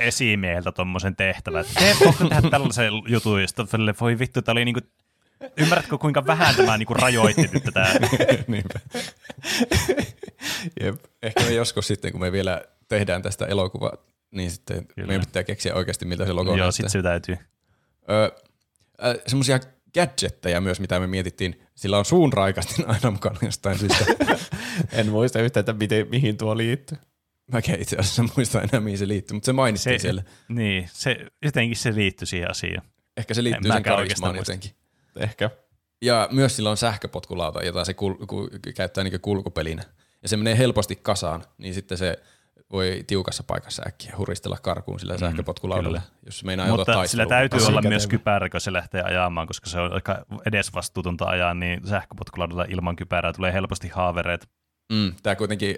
[0.00, 1.64] esimieheltä tuommoisen tehtävän.
[1.78, 4.80] Tee voitko tehdä tällaisen jutun, sitten voi vittu, tämä oli niinku,
[5.56, 7.86] ymmärrätkö kuinka vähän tämä niinku rajoitti nyt tätä?
[8.48, 8.80] Niinpä.
[10.80, 11.04] Jep.
[11.22, 13.96] Ehkä me joskus sitten, kun me vielä tehdään tästä elokuvaa,
[14.30, 15.06] niin sitten Kyllä.
[15.06, 17.38] meidän pitää keksiä oikeasti, miltä se logo Joo, sitten se täytyy.
[18.10, 18.24] Öö,
[19.04, 19.60] äh, semmoisia
[19.94, 21.62] gadgetteja myös, mitä me mietittiin.
[21.74, 24.04] Sillä on suun raikasti aina mukana jostain syystä.
[24.92, 26.98] en muista yhtään, että miten, mihin tuo liittyy.
[27.52, 30.22] Mäkään itse asiassa muista enää, mihin se liittyy, mutta se mainittiin se, siellä.
[30.48, 32.86] Niin, se, jotenkin se liittyy siihen asiaan.
[33.16, 34.70] Ehkä se liittyy sen karismaan jotenkin.
[35.16, 35.50] Ehkä.
[36.02, 39.82] Ja myös sillä on sähköpotkulauta, jota se kul- ku- käyttää niin kulkupelinä.
[40.22, 42.18] Ja se menee helposti kasaan, niin sitten se
[42.72, 47.82] voi tiukassa paikassa äkkiä huristella karkuun sillä mm, sähköpotkulaudalla, jos meinaa Mutta sillä täytyy olla
[47.82, 52.96] myös kypärä, kun se lähtee ajamaan, koska se on aika edesvastuutonta ajaa, niin sähköpotkulaudalla ilman
[52.96, 54.48] kypärää tulee helposti haavereet.
[54.92, 55.76] Mm, tämä kuitenkin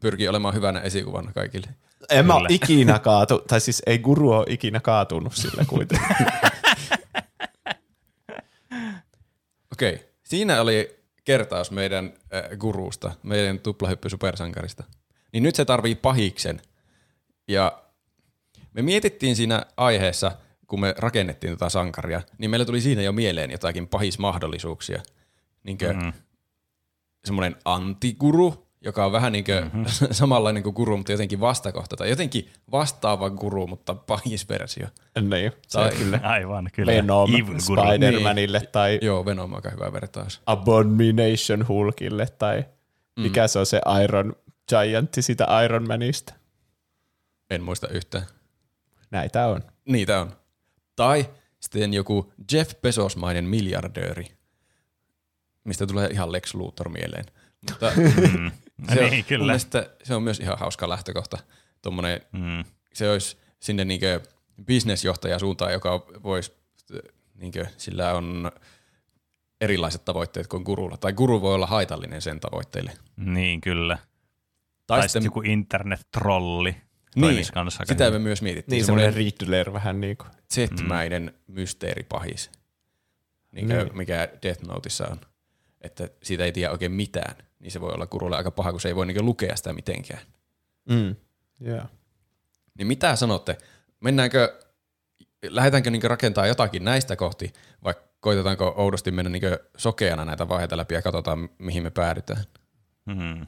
[0.00, 1.68] pyrkii olemaan hyvänä esikuvana kaikille.
[2.10, 6.06] En mä ikinä kaatu, tai siis ei guru ole ikinä kaatunut sillä kuitenkin.
[9.72, 10.06] Okei, okay.
[10.24, 14.84] siinä oli kertaus meidän äh, gurusta, meidän tuplahyppy supersankarista
[15.32, 16.60] niin nyt se tarvii pahiksen.
[17.48, 17.82] Ja
[18.72, 20.32] me mietittiin siinä aiheessa,
[20.66, 25.02] kun me rakennettiin tätä sankaria, niin meillä tuli siinä jo mieleen jotakin pahismahdollisuuksia.
[25.64, 26.12] Niinkö mm-hmm.
[27.24, 29.84] semmoinen antiguru, joka on vähän niin kuin mm-hmm.
[30.10, 31.96] samanlainen kuin guru, mutta jotenkin vastakohta.
[31.96, 34.86] Tai jotenkin vastaava guru, mutta pahis versio.
[35.20, 36.20] Niin, se tai, kyllä.
[36.22, 36.92] Aivan, kyllä.
[36.92, 38.68] Venom Spider-Manille niin.
[38.72, 38.98] tai...
[39.02, 40.42] Joo, Venom on aika hyvä vertaus.
[40.46, 42.64] Abomination Hulkille tai
[43.16, 43.48] mikä mm.
[43.48, 44.36] se on se Iron
[44.68, 46.34] Giantti sitä Iron Manista.
[47.50, 48.26] En muista yhtään.
[49.10, 49.62] Näitä on.
[49.84, 50.36] Niitä on.
[50.96, 51.30] Tai
[51.60, 54.26] sitten joku Jeff Bezosmainen miljardööri,
[55.64, 57.24] mistä tulee ihan Lex Luthor mieleen.
[57.70, 58.50] Mutta mm.
[58.94, 59.58] se, on, niin, kyllä.
[60.02, 61.38] se on myös ihan hauska lähtökohta.
[61.82, 62.64] Tommonen, mm.
[62.94, 64.20] Se olisi sinne niinkö
[64.64, 66.52] bisnesjohtaja suuntaan, joka voisi,
[67.34, 68.52] niinkö, sillä on
[69.60, 70.96] erilaiset tavoitteet kuin gurulla.
[70.96, 72.92] Tai guru voi olla haitallinen sen tavoitteille.
[73.16, 73.98] Niin, kyllä.
[74.92, 76.76] Tai, tai sitten joku internet-trolli.
[77.16, 78.76] Niin, kanssa sitä me myös mietittiin.
[78.76, 80.30] Niin, semmoinen Riddler vähän niin kuin.
[80.54, 81.54] Z-mäinen mm.
[81.54, 82.50] mysteeripahis,
[83.52, 83.96] niin niin.
[83.96, 85.20] mikä Death Noteissa on.
[85.80, 88.88] Että siitä ei tiedä oikein mitään, niin se voi olla kurulle aika paha, kun se
[88.88, 90.20] ei voi niin lukea sitä mitenkään.
[90.88, 91.16] Mm.
[91.66, 91.88] Yeah.
[92.78, 93.58] Niin mitä sanotte?
[94.00, 94.60] Mennäänkö,
[95.46, 97.52] lähdetäänkö niin rakentaa jotakin näistä kohti,
[97.84, 99.42] vai koitetaanko oudosti mennä niin
[99.76, 102.44] sokeana näitä vaiheita läpi ja katsotaan, mihin me päädytään?
[103.06, 103.46] Mm.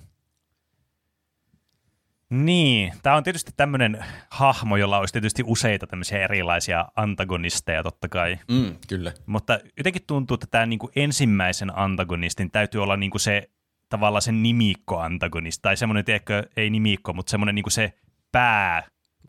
[2.42, 8.38] Niin, tämä on tietysti tämmöinen hahmo, jolla olisi tietysti useita tämmöisiä erilaisia antagonisteja totta kai.
[8.48, 9.12] Mm, kyllä.
[9.26, 13.50] Mutta jotenkin tuntuu, että tämä niinku ensimmäisen antagonistin täytyy olla niinku se
[13.88, 17.92] tavallaan se nimikko-antagonist, tai semmoinen, tiedätkö, ei nimikko, mutta semmoinen niinku se
[18.32, 18.82] pää.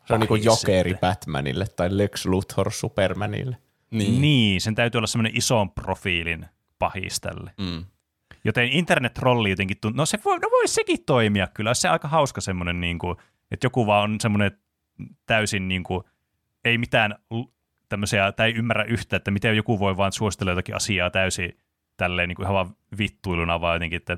[0.06, 3.57] Se on niinku jokeri Batmanille tai Lex Luthor Supermanille.
[3.91, 4.22] Niin.
[4.22, 6.45] niin, sen täytyy olla semmoinen ison profiilin
[6.80, 7.52] pahis tälle.
[7.57, 7.86] Mm.
[8.45, 12.41] Joten internet-trolli jotenkin tuntuu, no se voi, no voi sekin toimia kyllä, se aika hauska
[12.41, 13.17] semmoinen, niin kuin,
[13.51, 14.51] että joku vaan on semmoinen
[15.26, 16.03] täysin niin kuin,
[16.65, 17.15] ei mitään
[17.89, 21.57] tämmöisiä, tai ei ymmärrä yhtä, että miten joku voi vaan suositella jotakin asiaa täysin
[21.97, 24.17] tälleen niin kuin ihan vaan vittuiluna, vaan jotenkin, että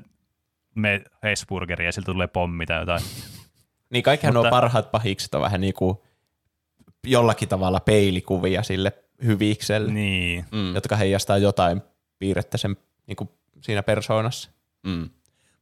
[0.75, 3.03] me Hesburgeria ja siltä tulee pommi tai jotain.
[3.93, 5.97] niin kaikkihan Mutta, nuo parhaat pahikset on vähän niin kuin
[7.03, 8.93] jollakin tavalla peilikuvia sille
[9.25, 10.45] hyvikselle, niin.
[10.51, 10.75] mm.
[10.75, 11.81] jotka heijastaa jotain
[12.19, 12.77] piirrettä sen
[13.07, 13.29] niin kuin
[13.61, 14.49] siinä persoonassa.
[14.83, 15.09] Mm.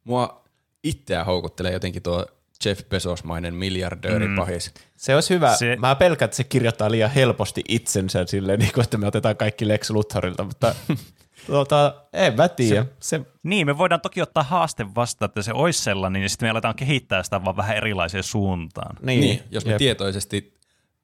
[0.04, 0.44] Mua
[0.82, 2.26] itseä houkuttelee jotenkin tuo
[2.64, 4.74] Jeff Bezos-mainen miljardööripahis.
[4.74, 4.80] Mm.
[4.96, 5.56] Se olisi hyvä.
[5.56, 5.76] Se...
[5.76, 9.68] Mä pelkään, että se kirjoittaa liian helposti itsensä silleen, niin kuin, että me otetaan kaikki
[9.68, 10.74] Lex Luthorilta, mutta
[11.46, 12.82] tuota, en mä tiedä.
[12.82, 12.88] Se...
[13.00, 13.20] Se...
[13.42, 16.74] Niin, me voidaan toki ottaa haaste vasta, että se olisi sellainen, niin sitten me aletaan
[16.74, 18.96] kehittää sitä vaan vähän erilaiseen suuntaan.
[19.02, 19.78] Niin, niin jos me Jep.
[19.78, 20.54] tietoisesti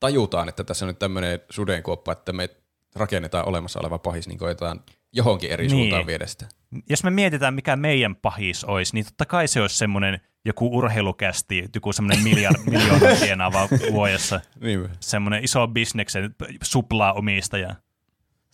[0.01, 2.49] tajutaan, että tässä on nyt tämmöinen sudenkuoppa, että me
[2.95, 4.81] rakennetaan olemassa oleva pahis, niin koetaan
[5.13, 5.71] johonkin eri niin.
[5.71, 6.47] suuntaan viedä sitä.
[6.89, 11.65] Jos me mietitään, mikä meidän pahis olisi, niin totta kai se olisi semmoinen joku urheilukästi,
[11.75, 14.41] joku semmoinen miljard, miljoona tienaava vuodessa.
[14.61, 14.89] niin.
[15.01, 17.75] Semmoinen iso bisneksen suplaa-omistaja.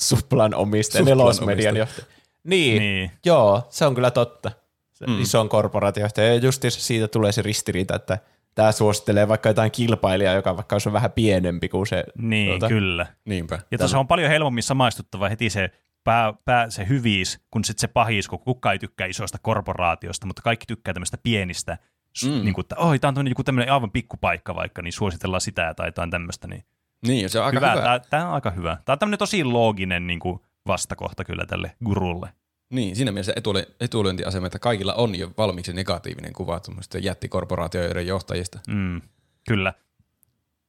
[0.00, 2.06] Suplan omistaja, nelosmedian johtaja.
[2.44, 4.50] Niin, niin, joo, se on kyllä totta.
[4.92, 5.20] Se mm.
[5.20, 6.34] ison korporaatiohtaja.
[6.34, 8.18] Ja just siitä tulee se ristiriita, että
[8.54, 12.04] tämä suosittelee vaikka jotain kilpailijaa, joka vaikka on vähän pienempi kuin se.
[12.18, 13.06] Niin, tuota, kyllä.
[13.24, 13.58] Niinpä.
[13.70, 15.70] Ja tuossa on paljon helpommin samaistuttava heti se
[16.04, 20.42] pää, pää se hyviis, kun sitten se pahis, kun kukaan ei tykkää isoista korporaatiosta, mutta
[20.42, 21.78] kaikki tykkää tämmöistä pienistä,
[22.24, 22.30] mm.
[22.30, 25.88] niin kuin, että oi, tämä on joku tämmöinen aivan pikkupaikka vaikka, niin suositellaan sitä tai
[25.88, 26.48] jotain tämmöistä.
[26.48, 26.64] Niin,
[27.06, 27.70] niin se on aika hyvä.
[27.70, 27.82] hyvä.
[27.82, 28.76] Tämä, tämä on aika hyvä.
[28.84, 32.32] Tämä on tämmöinen tosi looginen niin kuin vastakohta kyllä tälle gurulle.
[32.70, 33.32] Niin, siinä mielessä
[33.80, 36.60] etulyöntiasema, että kaikilla on jo valmiiksi negatiivinen kuva
[37.00, 38.60] jättikorporaatioiden johtajista.
[38.68, 39.00] Mm,
[39.48, 39.74] kyllä.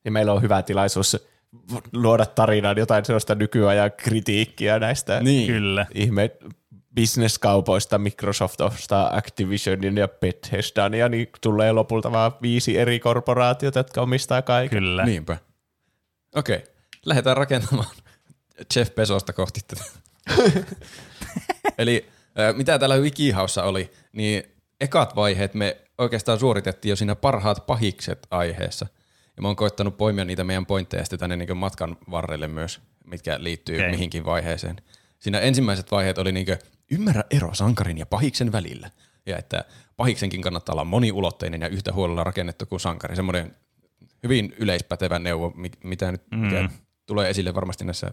[0.03, 1.27] niin meillä on hyvä tilaisuus
[1.93, 5.47] luoda tarinaan jotain sellaista nykyajan kritiikkiä näistä Niin.
[5.47, 5.85] Kyllä.
[5.93, 6.31] ihme
[6.95, 14.41] bisneskaupoista Microsoftista, Activisionin ja Bethesdan, ja niin tulee lopulta vaan viisi eri korporaatiota, jotka omistaa
[14.41, 14.80] kaiken.
[14.80, 15.05] Kyllä.
[15.05, 15.38] Niinpä.
[16.35, 16.67] Okei, okay.
[17.05, 17.95] lähdetään rakentamaan
[18.76, 19.84] Jeff Bezosta kohti tätä.
[21.77, 22.05] Eli
[22.53, 24.43] mitä täällä Wikihaussa oli, niin
[24.81, 28.88] ekat vaiheet me oikeastaan suoritettiin jo siinä parhaat pahikset aiheessa.
[29.39, 33.43] Ja mä oon koittanut poimia niitä meidän pointteja sitten tänne niin matkan varrelle myös, mitkä
[33.43, 33.91] liittyy okay.
[33.91, 34.75] mihinkin vaiheeseen.
[35.19, 36.47] Siinä ensimmäiset vaiheet oli niin
[36.91, 38.91] ymmärrä ero sankarin ja pahiksen välillä.
[39.25, 39.65] Ja että
[39.97, 43.15] pahiksenkin kannattaa olla moniulotteinen ja yhtä huolella rakennettu kuin sankari.
[43.15, 43.55] Semmoinen
[44.23, 46.37] hyvin yleispätevä neuvo, mi- mitä nyt Mm.
[46.39, 46.69] mikä
[47.05, 48.11] tulee esille varmasti näissä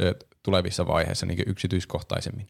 [0.00, 2.46] ö, tulevissa vaiheissa niin yksityiskohtaisemmin.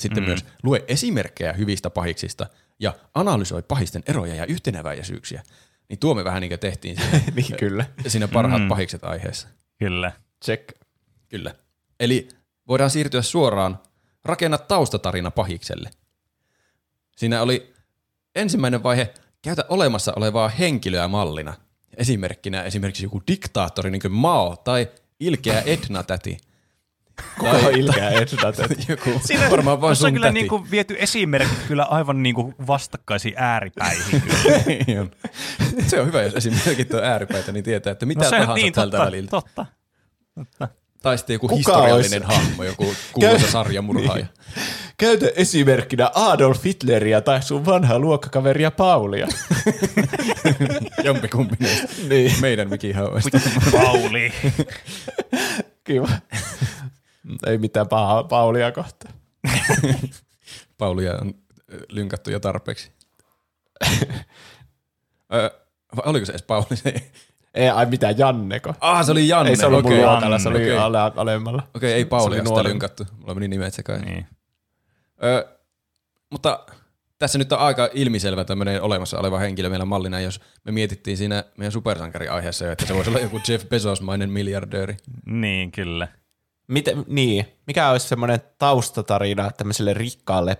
[0.00, 0.26] Sitten Mm.
[0.26, 2.46] myös lue esimerkkejä hyvistä pahiksista
[2.78, 5.42] ja analysoi pahisten eroja ja yhteneväisyyksiä.
[5.88, 7.84] Niin tuo me vähän niin kuin tehtiin siinä, niin kyllä.
[8.06, 8.68] siinä parhaat Mm.
[8.68, 9.48] pahikset aiheessa.
[9.78, 10.12] Kyllä.
[10.44, 10.68] Check.
[11.28, 11.54] Kyllä.
[12.00, 12.28] Eli
[12.68, 13.78] voidaan siirtyä suoraan
[14.24, 15.90] rakenna taustatarina pahikselle.
[17.16, 17.72] Siinä oli
[18.34, 21.54] ensimmäinen vaihe, käytä olemassa olevaa henkilöä mallina.
[21.96, 24.88] Esimerkkinä esimerkiksi joku diktaattori, niin kuin Mao tai
[25.20, 26.38] ilkeä Edna-täti.
[27.38, 28.84] Kuka on ilkeä Edna täti?
[28.88, 29.10] Joku,
[29.50, 30.38] varmaan vaan Tuossa on sun kyllä täti.
[30.38, 34.22] niinku viety esimerkit kyllä aivan niinku vastakkaisiin ääripäihin.
[34.66, 35.10] Niin.
[35.86, 38.72] Se on hyvä, jos esimerkit on ääripäitä, niin tietää, että mitä No se- tahansa niin,
[38.72, 39.30] tältä totta, väliltä.
[39.30, 39.66] Totta.
[41.02, 44.26] Tai sitten joku Kuka historiallinen olisi- hahmo, joku kuuluisa sarjamurhaaja.
[44.98, 49.28] Käytä esimerkkinä Adolf Hitleriä tai sun vanhaa luokkakaveria Paulia.
[51.04, 51.56] Jompikumpi
[52.08, 53.40] niin, meidän mikihauista.
[53.72, 54.32] Pauli.
[55.84, 56.08] kiva.
[57.46, 59.14] Ei mitään pahaa Paulia kohtaan.
[60.78, 61.34] Paulia on
[61.88, 62.92] lynkattu jo tarpeeksi.
[65.34, 65.50] Ö,
[65.96, 66.76] vai oliko se edes Pauli?
[66.76, 67.10] Se-
[67.54, 68.74] Ei, ai mitään, Janneko.
[68.80, 69.50] Ah, se oli Janne.
[69.50, 70.76] Ei se ollut Okei, mun Janne, luokalla, se oli okei.
[70.78, 71.68] ale, alemmalla.
[71.74, 73.06] Okei, ei Se Pauli sitä lynkattu.
[73.18, 74.06] Mulla meni nimet sekaisin.
[74.08, 74.26] niin.
[75.24, 75.48] Ö,
[76.30, 76.66] mutta
[77.18, 81.44] tässä nyt on aika ilmiselvä tämmöinen olemassa oleva henkilö meillä mallina, jos me mietittiin siinä
[81.58, 84.96] meidän supersankari-aiheessa jo, että se voisi olla joku Jeff Bezos-mainen miljardööri.
[85.26, 86.08] niin, kyllä.
[86.68, 90.56] Miten, niin, mikä olisi semmoinen taustatarina tämmöiselle rikkaalle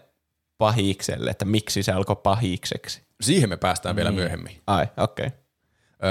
[0.59, 3.03] pahikselle, että miksi se alkoi pahikseksi?
[3.21, 4.61] Siihen me päästään vielä myöhemmin.
[4.67, 5.27] Ai, okei.
[5.27, 5.39] Okay.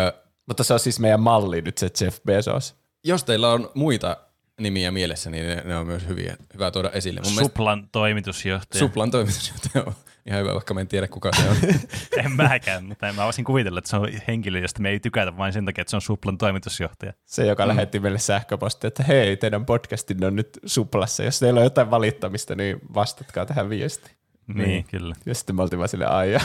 [0.08, 0.14] Ö,
[0.46, 2.76] Mutta se on siis meidän malli nyt se Jeff Bezos.
[3.04, 4.18] jos teillä on muita
[4.60, 7.22] nimiä mielessä, niin ne, ne on myös hyviä, hyvä tuoda esille.
[7.24, 8.80] Mun mielestä Suplan toimitusjohtaja.
[8.80, 9.94] Suplan toimitusjohtaja on
[10.26, 11.56] ihan hyvä, vaikka mä en tiedä kuka se on.
[12.26, 15.54] en mäkään, mutta mä voisin kuvitella, että se on henkilö, josta me ei tykätä vain
[15.54, 17.14] sen takia, että se on Suplan toimitusjohtaja.
[17.26, 17.68] Se, joka mm.
[17.68, 21.24] lähetti meille sähköpostia, että hei, teidän podcastin on nyt suplassa.
[21.24, 24.16] Jos teillä on jotain valittamista, niin vastatkaa tähän viestiin.
[24.48, 25.16] Niin, niin kyllä.
[25.26, 26.06] Ja sitten me oltiin vaan sille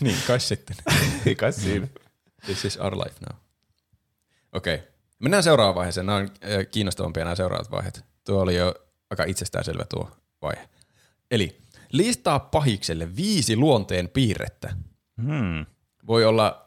[0.00, 0.76] niin, kai sitten.
[1.26, 1.88] Eikä siinä.
[2.44, 3.38] This is our life now.
[4.52, 4.74] Okei.
[4.74, 4.86] Okay.
[5.18, 6.06] Mennään seuraavaan vaiheeseen.
[6.06, 8.04] Nämä on äh, kiinnostavampia nämä seuraavat vaiheet.
[8.24, 8.74] Tuo oli jo
[9.10, 10.10] aika itsestäänselvä tuo
[10.42, 10.68] vaihe.
[11.30, 11.58] Eli
[11.96, 14.76] listaa pahikselle viisi luonteen piirrettä.
[15.22, 15.66] Hmm.
[16.06, 16.66] Voi olla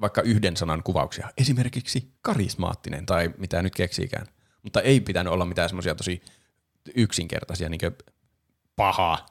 [0.00, 1.30] vaikka yhden sanan kuvauksia.
[1.38, 4.26] Esimerkiksi karismaattinen tai mitä nyt keksiikään.
[4.62, 6.22] Mutta ei pitänyt olla mitään semmoisia tosi
[6.94, 7.96] yksinkertaisia, niin kuin
[8.76, 9.26] pahaa.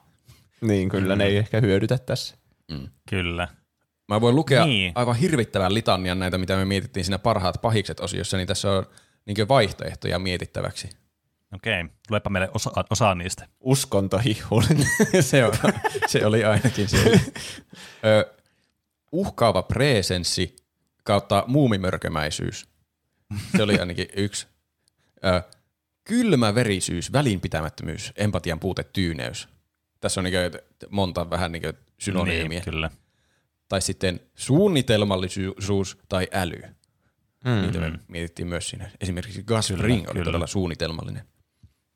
[0.60, 1.18] Niin, kyllä mm.
[1.18, 2.36] ne ei ehkä hyödytä tässä.
[3.10, 3.48] Kyllä.
[4.08, 4.70] Mä voin lukea Niin.
[4.78, 4.92] niin.
[4.94, 8.86] aivan hirvittävän litanian näitä, mitä me mietittiin siinä parhaat pahikset osiossa, niin tässä on
[9.26, 10.90] niin vaihtoehtoja mietittäväksi.
[11.54, 13.48] Okei, luepa meille osa, osa niistä.
[13.60, 14.66] Uskontohihuli.
[15.20, 15.52] se, on,
[16.06, 16.98] se oli ainakin se.
[18.04, 18.34] Ö,
[19.12, 20.56] uhkaava presenssi
[21.04, 22.68] kautta muumimörkömäisyys.
[23.56, 24.46] Se oli ainakin yksi.
[25.24, 25.42] Ö,
[26.04, 29.48] kylmä verisyys, välinpitämättömyys, empatian puute, tyyneys.
[30.00, 30.34] Tässä on niin
[30.90, 31.62] monta vähän niin
[31.98, 32.58] synonyymiä.
[32.58, 32.90] Niin, kyllä.
[33.68, 36.62] Tai sitten suunnitelmallisuus tai äly.
[37.44, 37.62] Mm.
[37.62, 38.90] Niitä me mietittiin myös siinä.
[39.00, 40.24] Esimerkiksi Gus Ring oli kyllä.
[40.24, 41.24] todella suunnitelmallinen.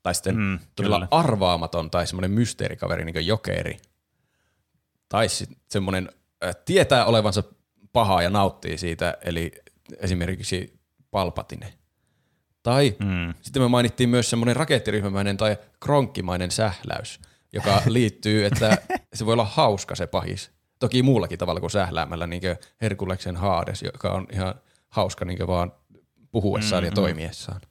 [0.03, 1.07] Tai sitten Mm, todella kyllä.
[1.11, 3.77] arvaamaton tai semmoinen mysteerikaveri niin kuin jokeri.
[5.09, 6.09] Tai sitten semmoinen
[6.45, 7.43] äh, tietää olevansa
[7.93, 9.51] paha ja nauttii siitä, eli
[9.97, 10.79] esimerkiksi
[11.11, 11.73] Palpatine.
[12.63, 13.33] Tai Mm.
[13.41, 17.19] sitten me mainittiin myös semmoinen rakettiryhmämäinen tai kronkkimainen sähläys,
[17.53, 18.77] joka liittyy, että
[19.13, 20.51] se voi olla hauska se pahis.
[20.79, 24.55] Toki muullakin tavalla kuin sähläämällä, niin kuin Herkuleksen Haades, joka on ihan
[24.89, 25.71] hauska niin vaan
[26.31, 26.91] puhuessaan mm-hmm.
[26.91, 27.61] ja toimiessaan.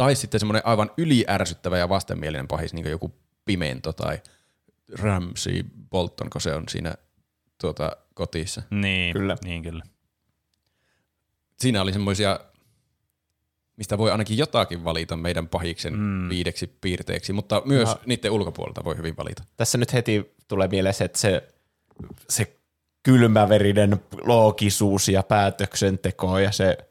[0.00, 3.14] Tai sitten semmoinen aivan yliärsyttävä ja vastenmielinen pahis, niin kuin joku
[3.44, 4.18] Pimento tai
[4.98, 6.94] Ramsey Bolton, kun se on siinä
[7.60, 8.62] tuota, kotissa.
[8.70, 9.36] Niin, Kyllä.
[9.44, 9.82] Niin, kyllä.
[11.58, 12.40] Siinä oli semmoisia,
[13.76, 16.28] mistä voi ainakin jotakin valita meidän pahiksen Mm.
[16.28, 18.00] viideksi piirteeksi, mutta myös no.
[18.06, 19.44] niiden ulkopuolelta voi hyvin valita.
[19.56, 21.48] Tässä nyt heti tulee mieleen se, että se,
[22.28, 22.56] se
[23.02, 26.89] kylmäverinen loogisuus ja päätöksenteko ja se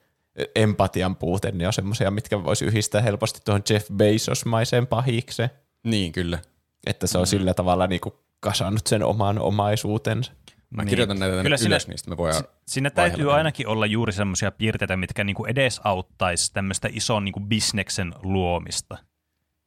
[0.55, 5.49] empatian puute, niin on semmoisia, mitkä voisi yhdistää helposti tuohon Jeff Bezos-maiseen pahikseen.
[5.83, 6.39] Niin, kyllä.
[6.85, 7.27] Että se on mm.
[7.27, 10.31] sillä tavalla niin kuin kasannut sen oman omaisuutensa.
[10.69, 10.89] Mä niin.
[10.89, 14.97] kirjoitan näitä Kyllä ylös, sinne, niin me voidaan Siinä täytyy ainakin olla juuri semmoisia piirteitä,
[14.97, 18.97] mitkä niinku edesauttaisi tämmöistä ison niinku bisneksen luomista.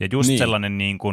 [0.01, 0.39] Ja just niin.
[0.39, 1.13] sellainen niinku,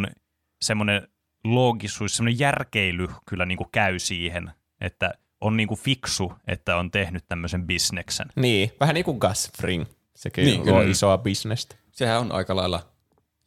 [0.61, 1.07] semmoinen
[1.43, 7.67] loogisuus, semmoinen järkeily kyllä niinku käy siihen, että on niinku fiksu, että on tehnyt tämmöisen
[7.67, 8.27] bisneksen.
[8.35, 9.85] Niin, vähän niin kuin Gus Fring.
[10.15, 11.75] Sekin niin, luo isoa bisnestä.
[11.91, 12.91] Sehän on aika lailla,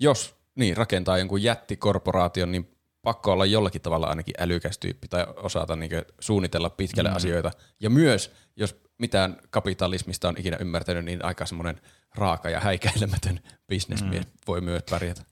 [0.00, 2.68] jos niin, rakentaa jonkun jättikorporaation, niin
[3.02, 5.90] pakko olla jollakin tavalla ainakin älykäs tyyppi tai osata niin
[6.20, 7.16] suunnitella pitkälle mm.
[7.16, 7.50] asioita.
[7.80, 11.80] Ja myös, jos mitään kapitalismista on ikinä ymmärtänyt, niin aika semmoinen
[12.14, 14.32] raaka ja häikäilemätön bisnesmies mm.
[14.46, 15.22] voi myös pärjätä.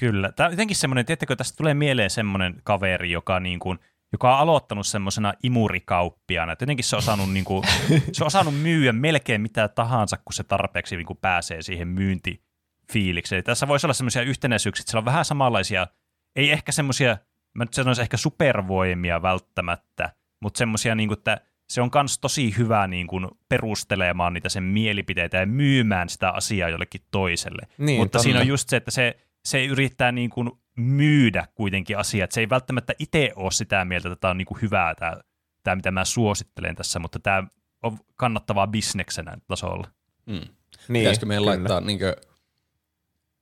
[0.00, 0.32] Kyllä.
[0.32, 3.78] Tämä on jotenkin semmoinen, tiedättekö, tästä tulee mieleen semmoinen kaveri, joka, niin kuin,
[4.12, 6.52] joka on aloittanut semmoisena imurikauppiana.
[6.52, 7.64] Että jotenkin se on, osannut, niin kuin,
[8.12, 13.44] se on osannut myyä melkein mitä tahansa, kun se tarpeeksi niin kuin pääsee siihen myyntifiilikseen.
[13.44, 15.86] Tässä voisi olla semmoisia yhtenäisyyksiä, että siellä on vähän samanlaisia–
[16.38, 17.18] ei ehkä semmoisia,
[17.54, 22.54] mä nyt sanoisin ehkä supervoimia välttämättä, mutta semmoisia, niin kuin, että se on myös tosi
[22.58, 27.62] hyvä niin kuin, perustelemaan niitä sen mielipiteitä ja myymään sitä asiaa jollekin toiselle.
[27.78, 28.22] Niin, mutta tonne.
[28.22, 32.40] siinä on just se, että se, se yrittää niin kuin, myydä kuitenkin asiaa, että se
[32.40, 35.16] ei välttämättä itse ole sitä mieltä, että tämä on niin kuin, hyvää tämä,
[35.62, 37.42] tämä, mitä mä suosittelen tässä, mutta tämä
[37.82, 39.88] on kannattavaa bisneksenä tasolla.
[40.26, 40.48] Hmm.
[40.88, 41.56] Niin, Pitäisikö meidän kyllä.
[41.56, 42.14] laittaa niin kuin,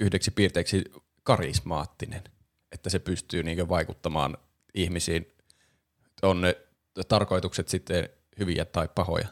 [0.01, 0.85] yhdeksi piirteeksi
[1.23, 2.23] karismaattinen?
[2.73, 4.37] että se pystyy niin vaikuttamaan
[4.75, 5.27] ihmisiin.
[6.23, 6.57] On ne
[7.09, 8.09] tarkoitukset sitten
[8.39, 9.29] hyviä tai pahoja?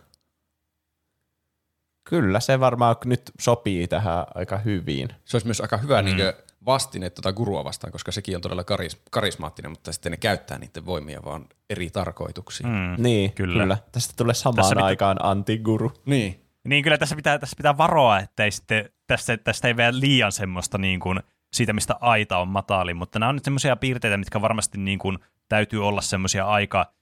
[2.04, 5.08] Kyllä, se varmaan nyt sopii tähän aika hyvin.
[5.24, 6.06] Se olisi myös aika hyvä mm.
[6.06, 6.32] niin
[6.66, 10.86] vastine tuota gurua vastaan, koska sekin on todella karis- karismaattinen, mutta sitten ne käyttää niiden
[10.86, 12.68] voimia vaan eri tarkoituksiin.
[12.68, 13.02] Mm.
[13.02, 13.62] Niin, kyllä.
[13.62, 13.78] kyllä.
[13.92, 15.92] Tästä tulee samaan tässä aikaan pitä- antiguru.
[16.06, 16.40] Niin.
[16.64, 20.78] Niin, kyllä tässä pitää, tässä pitää varoa, että sitten, tästä, tästä ei vielä liian semmoista
[20.78, 21.20] niin kuin–
[21.54, 25.18] siitä, mistä aita on matali, mutta nämä on nyt semmoisia piirteitä, mitkä varmasti niin kuin
[25.48, 26.92] täytyy olla semmoisia aika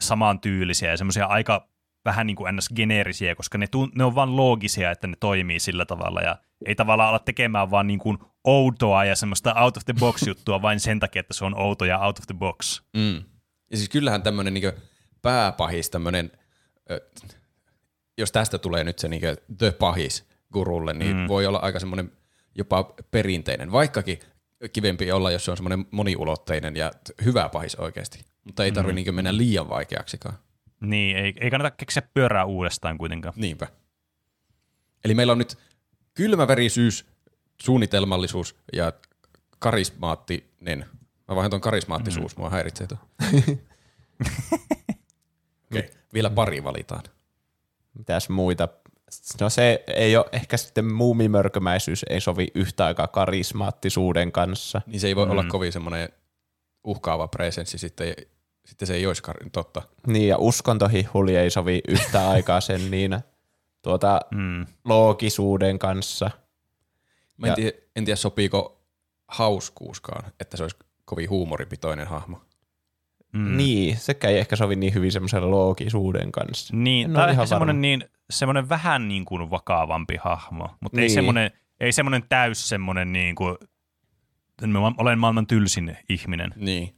[0.00, 1.68] samantyylisiä ja semmoisia aika
[2.04, 2.70] vähän niin kuin ns.
[2.76, 6.36] geneerisiä, koska ne, tu- ne on vain loogisia, että ne toimii sillä tavalla ja
[6.66, 8.18] ei tavallaan ala tekemään vaan niin kuin
[8.48, 11.84] outoa ja semmoista out of the box juttua vain sen takia, että se on outo
[11.84, 12.82] ja out of the box.
[12.96, 13.22] Mm.
[13.70, 14.72] Ja siis kyllähän tämmöinen niin
[15.22, 16.32] pääpahis, tämmöinen,
[18.18, 19.22] jos tästä tulee nyt se niin
[19.58, 21.28] the pahis gurulle, niin mm.
[21.28, 22.12] voi olla aika semmoinen
[22.54, 24.18] jopa perinteinen, vaikkakin
[24.72, 26.92] kivempi olla, jos se on semmoinen moniulotteinen ja
[27.24, 28.24] hyvä pahis oikeasti.
[28.44, 29.04] Mutta ei tarvitse mm.
[29.04, 30.38] niin mennä liian vaikeaksikaan.
[30.80, 33.34] Niin, ei, ei kannata keksiä pyörää uudestaan kuitenkaan.
[33.36, 33.66] Niinpä.
[35.04, 35.58] Eli meillä on nyt
[36.14, 37.06] kylmäverisyys,
[37.62, 38.92] suunnitelmallisuus ja
[39.58, 40.86] karismaattinen.
[41.28, 42.40] Mä vaihdan tuon karismaattisuus, mm.
[42.40, 42.98] mua häiritsee tuo.
[45.70, 45.82] okay.
[46.14, 47.02] Vielä pari valitaan.
[47.94, 48.68] Mitäs muita
[49.40, 54.80] No se ei ole, ehkä sitten muumimörkömäisyys ei sovi yhtä aikaa karismaattisuuden kanssa.
[54.86, 55.30] Niin se ei voi mm.
[55.30, 56.08] olla kovin semmoinen
[56.84, 58.14] uhkaava presenssi, sitten,
[58.64, 59.22] sitten se ei olisi
[59.52, 59.82] totta.
[60.06, 63.18] Niin ja uskontohihuli ei sovi yhtä aikaa sen niin
[63.82, 64.66] tuota, mm.
[64.84, 66.30] loogisuuden kanssa.
[67.38, 68.84] Mä en, ja, tiedä, en tiedä sopiiko
[69.28, 72.40] hauskuuskaan, että se olisi kovin huumoripitoinen hahmo.
[73.32, 73.56] Mm.
[73.56, 76.76] Niin, sekä ei ehkä sovi niin hyvin semmoisen loogisuuden kanssa.
[76.76, 81.02] Niin, tai ehkä semmoinen, niin, semmoinen vähän niin kuin vakavampi hahmo, mutta niin.
[81.02, 81.50] ei semmoinen,
[81.80, 83.56] ei semmoinen täys semmoinen niin kuin,
[84.98, 86.54] olen maailman tylsin ihminen.
[86.56, 86.94] Niin.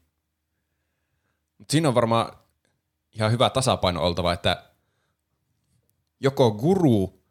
[1.71, 2.33] Siinä on varmaan
[3.13, 4.65] ihan hyvä tasapaino oltava, että
[6.21, 7.23] joko guru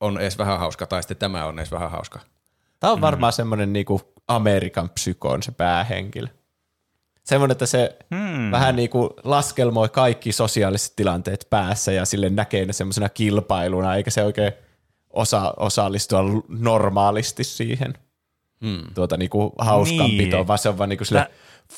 [0.00, 2.20] on edes vähän hauska, tai sitten tämä on edes vähän hauska.
[2.80, 3.36] Tämä on varmaan mm.
[3.36, 6.28] semmoinen niinku Amerikan psykoon se päähenkilö
[7.26, 8.50] semmoinen, että se hmm.
[8.50, 14.10] vähän niin kuin laskelmoi kaikki sosiaaliset tilanteet päässä ja sille näkee ne semmoisena kilpailuna, eikä
[14.10, 14.52] se oikein
[15.10, 17.94] osaa osallistua normaalisti siihen
[18.60, 18.82] hmm.
[18.94, 20.48] tuota, niin kuin hauskanpitoon, niin.
[20.48, 21.30] vaan se on vaan niin kuin sille, Tää...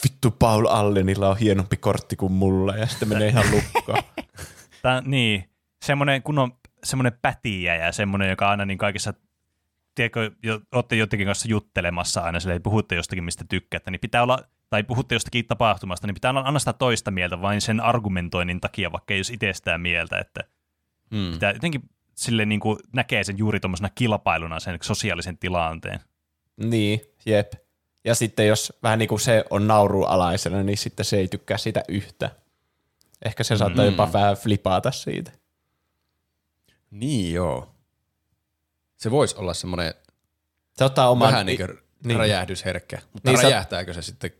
[0.04, 4.02] vittu Paul Allenilla on hienompi kortti kuin mulla, ja sitten menee ihan lukkoon.
[4.82, 5.50] Tää, niin,
[5.84, 6.52] semmoinen kun on
[6.84, 9.14] semmoinen pätijä ja semmoinen, joka aina niin kaikissa
[9.98, 14.38] tiedätkö, jo, olette jotenkin kanssa juttelemassa aina, sille puhutte jostakin, mistä tykkäätte, niin pitää olla
[14.70, 19.14] tai puhutte jostakin tapahtumasta, niin pitää anna sitä toista mieltä vain sen argumentoinnin takia, vaikka
[19.14, 20.44] ei olisi itsestään mieltä, että
[21.14, 21.32] hmm.
[21.32, 21.82] pitää jotenkin
[22.14, 26.00] sille niin kuin näkee sen juuri tuommoisena kilpailuna sen sosiaalisen tilanteen.
[26.56, 27.52] Niin, jep.
[28.04, 31.82] Ja sitten jos vähän niin kuin se on naurualaisena, niin sitten se ei tykkää siitä
[31.88, 32.30] yhtä.
[33.24, 33.90] Ehkä se saattaa mm.
[33.90, 35.32] jopa vähän flipata siitä.
[36.90, 37.77] Niin joo.
[38.98, 39.94] Se voisi olla semmoinen
[40.76, 41.32] se ottaa oman...
[41.32, 42.18] vähän niin kuin niin.
[42.18, 42.98] räjähdysherkkä.
[43.12, 44.30] Mutta niin räjähtääkö se sitten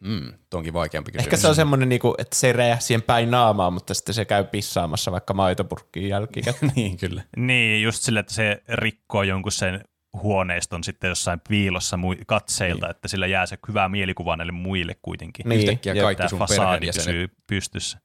[0.00, 1.26] Mm, onkin vaikeampi kysymys.
[1.26, 4.24] Ehkä se on semmoinen, niinku, että se ei räjäh siihen päin naamaa, mutta sitten se
[4.24, 6.72] käy pissaamassa vaikka maitopurkkiin jälkikäteen.
[6.76, 7.22] niin, kyllä.
[7.36, 9.84] Niin, just sille, että se rikkoo jonkun sen
[10.22, 12.90] huoneiston sitten jossain piilossa katseilta, niin.
[12.90, 15.48] että sillä jää se hyvä mielikuva näille muille kuitenkin.
[15.48, 15.60] Niin.
[15.60, 17.98] Yhtäkkiä kaikki sun perheenjäsenet pysyy pystyssä.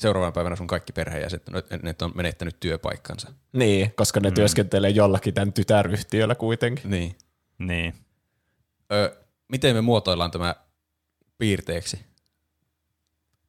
[0.00, 1.46] Seuraavana päivänä sun kaikki perheenjäsenet
[1.82, 3.32] ne on menettänyt työpaikkansa.
[3.52, 4.34] Niin, koska ne mm.
[4.34, 6.90] työskentelee jollakin tämän tytäryhtiöllä kuitenkin.
[6.90, 7.16] Niin.
[7.58, 7.94] Niin.
[8.92, 9.16] Ö,
[9.48, 10.54] miten me muotoillaan tämä
[11.38, 12.06] piirteeksi?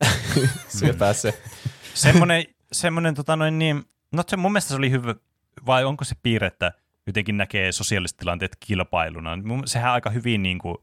[0.79, 1.41] Sepä se.
[1.93, 5.15] semmoinen, semmoinen tota noin niin, no se mun mielestä se oli hyvä,
[5.65, 6.71] vai onko se piirre, että
[7.07, 9.37] jotenkin näkee sosiaaliset tilanteet kilpailuna.
[9.65, 10.77] Sehän aika hyvin niin kuin,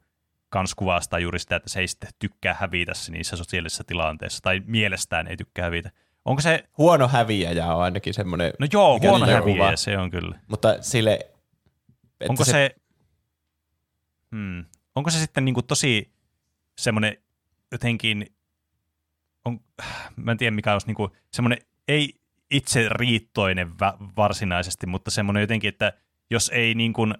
[0.49, 5.27] kans kuvastaa juuri sitä, että se ei sitten tykkää hävitä niissä sosiaalisissa tilanteissa, tai mielestään
[5.27, 5.91] ei tykkää hävitä.
[6.25, 6.65] Onko se...
[6.79, 8.53] Huono häviäjä on ainakin semmoinen...
[8.59, 9.77] No joo, huono häviäjä kuva.
[9.77, 10.41] se on kyllä.
[10.49, 11.19] Mutta sille...
[12.29, 12.51] Onko se...
[12.51, 12.77] se...
[14.31, 14.65] Hmm.
[14.95, 16.13] Onko se sitten niin kuin tosi
[16.79, 17.17] semmoinen
[17.73, 18.27] jotenkin...
[19.45, 19.61] On...
[20.17, 21.59] Mä en tiedä, mikä olisi niin kuin semmoinen
[21.89, 22.15] ei
[22.51, 23.75] itse riittoinen
[24.17, 25.93] varsinaisesti, mutta semmoinen jotenkin, että
[26.31, 27.15] jos ei niin kuin,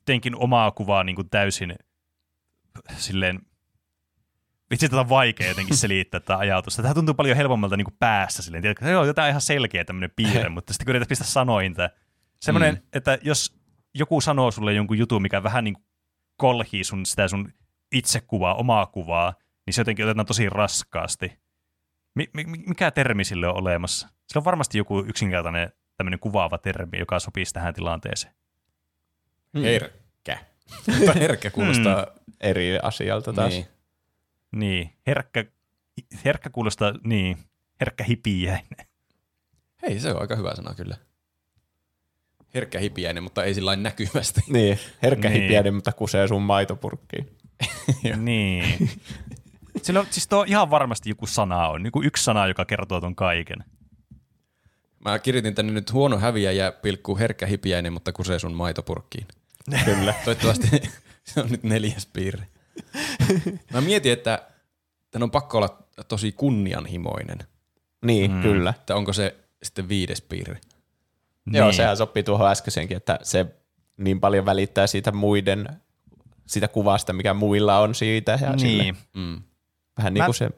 [0.00, 1.74] jotenkin omaa kuvaa niin kuin täysin
[2.96, 3.40] silleen,
[4.70, 6.82] vitsi tätä on vaikea jotenkin selittää tätä ajatusta.
[6.82, 10.12] Tämä tuntuu paljon helpommalta niin kuin päässä silleen, tiedätkö, joo, tämä on ihan selkeä tämmöinen
[10.16, 11.74] piirre, mutta sitten kun pistää sanoin,
[12.40, 12.80] semmoinen, mm.
[12.92, 13.58] että jos
[13.94, 15.84] joku sanoo sulle jonkun jutun, mikä vähän niin kuin
[16.36, 17.52] kolhii sun, sitä sun
[17.92, 19.34] itsekuvaa, omaa kuvaa,
[19.66, 21.38] niin se jotenkin otetaan tosi raskaasti.
[22.66, 24.08] Mikä termi sille on olemassa?
[24.08, 28.34] Sillä on varmasti joku yksinkertainen tämmöinen kuvaava termi, joka sopisi tähän tilanteeseen.
[29.58, 29.64] Hmm.
[30.88, 31.12] Herkkä.
[31.20, 32.34] herkkä kuulostaa hmm.
[32.40, 33.52] eri asialta taas.
[33.52, 33.66] Niin.
[34.52, 34.90] niin.
[35.06, 35.44] Herkkä,
[36.24, 37.38] herkkä kuulostaa, niin,
[37.80, 38.86] herkkä hipiäinen.
[39.82, 40.96] Hei, se on aika hyvä sana kyllä.
[42.54, 44.40] Herkkä hipiäinen, mutta ei sillä näkyvästi.
[44.48, 45.42] Niin, herkkä niin.
[45.42, 47.36] hipiäinen, mutta kusee sun maitopurkkiin.
[48.16, 48.90] niin.
[49.82, 53.00] Sillä on, siis tuo ihan varmasti joku sana on, niin kuin yksi sana, joka kertoo
[53.00, 53.64] ton kaiken.
[55.04, 59.26] Mä kirjoitin tänne nyt huono häviäjä, pilkku herkkä hipiäinen, mutta kusee sun maitopurkkiin.
[59.84, 60.14] Kyllä.
[60.24, 60.82] Toivottavasti
[61.24, 62.46] se on nyt neljäs piirre.
[63.72, 64.42] Mä mietin, että
[65.10, 65.78] tämän on pakko olla
[66.08, 67.38] tosi kunnianhimoinen.
[68.04, 68.42] Niin, mm.
[68.42, 68.70] kyllä.
[68.70, 70.60] Että onko se sitten viides piirre?
[71.44, 71.58] Niin.
[71.58, 73.46] Joo, sehän sopii tuohon äskeisenkin, että se
[73.96, 75.68] niin paljon välittää siitä muiden,
[76.46, 78.38] sitä kuvasta, mikä muilla on siitä.
[78.42, 78.96] Ja niin.
[79.14, 79.42] Mm.
[79.98, 80.50] Vähän niin kuin se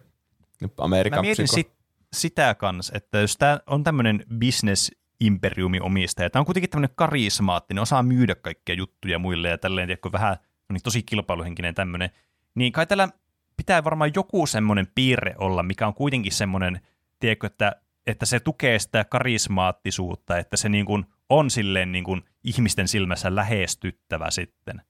[0.78, 1.72] Amerikan Mä mietin sit,
[2.12, 4.90] sitä kanssa, että jos tämä on tämmöinen business
[5.20, 10.12] imperiumi omistaja, tämä on kuitenkin tämmöinen karismaattinen, osaa myydä kaikkia juttuja muille ja tälleen, tiedätkö,
[10.12, 10.36] vähän
[10.72, 12.10] niin tosi kilpailuhenkinen tämmöinen,
[12.54, 13.08] niin kai tällä
[13.56, 16.80] pitää varmaan joku semmoinen piirre olla, mikä on kuitenkin semmoinen,
[17.20, 17.76] tiedätkö, että,
[18.06, 23.34] että se tukee sitä karismaattisuutta, että se niin kuin on silleen niin kuin ihmisten silmässä
[23.34, 24.82] lähestyttävä sitten.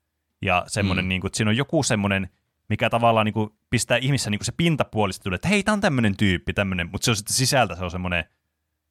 [0.43, 1.09] Ja semmoinen, mm.
[1.09, 2.29] niin kuin, että siinä on joku semmoinen
[2.69, 5.81] mikä tavallaan niin kuin pistää ihmissä niin kuin se pintapuolista tulee, että hei, tämä on
[5.81, 8.25] tämmöinen tyyppi, tämmöinen, mutta se on sitten sisältä se on semmoinen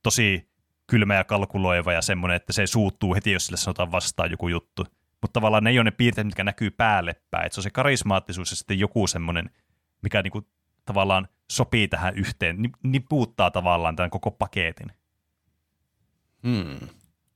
[0.04, 0.50] tosi
[0.88, 4.86] kylmä ja kalkuloiva ja semmoinen, että se suuttuu heti, jos sille sanotaan vastaan joku juttu.
[5.22, 7.52] Mutta tavallaan ne ei ole ne piirteet, mitkä näkyy päälle päin.
[7.52, 9.50] Se on se karismaattisuus ja sitten joku semmoinen,
[10.02, 10.48] mikä niin kuin
[10.86, 14.92] tavallaan sopii tähän yhteen, niin puuttaa tavallaan tämän koko paketin.
[16.44, 16.88] Hmm.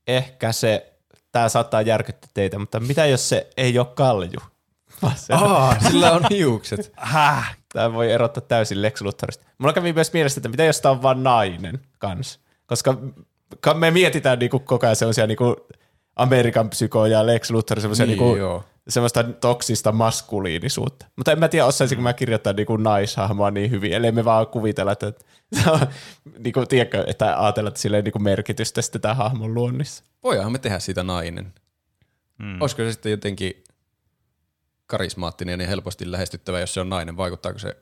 [0.06, 0.92] Ehkä se,
[1.32, 4.40] tämä saattaa järkyttää teitä, mutta mitä jos se ei ole kalju?
[5.30, 6.92] Aa, sillä on hiukset.
[6.96, 7.56] Häh?
[7.72, 9.44] Tämä voi erottaa täysin Lex Luthorista.
[9.58, 12.40] Mulla kävi myös mielestä, että mitä jos tämä on vain nainen kans.
[12.66, 12.98] Koska
[13.74, 15.56] me mietitään niinku koko ajan sellaisia niinku
[16.16, 21.06] Amerikan psyko ja Lex Luthor semmoisia niin, niinku, semmoista toksista maskuliinisuutta.
[21.16, 24.92] Mutta en mä tiedä, osaisinko mä kirjoittaa niinku naishahmoa niin hyvin, ellei me vaan kuvitella,
[24.92, 25.12] että,
[26.44, 30.04] niinku, tiedätkö, että ajatella, että sillä ei niinku merkitystä sitten tämän hahmon luonnissa.
[30.22, 31.54] Voidaanhan me tehdä siitä nainen.
[32.42, 32.60] Hmm.
[32.60, 33.64] Olisiko se sitten jotenkin
[34.86, 37.16] karismaattinen ja helposti lähestyttävä, jos se on nainen?
[37.16, 37.76] Vaikuttaako se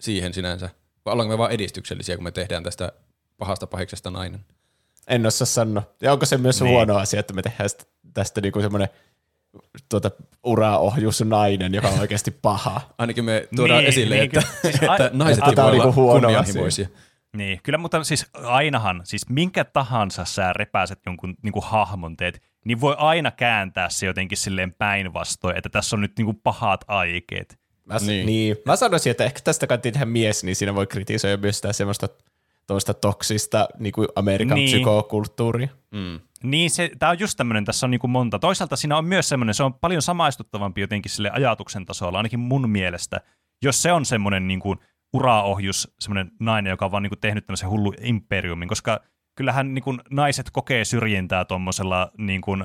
[0.00, 0.70] siihen sinänsä?
[1.04, 2.92] Vai ollaanko me vaan edistyksellisiä, kun me tehdään tästä
[3.38, 4.44] pahasta pahiksesta nainen?
[5.08, 5.82] En osaa sanoa.
[6.02, 6.70] Ja onko se myös niin.
[6.70, 7.70] huono asia, että me tehdään
[8.14, 8.88] tästä niinku semmoinen
[9.88, 10.10] tuota,
[10.44, 12.80] uraohjus nainen, joka on oikeasti paha.
[12.98, 16.86] Ainakin me tuodaan niin, esille, niin, että, siis että naisetkin voi olla niinku kunnianhimoisia.
[16.86, 16.98] Asia.
[17.36, 22.42] Niin, kyllä, mutta siis ainahan, siis minkä tahansa sä repäiset jonkun niin kuin hahmon teet,
[22.64, 26.84] niin voi aina kääntää se jotenkin silleen päinvastoin, että tässä on nyt niin kuin pahat
[26.88, 27.58] aikeet.
[27.84, 28.26] Mä, niin.
[28.26, 28.56] niin.
[28.64, 32.08] Mä sanoisin, että ehkä tästä kannattaa tehdä mies, niin siinä voi kritisoida myös sitä semmoista
[32.68, 34.66] tuosta toksista niin kuin Amerikan niin.
[34.66, 35.68] psykokulttuuria.
[35.90, 36.20] Mm.
[36.42, 38.38] Niin, se, tämä on just tämmöinen, tässä on niin kuin monta.
[38.38, 42.70] Toisaalta siinä on myös semmoinen, se on paljon samaistuttavampi jotenkin sille ajatuksen tasolla, ainakin mun
[42.70, 43.20] mielestä.
[43.62, 44.78] Jos se on semmoinen niin kuin
[45.12, 49.00] uraohjus, semmoinen nainen, joka on vaan niin kuin tehnyt tämmöisen hullu imperiumin, koska
[49.36, 52.62] kyllähän niin kuin naiset kokee syrjintää tuommoisella niin kuin,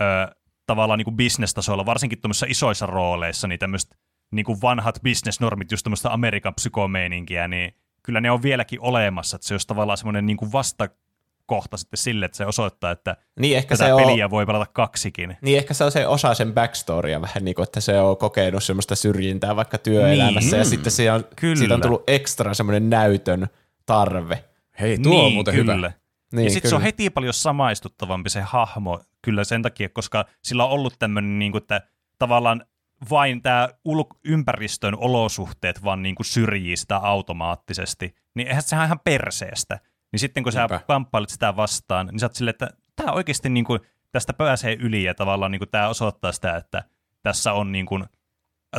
[0.00, 0.34] ö,
[0.66, 3.96] tavallaan niin kuin bisnestasolla, varsinkin tuommoisissa isoissa rooleissa, niin tämmöistä
[4.32, 9.48] niin kuin vanhat bisnesnormit, just tämmöistä Amerikan psykomeininkiä, niin kyllä ne on vieläkin olemassa, että
[9.48, 13.76] se olisi tavallaan semmoinen niin kuin vastakohta sitten sille, että se osoittaa, että niin ehkä
[13.76, 15.36] tätä se peliä on, voi pelata kaksikin.
[15.42, 18.64] Niin ehkä se on se osa sen backstorya vähän niin kuin, että se on kokenut
[18.64, 20.58] semmoista syrjintää vaikka työelämässä niin.
[20.58, 21.56] ja sitten se on, kyllä.
[21.56, 23.46] siitä on tullut ekstra semmoinen näytön
[23.86, 24.44] tarve.
[24.80, 25.74] Hei, tuo niin, on muuten kyllä.
[25.74, 25.92] hyvä.
[26.32, 30.64] Niin, ja sitten se on heti paljon samaistuttavampi se hahmo kyllä sen takia, koska sillä
[30.64, 31.80] on ollut tämmöinen, niin kuin, että
[32.18, 32.64] tavallaan
[33.10, 39.00] vain tämä ul- ympäristön olosuhteet vaan niin kuin syrjii sitä automaattisesti, niin eihän sehän ihan
[39.04, 39.78] perseestä.
[40.12, 40.78] Niin sitten kun Niinpä.
[40.78, 43.80] sä kamppailet sitä vastaan, niin sä oot silleen, että tämä oikeasti niin kuin,
[44.12, 46.84] tästä pääsee yli ja tavallaan niin kuin, tämä osoittaa sitä, että
[47.22, 48.04] tässä on niin kuin,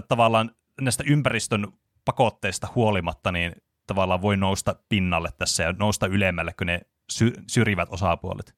[0.07, 1.67] tavallaan näistä ympäristön
[2.05, 3.55] pakotteista huolimatta, niin
[3.87, 6.81] tavallaan voi nousta pinnalle tässä ja nousta ylemmälle, kun ne
[7.11, 8.55] sy- syrjivät osapuolet.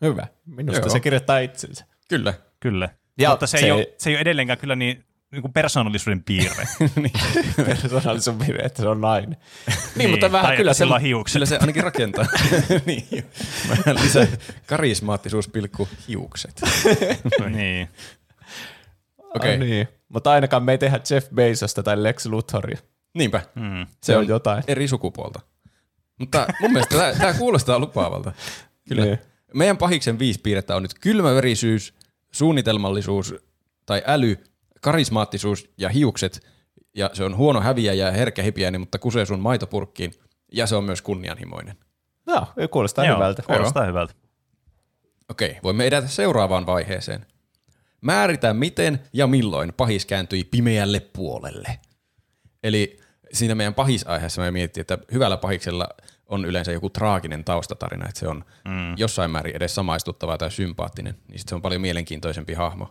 [0.00, 0.26] Hyvä.
[0.46, 0.88] Minusta Joo.
[0.88, 1.84] se kirjoittaa itsensä.
[2.08, 2.34] Kyllä.
[2.60, 2.88] Kyllä.
[3.18, 6.22] Ja Mutta se, se, ei ole, se ei ole edelleenkään kyllä niin, niin kuin persoonallisuuden
[6.22, 6.68] piirre.
[6.96, 7.12] niin,
[7.56, 9.36] persoonallisuuden piirre, että se on nainen.
[9.66, 11.32] niin, niin, mutta vähän kyllä se, hiukset.
[11.32, 12.26] Kyllä se ainakin rakentaa.
[12.86, 13.24] niin.
[13.68, 14.26] Vähän lisää
[14.66, 16.60] karismaattisuus pilkku hiukset.
[17.56, 17.88] niin.
[19.18, 19.56] Okei.
[19.56, 19.68] Okay.
[19.68, 19.88] niin.
[20.08, 22.78] Mutta ainakaan me ei tehdä Jeff Bezosta tai Lex Luthoria.
[23.14, 23.42] Niinpä.
[23.54, 23.86] Mm.
[24.02, 24.64] Se, on jotain.
[24.66, 25.40] Eri sukupuolta.
[26.18, 28.32] Mutta mun mielestä tämä kuulostaa lupaavalta.
[28.88, 29.04] Kyllä.
[29.04, 29.18] Niin.
[29.54, 31.94] Meidän pahiksen viisi piirrettä on nyt kylmäverisyys,
[32.32, 33.34] suunnitelmallisuus
[33.86, 34.36] tai äly,
[34.80, 36.46] karismaattisuus ja hiukset.
[36.94, 40.12] Ja se on huono häviäjä ja herkkä hipiäinen, mutta kusee sun maitopurkkiin.
[40.52, 41.76] Ja se on myös kunnianhimoinen.
[42.26, 43.42] Joo, kuulostaa Joo, hyvältä.
[43.42, 43.88] Kuulostaa Joo.
[43.88, 44.14] hyvältä.
[45.28, 47.26] Okei, voimme edetä seuraavaan vaiheeseen.
[48.00, 51.78] Määritä miten ja milloin pahis kääntyi pimeälle puolelle.
[52.62, 53.00] Eli
[53.32, 55.88] siinä meidän pahisaiheessa me miettii, että hyvällä pahiksella
[56.28, 58.94] on yleensä joku traaginen taustatarina, että se on mm.
[58.96, 62.88] jossain määrin edes samaistuttava tai sympaattinen, niin sit se on paljon mielenkiintoisempi hahmo.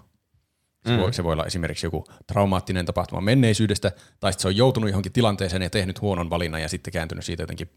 [0.86, 0.98] Se, mm.
[0.98, 5.12] voi, se voi olla esimerkiksi joku traumaattinen tapahtuma menneisyydestä, tai sitten se on joutunut johonkin
[5.12, 7.70] tilanteeseen ja tehnyt huonon valinnan ja sitten kääntynyt siitä jotenkin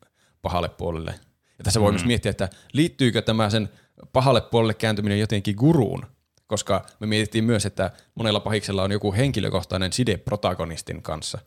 [0.43, 1.15] pahalle puolelle.
[1.59, 1.95] Ja tässä voi mm.
[1.95, 3.69] myös miettiä, että liittyykö tämä sen
[4.13, 6.07] pahalle puolelle kääntyminen jotenkin guruun,
[6.47, 11.39] koska me mietittiin myös, että monella pahiksella on joku henkilökohtainen side protagonistin kanssa.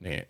[0.00, 0.24] Niin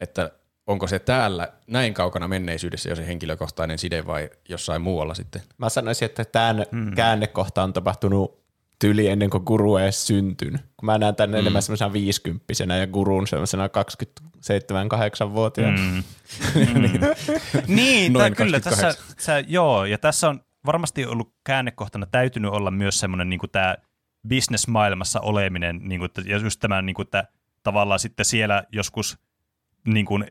[0.00, 0.30] että
[0.66, 5.42] onko se täällä näin kaukana menneisyydessä jo se henkilökohtainen side vai jossain muualla sitten?
[5.58, 6.94] Mä sanoisin, että tämän hmm.
[6.94, 8.42] käännekohta on tapahtunut
[8.78, 10.60] tyli ennen kuin guru ei edes syntynyt.
[10.76, 11.40] Kun mä näen tänne hmm.
[11.40, 15.78] enemmän semmoisena viisikymppisenä ja gurun semmoisena 27-8-vuotiaana.
[16.54, 16.74] Hmm.
[16.74, 17.00] niin,
[17.66, 23.00] niin tämä, kyllä tässä, tässä, joo, ja tässä on varmasti ollut käännekohtana täytynyt olla myös
[23.00, 23.76] semmoinen niin tämä
[24.28, 27.24] business-maailmassa oleminen, niin kuin, ja just tämä, niin kuin, että
[27.62, 29.18] tavallaan sitten siellä joskus–
[29.86, 30.26] niin kuin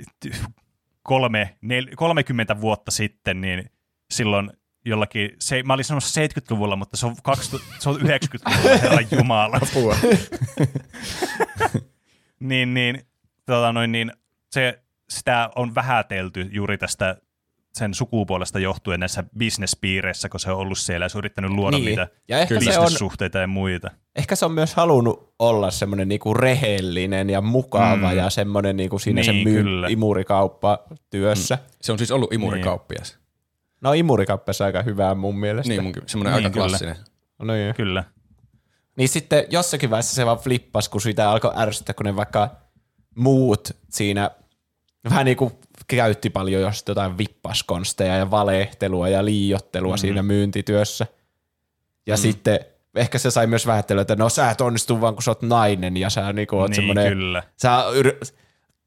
[1.03, 3.69] kolme, nel, 30 vuotta sitten, niin
[4.11, 4.51] silloin
[4.85, 9.59] jollakin, se, mä olin sanomassa 70-luvulla, mutta se on, 20, se on 90-luvulla, herran jumala.
[9.69, 9.95] Apua.
[12.39, 13.01] niin, niin,
[13.45, 14.11] tota noin, niin
[14.51, 17.17] se, sitä on vähätelty juuri tästä
[17.73, 21.77] sen sukupuolesta johtuen näissä bisnespiireissä, kun se on ollut siellä ja se on yrittänyt luoda
[21.77, 21.85] niin.
[21.85, 23.91] niitä ja ehkä bisnessuhteita ja muita.
[24.15, 28.17] Ehkä se on myös halunnut olla semmoinen niinku rehellinen ja mukava mm.
[28.17, 30.79] ja semmoinen niinku siinä niin, sen myy- imurikauppa
[31.09, 31.55] työssä.
[31.55, 31.61] Mm.
[31.81, 33.11] Se on siis ollut imurikauppias.
[33.11, 33.21] Niin.
[33.81, 35.69] No imurikauppias aika hyvää mun mielestä.
[35.69, 36.67] Niin, mun, semmoinen niin, aika kyllä.
[36.67, 36.95] klassinen.
[37.39, 37.75] No niin.
[37.75, 38.03] Kyllä.
[38.97, 42.49] Niin sitten jossakin vaiheessa se vaan flippas, kun sitä alkoi ärsyttää, kun ne vaikka
[43.15, 44.31] muut siinä
[45.09, 45.53] vähän niin kuin
[45.95, 50.01] käytti paljon just jotain vippaskonsteja ja valehtelua ja liiottelua mm-hmm.
[50.01, 51.07] siinä myyntityössä.
[52.07, 52.17] Ja mm.
[52.17, 52.59] sitten
[52.95, 55.97] ehkä se sai myös vähättelyä, että no sä et onnistu vaan kun sä oot nainen
[55.97, 57.43] ja sä niinku oot niin, semmoinen, kyllä.
[57.61, 58.31] sä yr-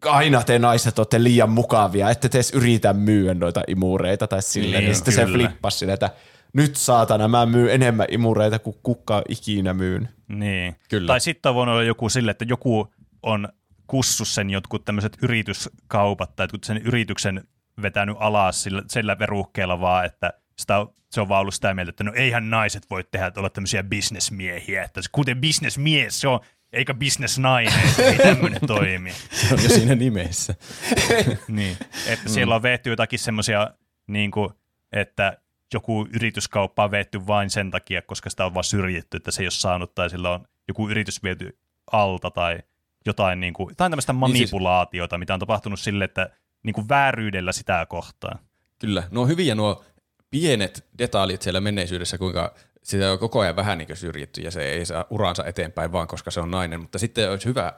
[0.05, 4.81] aina te naiset olette liian mukavia, ette te edes yritä myyä noita imureita tai silleen.
[4.81, 5.27] Niin, ja sitten kyllä.
[5.27, 6.11] se flippasi silleen, että
[6.53, 10.09] nyt saatana, mä myyn enemmän imureita kuin kukaan ikinä myyn.
[10.29, 10.77] Niin.
[10.89, 11.07] Kyllä.
[11.07, 12.89] Tai sitten on voinut olla joku sille, että joku
[13.23, 13.49] on
[13.95, 17.45] kussu sen jotkut tämmöiset yrityskaupat tai sen yrityksen
[17.83, 22.05] vetänyt alas sillä, sillä veruhkeella vaan, että sitä, se on vaan ollut sitä mieltä, että
[22.05, 26.41] no eihän naiset voi tehdä olla tämmöisiä bisnesmiehiä, että kuten bisnesmies se on,
[26.73, 29.13] eikä bisnesnainen, ei tämmöinen toimi.
[29.31, 30.55] Se on jo siinä nimessä.
[31.49, 31.77] niin,
[32.07, 32.33] että mm.
[32.33, 33.71] siellä on veetty jotakin semmoisia,
[34.07, 34.51] niin kuin,
[34.93, 35.39] että
[35.75, 39.47] joku yrityskauppa on veetty vain sen takia, koska sitä on vaan syrjitty, että se ei
[39.47, 41.59] ole saanut, tai sillä on joku yritys viety
[41.93, 42.59] alta, tai
[43.07, 46.31] jotain, niin kuin, jotain tämmöistä manipulaatiota, niin siis, mitä on tapahtunut sille, että
[46.63, 48.39] niin kuin vääryydellä sitä kohtaa.
[48.79, 49.85] Kyllä, nuo hyviä nuo
[50.31, 52.55] pienet detailit siellä menneisyydessä, kuinka
[52.85, 56.31] sitä on koko ajan vähän niin syrjitty ja se ei saa uransa eteenpäin vaan, koska
[56.31, 56.81] se on nainen.
[56.81, 57.73] Mutta sitten olisi, hyvä,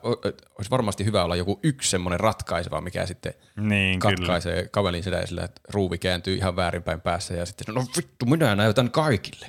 [0.59, 4.69] olisi varmasti hyvä olla joku yksi semmoinen ratkaiseva, mikä sitten niin, katkaisee kyllä.
[4.69, 8.91] kavelin sitä sillä, että ruuvi kääntyy ihan väärinpäin päässä ja sitten no vittu, minä näytän
[8.91, 9.47] kaikille.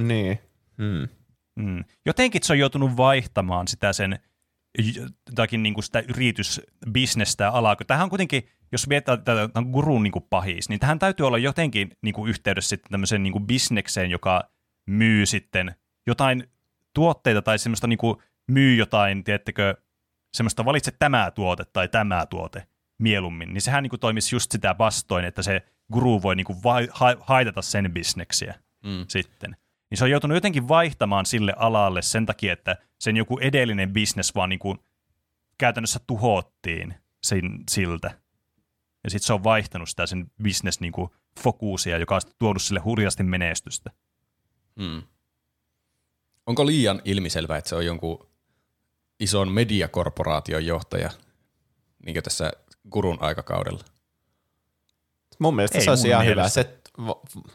[0.00, 0.38] Niin.
[0.78, 1.08] Hmm.
[1.62, 1.84] Hmm.
[2.06, 4.18] Jotenkin se on joutunut vaihtamaan sitä sen
[4.78, 7.76] jotakin niin kuin sitä yritysbisnestä alaa.
[7.86, 11.90] Tähän on kuitenkin, jos mietitään tätä gurun niin kuin pahis, niin tähän täytyy olla jotenkin
[12.02, 14.50] niin kuin yhteydessä sitten tämmöiseen niin kuin bisnekseen, joka
[14.86, 15.74] myy sitten
[16.06, 16.46] jotain
[16.94, 18.16] tuotteita tai semmoista niin kuin
[18.46, 19.74] myy jotain, tiedättekö,
[20.34, 22.66] semmoista valitse tämä tuote tai tämä tuote
[22.98, 25.62] mieluummin, niin sehän niin kuin toimisi just sitä vastoin, että se
[25.92, 28.54] guru voi niin kuin vai, ha, haitata sen bisneksiä
[28.84, 29.04] mm.
[29.08, 29.56] sitten.
[29.92, 34.34] Niin se on joutunut jotenkin vaihtamaan sille alalle sen takia, että sen joku edellinen bisnes
[34.34, 34.78] vaan niin kuin
[35.58, 38.10] käytännössä tuhottiin sin, siltä.
[39.04, 41.10] Ja sitten se on vaihtanut sitä sen bisnes niin kuin
[41.40, 43.90] fokusia, joka on tuonut sille hurjasti menestystä.
[44.80, 45.02] Hmm.
[46.46, 48.28] Onko liian ilmiselvä, että se on jonkun
[49.20, 51.10] ison mediakorporaation johtaja,
[52.06, 52.52] niin kuin tässä
[52.90, 53.84] Gurun aikakaudella?
[55.38, 56.48] Mun mielestä Ei se olisi ihan hyvä.
[56.48, 56.81] Se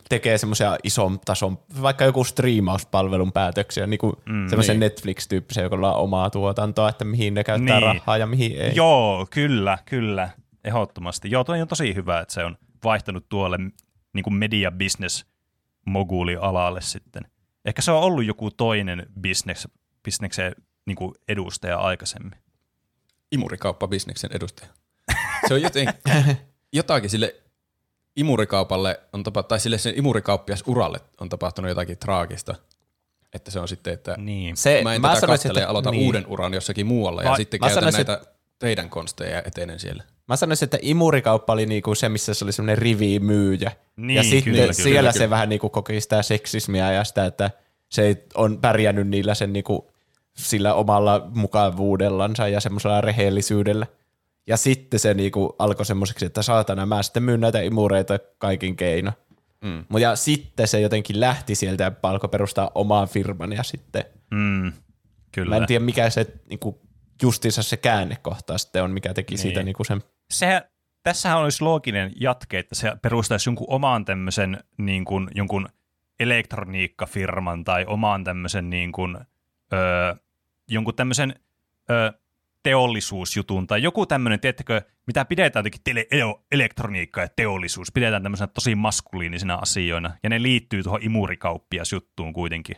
[0.09, 4.80] tekee semmoisia ison tason, vaikka joku striimauspalvelun päätöksiä, niin kuin mm, semmoisen niin.
[4.80, 7.88] Netflix-tyyppisen, jolla on omaa tuotantoa, että mihin ne käyttää niin.
[7.88, 8.72] rahaa ja mihin ei.
[8.76, 10.30] Joo, kyllä, kyllä,
[10.64, 11.31] ehdottomasti.
[11.31, 13.57] Joo, toi on tosi hyvä, että se on vaihtanut tuolle
[14.14, 15.26] niin kuin media business
[15.85, 17.23] moguli alalle sitten.
[17.65, 19.68] Ehkä se on ollut joku toinen business,
[20.03, 20.55] bisneksen
[20.85, 22.35] niin kuin edustaja aikaisemmin.
[23.31, 24.69] Imurikauppa-bisneksen edustaja.
[25.47, 25.93] Se on joten,
[26.73, 27.35] jotakin sille
[28.18, 32.56] imurikaupalle on tapa, tai sille sen imurikauppias uralle on tapahtunut jotakin traagista.
[33.34, 34.57] Että se on sitten, että niin.
[34.57, 36.06] se, mä en mä tätä katsele ja aloitan niin.
[36.06, 38.26] uuden uran jossakin muualla Va- ja sitten käytän sanoisin, näitä
[38.60, 40.03] teidän konsteja ja etenen siellä.
[40.27, 43.72] Mä sanoisin, että imurikauppa oli niinku se, missä se oli semmoinen rivimyyjä.
[43.95, 45.30] Niin, ja sitten kyllä, siellä kyllä, se kyllä.
[45.30, 47.52] vähän niinku koki sitä seksismiä ja sitä, että
[47.89, 49.91] se ei on pärjännyt niillä sen niinku,
[50.38, 53.88] sillä omalla mukavuudellansa ja semmoisella rehellisyydellä.
[54.48, 59.11] Ja sitten se niinku alkoi semmoiseksi, että saatana, mä sitten myyn näitä imureita kaikin keino.
[59.61, 59.99] Mm.
[59.99, 64.06] Ja sitten se jotenkin lähti sieltä ja alkoi perustaa omaa firman ja sitten...
[64.32, 64.74] Mm,
[65.32, 65.49] kyllä.
[65.49, 66.82] Mä en tiedä, mikä se niinku,
[67.22, 69.41] justiinsa se käännekohta sitten on, mikä teki niin.
[69.41, 70.03] siitä niinku sen...
[70.32, 70.61] Sehän,
[71.03, 75.69] tässähän olisi looginen jatke, että se perustaisi jonkun omaan tämmöisen niin kuin, jonkun
[76.19, 79.18] elektroniikkafirman tai omaan tämmöisen niin kuin,
[79.74, 80.15] öö,
[80.68, 81.36] jonkun tämmöisen
[81.90, 82.11] öö,
[82.68, 86.07] teollisuusjutun tai joku tämmöinen, tiedättekö, mitä pidetään jotenkin tele-
[86.52, 92.76] elektroniikka ja teollisuus, pidetään tämmöisenä tosi maskuliinisina asioina, ja ne liittyy tuohon imurikauppiasjuttuun kuitenkin.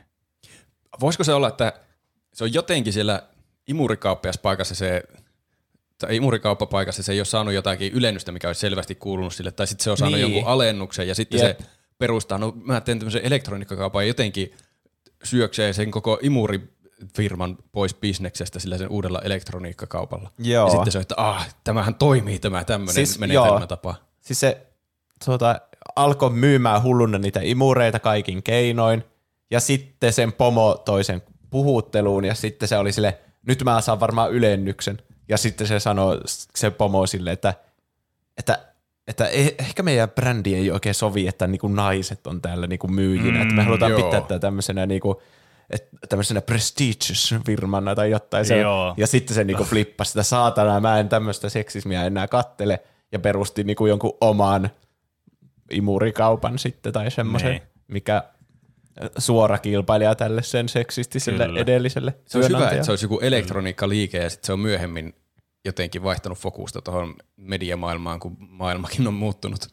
[1.00, 1.74] Voisiko se olla, että
[2.34, 3.24] se on jotenkin siellä
[3.68, 5.04] imurikauppiaspaikassa se,
[5.98, 9.84] tai imurikauppapaikassa se ei ole saanut jotakin ylennystä, mikä olisi selvästi kuulunut sille, tai sitten
[9.84, 10.34] se on saanut niin.
[10.34, 11.60] jonkun alennuksen, ja sitten Jep.
[11.60, 11.68] se
[11.98, 14.54] perustaa, no mä teen tämmöisen elektroniikkakaupan, ja jotenkin
[15.24, 16.79] syöksee sen koko imuri
[17.16, 20.32] firman pois bisneksestä sillä sen uudella elektroniikkakaupalla.
[20.38, 20.68] Joo.
[20.68, 23.90] Ja sitten se, että ah, tämähän toimii tämä tämmöinen siis, menetelmätapa.
[23.90, 24.06] Joo.
[24.22, 24.68] Siis se
[25.26, 25.62] tuota,
[25.96, 29.04] alkoi myymään hulluna niitä imureita kaikin keinoin,
[29.52, 34.32] ja sitten sen pomo toisen puhutteluun, ja sitten se oli sille, nyt mä saan varmaan
[34.32, 35.02] ylennyksen.
[35.30, 36.20] Ja sitten se sanoi
[36.56, 37.54] se pomo sille, että,
[38.38, 38.70] että
[39.10, 43.38] että eh, ehkä meidän brändi ei oikein sovi, että niinku naiset on täällä niinku myyjinä,
[43.38, 44.04] mm, että me halutaan joo.
[44.04, 45.22] pitää tätä tämmöisenä niinku
[46.10, 48.46] tämmöisenä prestigious firmana tai jotain.
[48.46, 48.56] Se,
[48.98, 52.80] ja sitten se niinku flippasi sitä saatana, mä en tämmöistä seksismiä enää kattele,
[53.12, 54.70] ja perusti niinku jonkun oman
[55.72, 57.62] imurikaupan sitten tai semmoisen, niin.
[57.88, 58.24] mikä
[59.18, 61.60] suora kilpailija tälle sen seksistiselle Kyllä.
[61.60, 65.14] edelliselle Se olisi hyvä, että se olisi joku elektroniikkaliike ja sitten se on myöhemmin
[65.66, 69.68] jotenkin vaihtanut fokusta tuohon mediamaailmaan, kun maailmakin on muuttunut.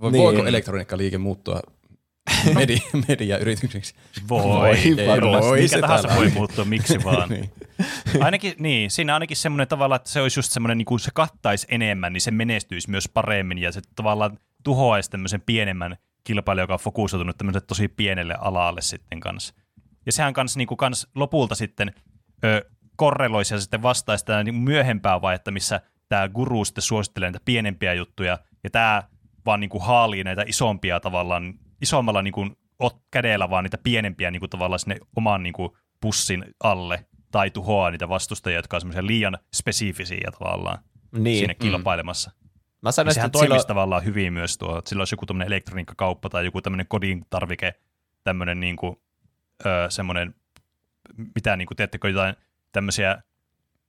[0.00, 0.46] Voiko niin.
[0.46, 1.60] elektroniikkaliike muuttua
[2.54, 3.94] media, mediayritykseksi.
[4.28, 5.48] Voi, voi varmasti.
[5.50, 7.28] Voi, Mikä tahansa voi muuttua, miksi vaan.
[7.28, 7.50] niin.
[8.20, 11.66] Ainakin, niin, siinä ainakin semmoinen tavalla, että se olisi just semmoinen, niin kuin se kattaisi
[11.70, 16.80] enemmän, niin se menestyisi myös paremmin ja se tavallaan tuhoaisi tämmöisen pienemmän kilpailijan, joka on
[16.80, 19.54] fokusoitunut tämmöiselle tosi pienelle alalle sitten kanssa.
[20.06, 21.92] Ja sehän kanssa, niin kuin kans lopulta sitten
[22.44, 27.44] ö, korreloisi ja sitten vastaisi tätä niin myöhempää vaihetta, missä tämä guru sitten suosittelee näitä
[27.44, 29.02] pienempiä juttuja, ja tämä
[29.46, 32.56] vaan niin kuin haalii näitä isompia tavallaan isommalla niin kuin,
[33.10, 37.90] kädellä vaan niitä pienempiä niin kuin, tavallaan sinne oman niin kuin, pussin alle tai tuhoaa
[37.90, 40.78] niitä vastustajia, jotka on semmoisia liian spesifisiä tavallaan
[41.12, 41.38] niin.
[41.38, 41.58] siinä mm.
[41.58, 42.30] kilpailemassa.
[42.82, 43.66] Mä sanoin, sehän toimisi silloin...
[43.66, 47.74] tavallaan hyvin myös tuo, että sillä olisi joku tämmöinen elektroniikkakauppa tai joku tämmöinen kodin tarvike,
[48.24, 48.96] tämmöinen niin kuin,
[49.66, 50.34] öö, semmoinen,
[51.34, 52.34] mitä niin kuin, teettekö jotain
[52.72, 53.22] tämmöisiä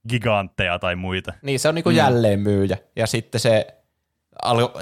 [0.09, 1.33] gigantteja tai muita.
[1.41, 1.97] Niin, se on niin kuin mm.
[1.97, 2.77] jälleenmyyjä.
[2.95, 3.67] Ja sitten se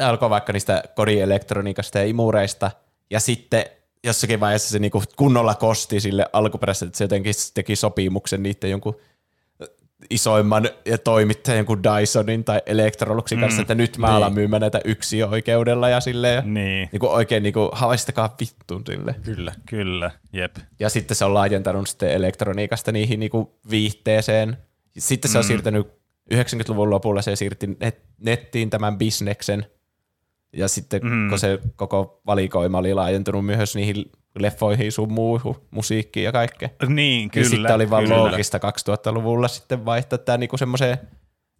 [0.02, 2.72] alkoi vaikka niistä kodin-elektroniikasta ja imureista–
[3.10, 3.66] ja sitten
[4.04, 8.96] jossakin vaiheessa se niinku kunnolla kosti sille alkuperäisesti, että se jotenkin teki sopimuksen niiden jonkun
[10.10, 14.16] isoimman ja toimittajan jonkun Dysonin tai Electroluxin kanssa, mm, että nyt mä niin.
[14.16, 16.36] alan myymään näitä yksi oikeudella ja silleen.
[16.36, 16.90] Ja niin.
[16.92, 19.16] Niinku oikein niinku, haistakaa vittuun sille.
[19.24, 19.54] Kyllä.
[19.70, 20.56] Kyllä, jep.
[20.80, 24.58] Ja sitten se on laajentanut sitten elektroniikasta niihin niinku viihteeseen
[24.98, 25.48] Sitten se on mm.
[25.48, 25.88] siirtänyt
[26.34, 29.66] 90-luvun lopulla se siirti net, nettiin tämän bisneksen,
[30.58, 31.30] ja sitten mm.
[31.30, 36.70] kun se koko valikoima oli laajentunut myös niihin leffoihin sun muuhun, musiikkiin ja kaikkea.
[36.88, 37.46] Niin, kyllä.
[37.46, 38.18] Ja sitten oli vaan kyllä.
[38.18, 40.98] loogista 2000-luvulla sitten vaihtaa tämä niinku semmoiseen,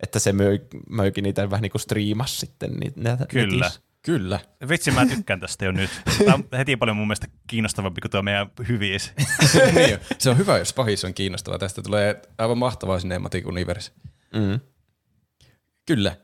[0.04, 0.60] että se möi,
[0.90, 2.72] möikin niitä vähän niin kuin striimas sitten.
[2.74, 3.66] Niitä kyllä.
[3.66, 3.82] Netissä.
[4.02, 4.40] Kyllä.
[4.70, 5.90] Vitsi, mä tykkään tästä jo nyt.
[6.26, 9.14] Tämä on heti paljon mun mielestä kiinnostavampi kuin tuo meidän hyviis.
[9.76, 11.60] niin se on hyvä, jos pahis on kiinnostava.
[11.60, 13.92] Tästä tulee aivan mahtavaa Cinematic Universe.
[14.34, 14.60] Mm.
[15.86, 16.16] Kyllä.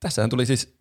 [0.00, 0.78] Tässähän tuli siis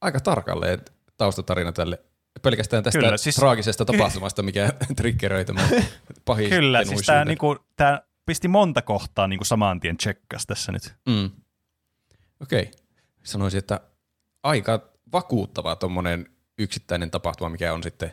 [0.00, 0.80] aika tarkalleen
[1.16, 1.98] taustatarina tälle
[2.42, 5.68] pelkästään tästä Kyllä, siis, traagisesta tapahtumasta, mikä triggeröi tämän
[6.24, 10.94] pahis Kyllä, siis tämä niinku, tää pisti monta kohtaa niinku saman tien tsekkas tässä nyt.
[11.06, 11.30] Mm.
[12.40, 12.62] Okei.
[12.62, 12.72] Okay.
[13.22, 13.80] Sanoisin, että
[14.42, 16.26] aika vakuuttava tuommoinen
[16.58, 18.10] yksittäinen tapahtuma, mikä on sitten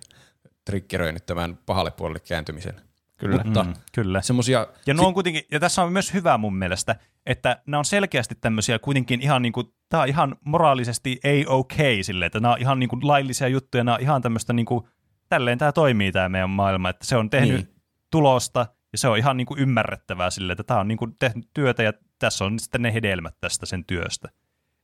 [0.66, 2.82] triggeröinyt tämän pahalle puolelle kääntymisen.
[3.18, 3.44] Kyllä.
[3.44, 4.22] Mutta mm, kyllä.
[4.22, 6.96] Semmosia, ja, si- on kuitenkin, ja tässä on myös hyvä mun mielestä,
[7.28, 12.04] että nämä on selkeästi tämmöisiä kuitenkin ihan niin kuin, tämä on ihan moraalisesti ei okay
[12.04, 14.88] sille, että nämä on ihan niin kuin laillisia juttuja, nämä on ihan tämmöistä niin kuin,
[15.30, 17.82] tälleen tämä toimii tämä meidän maailma, että se on tehnyt niin.
[18.12, 21.50] tulosta ja se on ihan niin kuin ymmärrettävää sille, että tämä on niin kuin tehnyt
[21.54, 24.30] työtä ja tässä on sitten ne hedelmät tästä sen työstä.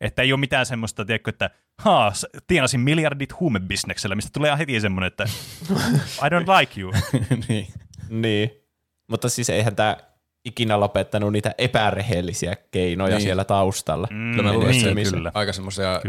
[0.01, 2.13] Että ei ole mitään semmoista, tiedätkö, että haa,
[2.47, 5.23] tienasin miljardit huumebisneksellä, mistä tulee heti semmoinen, että
[6.25, 6.93] I don't like you.
[7.47, 7.67] niin.
[8.09, 8.51] niin.
[9.07, 9.97] Mutta siis eihän tämä
[10.45, 13.21] ikinä lopettanut niitä epärehellisiä keinoja niin.
[13.21, 14.07] siellä taustalla.
[14.11, 15.31] Mm, kyllä mä luulen, niin, kyllä.
[15.33, 16.01] aika semmoisia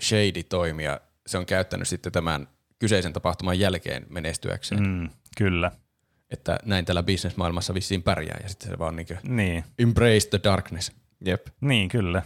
[0.00, 2.48] shady-toimia se on käyttänyt sitten tämän
[2.78, 4.82] kyseisen tapahtuman jälkeen menestyäkseen.
[4.82, 5.72] Mm, kyllä.
[6.30, 9.64] Että näin tällä bisnesmaailmassa vissiin pärjää ja sitten se vaan niin niin.
[9.78, 10.92] embrace the darkness.
[11.24, 11.46] Jep.
[11.60, 12.22] Niin, kyllä.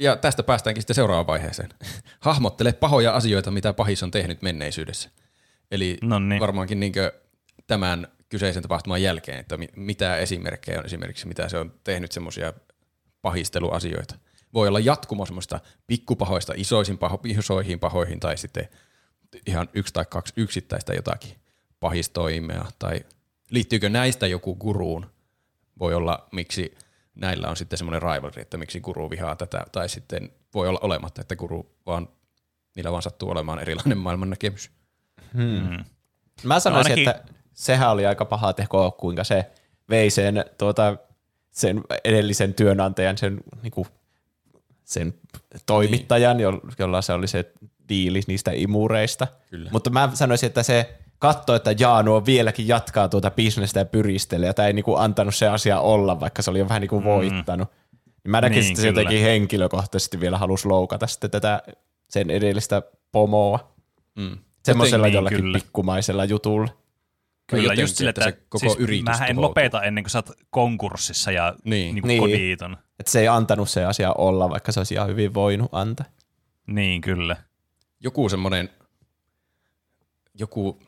[0.00, 1.68] Ja tästä päästäänkin sitten seuraavaan vaiheeseen.
[2.20, 5.10] Hahmottele pahoja asioita, mitä pahis on tehnyt menneisyydessä.
[5.70, 6.40] Eli Nonni.
[6.40, 6.92] varmaankin niin
[7.66, 12.52] tämän kyseisen tapahtuman jälkeen, että mitä esimerkkejä on esimerkiksi, mitä se on tehnyt semmoisia
[13.22, 14.14] pahisteluasioita.
[14.54, 18.68] Voi olla jatkumo semmoista pikkupahoista isoisin paho, isoihin pahoihin tai sitten
[19.46, 21.36] ihan yksi tai kaksi yksittäistä jotakin
[21.80, 23.04] pahistoimea tai
[23.50, 25.06] liittyykö näistä joku guruun?
[25.78, 26.78] Voi olla, miksi
[27.14, 31.20] näillä on sitten semmoinen rivalry, että miksi guru vihaa tätä, tai sitten voi olla olematta,
[31.20, 32.08] että guru vaan,
[32.76, 34.70] niillä vaan sattuu olemaan erilainen maailman näkemys.
[35.34, 35.68] Hmm.
[35.68, 35.84] hmm.
[36.42, 37.08] Mä sanoisin, no ainakin...
[37.08, 39.46] että sehän oli aika paha teko, kuinka se
[39.90, 40.96] vei sen, tuota,
[41.50, 43.86] sen edellisen työnantajan, sen, niinku,
[44.84, 45.14] sen
[45.66, 46.60] toimittajan, niin.
[46.78, 47.52] jolla se oli se
[47.88, 49.26] diili niistä imureista.
[49.50, 49.70] Kyllä.
[49.72, 54.54] Mutta mä sanoisin, että se katsoi, että Jaanu vieläkin jatkaa tuota bisnestä ja pyristelee, ja
[54.54, 57.04] tämä ei niinku antanut se asia olla, vaikka se oli jo vähän niinku mm.
[57.04, 57.68] voittanut.
[58.24, 61.62] Niin mä näkisin, niin, että se jotenkin henkilökohtaisesti vielä halusi loukata sitten tätä
[62.10, 62.82] sen edellistä
[63.12, 63.74] pomoa.
[64.14, 64.38] Mm.
[64.64, 65.58] Semmoisella niin, jollakin kyllä.
[65.58, 66.68] pikkumaisella jutulla.
[67.46, 70.10] Kyllä, jotenkin, just sille, että, että se koko siis yritys Mä en lopeta ennen kuin
[70.10, 71.94] sä oot konkurssissa ja niin.
[71.94, 72.20] Niin niin.
[72.20, 72.76] kodiiton.
[72.98, 76.06] Että se ei antanut se asia olla, vaikka se olisi ihan hyvin voinut antaa.
[76.66, 77.36] Niin, kyllä.
[78.00, 78.70] Joku semmoinen,
[80.34, 80.82] joku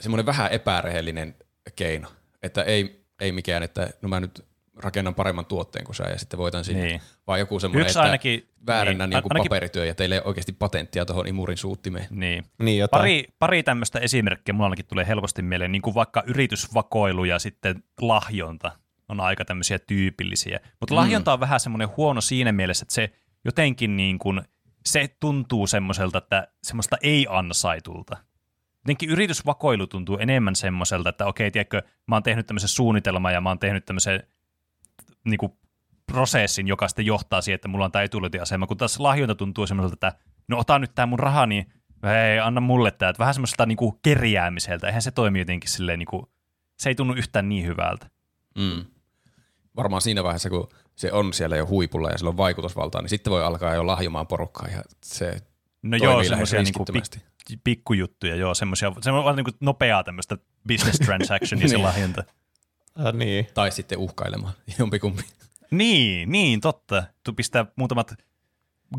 [0.00, 1.34] semmoinen vähän epärehellinen
[1.76, 2.08] keino,
[2.42, 4.49] että ei, ei mikään, että no mä nyt
[4.82, 6.84] rakennan paremman tuotteen kuin sä ja sitten voitan sinne.
[6.84, 7.00] Niin.
[7.26, 10.52] Vaan joku semmoinen, Yksi että ainakin, väärennän niin, niin ainakin, paperityö ja teille ei oikeasti
[10.52, 12.06] patenttia tuohon imurin suuttimeen.
[12.10, 12.44] Niin.
[12.58, 17.38] niin pari, pari tämmöistä esimerkkiä mulla ainakin tulee helposti mieleen, niin kuin vaikka yritysvakoilu ja
[17.38, 18.72] sitten lahjonta
[19.08, 20.60] on aika tämmöisiä tyypillisiä.
[20.80, 20.96] Mutta mm.
[20.96, 23.10] lahjonta on vähän semmoinen huono siinä mielessä, että se
[23.44, 24.42] jotenkin niin kuin,
[24.86, 28.16] se tuntuu semmoiselta, että semmoista ei ansaitulta
[28.84, 33.50] jotenkin yritysvakoilu tuntuu enemmän semmoiselta, että okei, tiedätkö, mä oon tehnyt tämmöisen suunnitelman ja mä
[33.50, 34.22] oon tehnyt tämmöisen
[35.24, 35.52] niin kuin,
[36.06, 40.08] prosessin, joka sitten johtaa siihen, että mulla on tämä etulyöntiasema, kun taas lahjonta tuntuu semmoiselta,
[40.08, 41.72] että no ota nyt tämä mun raha, niin
[42.32, 43.12] ei, anna mulle tämä.
[43.18, 44.86] Vähän semmoiselta niin kuin kerjäämiseltä.
[44.86, 46.26] Eihän se toimi jotenkin silleen, niin kuin,
[46.78, 48.10] se ei tunnu yhtään niin hyvältä.
[48.58, 48.84] Mm.
[49.76, 53.30] Varmaan siinä vaiheessa, kun se on siellä jo huipulla ja sillä on vaikutusvaltaa, niin sitten
[53.30, 55.40] voi alkaa jo lahjomaan porukkaa ja se
[55.82, 60.38] No joo, semmoisia niin pik, pikkujuttuja, joo, semmoisia, semmoisia niin nopeaa tämmöistä
[60.68, 61.84] business transactionia se niin.
[61.84, 62.24] lahjonta.
[63.04, 63.46] Ah, niin.
[63.54, 65.22] Tai sitten uhkailemaan, jompikumpi.
[65.70, 67.02] Niin, niin, totta.
[67.24, 68.14] Tu pistää muutamat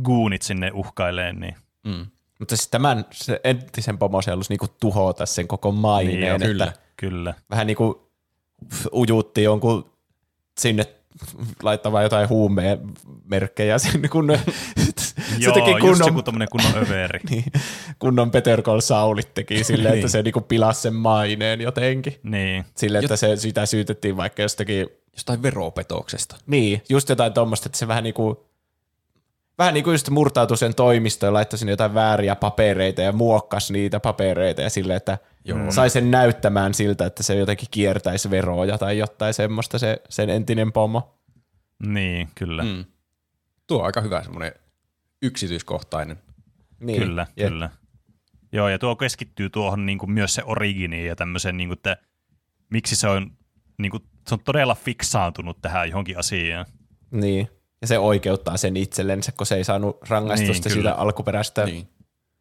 [0.03, 1.56] guunit sinne uhkaileen, niin.
[1.84, 2.06] Mm.
[2.40, 6.18] Mutta siis tämän se entisen pomon halusi niinku tuhota sen koko maineen.
[6.18, 7.34] Niin, joo, kyllä, että kyllä.
[7.49, 7.95] Vähän niin kuin
[8.94, 9.91] ujutti jonkun
[10.60, 10.84] sinne
[11.64, 12.80] laittamaan jotain huumeen
[13.26, 14.40] merkkejä sinne, kun ne,
[15.39, 16.21] Joo, se teki kunnon, just joku
[16.51, 17.19] kunnon överi.
[17.29, 17.43] niin,
[17.99, 19.99] kunnon Peter Call Saulit teki silleen, niin.
[19.99, 22.19] että se niinku pilasi sen maineen jotenkin.
[22.23, 22.65] Niin.
[22.75, 24.87] Silleen, että se, sitä syytettiin vaikka jostakin...
[25.13, 26.35] Jostain veropetoksesta.
[26.47, 28.51] Niin, just jotain tuommoista, että se vähän niinku
[29.57, 33.71] vähän niin kuin just murtautui sen toimistoon ja laittoi sinne jotain vääriä papereita ja muokkas
[33.71, 35.71] niitä papereita ja sille, että Joo.
[35.71, 40.71] sai sen näyttämään siltä, että se jotenkin kiertäisi veroja tai jotain semmoista se, sen entinen
[40.71, 41.17] pomo.
[41.85, 42.63] Niin, kyllä.
[42.63, 42.85] Mm.
[43.67, 44.53] Tuo on aika hyvä semmoinen
[45.22, 46.19] yksityiskohtainen.
[46.80, 47.48] Niin, kyllä, jep.
[47.48, 47.69] kyllä.
[48.52, 51.98] Joo, ja tuo keskittyy tuohon niin kuin myös se originiin ja tämmöisen, niin kuin, että
[52.69, 53.31] miksi se on,
[53.77, 56.65] niin kuin, se on todella fiksaantunut tähän johonkin asiaan.
[57.11, 57.49] Niin,
[57.81, 61.89] ja se oikeuttaa sen itsellensä, kun se ei saanut rangaistusta niin, siitä alkuperäistä niin.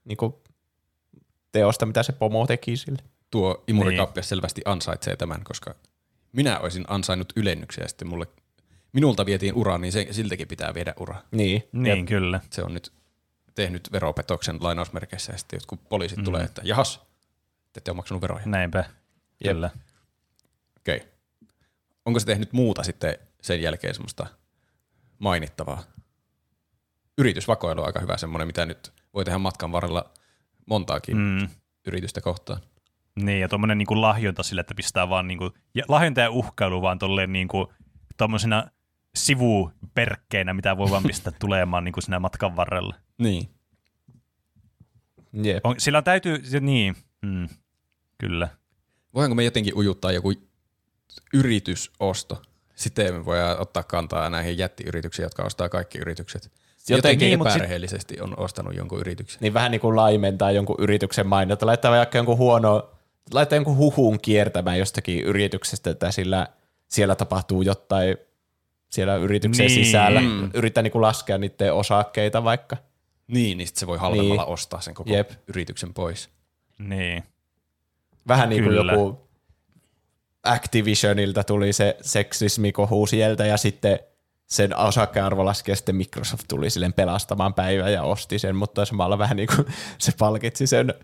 [0.05, 0.35] Niin kuin,
[1.53, 3.03] teosta, mitä se pomo teki sille.
[3.31, 4.29] Tuo imurikappia niin.
[4.29, 5.75] selvästi ansaitsee tämän, koska
[6.33, 8.27] minä olisin ansainnut ylennyksiä ja sitten mulle,
[8.93, 11.23] minulta vietiin ura, niin se, siltäkin pitää viedä ura.
[11.31, 12.41] Niin, niin kyllä.
[12.51, 12.93] Se on nyt
[13.55, 16.25] tehnyt veropetoksen lainausmerkeissä ja sitten jotkut poliisit mm.
[16.25, 17.01] tulee, että jahas,
[17.73, 18.47] te ette ole maksanut veroja.
[18.47, 18.85] Näinpä,
[19.45, 19.71] kyllä.
[20.79, 20.97] Okei.
[20.97, 21.09] Okay.
[22.05, 24.27] Onko se tehnyt muuta sitten sen jälkeen semmoista
[25.19, 25.83] mainittavaa?
[27.19, 30.11] Yritysvakoilu on aika hyvä semmoinen, mitä nyt voi tehdä matkan varrella
[30.67, 31.49] montaakin mm.
[31.87, 32.61] yritystä kohtaan.
[33.17, 36.83] Niin, ja tuommoinen niin lahjonta sille, että pistää vaan niin kuin, ja lahjonta ja uhkailu
[36.83, 37.67] vaan tolleen niin kuin,
[38.17, 38.71] tuommoisena
[39.15, 42.95] sivuperkkeinä, mitä voi vaan pistää tulemaan niin kuin siinä matkan varrella.
[43.19, 43.49] Niin.
[45.33, 45.67] Jep.
[45.67, 47.49] On, sillä täytyy, niin, mm,
[48.19, 48.49] kyllä.
[49.15, 50.33] Voidaanko me jotenkin ujuttaa joku
[51.35, 52.43] yritysosto?
[52.75, 56.51] Sitten me voidaan ottaa kantaa näihin jättiyrityksiin, jotka ostaa kaikki yritykset.
[56.89, 58.23] Jotenkin niin, epärehellisesti sit...
[58.23, 59.39] on ostanut jonkun yrityksen.
[59.41, 62.91] Niin vähän niin kuin laimentaa jonkun yrityksen mainetta, laittaa vaikka jonkun huono,
[63.33, 66.47] laittaa jonkun huhun kiertämään jostakin yrityksestä, että sillä
[66.89, 68.17] siellä tapahtuu jotain
[68.91, 69.85] siellä yrityksen niin.
[69.85, 70.21] sisällä.
[70.21, 70.51] Mm.
[70.55, 72.77] Yrittää niin kuin laskea niiden osakkeita vaikka.
[73.27, 74.53] Niin, niin sitten se voi halvemmalla niin.
[74.53, 75.31] ostaa sen koko Jep.
[75.47, 76.31] yrityksen pois.
[76.79, 77.23] Niin.
[78.29, 79.31] Vähän niin kuin joku
[80.43, 83.99] Activisionilta tuli se seksismikohu sieltä ja sitten
[84.51, 89.19] sen osakkearvo laski ja sitten Microsoft tuli silleen pelastamaan päivää ja osti sen, mutta samalla
[89.19, 89.67] vähän niin kuin
[89.99, 90.95] se palkitsi sen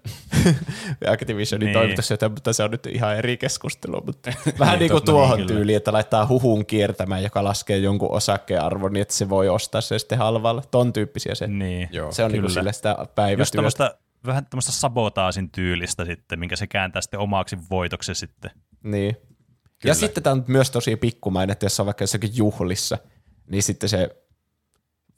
[1.13, 1.75] Activisionin niin.
[1.75, 4.03] toimitusjohtajan, mutta se on nyt ihan eri keskustelu.
[4.07, 8.93] Mutta vähän niin kuin tuohon niin, tyyliin, että laittaa huhun kiertämään, joka laskee jonkun osakkearvon
[8.93, 10.63] niin, että se voi ostaa se sitten halvalla.
[10.71, 11.47] Ton tyyppisiä se.
[11.47, 11.89] Niin.
[11.93, 13.97] Joo, se on niin kuin sille sitä päivätyötä.
[14.27, 18.51] vähän tämmöistä sabotaasin tyylistä sitten, minkä se kääntää sitten omaksi voitoksi sitten.
[18.83, 19.15] Niin.
[19.15, 19.91] Kyllä.
[19.91, 22.99] Ja sitten tämä on myös tosi pikkumainen, että jos on vaikka jossakin juhlissa–
[23.49, 24.17] niin sitten se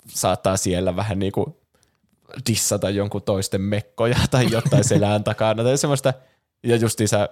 [0.09, 1.56] saattaa siellä vähän niin kuin
[2.48, 6.14] dissata jonkun toisten mekkoja tai jotain selään takana tai semmoista,
[6.62, 7.28] ja justiinsa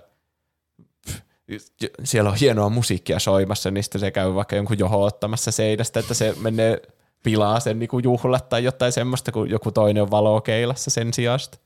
[2.04, 6.14] siellä on hienoa musiikkia soimassa, niin sitten se käy vaikka jonkun joho ottamassa seinästä, että
[6.14, 6.82] se menee
[7.22, 11.58] pilaa sen niin kuin juhlat tai jotain semmoista, kun joku toinen on valokeilassa sen sijasta.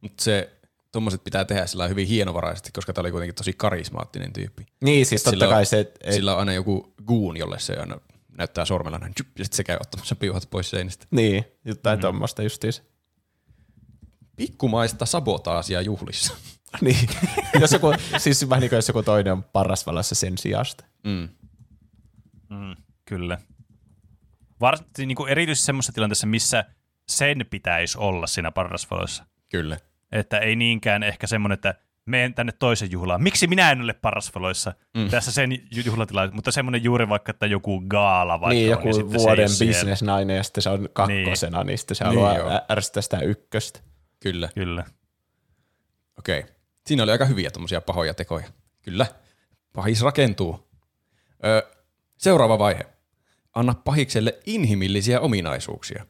[0.00, 0.50] Mutta se,
[0.92, 4.66] tuommoiset pitää tehdä sillä hyvin hienovaraisesti, koska tämä oli kuitenkin tosi karismaattinen tyyppi.
[4.80, 5.80] Niin, siis totta kai se...
[5.80, 8.00] Et, sillä on aina joku guun, jolle se aina
[8.38, 11.06] näyttää sormella näin, ja sitten se käy ottamassa piuhat pois seinistä.
[11.10, 12.00] Niin, jotain mm.
[12.00, 12.82] tuommoista justiis.
[14.36, 16.34] Pikkumaista sabotaasia juhlissa.
[16.80, 17.08] niin,
[17.60, 17.86] jos joku,
[18.18, 20.84] siis vähän niin kuin jos joku toinen on parasvalossa sen sijasta.
[21.04, 21.28] Mm.
[22.50, 23.38] Mm, kyllä.
[24.60, 26.64] Varsinkin niin kuin erityisesti semmoisessa tilanteessa, missä
[27.08, 29.26] sen pitäisi olla siinä parasvalossa.
[29.48, 29.78] Kyllä.
[30.12, 31.74] Että ei niinkään ehkä semmoinen, että
[32.06, 33.22] menen tänne toisen juhlaan.
[33.22, 35.08] Miksi minä en ole parasvaloissa mm.
[35.08, 35.50] tässä sen
[35.84, 40.36] juhlatilaisuudessa, mutta semmoinen juuri vaikka, että joku gaala vaikka Niin, joku on, niin vuoden bisnesnainen
[40.36, 43.80] ja sitten se on kakkosena, niin, niin sitten se niin, haluaa ärsyttää sitä ykköstä.
[44.20, 44.48] Kyllä.
[44.54, 44.84] Kyllä.
[46.18, 46.40] Okei.
[46.40, 46.52] Okay.
[46.86, 48.46] Siinä oli aika hyviä tuommoisia pahoja tekoja.
[48.82, 49.06] Kyllä.
[49.72, 50.68] Pahis rakentuu.
[51.44, 51.62] Öö,
[52.18, 52.86] seuraava vaihe.
[53.54, 56.06] Anna pahikselle inhimillisiä ominaisuuksia.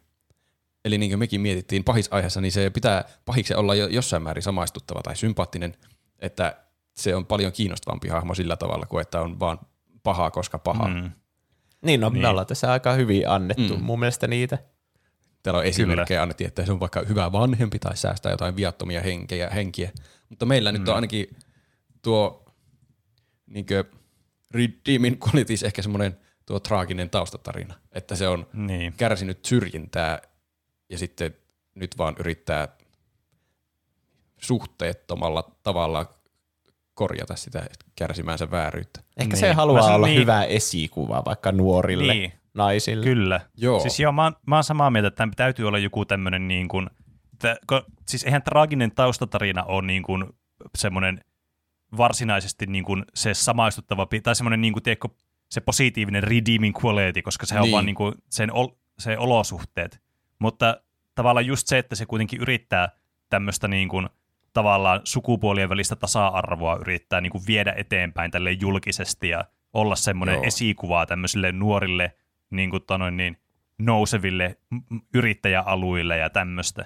[0.85, 5.03] Eli niin kuin mekin mietittiin pahisaiheessa, niin se pitää pahiksen olla jo jossain määrin samaistuttava
[5.03, 5.75] tai sympaattinen,
[6.19, 6.57] että
[6.97, 9.59] se on paljon kiinnostavampi hahmo sillä tavalla kuin että on vaan
[10.03, 10.89] pahaa, koska paha.
[10.89, 11.11] Mm.
[11.83, 12.23] Niin, no niin.
[12.23, 13.83] me ollaan tässä aika hyvin annettu mm.
[13.83, 14.59] mun mielestä niitä.
[15.43, 19.51] Täällä on esimerkkejä annettiin, että se on vaikka hyvä vanhempi tai säästää jotain viattomia henkeä,
[19.51, 19.91] henkiä.
[20.29, 20.79] Mutta meillä mm.
[20.79, 21.37] nyt on ainakin
[22.03, 22.45] tuo
[23.47, 23.67] niin
[24.51, 28.95] redeeming qualities ehkä semmoinen tuo traaginen taustatarina, että se on niin.
[28.97, 30.23] kärsinyt syrjintää
[30.93, 31.35] ja sitten
[31.75, 32.69] nyt vaan yrittää
[34.41, 36.15] suhteettomalla tavalla
[36.95, 39.01] korjata sitä kärsimäänsä vääryyttä.
[39.17, 39.41] Ehkä niin.
[39.41, 40.21] se haluaa olla niin.
[40.21, 42.33] hyvä esikuva vaikka nuorille niin.
[42.55, 43.05] naisille.
[43.05, 43.41] Kyllä.
[43.57, 43.81] Joo.
[43.81, 46.69] Siis joo, mä, oon, mä oon samaa mieltä, että tämän täytyy olla joku tämmöinen niin
[46.69, 46.91] kuin,
[47.33, 50.25] että, kun, siis eihän traaginen taustatarina ole niin kuin
[50.79, 51.25] semmoinen
[51.97, 55.09] varsinaisesti niin kuin se samaistuttava, tai semmoinen niin kuin, tiedätkö,
[55.51, 57.63] se positiivinen redeeming quality, koska se niin.
[57.63, 60.03] on vaan niin kuin sen ol, se olosuhteet.
[60.43, 60.81] Mutta
[61.15, 62.89] tavallaan just se, että se kuitenkin yrittää
[63.31, 64.09] tämmöistä niin kuin,
[64.53, 70.45] tavallaan sukupuolien välistä tasa-arvoa yrittää niin kuin viedä eteenpäin tälle julkisesti ja olla semmoinen Joo.
[70.45, 72.17] esikuva tämmöisille nuorille
[72.51, 73.37] niin kuin, tanoin, niin,
[73.79, 74.57] nouseville
[75.15, 76.85] yrittäjäaluille ja tämmöistä.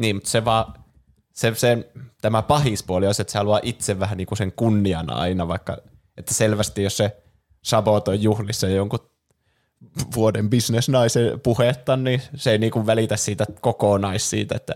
[0.00, 0.74] Niin, mutta se vaan,
[1.32, 5.10] se, se, tämä pahispuoli on se, että se haluaa itse vähän niin kuin sen kunnian
[5.10, 5.76] aina, vaikka
[6.16, 7.22] että selvästi jos se
[7.62, 9.07] sabotoi juhlissa jonkun
[10.14, 14.74] vuoden bisnesnaisen puhetta, niin se ei niin kuin välitä siitä kokonais siitä, että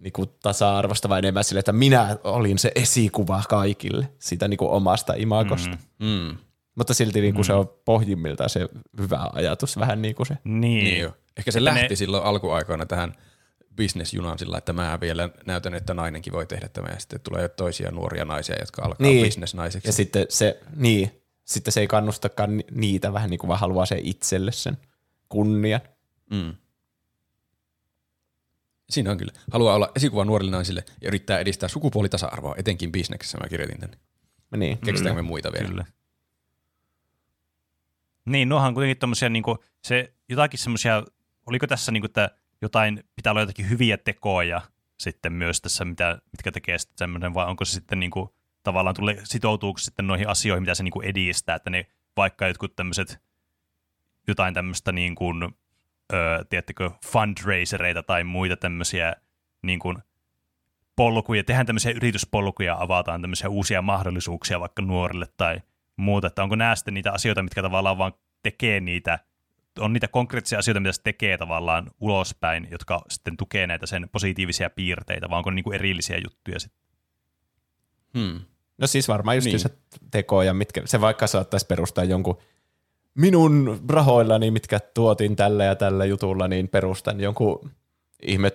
[0.00, 4.70] niin kuin tasa-arvosta, vaan enemmän sille, että minä olin se esikuva kaikille siitä niin kuin
[4.70, 5.76] omasta imagosta.
[5.98, 6.06] Mm.
[6.06, 6.36] Mm.
[6.74, 7.46] Mutta silti niin kuin mm.
[7.46, 8.68] se on pohjimmiltaan se
[9.00, 10.38] hyvä ajatus, vähän niin kuin se.
[10.44, 10.84] Niin.
[10.84, 11.16] niin jo.
[11.36, 11.96] Ehkä se että lähti ne...
[11.96, 13.14] silloin alkuaikoina tähän
[13.76, 17.90] bisnesjunaan sillä, että mä vielä näytän, että nainenkin voi tehdä tämä, ja sitten tulee toisia
[17.90, 19.24] nuoria naisia, jotka alkaa niin.
[19.24, 19.88] bisnesnaiseksi.
[19.88, 24.00] Ja sitten se, niin, sitten se ei kannustakaan niitä vähän niin kuin vaan haluaa se
[24.02, 24.78] itselle sen
[25.28, 25.80] kunnian.
[26.30, 26.54] Mm.
[28.90, 29.32] Siinä on kyllä.
[29.52, 33.98] Haluaa olla esikuva nuorille naisille ja yrittää edistää sukupuolitasa-arvoa, etenkin bisneksessä mä kirjoitin tänne.
[34.56, 34.78] Niin.
[34.78, 35.68] Keksitäänkö me muita vielä?
[35.68, 35.84] Kyllä.
[38.24, 41.04] Niin, nuohan kuitenkin tommosia, niinku, se jotakin semmoisia,
[41.46, 42.30] oliko tässä niinku, että
[42.62, 44.60] jotain, pitää olla jotakin hyviä tekoja
[44.98, 49.20] sitten myös tässä, mitä, mitkä tekee sitten semmoinen, vai onko se sitten niinku, tavallaan tulee,
[49.24, 51.86] sitoutuuko sitten noihin asioihin, mitä se niinku edistää, että ne
[52.16, 53.20] vaikka jotkut tämmöiset,
[54.28, 55.42] jotain tämmöistä niin kuin,
[56.12, 59.14] ö, tiedättekö, fundraisereita tai muita tämmöisiä
[59.62, 59.98] niin kuin
[60.96, 65.60] polkuja, tehdään tämmöisiä yrityspolkuja, avataan tämmöisiä uusia mahdollisuuksia vaikka nuorille tai
[65.96, 68.12] muuta, että onko nämä sitten niitä asioita, mitkä tavallaan vaan
[68.42, 69.18] tekee niitä,
[69.78, 74.70] on niitä konkreettisia asioita, mitä se tekee tavallaan ulospäin, jotka sitten tukee näitä sen positiivisia
[74.70, 76.87] piirteitä, vai onko niin kuin erillisiä juttuja sitten?
[78.18, 78.40] Hmm.
[78.78, 79.60] No siis varmaan just niin.
[79.60, 79.70] se
[80.10, 82.38] tekoja, mitkä, se vaikka saattaisi perustaa jonkun
[83.14, 87.70] minun rahoillani, mitkä tuotin tällä ja tällä jutulla, niin perustan jonkun
[88.22, 88.52] ihme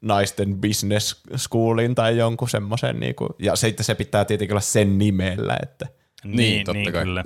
[0.00, 4.98] naisten business schoolin tai jonkun semmoisen, niin kuin, ja sitten se pitää tietenkin olla sen
[4.98, 5.86] nimellä, että
[6.24, 7.04] niin, niin totta niin, kai.
[7.04, 7.24] Kyllä.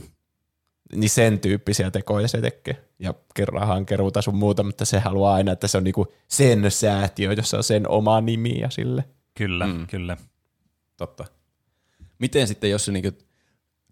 [0.95, 2.85] Niin sen tyyppisiä tekoja se tekee.
[2.99, 7.33] Ja kerrahan keruuta sun muuta, mutta se haluaa aina, että se on niinku sen säätiö,
[7.33, 9.05] jossa on sen oma nimi ja sille.
[9.39, 9.87] Kyllä, mm.
[9.87, 10.17] kyllä.
[10.97, 11.25] Totta.
[12.19, 13.19] Miten sitten, jos se niinku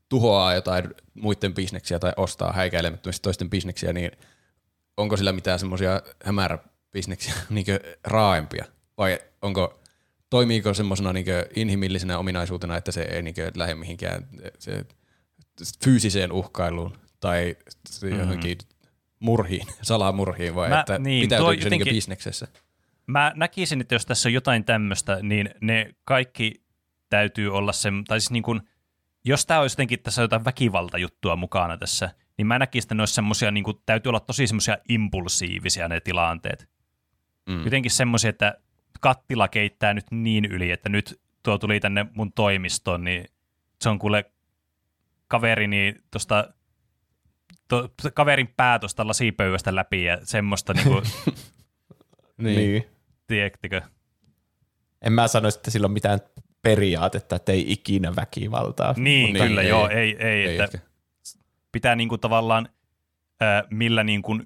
[0.08, 4.10] tuhoaa jotain muiden bisneksiä tai ostaa häikäilemättömästi toisten bisneksiä, niin
[4.96, 7.66] onko sillä mitään semmoisia hämäräbisneksiä niin
[8.04, 8.64] raaempia?
[8.98, 9.80] Vai onko,
[10.30, 11.26] toimiiko semmoisena niin
[11.56, 14.28] inhimillisenä ominaisuutena, että se ei niin lähde mihinkään
[14.58, 14.84] se,
[15.84, 17.56] fyysiseen uhkailuun tai
[18.02, 18.18] mm.
[18.18, 18.58] johonkin
[19.18, 22.48] murhiin, salamurhiin vai Mä, että niin, pitäytyykö se niin bisneksessä?
[23.06, 26.63] Mä näkisin, että jos tässä on jotain tämmöistä, niin ne kaikki
[27.10, 28.60] täytyy olla se, tai siis niin kuin,
[29.24, 33.14] jos tämä olisi jotenkin tässä jotain väkivaltajuttua mukana tässä, niin mä näkisin, että ne olisi
[33.14, 36.68] semmosia, niin kuin, täytyy olla tosi semmoisia impulsiivisia ne tilanteet.
[37.46, 37.64] Mm.
[37.64, 38.54] Jotenkin semmoisia, että
[39.00, 43.24] kattila keittää nyt niin yli, että nyt tuo tuli tänne mun toimistoon, niin
[43.80, 44.32] se on kuule
[45.28, 46.54] kaverini tuosta
[47.68, 50.94] to, kaverin pää tuosta lasipöydästä läpi ja semmoista niinku,
[52.36, 52.56] niin.
[52.56, 52.84] niin.
[53.26, 53.82] Tiedättekö?
[55.02, 56.20] En mä sanoisi, että sillä on mitään
[56.64, 58.94] periaatetta, että ei ikinä väkivaltaa.
[58.96, 60.78] Niin, niin kyllä ei, joo, ei, ei, ei että
[61.72, 62.68] pitää niinku tavallaan
[63.42, 64.38] äh, millä niinku,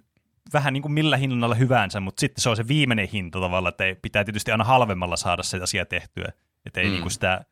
[0.52, 3.84] vähän niin kuin millä hinnalla hyvänsä, mutta sitten se on se viimeinen hinta tavallaan, että
[3.84, 6.32] ei, pitää tietysti aina halvemmalla saada se asia tehtyä,
[6.66, 6.92] että ei mm.
[6.92, 7.44] niinku sitä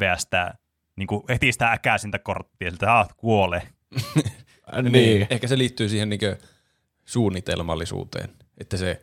[0.00, 0.58] veästää,
[0.96, 3.62] niinku heti sitä äkäisintä korttia, että ah, kuole.
[4.82, 4.92] niin.
[4.92, 5.26] niin.
[5.30, 6.26] Ehkä se liittyy siihen niinku
[7.04, 9.02] suunnitelmallisuuteen, että se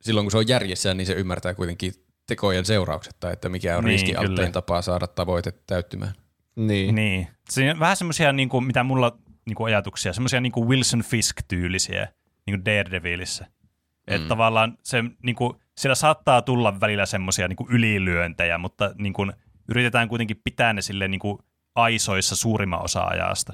[0.00, 1.92] silloin kun se on järjessä, niin se ymmärtää kuitenkin
[2.26, 6.14] tekojen seuraukset tai että mikä on niin, riskialttein tapa saada tavoite täyttymään.
[6.56, 6.94] Niin.
[6.94, 7.28] niin.
[7.50, 11.02] Se on vähän semmoisia, niin kuin, mitä mulla niin kuin ajatuksia, semmoisia niin kuin Wilson
[11.02, 12.08] Fisk-tyylisiä
[12.46, 13.44] niin kuin Daredevilissä.
[13.44, 14.14] Mm.
[14.14, 19.32] Että tavallaan se, niin kuin, siellä saattaa tulla välillä semmoisia niin ylilyöntejä, mutta niin kuin,
[19.68, 21.38] yritetään kuitenkin pitää ne sille niin kuin
[21.74, 23.52] aisoissa suurimman osa ajasta.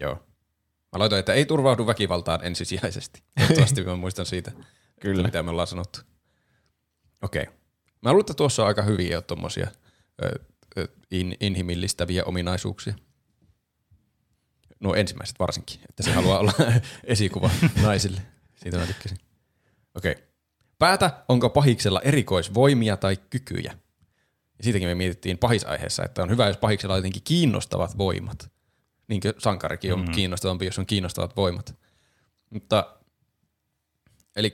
[0.00, 0.14] Joo.
[0.92, 3.22] Mä laitoin, että ei turvaudu väkivaltaan ensisijaisesti.
[3.38, 4.52] Toivottavasti mä muistan siitä,
[5.00, 5.22] Kyllä.
[5.22, 6.00] mitä me ollaan sanottu.
[7.24, 7.42] Okei.
[7.42, 7.54] Okay.
[8.02, 9.68] Mä luulen, että tuossa on aika hyviä tuommoisia
[11.10, 12.94] in, inhimillistäviä ominaisuuksia.
[14.80, 16.52] No ensimmäiset varsinkin, että se haluaa olla
[17.04, 17.50] esikuva
[17.82, 18.20] naisille.
[18.56, 19.18] Siitä mä tykkäsin.
[19.94, 20.12] Okei.
[20.12, 20.24] Okay.
[20.78, 23.78] Päätä, onko pahiksella erikoisvoimia tai kykyjä.
[24.58, 28.52] Ja siitäkin me mietittiin pahisaiheessa, että on hyvä, jos pahiksella on jotenkin kiinnostavat voimat.
[29.08, 30.14] Niin kuin sankarikin on mm-hmm.
[30.14, 31.74] kiinnostavampi, jos on kiinnostavat voimat.
[32.50, 32.96] Mutta,
[34.36, 34.52] eli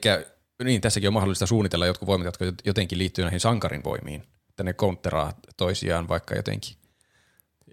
[0.63, 4.23] niin, tässäkin on mahdollista suunnitella jotkut voimat, jotka jotenkin liittyy näihin sankarin voimiin.
[4.49, 6.75] Että ne counteraa toisiaan vaikka jotenkin.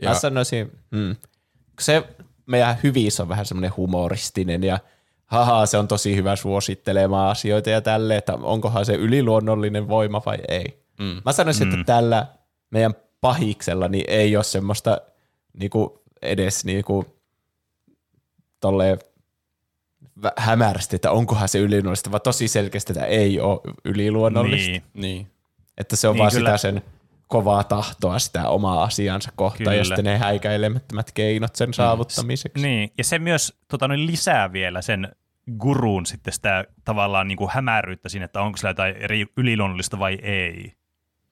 [0.02, 0.08] Ja...
[0.08, 1.16] Mä sanoisin, mm,
[1.80, 2.02] se
[2.46, 4.78] meidän hyvissä on vähän semmoinen humoristinen ja
[5.26, 10.38] haha, se on tosi hyvä suosittelemaan asioita ja tälle, että onkohan se yliluonnollinen voima vai
[10.48, 10.82] ei.
[10.98, 11.22] Mm.
[11.24, 11.74] Mä sanoisin, mm.
[11.74, 12.26] että tällä
[12.70, 15.00] meidän pahiksella niin ei ole semmoista
[15.52, 17.04] niinku, edes niinku,
[18.60, 18.98] tolleen
[20.36, 24.70] hämärästi, että onkohan se yliluonnollista, vaan tosi selkeästi, että ei ole yliluonnollista.
[24.70, 24.82] Niin.
[24.94, 25.30] Niin.
[25.78, 26.48] Että se on Niin, vaan kyllä.
[26.48, 26.82] sitä sen
[27.26, 29.76] kovaa tahtoa sitä omaa asiansa kohtaan Kyllä.
[29.76, 32.62] ja sitten ne häikäilemättömät keinot sen saavuttamiseksi.
[32.62, 35.12] Niin, ja se myös tota, noin lisää vielä sen
[35.58, 40.18] guruun sitten sitä tavallaan niin kuin hämäryyttä siinä, että onko sillä jotain eri yliluonnollista vai
[40.22, 40.72] ei.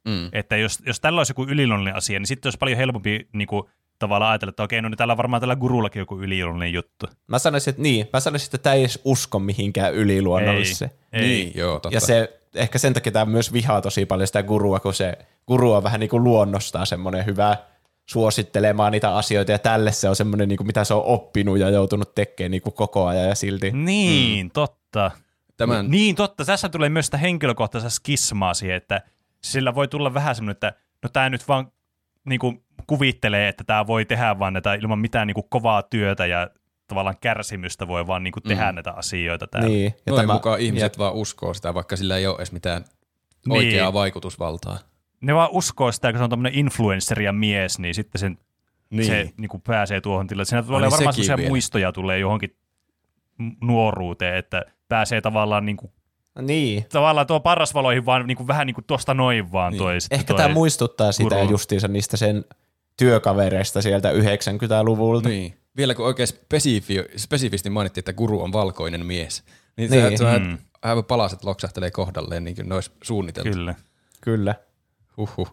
[0.05, 0.29] Mm.
[0.33, 3.63] Että jos, jos tällä olisi joku yliluonnollinen asia, niin sitten olisi paljon helpompi niin kuin,
[3.99, 7.07] tavallaan ajatella, että okei, no niin täällä on varmaan tällä gurullakin joku yliluonnollinen juttu.
[7.27, 10.91] Mä sanoisin, että niin, mä sanoisin, että tämä ei edes usko mihinkään yliluonnolliseen.
[11.13, 11.21] Ei.
[11.21, 11.97] Niin, joo, totta.
[11.97, 15.73] Ja se, ehkä sen takia tämä myös vihaa tosi paljon sitä gurua, kun se guru
[15.73, 17.57] on vähän niin kuin luonnostaan semmoinen hyvä
[18.07, 21.71] suosittelemaan niitä asioita, ja tälle se on semmoinen, niin kuin mitä se on oppinut ja
[21.71, 24.51] joutunut tekemään niin kuin koko ajan, ja silti Niin, mm.
[24.51, 25.11] totta.
[25.57, 26.45] Tämän, Niin, totta.
[26.45, 29.03] Tässä tulee myös sitä henkilökohtaista skismaa siihen, että
[29.41, 31.73] sillä voi tulla vähän semmoinen, että no tämä nyt vaan
[32.25, 36.27] niin kuin, kuvittelee, että tämä voi tehdä vaan näitä ilman mitään niin kuin, kovaa työtä
[36.27, 36.51] ja
[36.87, 38.75] tavallaan kärsimystä voi vaan niin kuin, tehdä mm.
[38.75, 39.69] näitä asioita täällä.
[39.69, 39.95] niin.
[40.07, 42.85] Ja noin tämä, mukaan ihmiset ja, vaan uskoo sitä, vaikka sillä ei ole edes mitään
[43.47, 43.57] Niin.
[43.57, 44.79] oikeaa vaikutusvaltaa.
[45.21, 48.39] Ne vaan uskoo sitä, kun se on tämmöinen influencer ja mies, niin sitten sen,
[48.91, 49.07] niin.
[49.07, 50.47] se niin kuin, pääsee tuohon tilaan.
[50.47, 51.49] Siinä tulee niin varmaan sellaisia vielä.
[51.49, 52.57] muistoja tulee johonkin
[53.61, 55.93] nuoruuteen, että pääsee tavallaan niin kuin,
[56.41, 56.85] niin.
[56.93, 59.79] tavallaan tuo parasvaloihin vaan niin kuin, vähän niin kuin tuosta noin vaan Niin.
[59.83, 61.51] toi Ehkä toi tämä muistuttaa sitä guru.
[61.51, 62.45] justiinsa niistä sen
[62.97, 65.29] työkavereista sieltä 90-luvulta.
[65.29, 65.59] Niin.
[65.77, 69.45] Vielä kun oikein spesifi, spesifisti mainittiin, että guru on valkoinen mies,
[69.77, 70.19] niin, Niin.
[70.19, 70.59] Se, Mm.
[70.83, 73.51] aivan palaset loksahtelee kohdalleen niin kuin ne olisi suunniteltu.
[73.51, 73.75] Kyllä.
[74.21, 74.55] Kyllä.
[75.17, 75.53] Huhhuh.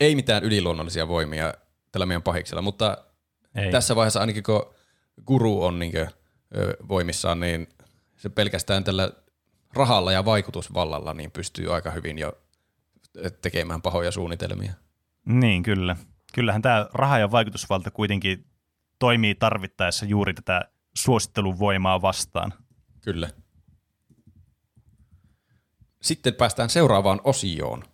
[0.00, 1.54] Ei mitään yliluonnollisia voimia
[1.92, 2.98] tällä meidän pahiksella, mutta
[3.54, 3.70] Ei.
[3.70, 4.74] tässä vaiheessa ainakin kun
[5.26, 6.08] guru on niin kuin,
[6.56, 7.68] ö, voimissaan, niin
[8.16, 9.10] se pelkästään tällä
[9.74, 12.32] rahalla ja vaikutusvallalla niin pystyy aika hyvin jo
[13.42, 14.72] tekemään pahoja suunnitelmia.
[15.26, 15.96] Niin, kyllä.
[16.34, 18.46] Kyllähän tämä raha ja vaikutusvalta kuitenkin
[18.98, 20.60] toimii tarvittaessa juuri tätä
[20.96, 22.54] suosittelun voimaa vastaan.
[23.00, 23.30] Kyllä.
[26.02, 27.84] Sitten päästään seuraavaan osioon,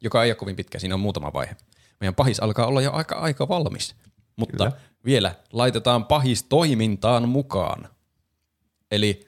[0.00, 1.56] joka ei ole kovin pitkä, siinä on muutama vaihe.
[2.00, 3.96] Meidän pahis alkaa olla jo aika, aika valmis,
[4.36, 4.92] mutta Kyllä.
[5.04, 7.88] Vielä laitetaan pahis toimintaan mukaan.
[8.90, 9.26] Eli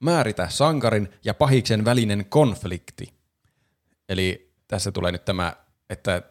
[0.00, 3.14] määritä sankarin ja pahiksen välinen konflikti.
[4.08, 5.52] Eli tässä tulee nyt tämä,
[5.90, 6.22] että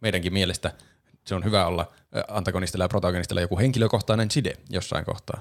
[0.00, 0.72] meidänkin mielestä
[1.28, 1.92] se on hyvä olla
[2.28, 5.40] antagonistilla ja protagonistilla joku henkilökohtainen side jossain kohtaa.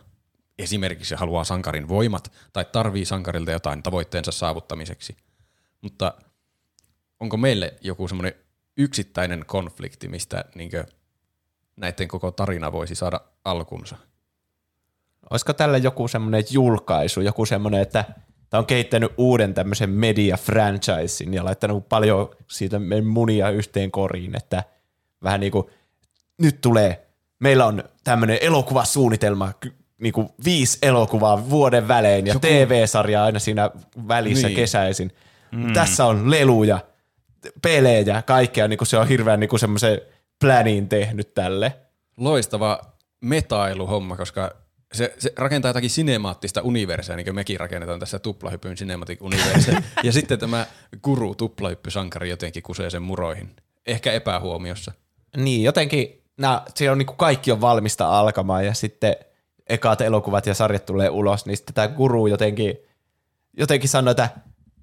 [0.60, 5.18] Esimerkiksi haluaa sankarin voimat tai tarvii sankarilta jotain tavoitteensa saavuttamiseksi.
[5.82, 6.14] Mutta
[7.20, 8.34] onko meille joku semmoinen
[8.78, 10.86] yksittäinen konflikti, mistä niinkö
[11.76, 13.98] näiden koko tarina voisi saada alkunsa?
[15.30, 18.06] Olisiko tällä joku semmoinen julkaisu, joku semmoinen, että
[18.50, 24.64] tämä on kehittänyt uuden tämmöisen media-franchisin ja laittanut paljon siitä munia yhteen koriin, että
[25.24, 25.68] vähän niin kuin
[26.42, 27.08] nyt tulee,
[27.40, 29.52] meillä on tämmöinen elokuvasuunnitelma,
[30.02, 33.70] niin kuin viisi elokuvaa vuoden välein ja Joku- TV-sarja aina siinä
[34.08, 34.56] välissä Niin.
[34.56, 35.12] kesäisin.
[35.52, 35.74] Mm.
[35.74, 36.80] Tässä on leluja,
[37.62, 40.02] pelejä, kaikkea, niin kuin se on hirveän niin kuin semmoisen
[40.42, 41.74] planin tehnyt tälle.
[42.18, 42.80] Loistava
[43.22, 44.52] metailuhomma, koska
[44.94, 49.78] se, se rakentaa jotakin sinemaattista universeä, niin kuin mekin rakennetaan tässä tuplahypyn cinematic universe.
[50.04, 50.66] ja sitten tämä
[51.04, 53.56] guru tuplahyppysankari jotenkin kusee sen muroihin.
[53.86, 54.92] Ehkä epähuomiossa.
[55.38, 59.16] Niin, jotenkin nää, siellä on niinku kaikki on valmista alkamaan ja sitten
[59.70, 62.78] ekat elokuvat ja sarjat tulee ulos, niin sitten tämä guru jotenkin,
[63.58, 64.30] jotenkin sanoo, että,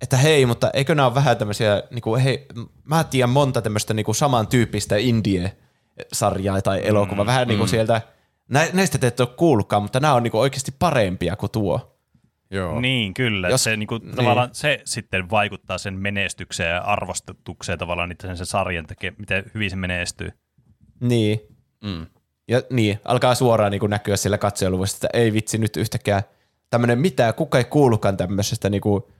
[0.03, 2.47] että hei, mutta eikö nämä ole vähän tämmöisiä, niinku, hei,
[2.85, 8.03] mä tiedän monta tämmöistä niinku samantyyppistä indie-sarjaa tai elokuvaa, mm, vähän niinku sieltä,
[8.49, 11.99] nä, näistä te ette ole kuullutkaan, mutta nämä on niinku oikeasti parempia kuin tuo.
[12.51, 12.81] Joo.
[12.81, 13.49] Niin, kyllä.
[13.49, 14.17] Jos- se, niinku, niin.
[14.17, 19.45] tavallaan, se sitten vaikuttaa sen menestykseen ja arvostetukseen tavallaan niitä sen, sen sarjan tekee, miten
[19.55, 20.31] hyvin se menestyy.
[21.01, 21.41] Niin,
[21.85, 22.07] Mm.
[22.49, 26.23] Ja niin, alkaa suoraan niin näkyä sillä katsojaluvussa, että ei vitsi nyt yhtäkään
[26.71, 29.11] tämmöinen mitään, kuka ei kuulukaan tämmöisestä niinku,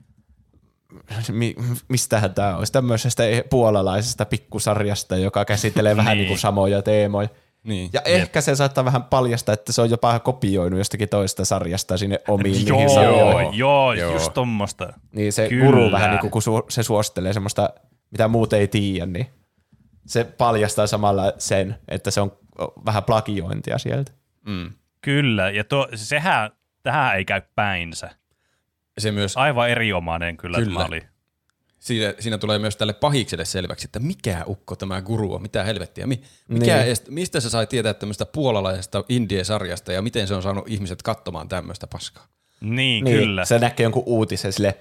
[1.33, 1.55] mi,
[1.89, 6.19] mistähän tämä olisi, tämmöisestä puolalaisesta pikkusarjasta, joka käsittelee vähän Niin.
[6.19, 7.29] niin kuin samoja teemoja.
[7.63, 7.91] Niin.
[7.93, 12.21] Ja ehkä se saattaa vähän paljastaa, että se on jopa kopioinut jostakin toista sarjasta sinne
[12.29, 13.55] omiin niihin Joo, sarjoihin.
[13.59, 14.13] joo, Joo.
[14.13, 14.93] just tommosta.
[15.13, 15.65] Niin se Kyllä.
[15.67, 17.71] guru vähän niin kuin, kun su- se suosittelee semmoista,
[18.11, 19.27] mitä muut ei tiedä, niin
[20.07, 22.39] se paljastaa samalla sen, että se on
[22.87, 24.13] vähän plagiointia sieltä.
[24.47, 24.71] Mm.
[25.01, 26.51] Kyllä, ja tuo, sehän,
[26.83, 28.11] tähän ei käy päinsä.
[28.99, 30.73] Se myös, Aivan erinomainen kyllä, Kyllä.
[30.75, 31.03] tämä oli.
[31.79, 36.07] siinä, siinä tulee myös tälle pahikselle selväksi, että mikä ukko tämä guru on, mitä helvettiä.
[36.07, 36.89] Mi, mikä Niin.
[36.89, 41.49] est, mistä se sai tietää tämmöistä puolalaisesta indie-sarjasta ja miten se on saanut ihmiset katsomaan
[41.49, 42.27] tämmöistä paskaa?
[42.61, 43.45] Niin, Niin, kyllä.
[43.45, 44.79] se näkee jonkun uutisen sille,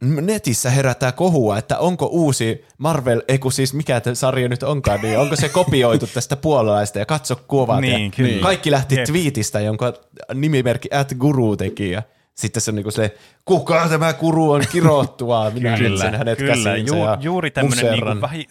[0.00, 5.00] netissä herätää kohua, että onko uusi Marvel, ei kun siis mikä tämä sarja nyt onkaan,
[5.02, 7.80] niin onko se kopioitu tästä puolalaista ja katso kuvat.
[7.80, 8.42] Niin, ja kyllä.
[8.42, 9.04] Kaikki lähti Jep.
[9.04, 9.92] twiitistä, jonka
[10.34, 12.02] nimimerkki at guru teki ja
[12.34, 16.54] sitten se on niinku se, kuka tämä guru on kirottua, minä Kyllä, etsin hänet kyllä.
[16.54, 18.48] käsiinsä Ju, ja juuri tämmöinen niinku vähi,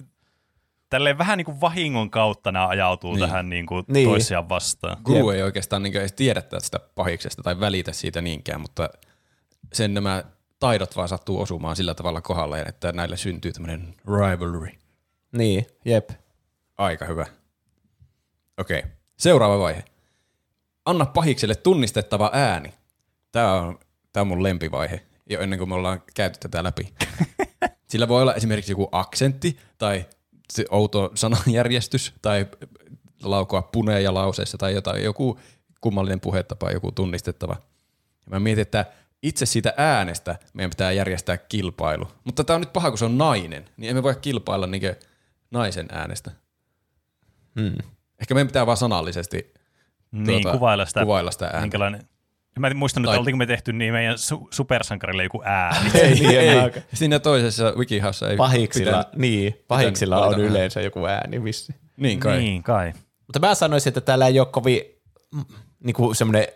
[0.90, 3.20] tälleen vähän niin kuin vahingon kautta nämä ajautuu Niin.
[3.20, 4.10] tähän niin kuin Niin.
[4.10, 4.98] toisiaan vastaan.
[5.04, 8.90] Guru ei oikeastaan niin edes tiedä tästä pahiksesta tai välitä siitä niinkään, mutta
[9.74, 10.24] sen nämä
[10.60, 14.70] taidot vaan sattuu osumaan sillä tavalla kohdalleen, että näille syntyy tämmöinen rivalry.
[15.32, 16.10] Niin, jep.
[16.78, 17.26] Aika hyvä.
[18.58, 18.84] Okei,
[19.18, 19.84] seuraava vaihe.
[20.86, 22.74] Anna pahikselle tunnistettava ääni.
[23.32, 23.80] Tämä on,
[24.14, 26.94] tämä on mun lempivaihe, jo ennen kuin me ollaan käyty tätä läpi.
[27.90, 30.06] Sillä voi olla esimerkiksi joku aksentti tai
[30.54, 32.48] se outo sananjärjestys tai
[33.24, 35.40] laukoa puneja lauseissa tai jotain, joku
[35.82, 37.56] kummallinen puhetapa, joku tunnistettava.
[38.26, 38.86] Ja mä mietin, että
[39.28, 42.08] itse siitä äänestä meidän pitää järjestää kilpailu.
[42.24, 44.96] Mutta tämä on nyt paha, kun se on nainen, niin emme voi kilpailla niinkö
[45.52, 46.32] naisen äänestä.
[47.60, 47.76] Hmm.
[48.22, 49.54] Ehkä meidän pitää vaan sanallisesti
[50.12, 51.62] Niin, tuota, kuvailla sitä, kuvailla sitä ääntä.
[51.62, 52.02] minkälainen...
[52.60, 55.90] Mä en muistanut, Tai- että oltiinko me tehty niin meidän su- supersankarille joku ääni.
[56.00, 56.72] Ei, Ei, ei.
[56.94, 60.52] Siinä toisessa wikihaussa ei Pahiksilla, pitänyt- niin, pahiksilla on valita ääni.
[60.52, 61.76] yleensä joku ääni vissi.
[61.98, 62.38] Niin kai.
[62.38, 62.94] Niin kai.
[63.28, 64.82] Mutta mä sanoisin, että täällä ei ole kovin
[65.36, 65.44] mm,
[65.84, 66.48] niinku semmoinen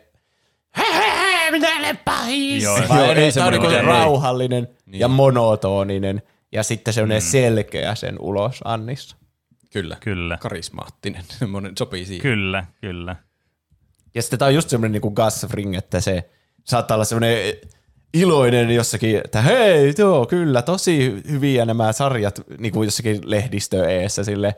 [1.79, 2.63] Olen pahis.
[2.63, 4.99] Joo, Vaan ei on semmoinen mikään- rauhallinen Niin.
[4.99, 6.21] ja monotoninen
[6.51, 7.25] ja sitten semmoinen mm.
[7.25, 9.15] selkeä sen ulos annissa.
[9.73, 9.97] Kyllä.
[9.99, 10.37] Kyllä.
[10.41, 11.23] Karismaattinen.
[11.39, 12.21] Semmoinen sopii siihen.
[12.21, 13.15] Kyllä, kyllä.
[14.15, 16.29] Ja sitten tämä on just semmoinen niinku Gus Fring, että se
[16.63, 17.53] saattaa olla semmoinen
[18.13, 24.23] iloinen jossakin, että hei, joo, kyllä, tosi hyviä nämä sarjat niin kuin jossakin lehdistö eessä
[24.23, 24.55] sille.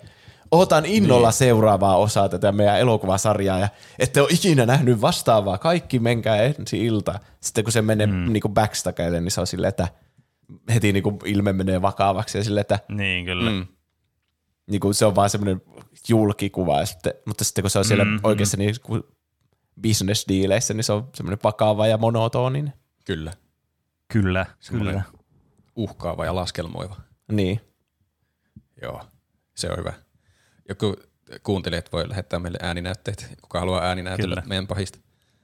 [0.52, 1.34] Otan innolla niin.
[1.34, 3.70] seuraavaa osaa tätä meidän elokuvasarjaa ja
[4.00, 5.58] ette ole ikinä nähnyt vastaavaa.
[5.58, 7.20] Kaikki menkää ensi ilta.
[7.40, 8.34] Sitten kun se menee mm.
[8.34, 9.88] niin kuin backstageille, niin se on silleen, että
[10.74, 13.52] heti niin kuin ilme menee vakavaksi ja silleen, että Niin, kyllä.
[13.52, 13.68] Mm.
[14.68, 15.62] niin kuin se on vaan semmoinen
[16.10, 19.04] julkikuva, ja sitten, mutta sitten kun se on siellä mm, oikeassa niin kuin
[19.84, 22.74] business-diileissä, niin se on semmoinen vakava ja monotoninen.
[23.06, 23.34] Kyllä.
[24.08, 25.20] Kyllä, Semmoinen kyllä.
[25.76, 26.96] uhkaava ja laskelmoiva.
[27.32, 27.62] Niin.
[28.82, 29.02] Joo,
[29.56, 29.94] se on hyvä.
[30.72, 30.96] Joku
[31.44, 34.48] kuuntelijat voi lähettää meille ääninäytteet, kuka haluaa ääninäytellä Kyllä.
[34.50, 35.00] meidän pahista.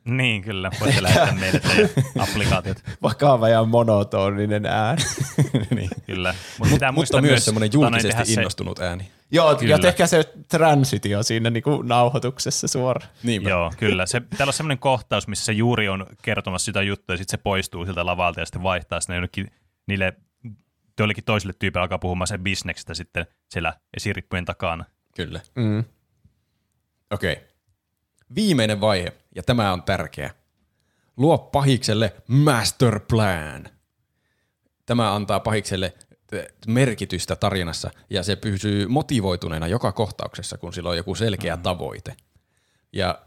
[0.05, 0.71] Niin, kyllä.
[0.79, 1.89] Voitte lähettää meille teidän
[2.19, 2.77] applikaatiot.
[3.01, 5.01] Vakava ja monotoninen ääni.
[5.75, 5.89] niin.
[6.05, 6.35] Kyllä.
[6.59, 9.11] Mut pitää Mutta myös semmoinen tota, julkisesti tehdä se- innostunut ääni.
[9.31, 9.73] Joo, Kyllä.
[9.73, 13.09] ja tehkää se transitio siinä niin kuin nauhoituksessa suoraan.
[13.23, 13.49] Niinpä.
[13.49, 14.05] Joo, kyllä.
[14.05, 17.43] Se, täällä on semmoinen kohtaus, missä se juuri on kertomassa sitä juttua ja sitten se
[17.43, 19.51] poistuu siltä lavalta ja sitten vaihtaa sinne jonnekin
[19.87, 20.13] niille
[20.99, 24.85] joillekin toisille tyypeille alkaa puhumaan sen bisneksestä sitten siellä esirippujen takana.
[25.17, 25.41] Kyllä.
[25.55, 25.83] Mm.
[27.11, 27.33] Okei.
[27.33, 27.45] Okay.
[28.35, 30.33] Viimeinen vaihe, ja tämä on tärkeä.
[31.17, 33.69] Luo pahikselle master plan.
[34.85, 35.93] Tämä antaa pahikselle
[36.31, 41.61] eh, merkitystä tarinassa, ja se pysyy motivoituneena joka kohtauksessa, kun sillä on joku selkeä mm.
[41.61, 42.15] tavoite.
[42.93, 43.21] Ja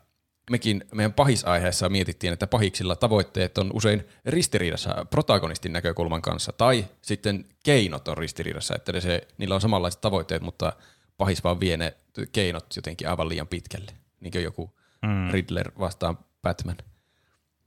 [0.50, 7.44] mekin meidän pahisaiheessa mietittiin, että pahiksilla tavoitteet on usein ristiriidassa protagonistin näkökulman kanssa, tai sitten
[7.62, 10.72] keinot on ristiriidassa, että se, niillä on samanlaiset tavoitteet, mutta
[11.20, 11.96] pahis vaan vie ne
[12.32, 15.30] keinot jotenkin aivan liian pitkälle, niin kuin joku mm.
[15.30, 16.76] Riddler vastaan Batman.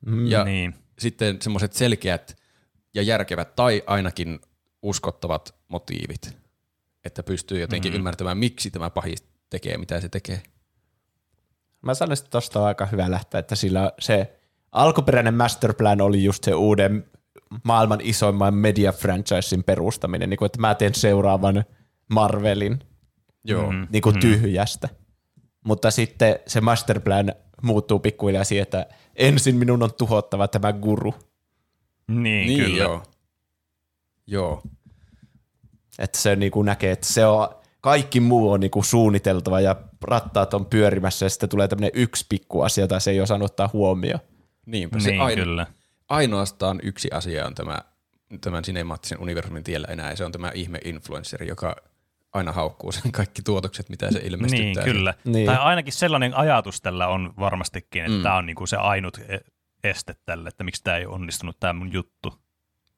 [0.05, 0.75] Mm, ja niin.
[0.99, 2.37] sitten semmoiset selkeät
[2.93, 4.39] ja järkevät tai ainakin
[4.81, 6.37] uskottavat motiivit,
[7.05, 7.95] että pystyy jotenkin mm.
[7.95, 10.41] ymmärtämään, miksi tämä pahis tekee, mitä se tekee.
[11.81, 14.39] Mä sanoisin, että tosta on aika hyvä lähteä, että sillä se
[14.71, 17.05] alkuperäinen masterplan oli just se uuden
[17.63, 21.63] maailman isoimman media franchisein perustaminen, niin kuin, että mä teen seuraavan
[22.09, 22.79] Marvelin
[23.43, 23.71] Joo.
[23.71, 23.87] Mm.
[23.91, 24.89] niin kuin tyhjästä.
[25.65, 31.15] Mutta sitten se masterplan muuttuu pikkuhiljaa siihen, että ensin minun on tuhottava tämä guru.
[32.07, 32.83] Niin, Niin, kyllä.
[32.83, 33.03] joo.
[34.27, 34.61] Joo.
[35.99, 37.47] Että se niin kuin näkee, että se on,
[37.81, 42.25] kaikki muu on niin kuin suunniteltava ja rattaat on pyörimässä ja sitten tulee tämmöinen yksi
[42.29, 44.19] pikku asia, jota se ei osannut ottaa huomioon.
[44.65, 44.99] Niinpä.
[44.99, 45.67] Se Niin, aino- kyllä.
[46.09, 47.79] ainoastaan yksi asia on tämä,
[48.41, 51.75] tämän sinemaattisen universumin tiellä enää, ja se on tämä ihme influenceri, joka
[52.33, 54.83] aina haukkuu sen kaikki tuotokset, mitä se ilmestyttää.
[54.85, 55.13] Niin, kyllä.
[55.25, 55.45] Niin.
[55.45, 58.23] Tai ainakin sellainen ajatus tällä on varmastikin, että Mm.
[58.23, 59.39] tämä on niinku se ainut e-
[59.83, 62.33] este tälle, että miksi tämä ei onnistunut tämä mun juttu.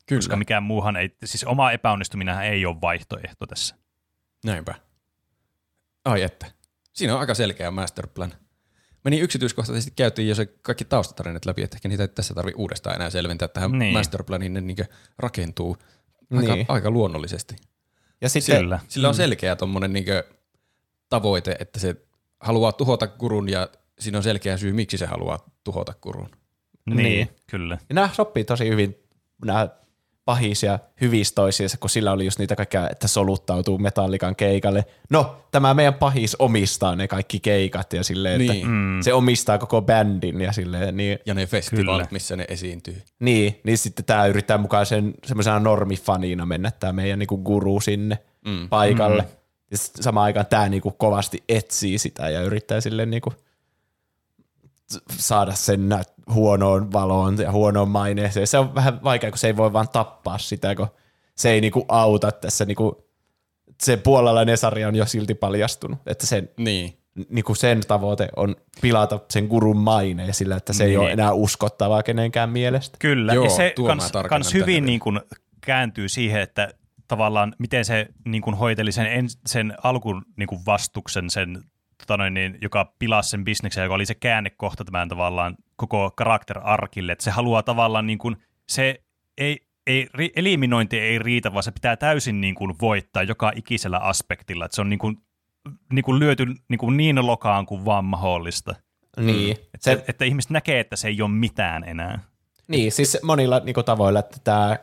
[0.06, 0.20] Kyllä.
[0.20, 3.76] Koska mikään muuhan ei, siis oma epäonnistuminenhan ei ole vaihtoehto tässä.
[4.46, 4.76] Näinpä.
[6.06, 6.46] Ai että.
[6.94, 8.34] Siinä on aika selkeä masterplan.
[9.04, 12.58] Me niin yksityiskohtaisesti käytiin jo se kaikki taustatarinat läpi, että ehkä niitä ei tässä tarvitse
[12.62, 13.48] uudestaan enää selventää.
[13.48, 13.80] Tähän niin.
[13.80, 13.94] Niin.
[13.94, 14.78] masterplaniin ne niin
[15.18, 15.78] rakentuu
[16.38, 16.66] aika, Niin.
[16.70, 17.56] aika luonnollisesti.
[18.22, 18.80] Ja sitten, Kyllä.
[18.88, 20.06] Sillä on selkeä tommonen niin
[21.10, 21.96] tavoite, että se
[22.40, 23.70] haluaa tuhota kurun ja
[24.00, 26.30] siinä on selkeä syy, miksi se haluaa tuhota kurun.
[26.86, 27.04] Niin, Niin.
[27.04, 27.30] niin.
[27.48, 27.78] kyllä.
[27.90, 28.96] Ja nämä sopii tosi hyvin,
[29.46, 29.70] nämä
[30.26, 34.86] pahis ja hyvis toisiinsa, kun sillä oli just niitä kaikkia, että soluttautuu metallikan keikalle.
[35.10, 38.52] No, tämä meidän pahis omistaa ne kaikki keikat ja silleen, niin.
[38.52, 39.02] että mm.
[39.02, 40.98] se omistaa koko bändin ja silleen.
[40.98, 43.02] Niin, ja ne festivaalit, missä ne esiintyy.
[43.20, 48.20] Niin, niin sitten tämä yrittää mukaan sen semmoisena normifanina mennä tämä meidän niinku guru sinne
[48.46, 48.70] mm.
[48.70, 49.22] paikalle.
[49.22, 49.30] Mm.
[49.72, 53.34] Ja samaan aikaan tämä niinku kovasti etsii sitä ja yrittää silleen niinku
[55.10, 55.90] saada sen
[56.34, 58.48] huonoon valoon ja huonoon maineeseen.
[58.48, 60.88] Se on vähän vaikea, kun se ei voi vaan tappaa sitä, kun
[61.36, 62.66] se ei niinku auta tässä.
[62.66, 63.08] Niinku,
[63.84, 66.98] se puolalainen sarja on jo silti paljastunut, että sen, niin.
[67.30, 70.92] niinku sen tavoite on pilata sen gurun maine sillä, että se niin.
[70.92, 72.98] ei ole enää uskottavaa kenenkään mielestä.
[73.00, 75.20] Kyllä, Joo, ja se kans, kans hyvin niin kuin
[75.62, 76.74] kääntyy siihen, että
[77.08, 81.64] tavallaan miten se niin kuin hoiteli sen, en, sen alkun niin kuin vastuksen sen
[81.98, 87.12] tota noin, niin, joka pilasi sen bisneksen, joka oli se käännekohta tämän tavallaan koko karakterarkille,
[87.12, 88.38] että se haluaa tavallaan niin kuin,
[88.70, 89.02] se
[89.38, 94.66] ei, ei, eliminointi ei riitä, vaan se pitää täysin niin kuin voittaa joka ikisellä aspektilla,
[94.66, 95.18] että se on niin kuin,
[95.94, 98.76] niin kuin lyöty niin, kuin niin lokaan kuin vaan mahdollista.
[99.18, 99.52] Niin.
[99.52, 102.20] Että, se, että ihmiset näkee, että se ei ole mitään enää.
[102.68, 104.78] Niin, siis monilla niin kuin, tavoilla, että tämä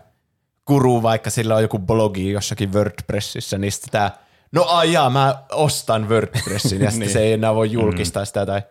[0.66, 4.10] guru, vaikka sillä on joku blogi jossakin WordPressissä, niin tämä
[4.52, 7.12] no ajaa, mä ostan WordPressin ja sitten niin.
[7.12, 8.26] se ei enää voi julkistaa mm.
[8.26, 8.62] sitä tai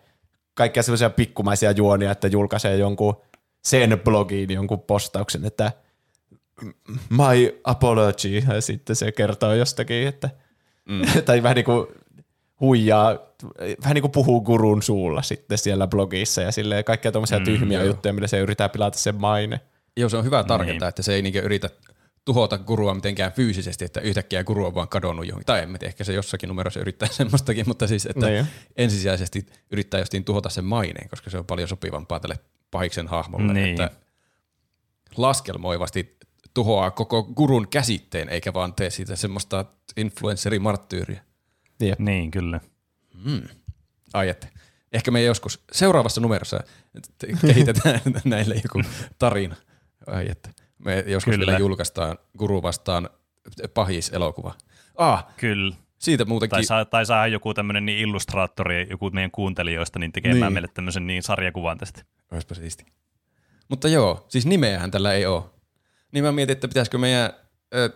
[0.54, 3.16] kaikkia sellaisia pikkumaisia juonia, että julkaisee jonkun
[3.62, 5.72] sen blogiin jonkun postauksen, että
[7.10, 10.30] my apology, ja sitten se kertoo jostakin, että
[10.88, 11.02] mm.
[11.26, 11.86] tai vähän niin kuin
[12.60, 13.18] huijaa,
[13.82, 17.78] vähän niin kuin puhuu gurun suulla sitten siellä blogissa ja sille kaikkia tuommoisia mm, tyhmiä
[17.78, 17.86] joo.
[17.86, 19.60] juttuja, millä se yrittää pilata sen maine.
[19.96, 20.88] Joo, se on hyvä tarkentaa, niin.
[20.88, 21.70] että se ei niinku yritä
[22.24, 25.46] tuhota kurua mitenkään fyysisesti, että yhtäkkiä kuru on vaan kadonnut johonkin.
[25.46, 28.46] Tai tiedä, ehkä se jossakin numerossa yrittää semmoistakin, mutta siis, että no
[28.76, 32.38] ensisijaisesti yrittää jostain tuhota sen maineen, koska se on paljon sopivampaa tälle
[32.70, 33.70] pahiksen hahmolle, niin.
[33.70, 33.90] että
[35.16, 36.16] laskelmoivasti
[36.54, 39.64] tuhoaa koko gurun käsitteen, eikä vaan tee siitä semmoista
[39.96, 41.22] influencerimarttyyriä.
[41.80, 41.98] Jep.
[41.98, 42.60] Niin, kyllä.
[43.24, 43.42] Hmm.
[44.12, 44.46] Ai että.
[44.92, 46.60] Ehkä me joskus seuraavassa numerossa
[47.46, 48.82] kehitetään näille joku
[49.18, 49.56] tarina.
[50.06, 50.61] Ai että.
[50.84, 51.46] Me joskus Kyllä.
[51.46, 53.10] vielä julkaistaan Guru vastaan
[53.74, 54.54] pahis elokuva.
[54.96, 55.74] Ah, Kyllä.
[55.98, 56.50] Siitä muutenkin.
[56.50, 60.52] Tai saa, tai saa joku tämmöinen niin illustraattori, joku meidän kuuntelijoista, niin tekemään niin.
[60.52, 62.02] meille tämmöisen niin sarjakuvan tästä.
[62.32, 62.84] Olisipa siisti.
[63.68, 65.42] Mutta joo, siis nimeähän tällä ei ole.
[66.12, 67.32] Niin mä mietin, että pitäisikö meidän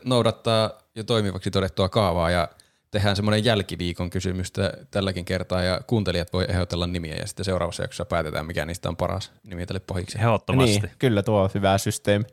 [0.04, 2.48] noudattaa jo toimivaksi todettua kaavaa ja
[2.90, 8.04] tehdään semmoinen jälkiviikon kysymystä tälläkin kertaa ja kuuntelijat voi ehdotella nimiä ja sitten seuraavassa jaksossa
[8.04, 10.18] päätetään, mikä niistä on paras nimi tälle pahiksi.
[10.18, 10.78] Ehdottomasti.
[10.78, 12.24] Niin, kyllä tuo on hyvä systeemi.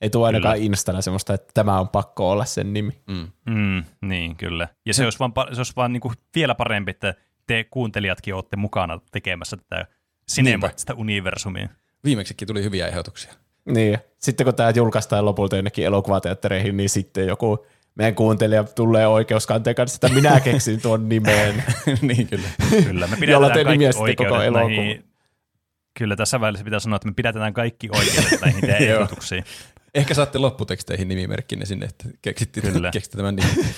[0.00, 0.66] Ei tule ainakaan kyllä.
[0.66, 2.92] Installa semmoista, että tämä on pakko olla sen nimi.
[3.06, 3.28] Mm.
[3.46, 4.68] Mm, niin, kyllä.
[4.86, 7.14] Ja se olisi vaan, se olisi vaan niin kuin vielä parempi, että
[7.46, 9.86] te kuuntelijatkin olette mukana tekemässä tätä
[10.28, 11.68] sinemaattista universumia.
[12.04, 13.32] Viimeksikin tuli hyviä ehdotuksia.
[13.64, 13.98] Niin.
[14.18, 19.96] Sitten kun tämä julkaistaan lopulta jonnekin elokuvateattereihin, niin sitten joku meidän kuuntelija tulee oikeuskanteen kanssa,
[19.96, 21.64] että minä keksin tuon nimeen.
[22.02, 22.48] niin kyllä.
[22.84, 23.06] kyllä.
[23.06, 25.08] Me pidetään kaikki koko elokuva.
[25.98, 29.44] Kyllä, tässä välissä pitää sanoa, että me pidetään kaikki oikeudet näihin ehdotuksiin.
[29.94, 32.90] Ehkä saatte lopputeksteihin nimimerkkinne sinne, että keksitte, Kyllä.
[32.90, 33.74] keksitte tämän nimen.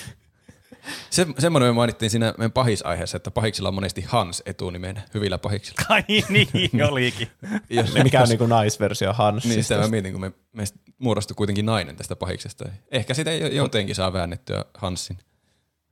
[1.10, 5.82] Se, semmoinen me mainittiin siinä meidän pahisaiheessa, että pahiksilla on monesti Hans etunimenä, hyvillä pahiksilla.
[5.88, 7.28] Ai niin, olikin.
[7.70, 9.44] Jos, Mikä on niin kuin naisversio Hans.
[9.44, 10.64] Niin, sitä mä mietin, kun me, me
[10.98, 12.68] muodostui kuitenkin nainen tästä pahiksesta.
[12.90, 15.18] Ehkä sitä jotenkin saa väännettyä Hansin.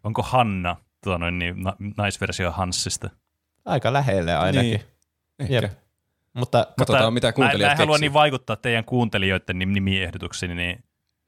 [0.05, 3.11] Onko Hanna tuo noin, niin, na, naisversio Hansista?
[3.65, 4.71] Aika lähelle ainakin.
[4.71, 4.83] Niin.
[5.39, 5.55] Ehkä.
[5.55, 5.88] Jep.
[6.39, 10.85] Mutta, Katsotaan, mutta mitä kuuntelijat mä, mä haluan niin vaikuttaa teidän kuuntelijoiden nimiehdotuksiin, niin,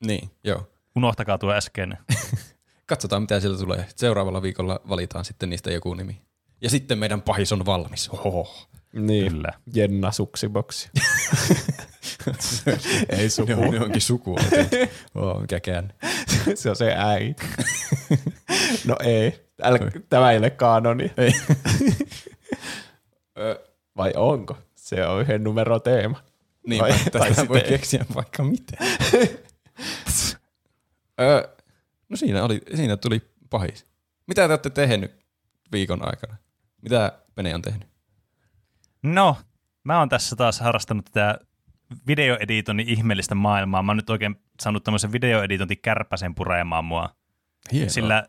[0.07, 0.69] niin joo.
[0.97, 1.99] unohtakaa tuo äsken.
[2.87, 3.87] Katsotaan, mitä sieltä tulee.
[3.97, 6.23] Seuraavalla viikolla valitaan sitten niistä joku nimi.
[6.63, 8.09] Ja sitten meidän pahis on valmis.
[8.09, 8.69] Oho.
[8.93, 9.53] Niin, Kyllä.
[9.75, 10.91] Jenna Suksiboksi.
[13.19, 13.71] Ei suku.
[13.71, 14.37] Ne onkin suku.
[15.15, 15.95] oh, mikä käänne.
[16.55, 17.47] Se on se äiti.
[18.87, 19.47] no ei.
[19.63, 19.79] Älä,
[20.09, 21.13] tämä ei ole kanoni.
[21.17, 21.33] Ei.
[23.97, 24.59] Vai onko?
[24.91, 26.23] Se on yhden numero teema.
[26.67, 28.77] Niin, Vai, tästä voi keksiä vaikka mitä.
[31.21, 31.49] öö,
[32.09, 33.87] no siinä, oli, siinä tuli pahis.
[34.27, 35.13] Mitä te olette tehnyt
[35.73, 36.37] viikon aikana?
[36.83, 37.89] Mitä Pene on tehnyt?
[39.03, 39.37] No,
[39.85, 41.39] mä oon tässä taas harrastanut tätä
[42.07, 43.83] videoeditoinnin ihmeellistä maailmaa.
[43.83, 47.15] Mä oon nyt oikein saanut tämmöisen videoeditointikärpäsen puremaan mua.
[47.73, 47.91] Hienoa.
[47.91, 48.27] Sillä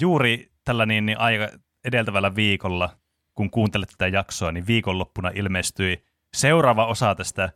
[0.00, 1.48] juuri tällä niin, niin aika
[1.84, 2.90] edeltävällä viikolla–
[3.36, 6.04] kun kuuntelet tätä jaksoa, niin viikonloppuna ilmestyi
[6.34, 7.52] seuraava osa tästä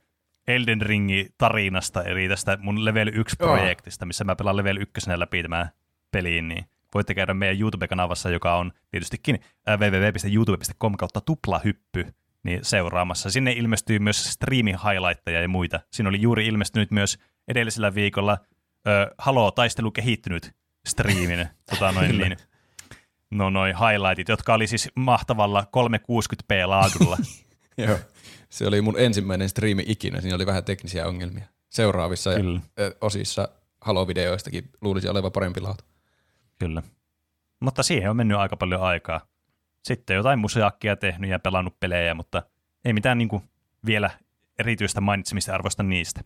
[0.48, 5.69] Elden Ringi-tarinasta, eli tästä mun Level 1-projektista, missä mä pelaan Level 1 läpi tämä
[6.11, 9.39] peliin, niin voitte käydä meidän YouTube-kanavassa, joka on tietystikin
[9.69, 12.07] äh, www.youtube.com kautta tuplahyppy,
[12.43, 13.31] niin seuraamassa.
[13.31, 15.81] Sinne ilmestyy myös streaming highlightteja ja muita.
[15.90, 18.39] Siinä oli juuri ilmestynyt myös edellisellä viikolla
[18.86, 20.52] ö, Halo taistelu kehittynyt
[20.89, 22.36] striimin tota noin, niin,
[23.31, 27.16] no noin highlightit, jotka oli siis mahtavalla 360p laadulla.
[27.86, 27.98] Joo.
[28.48, 30.20] Se oli mun ensimmäinen striimi ikinä.
[30.20, 31.44] Siinä oli vähän teknisiä ongelmia.
[31.69, 32.61] Seuraavissa Kyllä.
[33.01, 33.48] osissa
[33.81, 35.85] Halo-videoistakin luulisi olevan parempi laatu.
[36.59, 36.82] Kyllä.
[37.61, 39.20] Mutta siihen on mennyt aika paljon aikaa.
[39.85, 42.43] Sitten jotain museakkia tehnyt ja pelannut pelejä, mutta
[42.85, 43.43] ei mitään niin kuin
[43.86, 44.11] vielä
[44.59, 46.20] erityistä mainitsemista arvosta niistä.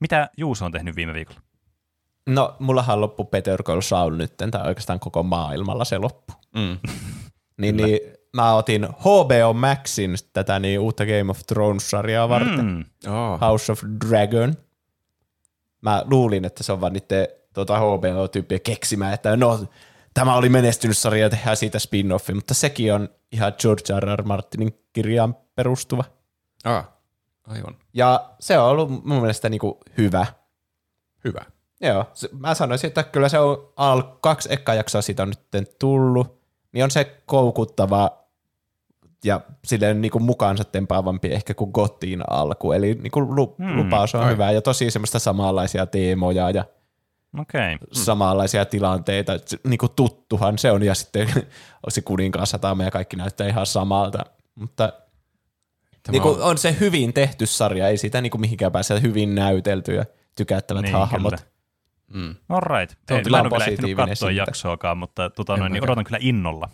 [0.00, 1.40] Mitä Juuso on tehnyt viime viikolla?
[2.26, 6.32] No, mullahan loppu Better Call Saul nyt, tai oikeastaan koko maailmalla se loppu.
[6.54, 6.78] Mm.
[7.60, 8.00] niin, niin
[8.32, 12.64] mä otin HBO Maxin tätä niin uutta Game of Thrones-sarjaa varten.
[12.64, 12.84] Mm.
[13.12, 13.40] Oh.
[13.40, 14.54] House of Dragon.
[15.80, 19.66] Mä luulin, että se on vaan niiden tuota HBO-tyyppiä keksimään, että no,
[20.14, 24.18] tämä oli menestynyt sarja ja tehdään siitä spin-offi, mutta sekin on ihan George R.
[24.18, 24.22] R.
[24.22, 26.04] Martinin kirjaan perustuva.
[26.64, 26.88] Ah,
[27.46, 27.76] aivan.
[27.94, 30.26] Ja se on ollut mun mielestä niinku hyvä.
[31.24, 31.44] Hyvä.
[31.80, 32.04] Joo,
[32.38, 36.40] mä sanoisin, että kyllä se on al- kaksi ekkaa jaksoa siitä on nyt tullut,
[36.72, 38.20] niin on se koukuttava
[39.24, 42.72] ja silleen niin kuin mukaansa tempaavampi ehkä kuin Gottiin alku.
[42.72, 44.32] Eli niin kuin lu- hmm, lupaus on ai.
[44.32, 46.64] hyvä ja tosi semmoista samanlaisia teemoja ja
[47.38, 47.78] okay.
[47.92, 49.32] samanlaisia tilanteita.
[49.64, 51.28] Niin kuin tuttuhan se on ja sitten
[51.88, 54.24] se kuninkaan satama ja kaikki näyttää ihan samalta.
[54.54, 54.92] Mutta
[56.10, 59.94] niin kuin on se hyvin tehty sarja, ei sitä niin kuin mihinkään pääse hyvin näytelty
[59.94, 60.04] ja
[60.36, 61.34] tykättävät niin, hahmot.
[61.34, 61.49] Kyllä.
[62.14, 62.34] Mm.
[62.48, 62.98] All right.
[63.08, 66.68] Tuo on kyllä vielä ehtinyt katsoa jaksoakaan, mutta tota noin, niin odotan kyllä innolla.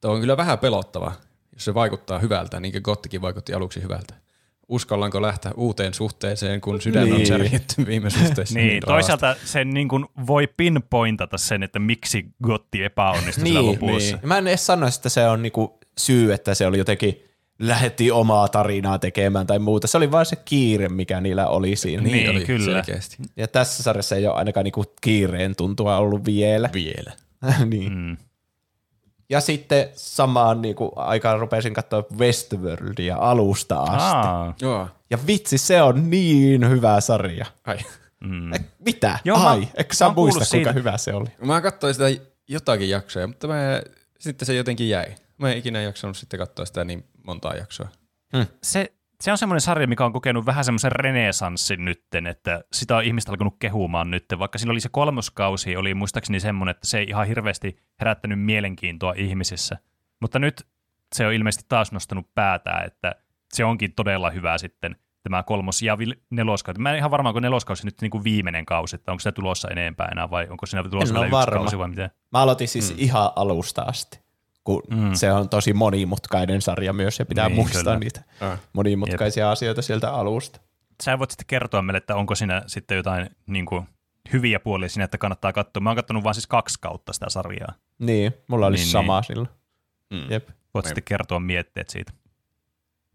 [0.00, 1.12] Tuo on kyllä vähän pelottava,
[1.52, 4.14] jos se vaikuttaa hyvältä, niin kuin Gottikin vaikutti aluksi hyvältä.
[4.68, 7.14] Uskallanko lähteä uuteen suhteeseen, kun sydän niin.
[7.14, 8.54] on särjetty viime suhteessa?
[8.58, 14.16] niin, niin toisaalta sen niin kuin voi pinpointata sen, että miksi Gotti epäonnistui niin, lopussa.
[14.16, 14.28] Niin.
[14.28, 17.24] Mä en edes sano, että se on niinku syy, että se oli jotenkin
[17.58, 19.86] lähetti omaa tarinaa tekemään tai muuta.
[19.86, 22.02] Se oli vain se kiire, mikä niillä oli siinä.
[22.02, 22.64] Niin, niin oli kyllä.
[22.82, 23.16] Selkeästi.
[23.36, 26.70] Ja tässä sarjassa ei ole ainakaan niinku kiireen tuntua ollut vielä.
[26.72, 27.12] Vielä.
[27.70, 27.92] niin.
[27.92, 28.16] Mm.
[29.28, 34.16] Ja sitten samaan niinku aikaan rupesin katsoa Westworldia alusta asti.
[34.28, 34.54] Aa.
[34.60, 34.88] Joo.
[35.10, 37.46] Ja vitsi, se on niin hyvä sarja.
[37.64, 37.78] Ai.
[38.20, 38.52] Mm.
[38.52, 39.18] Eh, mitä?
[39.24, 40.72] Joo, Ai, mä, eikö sä muista, kuinka siitä.
[40.72, 41.28] hyvä se oli?
[41.44, 42.04] Mä katsoin sitä
[42.48, 43.82] jotakin jaksoja, mutta mä,
[44.18, 45.06] sitten se jotenkin jäi.
[45.38, 47.88] Mä en ikinä jaksanut sitten katsoa sitä niin montaa jaksoa.
[48.36, 48.46] Hmm.
[48.62, 53.04] Se, se on semmoinen sarja, mikä on kokenut vähän semmoisen renesanssin nytten, että sitä on
[53.04, 57.06] ihmistä alkanut kehumaan nyt, vaikka siinä oli se kolmoskausi, oli muistaakseni semmoinen, että se ei
[57.08, 59.78] ihan hirveästi herättänyt mielenkiintoa ihmisissä.
[60.20, 60.66] Mutta nyt
[61.14, 63.14] se on ilmeisesti taas nostanut päätään, että
[63.52, 65.98] se onkin todella hyvä sitten tämä kolmos- ja
[66.30, 66.80] neloskausi.
[66.80, 69.68] Mä en ihan varmaan, onko neloskausi nyt niin kuin viimeinen kausi, että onko se tulossa
[69.68, 72.10] enempää enää vai onko siinä tulossa vielä yksi kausi vai miten?
[72.32, 72.98] Mä aloitin siis hmm.
[72.98, 74.25] ihan alusta asti
[74.66, 75.14] kun mm.
[75.14, 77.98] se on tosi monimutkainen sarja myös ja pitää niin, muistaa kyllä.
[77.98, 78.60] niitä äh.
[78.72, 79.52] monimutkaisia Jep.
[79.52, 80.60] asioita sieltä alusta.
[81.02, 83.86] Sä voit sitten kertoa meille, että onko siinä sitten jotain niin kuin,
[84.32, 85.80] hyviä puolia siinä, että kannattaa katsoa.
[85.80, 87.74] Mä oon katsonut vain siis kaksi kautta sitä sarjaa.
[87.98, 89.24] Niin, mulla oli niin, sama niin.
[89.24, 89.48] silloin.
[90.10, 90.30] Mm.
[90.30, 90.48] Jep.
[90.48, 90.88] Voit niin.
[90.88, 92.12] sitten kertoa mietteet siitä.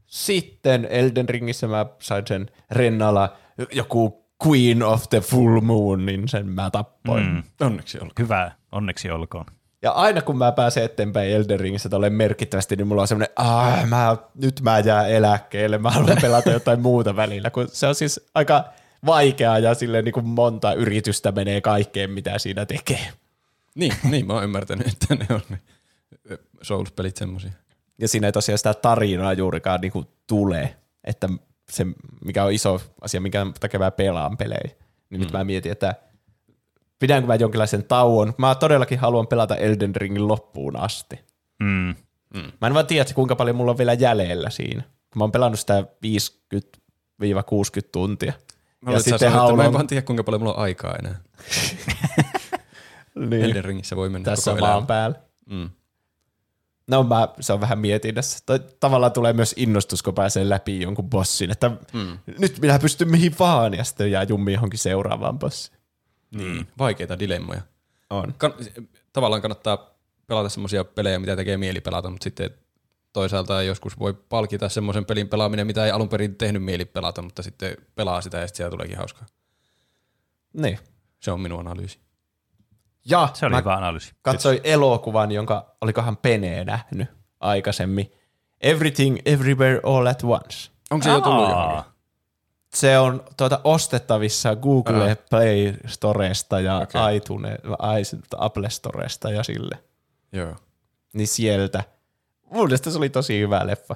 [0.05, 3.35] Sitten Elden Ringissä mä sain sen rennalla
[3.71, 7.25] joku Queen of the Full Moon, niin sen mä tappoin.
[7.25, 7.43] Mm.
[7.61, 8.13] Onneksi olkoon.
[8.19, 9.45] Hyvä, onneksi olkoon.
[9.81, 13.87] Ja aina kun mä pääsen eteenpäin Elden Ringissä tolleen merkittävästi, niin mulla on semmoinen, ah,
[13.87, 18.29] mä, nyt mä jää eläkkeelle, mä haluan pelata jotain muuta välillä, kun se on siis
[18.33, 18.65] aika
[19.05, 23.07] vaikeaa ja silleen niin kuin monta yritystä menee kaikkeen, mitä siinä tekee.
[23.75, 25.59] Niin, niin mä oon ymmärtänyt, että ne on ne
[26.61, 27.51] Souls-pelit semmoisia.
[27.97, 31.29] Ja siinä ei tosiaan sitä tarinaa juurikaan niin kuin tule, että
[31.69, 31.85] se,
[32.25, 34.75] mikä on iso asia, mikä takia mä pelaan pelejä, niin
[35.09, 35.19] mm.
[35.19, 35.95] nyt mä mietin, että–
[37.01, 38.33] pidänkö mä jonkinlaisen tauon.
[38.37, 41.19] Mä todellakin haluan pelata Elden Ringin loppuun asti.
[41.59, 41.95] Mm.
[42.33, 42.51] Mm.
[42.61, 44.83] Mä en vaan tiedä, kuinka paljon mulla on vielä jäljellä siinä.
[45.15, 46.65] Mä oon pelannut sitä 50-60
[47.91, 48.33] tuntia.
[48.81, 49.57] Mä ja sitten sanoa, haluan...
[49.57, 51.15] mä en vaan tiedä, kuinka paljon mulla on aikaa enää.
[53.29, 53.43] niin.
[53.43, 55.15] Elden Ringissä voi mennä Tässä koko maan päällä.
[55.45, 55.69] Mm.
[56.87, 58.39] No mä, se on vähän mietinnässä.
[58.79, 62.17] Tavallaan tulee myös innostus, kun pääsee läpi jonkun bossin, että mm.
[62.39, 65.80] nyt minä pystyn mihin vaan, ja sitten jää jummi johonkin seuraavaan bossiin.
[66.31, 66.65] Niin, mm.
[66.77, 67.61] vaikeita dilemmoja.
[68.09, 68.33] On.
[68.37, 68.53] Kan-
[69.13, 69.89] tavallaan kannattaa
[70.27, 72.49] pelata semmoisia pelejä, mitä tekee mieli pelata, mutta sitten
[73.13, 77.43] toisaalta joskus voi palkita semmoisen pelin pelaaminen, mitä ei alun perin tehnyt mieli pelata, mutta
[77.43, 79.25] sitten pelaa sitä ja sitten siellä tuleekin hauskaa.
[80.53, 80.79] Niin.
[81.19, 81.99] Se on minun analyysi.
[83.05, 84.13] Ja se oli hyvä analyysi.
[84.21, 84.71] Katsoin Kiitos.
[84.71, 88.11] elokuvan, jonka olikohan Pene nähnyt aikaisemmin.
[88.61, 90.71] Everything, Everywhere, All at Once.
[90.91, 91.15] Onko se Aa.
[91.15, 91.90] jo tullut johonkin?
[92.75, 95.15] Se on tuota, ostettavissa Google Älä.
[95.29, 97.15] Play Storesta ja okay.
[97.15, 99.79] iTunes, Apple Storesta ja sille.
[100.31, 100.55] Joo.
[101.13, 101.83] Niin sieltä.
[102.51, 103.95] Mun mielestä se oli tosi hyvä leffa.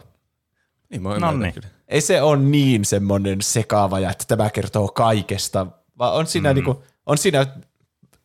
[0.89, 1.53] Niin mä no niin.
[1.87, 6.55] Ei se ole niin semmoinen sekaava, että tämä kertoo kaikesta vaan on siinä, mm.
[6.55, 7.47] niinku, on siinä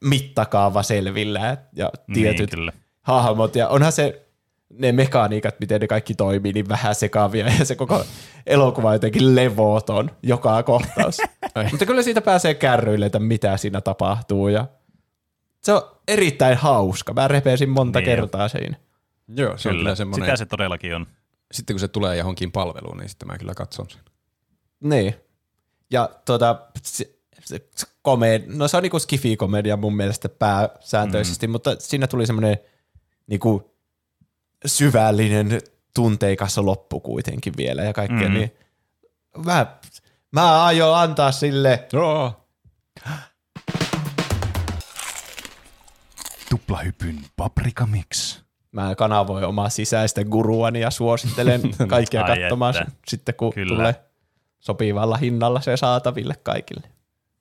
[0.05, 2.73] mittakaava selvillä ja tietyt niin,
[3.03, 3.57] hahmot.
[3.57, 4.27] Ja onhan se
[4.71, 8.05] ne mekaniikat, miten ne kaikki toimii, niin vähän sekavia ja se koko
[8.47, 11.19] elokuva on jotenkin levoton joka kohtaus.
[11.71, 14.67] Mutta kyllä siitä pääsee kärryille, että mitä siinä tapahtuu ja
[15.63, 17.13] se on erittäin hauska.
[17.13, 18.77] Mä repesin monta niin kertaa siinä.
[19.37, 19.91] Joo, se kyllä.
[19.91, 20.27] on semmoinen...
[20.27, 21.07] Sitä se todellakin on.
[21.53, 24.01] Sitten kun se tulee johonkin palveluun, niin sitten mä kyllä katson sen.
[24.81, 25.15] Niin.
[25.91, 31.51] Ja tuota, se, se, se komed- no se on niinku skifi-komedia mun mielestä pääsääntöisesti, mm.
[31.51, 32.59] mutta siinä tuli semmoinen
[33.27, 33.75] niinku
[34.67, 35.61] syvällinen,
[35.95, 38.35] tunteikas loppu kuitenkin vielä ja kaikkea, mm.
[38.35, 38.55] niin
[39.47, 39.67] mä,
[40.33, 42.47] mä aion antaa sille Joo.
[46.51, 48.41] Tuplahypyn paprika mix.
[48.73, 52.93] Mä kanavoin omaa sisäistä guruani ja suosittelen kaikkia katsomaan että.
[53.09, 53.75] sitten, kun Kyllä.
[53.75, 53.95] tulee
[54.61, 56.89] sopivalla hinnalla se saataville kaikille.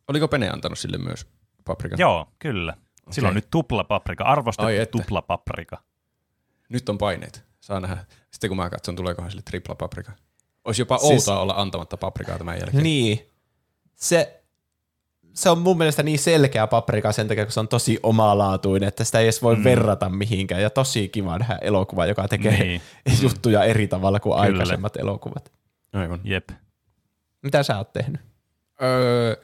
[0.08, 1.28] Oliko Pene antanut sille myös
[1.66, 1.96] paprika?
[2.00, 2.72] Joo, kyllä.
[2.72, 3.14] Okay.
[3.14, 5.78] Sillä on nyt tupla paprika, arvostettu tupla paprika.
[6.70, 7.44] Nyt on paineet.
[7.60, 8.06] Saa nähdä.
[8.32, 10.12] Sitten kun mä katson, tuleekohan sille tripla paprika.
[10.66, 11.12] Olisi jopa siis...
[11.12, 12.84] outoa olla antamatta paprikaa tämän jälkeen.
[12.84, 13.30] Niin.
[13.96, 14.42] Se,
[15.34, 19.04] se on mun mielestä niin selkeä paprika sen takia, kun se on tosi omalaatuinen, että
[19.04, 19.64] sitä ei edes voi mm.
[19.64, 20.62] verrata mihinkään.
[20.62, 22.82] Ja tosi kiva nähdä elokuva, joka tekee niin.
[23.24, 24.44] juttuja eri tavalla kuin Kyllä.
[24.44, 25.52] aikaisemmat elokuvat.
[25.94, 26.22] Aivan.
[26.24, 26.50] Jep.
[27.44, 28.22] Mitä sä oot tehnyt?
[28.82, 29.36] Öö,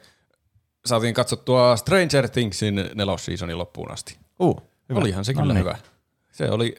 [0.86, 4.18] saatiin katsottua Stranger Thingsin nelosseasonin loppuun asti.
[4.38, 5.00] Uh, hyvä.
[5.00, 5.60] Olihan se kyllä Anni.
[5.60, 5.78] hyvä.
[6.32, 6.74] Se oli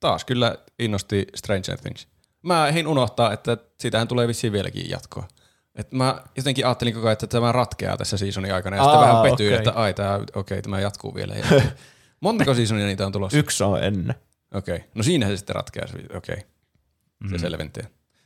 [0.00, 2.08] taas kyllä innosti Stranger Things.
[2.42, 5.28] Mä hein unohtaa, että siitähän tulee vissiin vieläkin jatkoa.
[5.74, 9.08] Et mä jotenkin ajattelin koko ajan, että tämä ratkeaa tässä seasonin aikana, ja Aa, sitten
[9.08, 9.58] vähän petyin, okay.
[9.58, 11.34] että ai, tämä, okei, okay, tämä jatkuu vielä.
[12.20, 13.38] Montako seasonia niitä on tulossa?
[13.38, 14.14] Yksi on ennen.
[14.54, 14.88] Okei, okay.
[14.94, 16.36] no siinähän se sitten ratkeaa, okei, okay.
[17.28, 17.38] se mm.
[17.38, 17.84] selventää.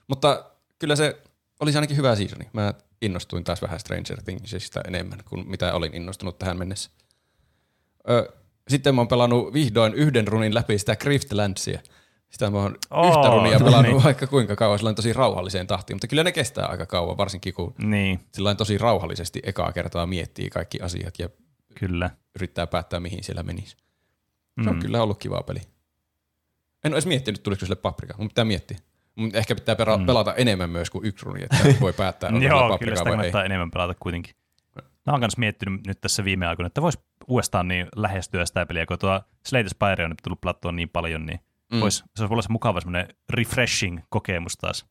[0.08, 0.44] Mutta
[0.78, 1.22] kyllä se
[1.60, 2.50] olisi ainakin hyvä seasoni.
[2.52, 6.90] Mä innostuin taas vähän Stranger Thingsista enemmän kuin mitä olin innostunut tähän mennessä.
[8.10, 8.32] Ö,
[8.72, 11.80] sitten mä oon pelannut vihdoin yhden runin läpi sitä Griftlandsia.
[12.30, 14.04] Sitä mä oon oh, yhtä runia no pelannut niin.
[14.04, 17.74] vaikka kuinka kauan, sillä tosi rauhalliseen tahtiin, mutta kyllä ne kestää aika kauan, varsinkin kun
[17.78, 18.20] niin.
[18.32, 21.28] sillä tosi rauhallisesti ekaa kertaa miettii kaikki asiat ja
[21.74, 22.10] kyllä.
[22.36, 23.76] yrittää päättää, mihin siellä menisi.
[24.64, 24.82] Se on mm.
[24.82, 25.60] kyllä ollut kiva peli.
[26.84, 28.78] En ole edes miettinyt, tulisiko sille paprika, mutta pitää miettiä.
[29.14, 30.06] Mutta ehkä pitää mm.
[30.06, 33.70] pelata enemmän myös kuin yksi runi, että voi päättää, onko Joo, paprika kyllä sitä enemmän
[33.70, 34.34] pelata kuitenkin.
[35.06, 36.98] Mä oon myös miettinyt nyt tässä viime aikoina, että vois
[37.28, 41.26] uudestaan niin lähestyä sitä peliä, kun tuo Slate Spire on nyt tullut plattoon niin paljon,
[41.26, 41.40] niin
[41.72, 41.80] mm.
[41.80, 44.86] vois, se olisi olla se mukava semmoinen refreshing kokemus taas.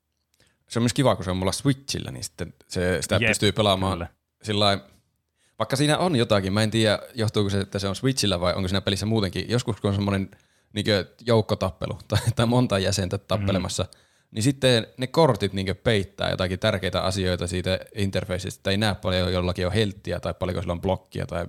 [0.69, 3.51] Se on myös kiva, kun se on mulla Switchillä, niin sitten se, sitä Jep, pystyy
[3.51, 4.07] pelaamaan
[4.43, 4.80] sillä
[5.59, 8.67] vaikka siinä on jotakin, mä en tiedä johtuuko se, että se on Switchillä vai onko
[8.67, 10.31] siinä pelissä muutenkin, joskus kun on semmoinen
[10.73, 10.85] niin
[11.25, 17.01] joukkotappelu tai, tai monta jäsentä tappelemassa, mm niin sitten ne kortit niin peittää jotakin tärkeitä
[17.01, 21.45] asioita siitä interfaceista, ei näe paljon jollakin on helttiä tai paljonko sillä on blokkia tai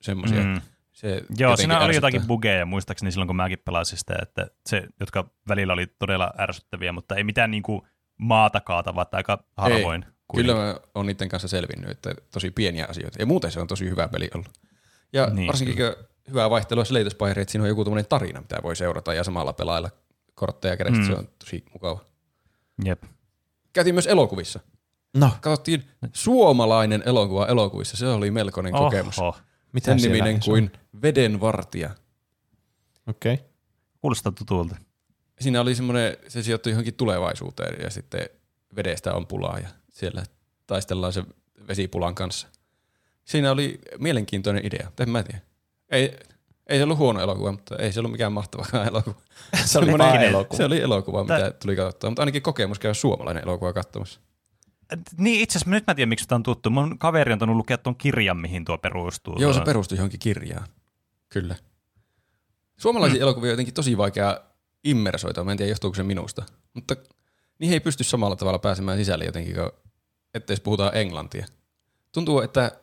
[0.00, 0.42] semmoisia.
[0.44, 0.60] Mm.
[0.92, 5.30] Se Joo, siinä oli jotakin bugeja muistaakseni silloin, kun mäkin pelasin sitä, että se, jotka
[5.48, 7.82] välillä oli todella ärsyttäviä, mutta ei mitään niin kuin
[8.16, 10.04] maata kaatavaa, tai aika harvoin.
[10.04, 13.18] Ei, kyllä mä oon niiden kanssa selvinnyt, että tosi pieniä asioita.
[13.18, 14.50] Ja muuten se on tosi hyvä peli ollut.
[15.12, 15.94] Ja niin, varsinkin kyllä.
[16.28, 19.90] hyvää vaihtelua se että siinä on joku tarina, mitä voi seurata ja samalla pelailla
[20.34, 21.06] kortteja kädestä, mm.
[21.06, 22.09] se on tosi mukava.
[22.84, 23.02] Jep.
[23.72, 24.60] Käytiin myös elokuvissa.
[25.16, 25.30] No.
[25.40, 27.96] Katsottiin suomalainen elokuva elokuvissa.
[27.96, 28.84] Se oli melkoinen Oho.
[28.84, 29.16] kokemus.
[29.72, 31.90] Mitä Sen niminen kuin Vedenvartija.
[33.06, 33.34] Okei.
[33.34, 33.46] Okay.
[34.00, 34.76] Kuulostaa tutulta.
[35.40, 38.28] Siinä oli semmoinen, se sijoittui johonkin tulevaisuuteen ja sitten
[38.76, 40.24] vedestä on pulaa ja siellä
[40.66, 41.24] taistellaan se
[41.68, 42.48] vesipulan kanssa.
[43.24, 45.40] Siinä oli mielenkiintoinen idea, en mä tiedä.
[45.90, 46.18] Ei,
[46.70, 49.20] ei se ollut huono elokuva, mutta ei se ollut mikään mahtavakaan elokuva.
[49.64, 50.56] se oli vaan elokuva.
[50.56, 51.50] Se oli elokuva, mitä Tää...
[51.50, 54.20] tuli katsottua, mutta ainakin kokemus käy suomalainen elokuva katsomassa.
[55.16, 56.70] Niin, itse asiassa nyt mä tiedän, miksi tämä on tuttu.
[56.70, 59.36] Mun kaveri on tannut lukea tuon kirjan, mihin tuo perustuu.
[59.38, 60.66] Joo, se perustuu johonkin kirjaan.
[61.28, 61.56] Kyllä.
[62.76, 63.22] Suomalaisia mm.
[63.22, 64.40] elokuvia on jotenkin tosi vaikea
[64.84, 65.44] immersoita.
[65.44, 66.42] Mä en tiedä, johtuuko se minusta.
[66.74, 66.96] Mutta
[67.58, 69.56] niihin ei pysty samalla tavalla pääsemään sisälle jotenkin,
[70.34, 71.46] ettei puhutaan englantia.
[72.12, 72.79] Tuntuu, että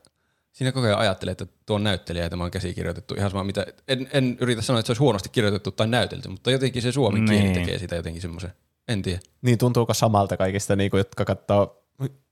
[0.58, 3.66] siinä koko ajan ajattelee, että tuo on näyttelijä ja tämä on käsikirjoitettu ihan sama mitä,
[3.88, 7.26] en, en yritä sanoa, että se olisi huonosti kirjoitettu tai näytelty, mutta jotenkin se suomen
[7.26, 7.42] niin.
[7.42, 8.53] kieli tekee sitä jotenkin semmoisen,
[8.88, 9.19] en tiedä.
[9.42, 11.84] Niin tuntuuko samalta kaikista, niin kuin, jotka katsoo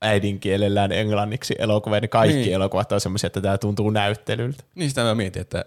[0.02, 2.54] äidinkielellään englanniksi elokuvia, niin kaikki niin.
[2.54, 4.64] elokuvat on semmoisia, että tämä tuntuu näyttelyltä.
[4.76, 5.66] Niin sitä mä mietin, että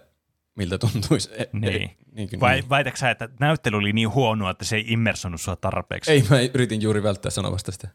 [0.55, 1.29] miltä tuntuisi.
[1.37, 1.91] E- niin.
[2.11, 2.69] niin Vai, niin.
[2.69, 6.11] Väitätkö sä, että näyttely oli niin huonoa, että se ei immersonut sua tarpeeksi?
[6.11, 7.87] Ei, mä yritin juuri välttää sanomasta sitä.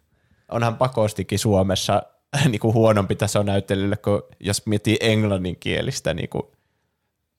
[0.51, 2.03] Onhan pakostikin Suomessa
[2.51, 6.43] niin kuin huonompi taso näyttelylle, kun jos miettii englanninkielistä, niin kuin,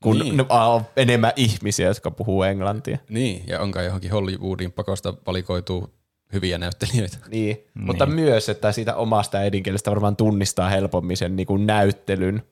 [0.04, 0.46] kun niin.
[0.50, 2.98] on enemmän ihmisiä, jotka puhuu englantia.
[3.10, 5.90] Niin, ja onkaan johonkin Hollywoodin pakosta valikoituu
[6.34, 7.18] hyviä näyttelijöitä.
[7.28, 7.86] Niin, niin.
[7.86, 12.44] mutta myös, että siitä omasta äidinkielestä varmaan tunnistaa helpommin sen niin kuin näyttelyn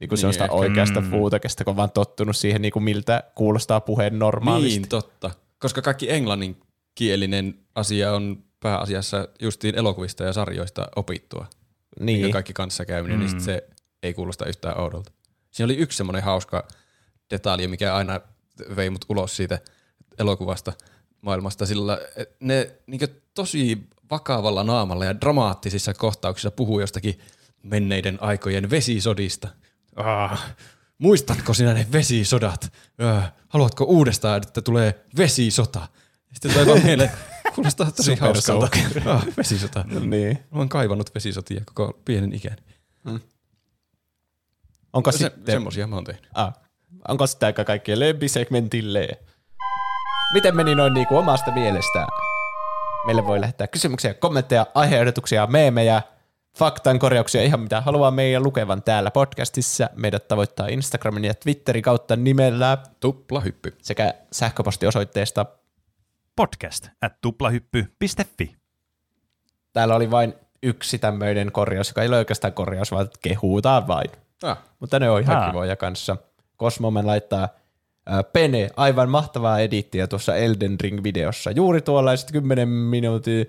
[0.00, 0.54] niin kuin niin, sellaista ehkä.
[0.54, 1.10] oikeasta mm.
[1.10, 4.78] fuutekesta, kun on vaan tottunut siihen, niin kuin miltä kuulostaa puheen normaalisti.
[4.78, 5.30] Niin, totta.
[5.58, 11.46] Koska kaikki englanninkielinen asia on pääasiassa justiin elokuvista ja sarjoista opittua.
[12.00, 12.20] Niin.
[12.20, 13.36] Ja kaikki kanssakäyminen, niin mm.
[13.36, 13.68] niin se
[14.02, 15.12] ei kuulosta yhtään oudolta.
[15.50, 16.68] Siinä oli yksi semmoinen hauska
[17.30, 18.20] detalji, mikä aina
[18.76, 19.58] vei mut ulos siitä
[20.18, 20.72] elokuvasta
[21.20, 21.98] maailmasta, sillä
[22.40, 23.00] ne niin
[23.34, 27.18] tosi vakavalla naamalla ja dramaattisissa kohtauksissa puhuu jostakin
[27.62, 29.48] menneiden aikojen vesisodista.
[29.96, 30.54] Ah,
[30.98, 32.72] muistatko sinä ne vesisodat?
[32.98, 35.88] Ah, haluatko uudestaan, että tulee vesisota?
[36.32, 37.10] Sitten tulee vaan mieleen,
[37.54, 38.68] kuulostaa tosi hauskalta.
[39.06, 39.84] Ah, vesisota.
[39.88, 40.38] No niin.
[40.50, 42.56] Mä oon kaivannut vesisotia koko pienen ikäni.
[43.04, 43.20] Hmm.
[44.92, 45.46] Onko se, sitten...
[45.46, 46.28] Semmosia mä oon tehnyt.
[46.34, 46.54] Ah.
[47.08, 49.08] Onko sitä aika kaikkien lempisegmentille?
[50.34, 52.08] Miten meni noin niinku omasta mielestään?
[53.06, 56.02] Meille voi lähettää kysymyksiä, kommentteja, aiheehdotuksia, meemejä,
[56.58, 59.90] faktan korjauksia, ihan mitä haluaa meidän lukevan täällä podcastissa.
[59.96, 65.46] Meidät tavoittaa Instagramin ja Twitterin kautta nimellä Tuplahyppy sekä sähköpostiosoitteesta
[66.38, 68.56] podcast at tuplahyppy.fi.
[69.72, 74.10] Täällä oli vain yksi tämmöinen korjaus, joka ei ole oikeastaan korjaus, vaan kehutaan vain.
[74.42, 74.58] Ah.
[74.80, 75.46] Mutta ne on ihan ah.
[75.46, 76.16] kivoja kanssa.
[76.56, 77.48] Kosmomen laittaa
[78.32, 81.50] Pene, aivan mahtavaa edittiä tuossa Elden Ring-videossa.
[81.50, 83.46] Juuri tuollaiset 10 minuutin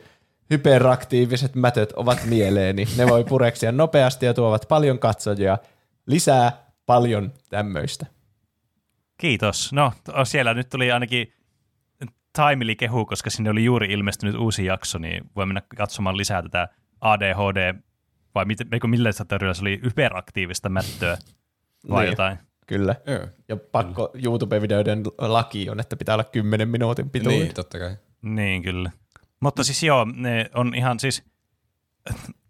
[0.50, 2.88] hyperaktiiviset mätöt ovat mieleeni.
[2.98, 5.58] Ne voi pureksia nopeasti ja tuovat paljon katsojia.
[6.06, 8.06] Lisää paljon tämmöistä.
[9.18, 9.74] Kiitos.
[9.74, 9.94] No,
[10.24, 11.34] siellä nyt tuli ainakin
[12.34, 16.70] timely kehu, koska sinne oli juuri ilmestynyt uusi jakso, niin voi mennä katsomaan lisää tätä
[17.02, 17.74] ADHD,
[18.36, 19.24] vai mit, millä se
[19.62, 21.18] oli hyperaktiivista mättöä
[21.90, 22.12] vai niin.
[22.12, 22.38] jotain.
[22.68, 22.96] Kyllä.
[23.06, 23.28] Joo.
[23.48, 27.42] Ja pakko YouTube-videoiden laki on, että pitää olla 10 minuutin pituinen.
[27.42, 27.98] Niin, totta kai.
[28.22, 28.92] Niin, kyllä.
[29.40, 31.24] Mutta siis joo, ne on ihan siis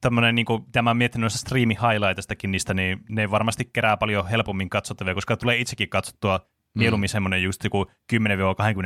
[0.01, 4.69] tämmöinen, niin kuin, tämä miettinyt noista striimi highlightistakin niistä, niin ne varmasti kerää paljon helpommin
[4.69, 6.39] katsottavia, koska tulee itsekin katsottua
[6.75, 6.79] mm.
[6.79, 8.17] mieluummin semmoinen just joku 10-20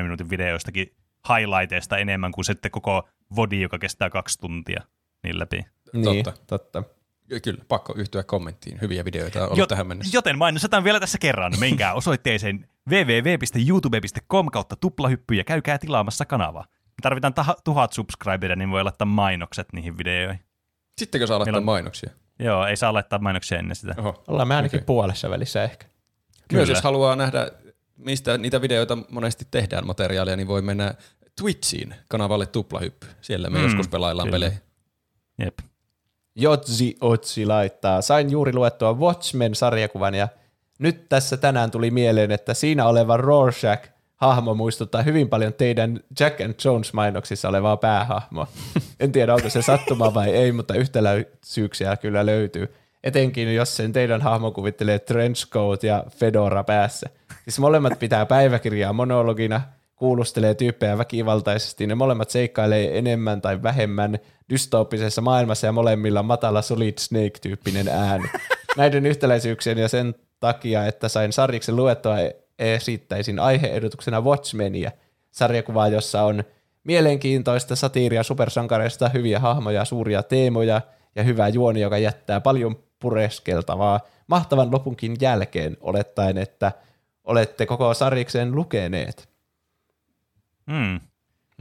[0.02, 0.96] minuutin videoistakin
[1.30, 4.84] highlighteista enemmän kuin sitten koko vodi, joka kestää kaksi tuntia
[5.24, 5.66] niin läpi.
[5.94, 6.42] Niin, totta.
[6.48, 6.84] totta.
[7.44, 8.82] Kyllä, pakko yhtyä kommenttiin.
[8.82, 10.18] Hyviä videoita on ollut Jot, tähän mennessä.
[10.18, 11.54] Joten mainostetaan vielä tässä kerran.
[11.60, 16.66] Menkää osoitteeseen www.youtube.com kautta tuplahyppy ja käykää tilaamassa kanavaa.
[16.70, 20.40] Me tarvitaan tah- tuhat subscriberia, niin voi laittaa mainokset niihin videoihin.
[20.98, 21.64] Sittenkö saa laittaa on...
[21.64, 22.12] mainoksia?
[22.40, 23.96] Joo, ei saa laittaa mainoksia ennen sitä.
[23.98, 24.24] Oho.
[24.28, 24.86] Ollaan me ainakin okay.
[24.86, 25.86] puolessa välissä ehkä.
[26.48, 26.60] Kyllä.
[26.60, 27.52] Myös jos haluaa nähdä,
[28.06, 30.94] mistä niitä videoita monesti tehdään materiaalia, niin voi mennä
[31.42, 33.08] Twitchiin kanavalle Tuplahyppy.
[33.22, 34.36] Siellä me mm, joskus pelaillaan kyllä.
[34.36, 34.60] pelejä.
[35.40, 35.60] Jep.
[36.36, 38.02] Jotzi Otsi laittaa.
[38.02, 40.28] Sain juuri luettua Watchmen-sarjakuvan ja
[40.80, 46.42] nyt tässä tänään tuli mieleen, että siinä oleva Rorschach hahmo muistuttaa hyvin paljon teidän Jack
[46.42, 48.48] and Jones-mainoksissa olevaa päähahmoa.
[49.00, 52.74] En tiedä, onko se sattuma vai ei, mutta yhtäläisyyksiä kyllä löytyy.
[53.04, 57.10] Etenkin jos sen teidän hahmo kuvittelee trenchcoat ja fedora päässä.
[57.44, 59.62] Siis molemmat pitää päiväkirjaa monologina,
[59.96, 66.94] kuulustelee tyyppejä väkivaltaisesti, ne molemmat seikkailee enemmän tai vähemmän dystooppisessa maailmassa ja molemmilla matala Solid
[67.00, 68.30] Snake-tyyppinen ääni.
[68.78, 72.16] Näiden yhtäläisyyksien ja sen takia, että sain sarjiksen luettua,
[72.60, 74.92] esittäisin aiheedotuksena Watchmenia,
[75.32, 76.44] sarjakuvaa, jossa on
[76.84, 80.82] mielenkiintoista satiiria supersankareista, hyviä hahmoja, suuria teemoja
[81.16, 86.72] ja hyvä juoni, joka jättää paljon pureskeltavaa mahtavan lopunkin jälkeen, olettaen, että
[87.24, 89.30] olette koko sarjiksen lukeneet.
[90.72, 91.00] Hmm.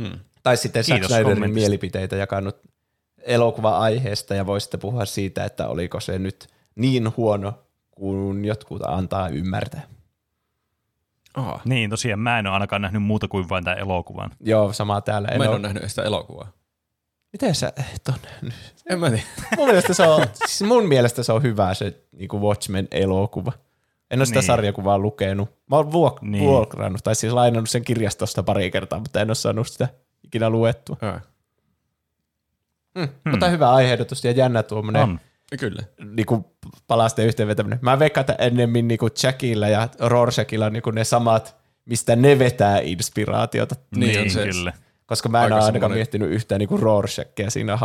[0.03, 0.19] Hmm.
[0.43, 2.57] Tai sitten Zack Snyderin mielipiteitä jakanut
[3.19, 7.55] elokuva-aiheesta ja voisitte puhua siitä, että oliko se nyt niin huono
[7.91, 9.83] kuin jotkut antaa ymmärtää.
[11.35, 11.61] Aha.
[11.65, 14.31] Niin, tosiaan mä en ole ainakaan nähnyt muuta kuin vain tämän elokuvan.
[14.41, 15.29] Joo, sama täällä.
[15.29, 16.53] En mä en ole, ole nähnyt sitä elokuvaa.
[17.33, 18.55] Miten sä et ole nähnyt?
[18.91, 19.23] En mä tiedä.
[19.57, 23.53] mun, mielestä se on, siis mun mielestä se on hyvä se niin kuin Watchmen-elokuva.
[24.11, 24.47] En ole sitä niin.
[24.47, 25.49] sarjakuvaa lukenut.
[25.71, 26.45] Mä oon vuok- niin.
[26.45, 29.89] vuokrannut, tai siis lainannut sen kirjastosta pari kertaa, mutta en ole saanut sitä
[30.25, 30.97] ikinä luettua.
[31.03, 31.21] Mm.
[32.99, 33.09] Hmm.
[33.31, 35.03] Mutta hyvä aiheedotus ja jännä tuommoinen.
[35.03, 35.21] On.
[35.59, 35.83] Kyllä.
[36.17, 37.79] Niinku palasten yhteenvetäminen.
[37.83, 42.81] Mä veikkaan, että ennemmin niinku Jackilla ja Rorschachilla on niinku ne samat, mistä ne vetää
[42.81, 43.75] inspiraatiota.
[43.97, 44.47] Niin, niin se.
[44.47, 44.73] kyllä.
[45.07, 45.99] Koska mä en Aika ole ainakaan semmoinen...
[45.99, 47.79] miettinyt yhtään niinku Rorschachia siinä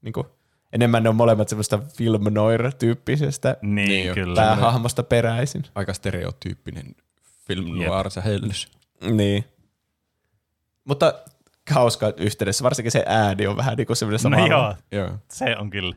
[0.00, 0.22] hahmo.
[0.22, 0.26] Niinku,
[0.72, 4.34] enemmän ne on molemmat semmoista film noir-tyyppisestä niin, niin kyllä.
[4.34, 5.62] päähahmosta peräisin.
[5.74, 6.94] Aika stereotyyppinen
[7.46, 8.68] film noir se hellys.
[9.10, 9.44] Niin.
[10.84, 11.14] Mutta
[11.70, 15.70] hauska yhteydessä, varsinkin se ääni on vähän niin kuin semmoinen no joo, joo, se on
[15.70, 15.94] kyllä.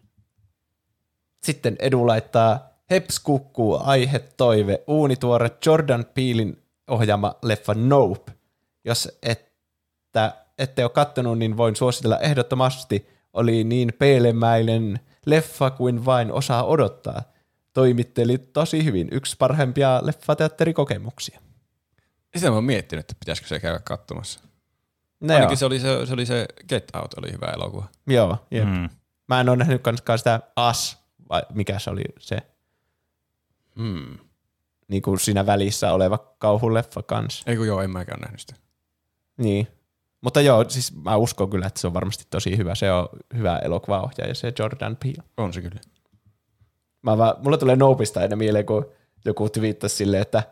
[1.44, 8.32] Sitten Edu laittaa Heps kukkuu, aihe, toive, uunituore Jordan Peelin ohjaama leffa Nope.
[8.86, 13.08] Jos että ette ole kattonut, niin voin suositella ehdottomasti.
[13.34, 17.22] Oli niin peilemäinen leffa kuin vain osaa odottaa.
[17.74, 19.08] Toimitteli tosi hyvin.
[19.12, 21.40] Yksi parhaimpia leffateatterikokemuksia.
[22.36, 24.40] Sitä mä oon miettinyt, että pitäisikö se käydä katsomassa.
[25.20, 25.58] No Ainakin joo.
[25.58, 27.88] se oli se, se oli se Get Out, oli hyvä elokuva.
[28.08, 28.66] Joo, jep.
[28.68, 28.90] Mm.
[29.28, 30.98] Mä en ole nähnyt kanskaan sitä As,
[31.30, 32.38] vai mikä se oli se,
[33.76, 34.18] Hmm.
[34.88, 37.44] niin kuin siinä välissä oleva kauhuleffa kans.
[37.48, 38.56] Ei kun joo, en mäkään nähnyt sitä.
[39.38, 39.68] Niin.
[40.24, 42.76] Mutta joo, siis mä uskon kyllä, että se on varmasti tosi hyvä.
[42.76, 45.24] Se on hyvä elokuvaohjaaja, se Jordan Peele.
[45.38, 45.80] On se kyllä.
[47.02, 48.86] Mä vaan, mulla tulee Noopista aina mieleen, kun
[49.26, 50.44] joku twiittasi silleen, että,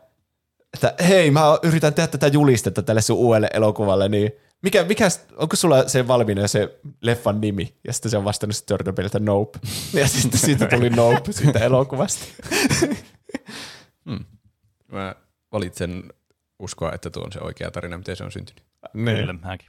[0.74, 5.56] että hei, mä yritän tehdä tätä julistetta tälle sun uudelle elokuvalle, niin mikä, mikä, onko
[5.56, 7.74] sulla se valmiina se leffan nimi?
[7.86, 9.58] Ja sitten se on vastannut sitten Jordan Peele, että Nope.
[10.00, 12.24] Ja sitten siitä tuli Nope siitä elokuvasta.
[14.92, 15.14] Mä
[15.52, 16.02] valitsen
[16.62, 18.64] uskoa, että tuo on se oikea tarina, miten se on syntynyt.
[18.92, 19.68] Kyllä, mäkin.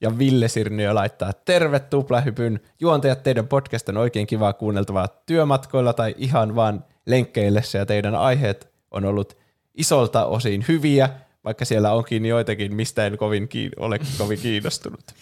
[0.00, 2.60] Ja Ville Sirniö laittaa, terve tuplahypyn.
[2.80, 8.72] Juontajat, teidän podcast on oikein kivaa kuunneltavaa työmatkoilla tai ihan vaan lenkkeillessä ja teidän aiheet
[8.90, 9.36] on ollut
[9.74, 11.10] isolta osin hyviä,
[11.44, 15.00] vaikka siellä onkin joitakin, mistä en kovin kiin- ole kovin kiinnostunut.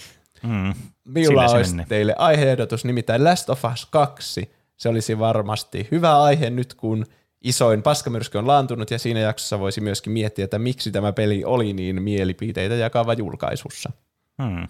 [0.43, 0.75] Mm.
[1.05, 1.89] Minulla olisi meni.
[1.89, 4.51] teille aiheehdotus, nimittäin Last of Us 2.
[4.77, 7.07] Se olisi varmasti hyvä aihe nyt, kun
[7.45, 11.73] isoin paskamyrsky on laantunut, ja siinä jaksossa voisi myöskin miettiä, että miksi tämä peli oli
[11.73, 13.93] niin mielipiteitä jakava julkaisussa.
[14.39, 14.69] Mm.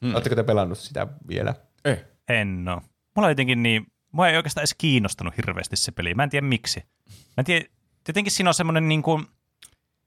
[0.00, 0.14] Hmm.
[0.14, 1.54] Oletteko te pelannut sitä vielä?
[1.84, 1.96] Ei.
[2.28, 2.80] En oo.
[3.16, 6.14] Mulla jotenkin niin, mua ei oikeastaan edes kiinnostanut hirveästi se peli.
[6.14, 6.80] Mä en tiedä miksi.
[7.08, 7.66] Mä en tiedä,
[8.08, 9.26] jotenkin siinä on semmoinen niin kuin,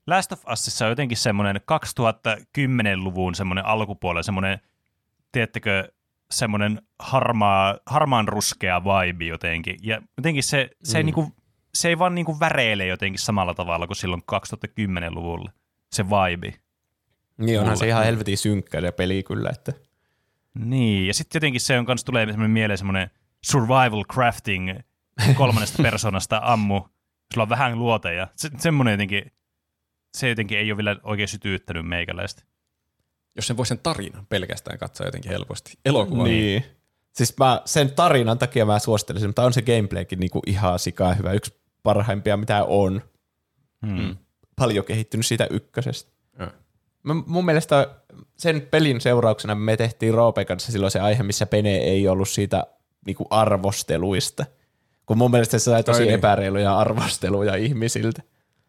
[0.08, 4.60] Last of Usissa on jotenkin semmoinen 2010-luvun semmoinen alkupuolella semmoinen,
[5.32, 5.92] tiedättekö,
[6.32, 9.77] semmoinen harmaa, harmaan ruskea vibe jotenkin.
[9.84, 10.98] Ja jotenkin se, se, mm.
[10.98, 11.34] ei, niin kuin,
[11.76, 15.52] se ei vaan niin kuin väreile jotenkin samalla tavalla kuin silloin 2010-luvulla.
[15.92, 16.54] Se vibe.
[17.38, 17.80] Niin onhan Mulle.
[17.80, 19.74] se ihan helvetin synkkä se peli kyllä, että
[20.54, 23.10] Niin, ja sitten jotenkin se on kans tulee semmoinen mieleen semmoinen
[23.45, 24.80] survival crafting
[25.38, 26.82] kolmannesta persoonasta ammu.
[27.34, 28.28] Sulla on vähän luoteja.
[28.36, 29.32] Se, semmoinen jotenkin,
[30.14, 32.44] se jotenkin ei ole vielä oikein sytyyttänyt meikäläistä.
[33.36, 35.74] Jos sen voi sen tarinan pelkästään katsoa jotenkin helposti.
[35.86, 36.24] Elokuva.
[36.24, 36.66] Niin.
[37.12, 41.32] Siis mä, sen tarinan takia mä suosittelisin, mutta on se gameplaykin niinku ihan sikaa hyvä.
[41.34, 43.01] Yksi parhaimpia, mitä on.
[43.85, 44.15] Hmm.
[44.55, 46.11] Paljon kehittynyt siitä ykkösestä.
[46.39, 46.49] Joo.
[47.03, 47.88] Mä, mun mielestä
[48.38, 52.64] sen pelin seurauksena me tehtiin Roopen kanssa silloin se aihe, missä Pene ei ollut siitä
[53.05, 54.45] niinku arvosteluista.
[55.05, 56.15] Kun mun mielestä se sai tosi Ai niin.
[56.15, 58.22] epäreiluja arvosteluja ihmisiltä.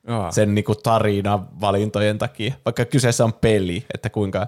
[0.06, 0.32] Aa.
[0.32, 4.46] sen niinku tarinan valintojen takia, vaikka kyseessä on peli, että kuinka...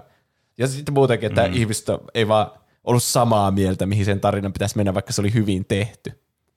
[0.57, 1.53] Ja sitten muutenkin, että mm.
[1.53, 2.51] ihmiset ei vaan
[2.83, 6.11] ollut samaa mieltä, mihin sen tarinan pitäisi mennä, vaikka se oli hyvin tehty.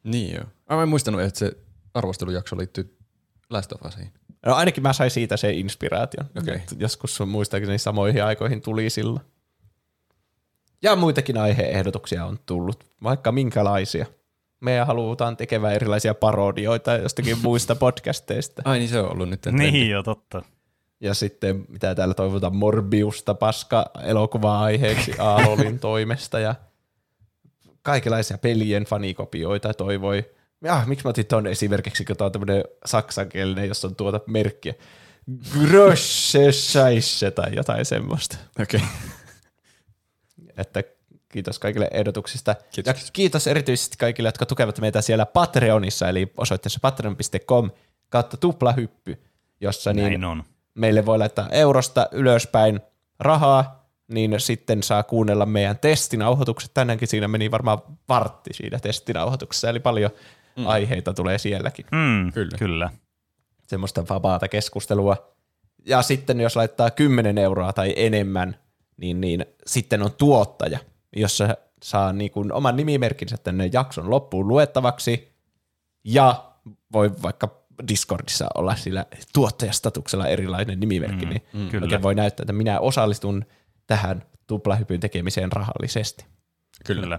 [0.05, 0.45] Niin joo.
[0.71, 1.53] Mä en muistanut, että se
[1.95, 2.97] arvostelujakso liittyy
[3.51, 4.13] Last of Usiin.
[4.47, 6.27] No ainakin mä sain siitä se inspiraation.
[6.55, 9.25] Et Joskus muistaakseni samoihin aikoihin tuli silloin.
[10.83, 14.07] Ja muitakin aiheehdotuksia on tullut, vaikka minkälaisia.
[14.61, 18.63] Me halutaan tekevää erilaisia parodioita jostakin muista podcasteista.
[18.65, 19.47] Ai niin se on ollut nyt.
[19.51, 20.43] Niin joo, totta.
[21.01, 26.55] Ja sitten mitä täällä toivotaan, Morbiusta paska elokuva-aiheeksi Aalolin toimesta ja
[27.83, 30.25] kaikenlaisia pelien fanikopioita toivoi.
[30.63, 34.75] Ja miksi mä otin ton esimerkiksi, kun tää on tämmönen saksankielinen, jossa on tuota merkkiä.
[35.53, 38.37] Grosche Scheisse tai jotain semmoista.
[38.61, 38.81] Okei.
[38.81, 38.91] Okay.
[40.57, 40.83] Että
[41.29, 42.55] kiitos kaikille ehdotuksista.
[42.71, 43.47] Kiitos, ja kiitos.
[43.47, 47.71] erityisesti kaikille, jotka tukevat meitä siellä Patreonissa, eli osoitteessa patreon.com
[48.09, 49.23] kautta tuplahyppy,
[49.61, 50.45] jossa niin Näin on.
[50.75, 52.81] meille voi laittaa eurosta ylöspäin
[53.21, 56.75] rahaa, niin sitten saa kuunnella meidän testinauhoitukset.
[56.75, 60.11] Tänäänkin siinä meni varmaan vartti siinä testinauhoituksessa, eli paljon
[60.57, 60.67] mm.
[60.67, 61.87] aiheita tulee sielläkin.
[61.93, 62.59] Mm, Kyllä.
[62.59, 62.91] kyllä.
[63.67, 65.33] Semmoista vapaata keskustelua.
[65.87, 68.57] Ja sitten jos laittaa 10 euroa tai enemmän,
[68.97, 70.79] niin, niin sitten on tuottaja,
[71.17, 75.29] jossa saa niin kuin oman nimimerkinsä tänne jakson loppuun luettavaksi,
[76.05, 76.53] ja
[76.93, 81.85] voi vaikka Discordissa olla sillä tuottajastatuksella erilainen nimimerkki, mm, niin mm, mm, kyllä.
[81.85, 83.45] oikein voi näyttää, että minä osallistun
[83.87, 86.25] tähän tuplahypyn tekemiseen rahallisesti.
[86.87, 87.19] Kyllä.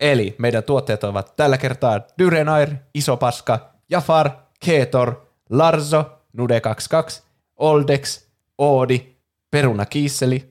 [0.00, 4.30] Eli meidän tuotteet ovat tällä kertaa Dyrenair, Isopaska, Jafar,
[4.64, 7.22] Keetor, Larzo, Nude22,
[7.56, 8.24] Oldex,
[8.58, 9.16] Oodi,
[9.50, 10.50] Peruna Kiisseli,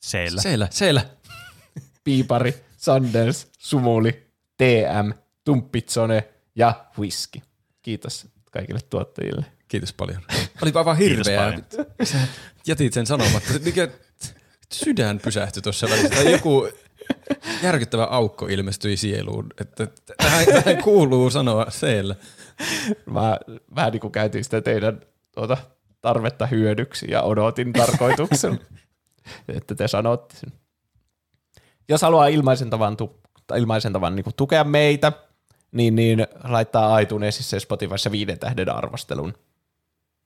[0.00, 0.40] Seillä.
[0.42, 1.06] Siellä, siellä.
[2.04, 5.12] Piipari, Sanders, Sumuli, TM,
[5.44, 7.40] Tumppitsone ja Whisky.
[7.82, 9.44] Kiitos kaikille tuottajille.
[9.68, 10.22] Kiitos paljon.
[10.62, 11.58] Oli vaan Kiitos hirveä.
[12.04, 12.18] Sä
[12.66, 13.52] jätit sen sanomatta.
[13.64, 13.88] Mikä
[14.72, 16.08] sydän pysähtyi tuossa välissä.
[16.08, 16.68] Tai joku
[17.62, 19.46] järkyttävä aukko ilmestyi sieluun.
[19.60, 22.14] Että tähän, tähän kuuluu sanoa siellä.
[23.06, 23.38] Mä
[23.74, 25.00] vähän niin kuin käytin sitä teidän
[25.34, 25.56] tuota,
[26.00, 28.58] tarvetta hyödyksi ja odotin tarkoituksella.
[29.56, 30.52] että te sanotte sen.
[31.88, 33.20] Jos haluaa ilmaisen tavan, tu-
[33.56, 35.12] ilmaisen tavan niin tukea meitä,
[35.72, 39.34] niin, niin laittaa iTunesissa ja Spotifyssa viiden tähden arvostelun.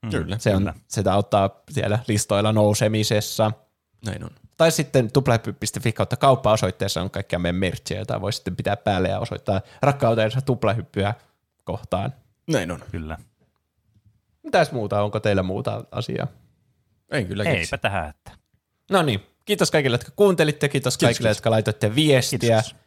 [0.02, 0.38] Mm, kyllä.
[0.38, 0.74] Se on, kyllä.
[0.88, 3.52] sitä auttaa siellä listoilla nousemisessa.
[4.06, 4.30] Näin on.
[4.56, 9.18] Tai sitten tuplahyppy.fi kautta kauppa-osoitteessa on kaikkia meidän merchejä, jota voi sitten pitää päälle ja
[9.18, 11.14] osoittaa rakkautensa tuplahyppyä
[11.64, 12.14] kohtaan.
[12.46, 12.84] Näin on.
[12.90, 13.18] Kyllä.
[14.42, 15.02] Mitäs muuta?
[15.02, 16.26] Onko teillä muuta asiaa?
[17.10, 18.08] Ei kyllä Eipä tähän.
[18.08, 18.30] Että.
[18.90, 19.26] No niin.
[19.44, 20.68] Kiitos kaikille, jotka kuuntelitte.
[20.68, 21.38] Kiitos, kiitos kaikille, kiitos.
[21.38, 22.62] jotka laitoitte viestiä.
[22.62, 22.83] Kiitos.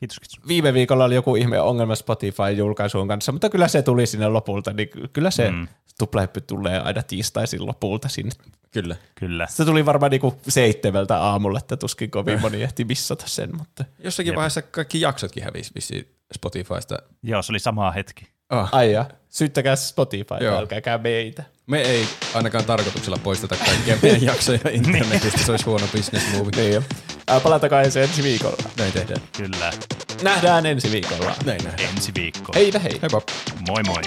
[0.00, 0.48] Kiitos, kiitos.
[0.48, 4.88] Viime viikolla oli joku ihme ongelma Spotify-julkaisuun kanssa, mutta kyllä se tuli sinne lopulta, niin
[5.12, 5.68] kyllä se mm.
[5.98, 8.30] tuplahyppy tulee aina tiistaisin lopulta sinne.
[8.70, 8.96] Kyllä.
[9.14, 9.46] Kyllä.
[9.50, 13.56] Se tuli varmaan niinku seitsemältä aamulla, että tuskin kovin moni ehti missata sen.
[13.58, 13.84] Mutta...
[14.04, 14.36] Jossakin Jep.
[14.36, 16.98] vaiheessa kaikki jaksotkin hävisi vissiin Spotifysta.
[17.22, 18.26] Joo, se oli sama hetki.
[18.50, 18.68] Oh.
[18.72, 21.44] Ai ja, syyttäkää Spotify, älkääkää meitä.
[21.70, 26.50] Me ei ainakaan tarkoituksella poisteta kaikkia meidän jaksoja internetistä, se olisi huono business move.
[26.56, 26.84] Niin
[27.42, 28.56] Palatakaa ensi, ensi viikolla.
[28.76, 29.20] Näin tehdään.
[29.36, 29.72] Kyllä.
[30.22, 31.34] Nähdään ensi viikolla.
[31.44, 31.88] Näin nähdään.
[31.96, 32.52] Ensi viikko.
[32.54, 32.98] Heitä hei.
[33.02, 33.22] Heippa.
[33.68, 34.02] Moi moi.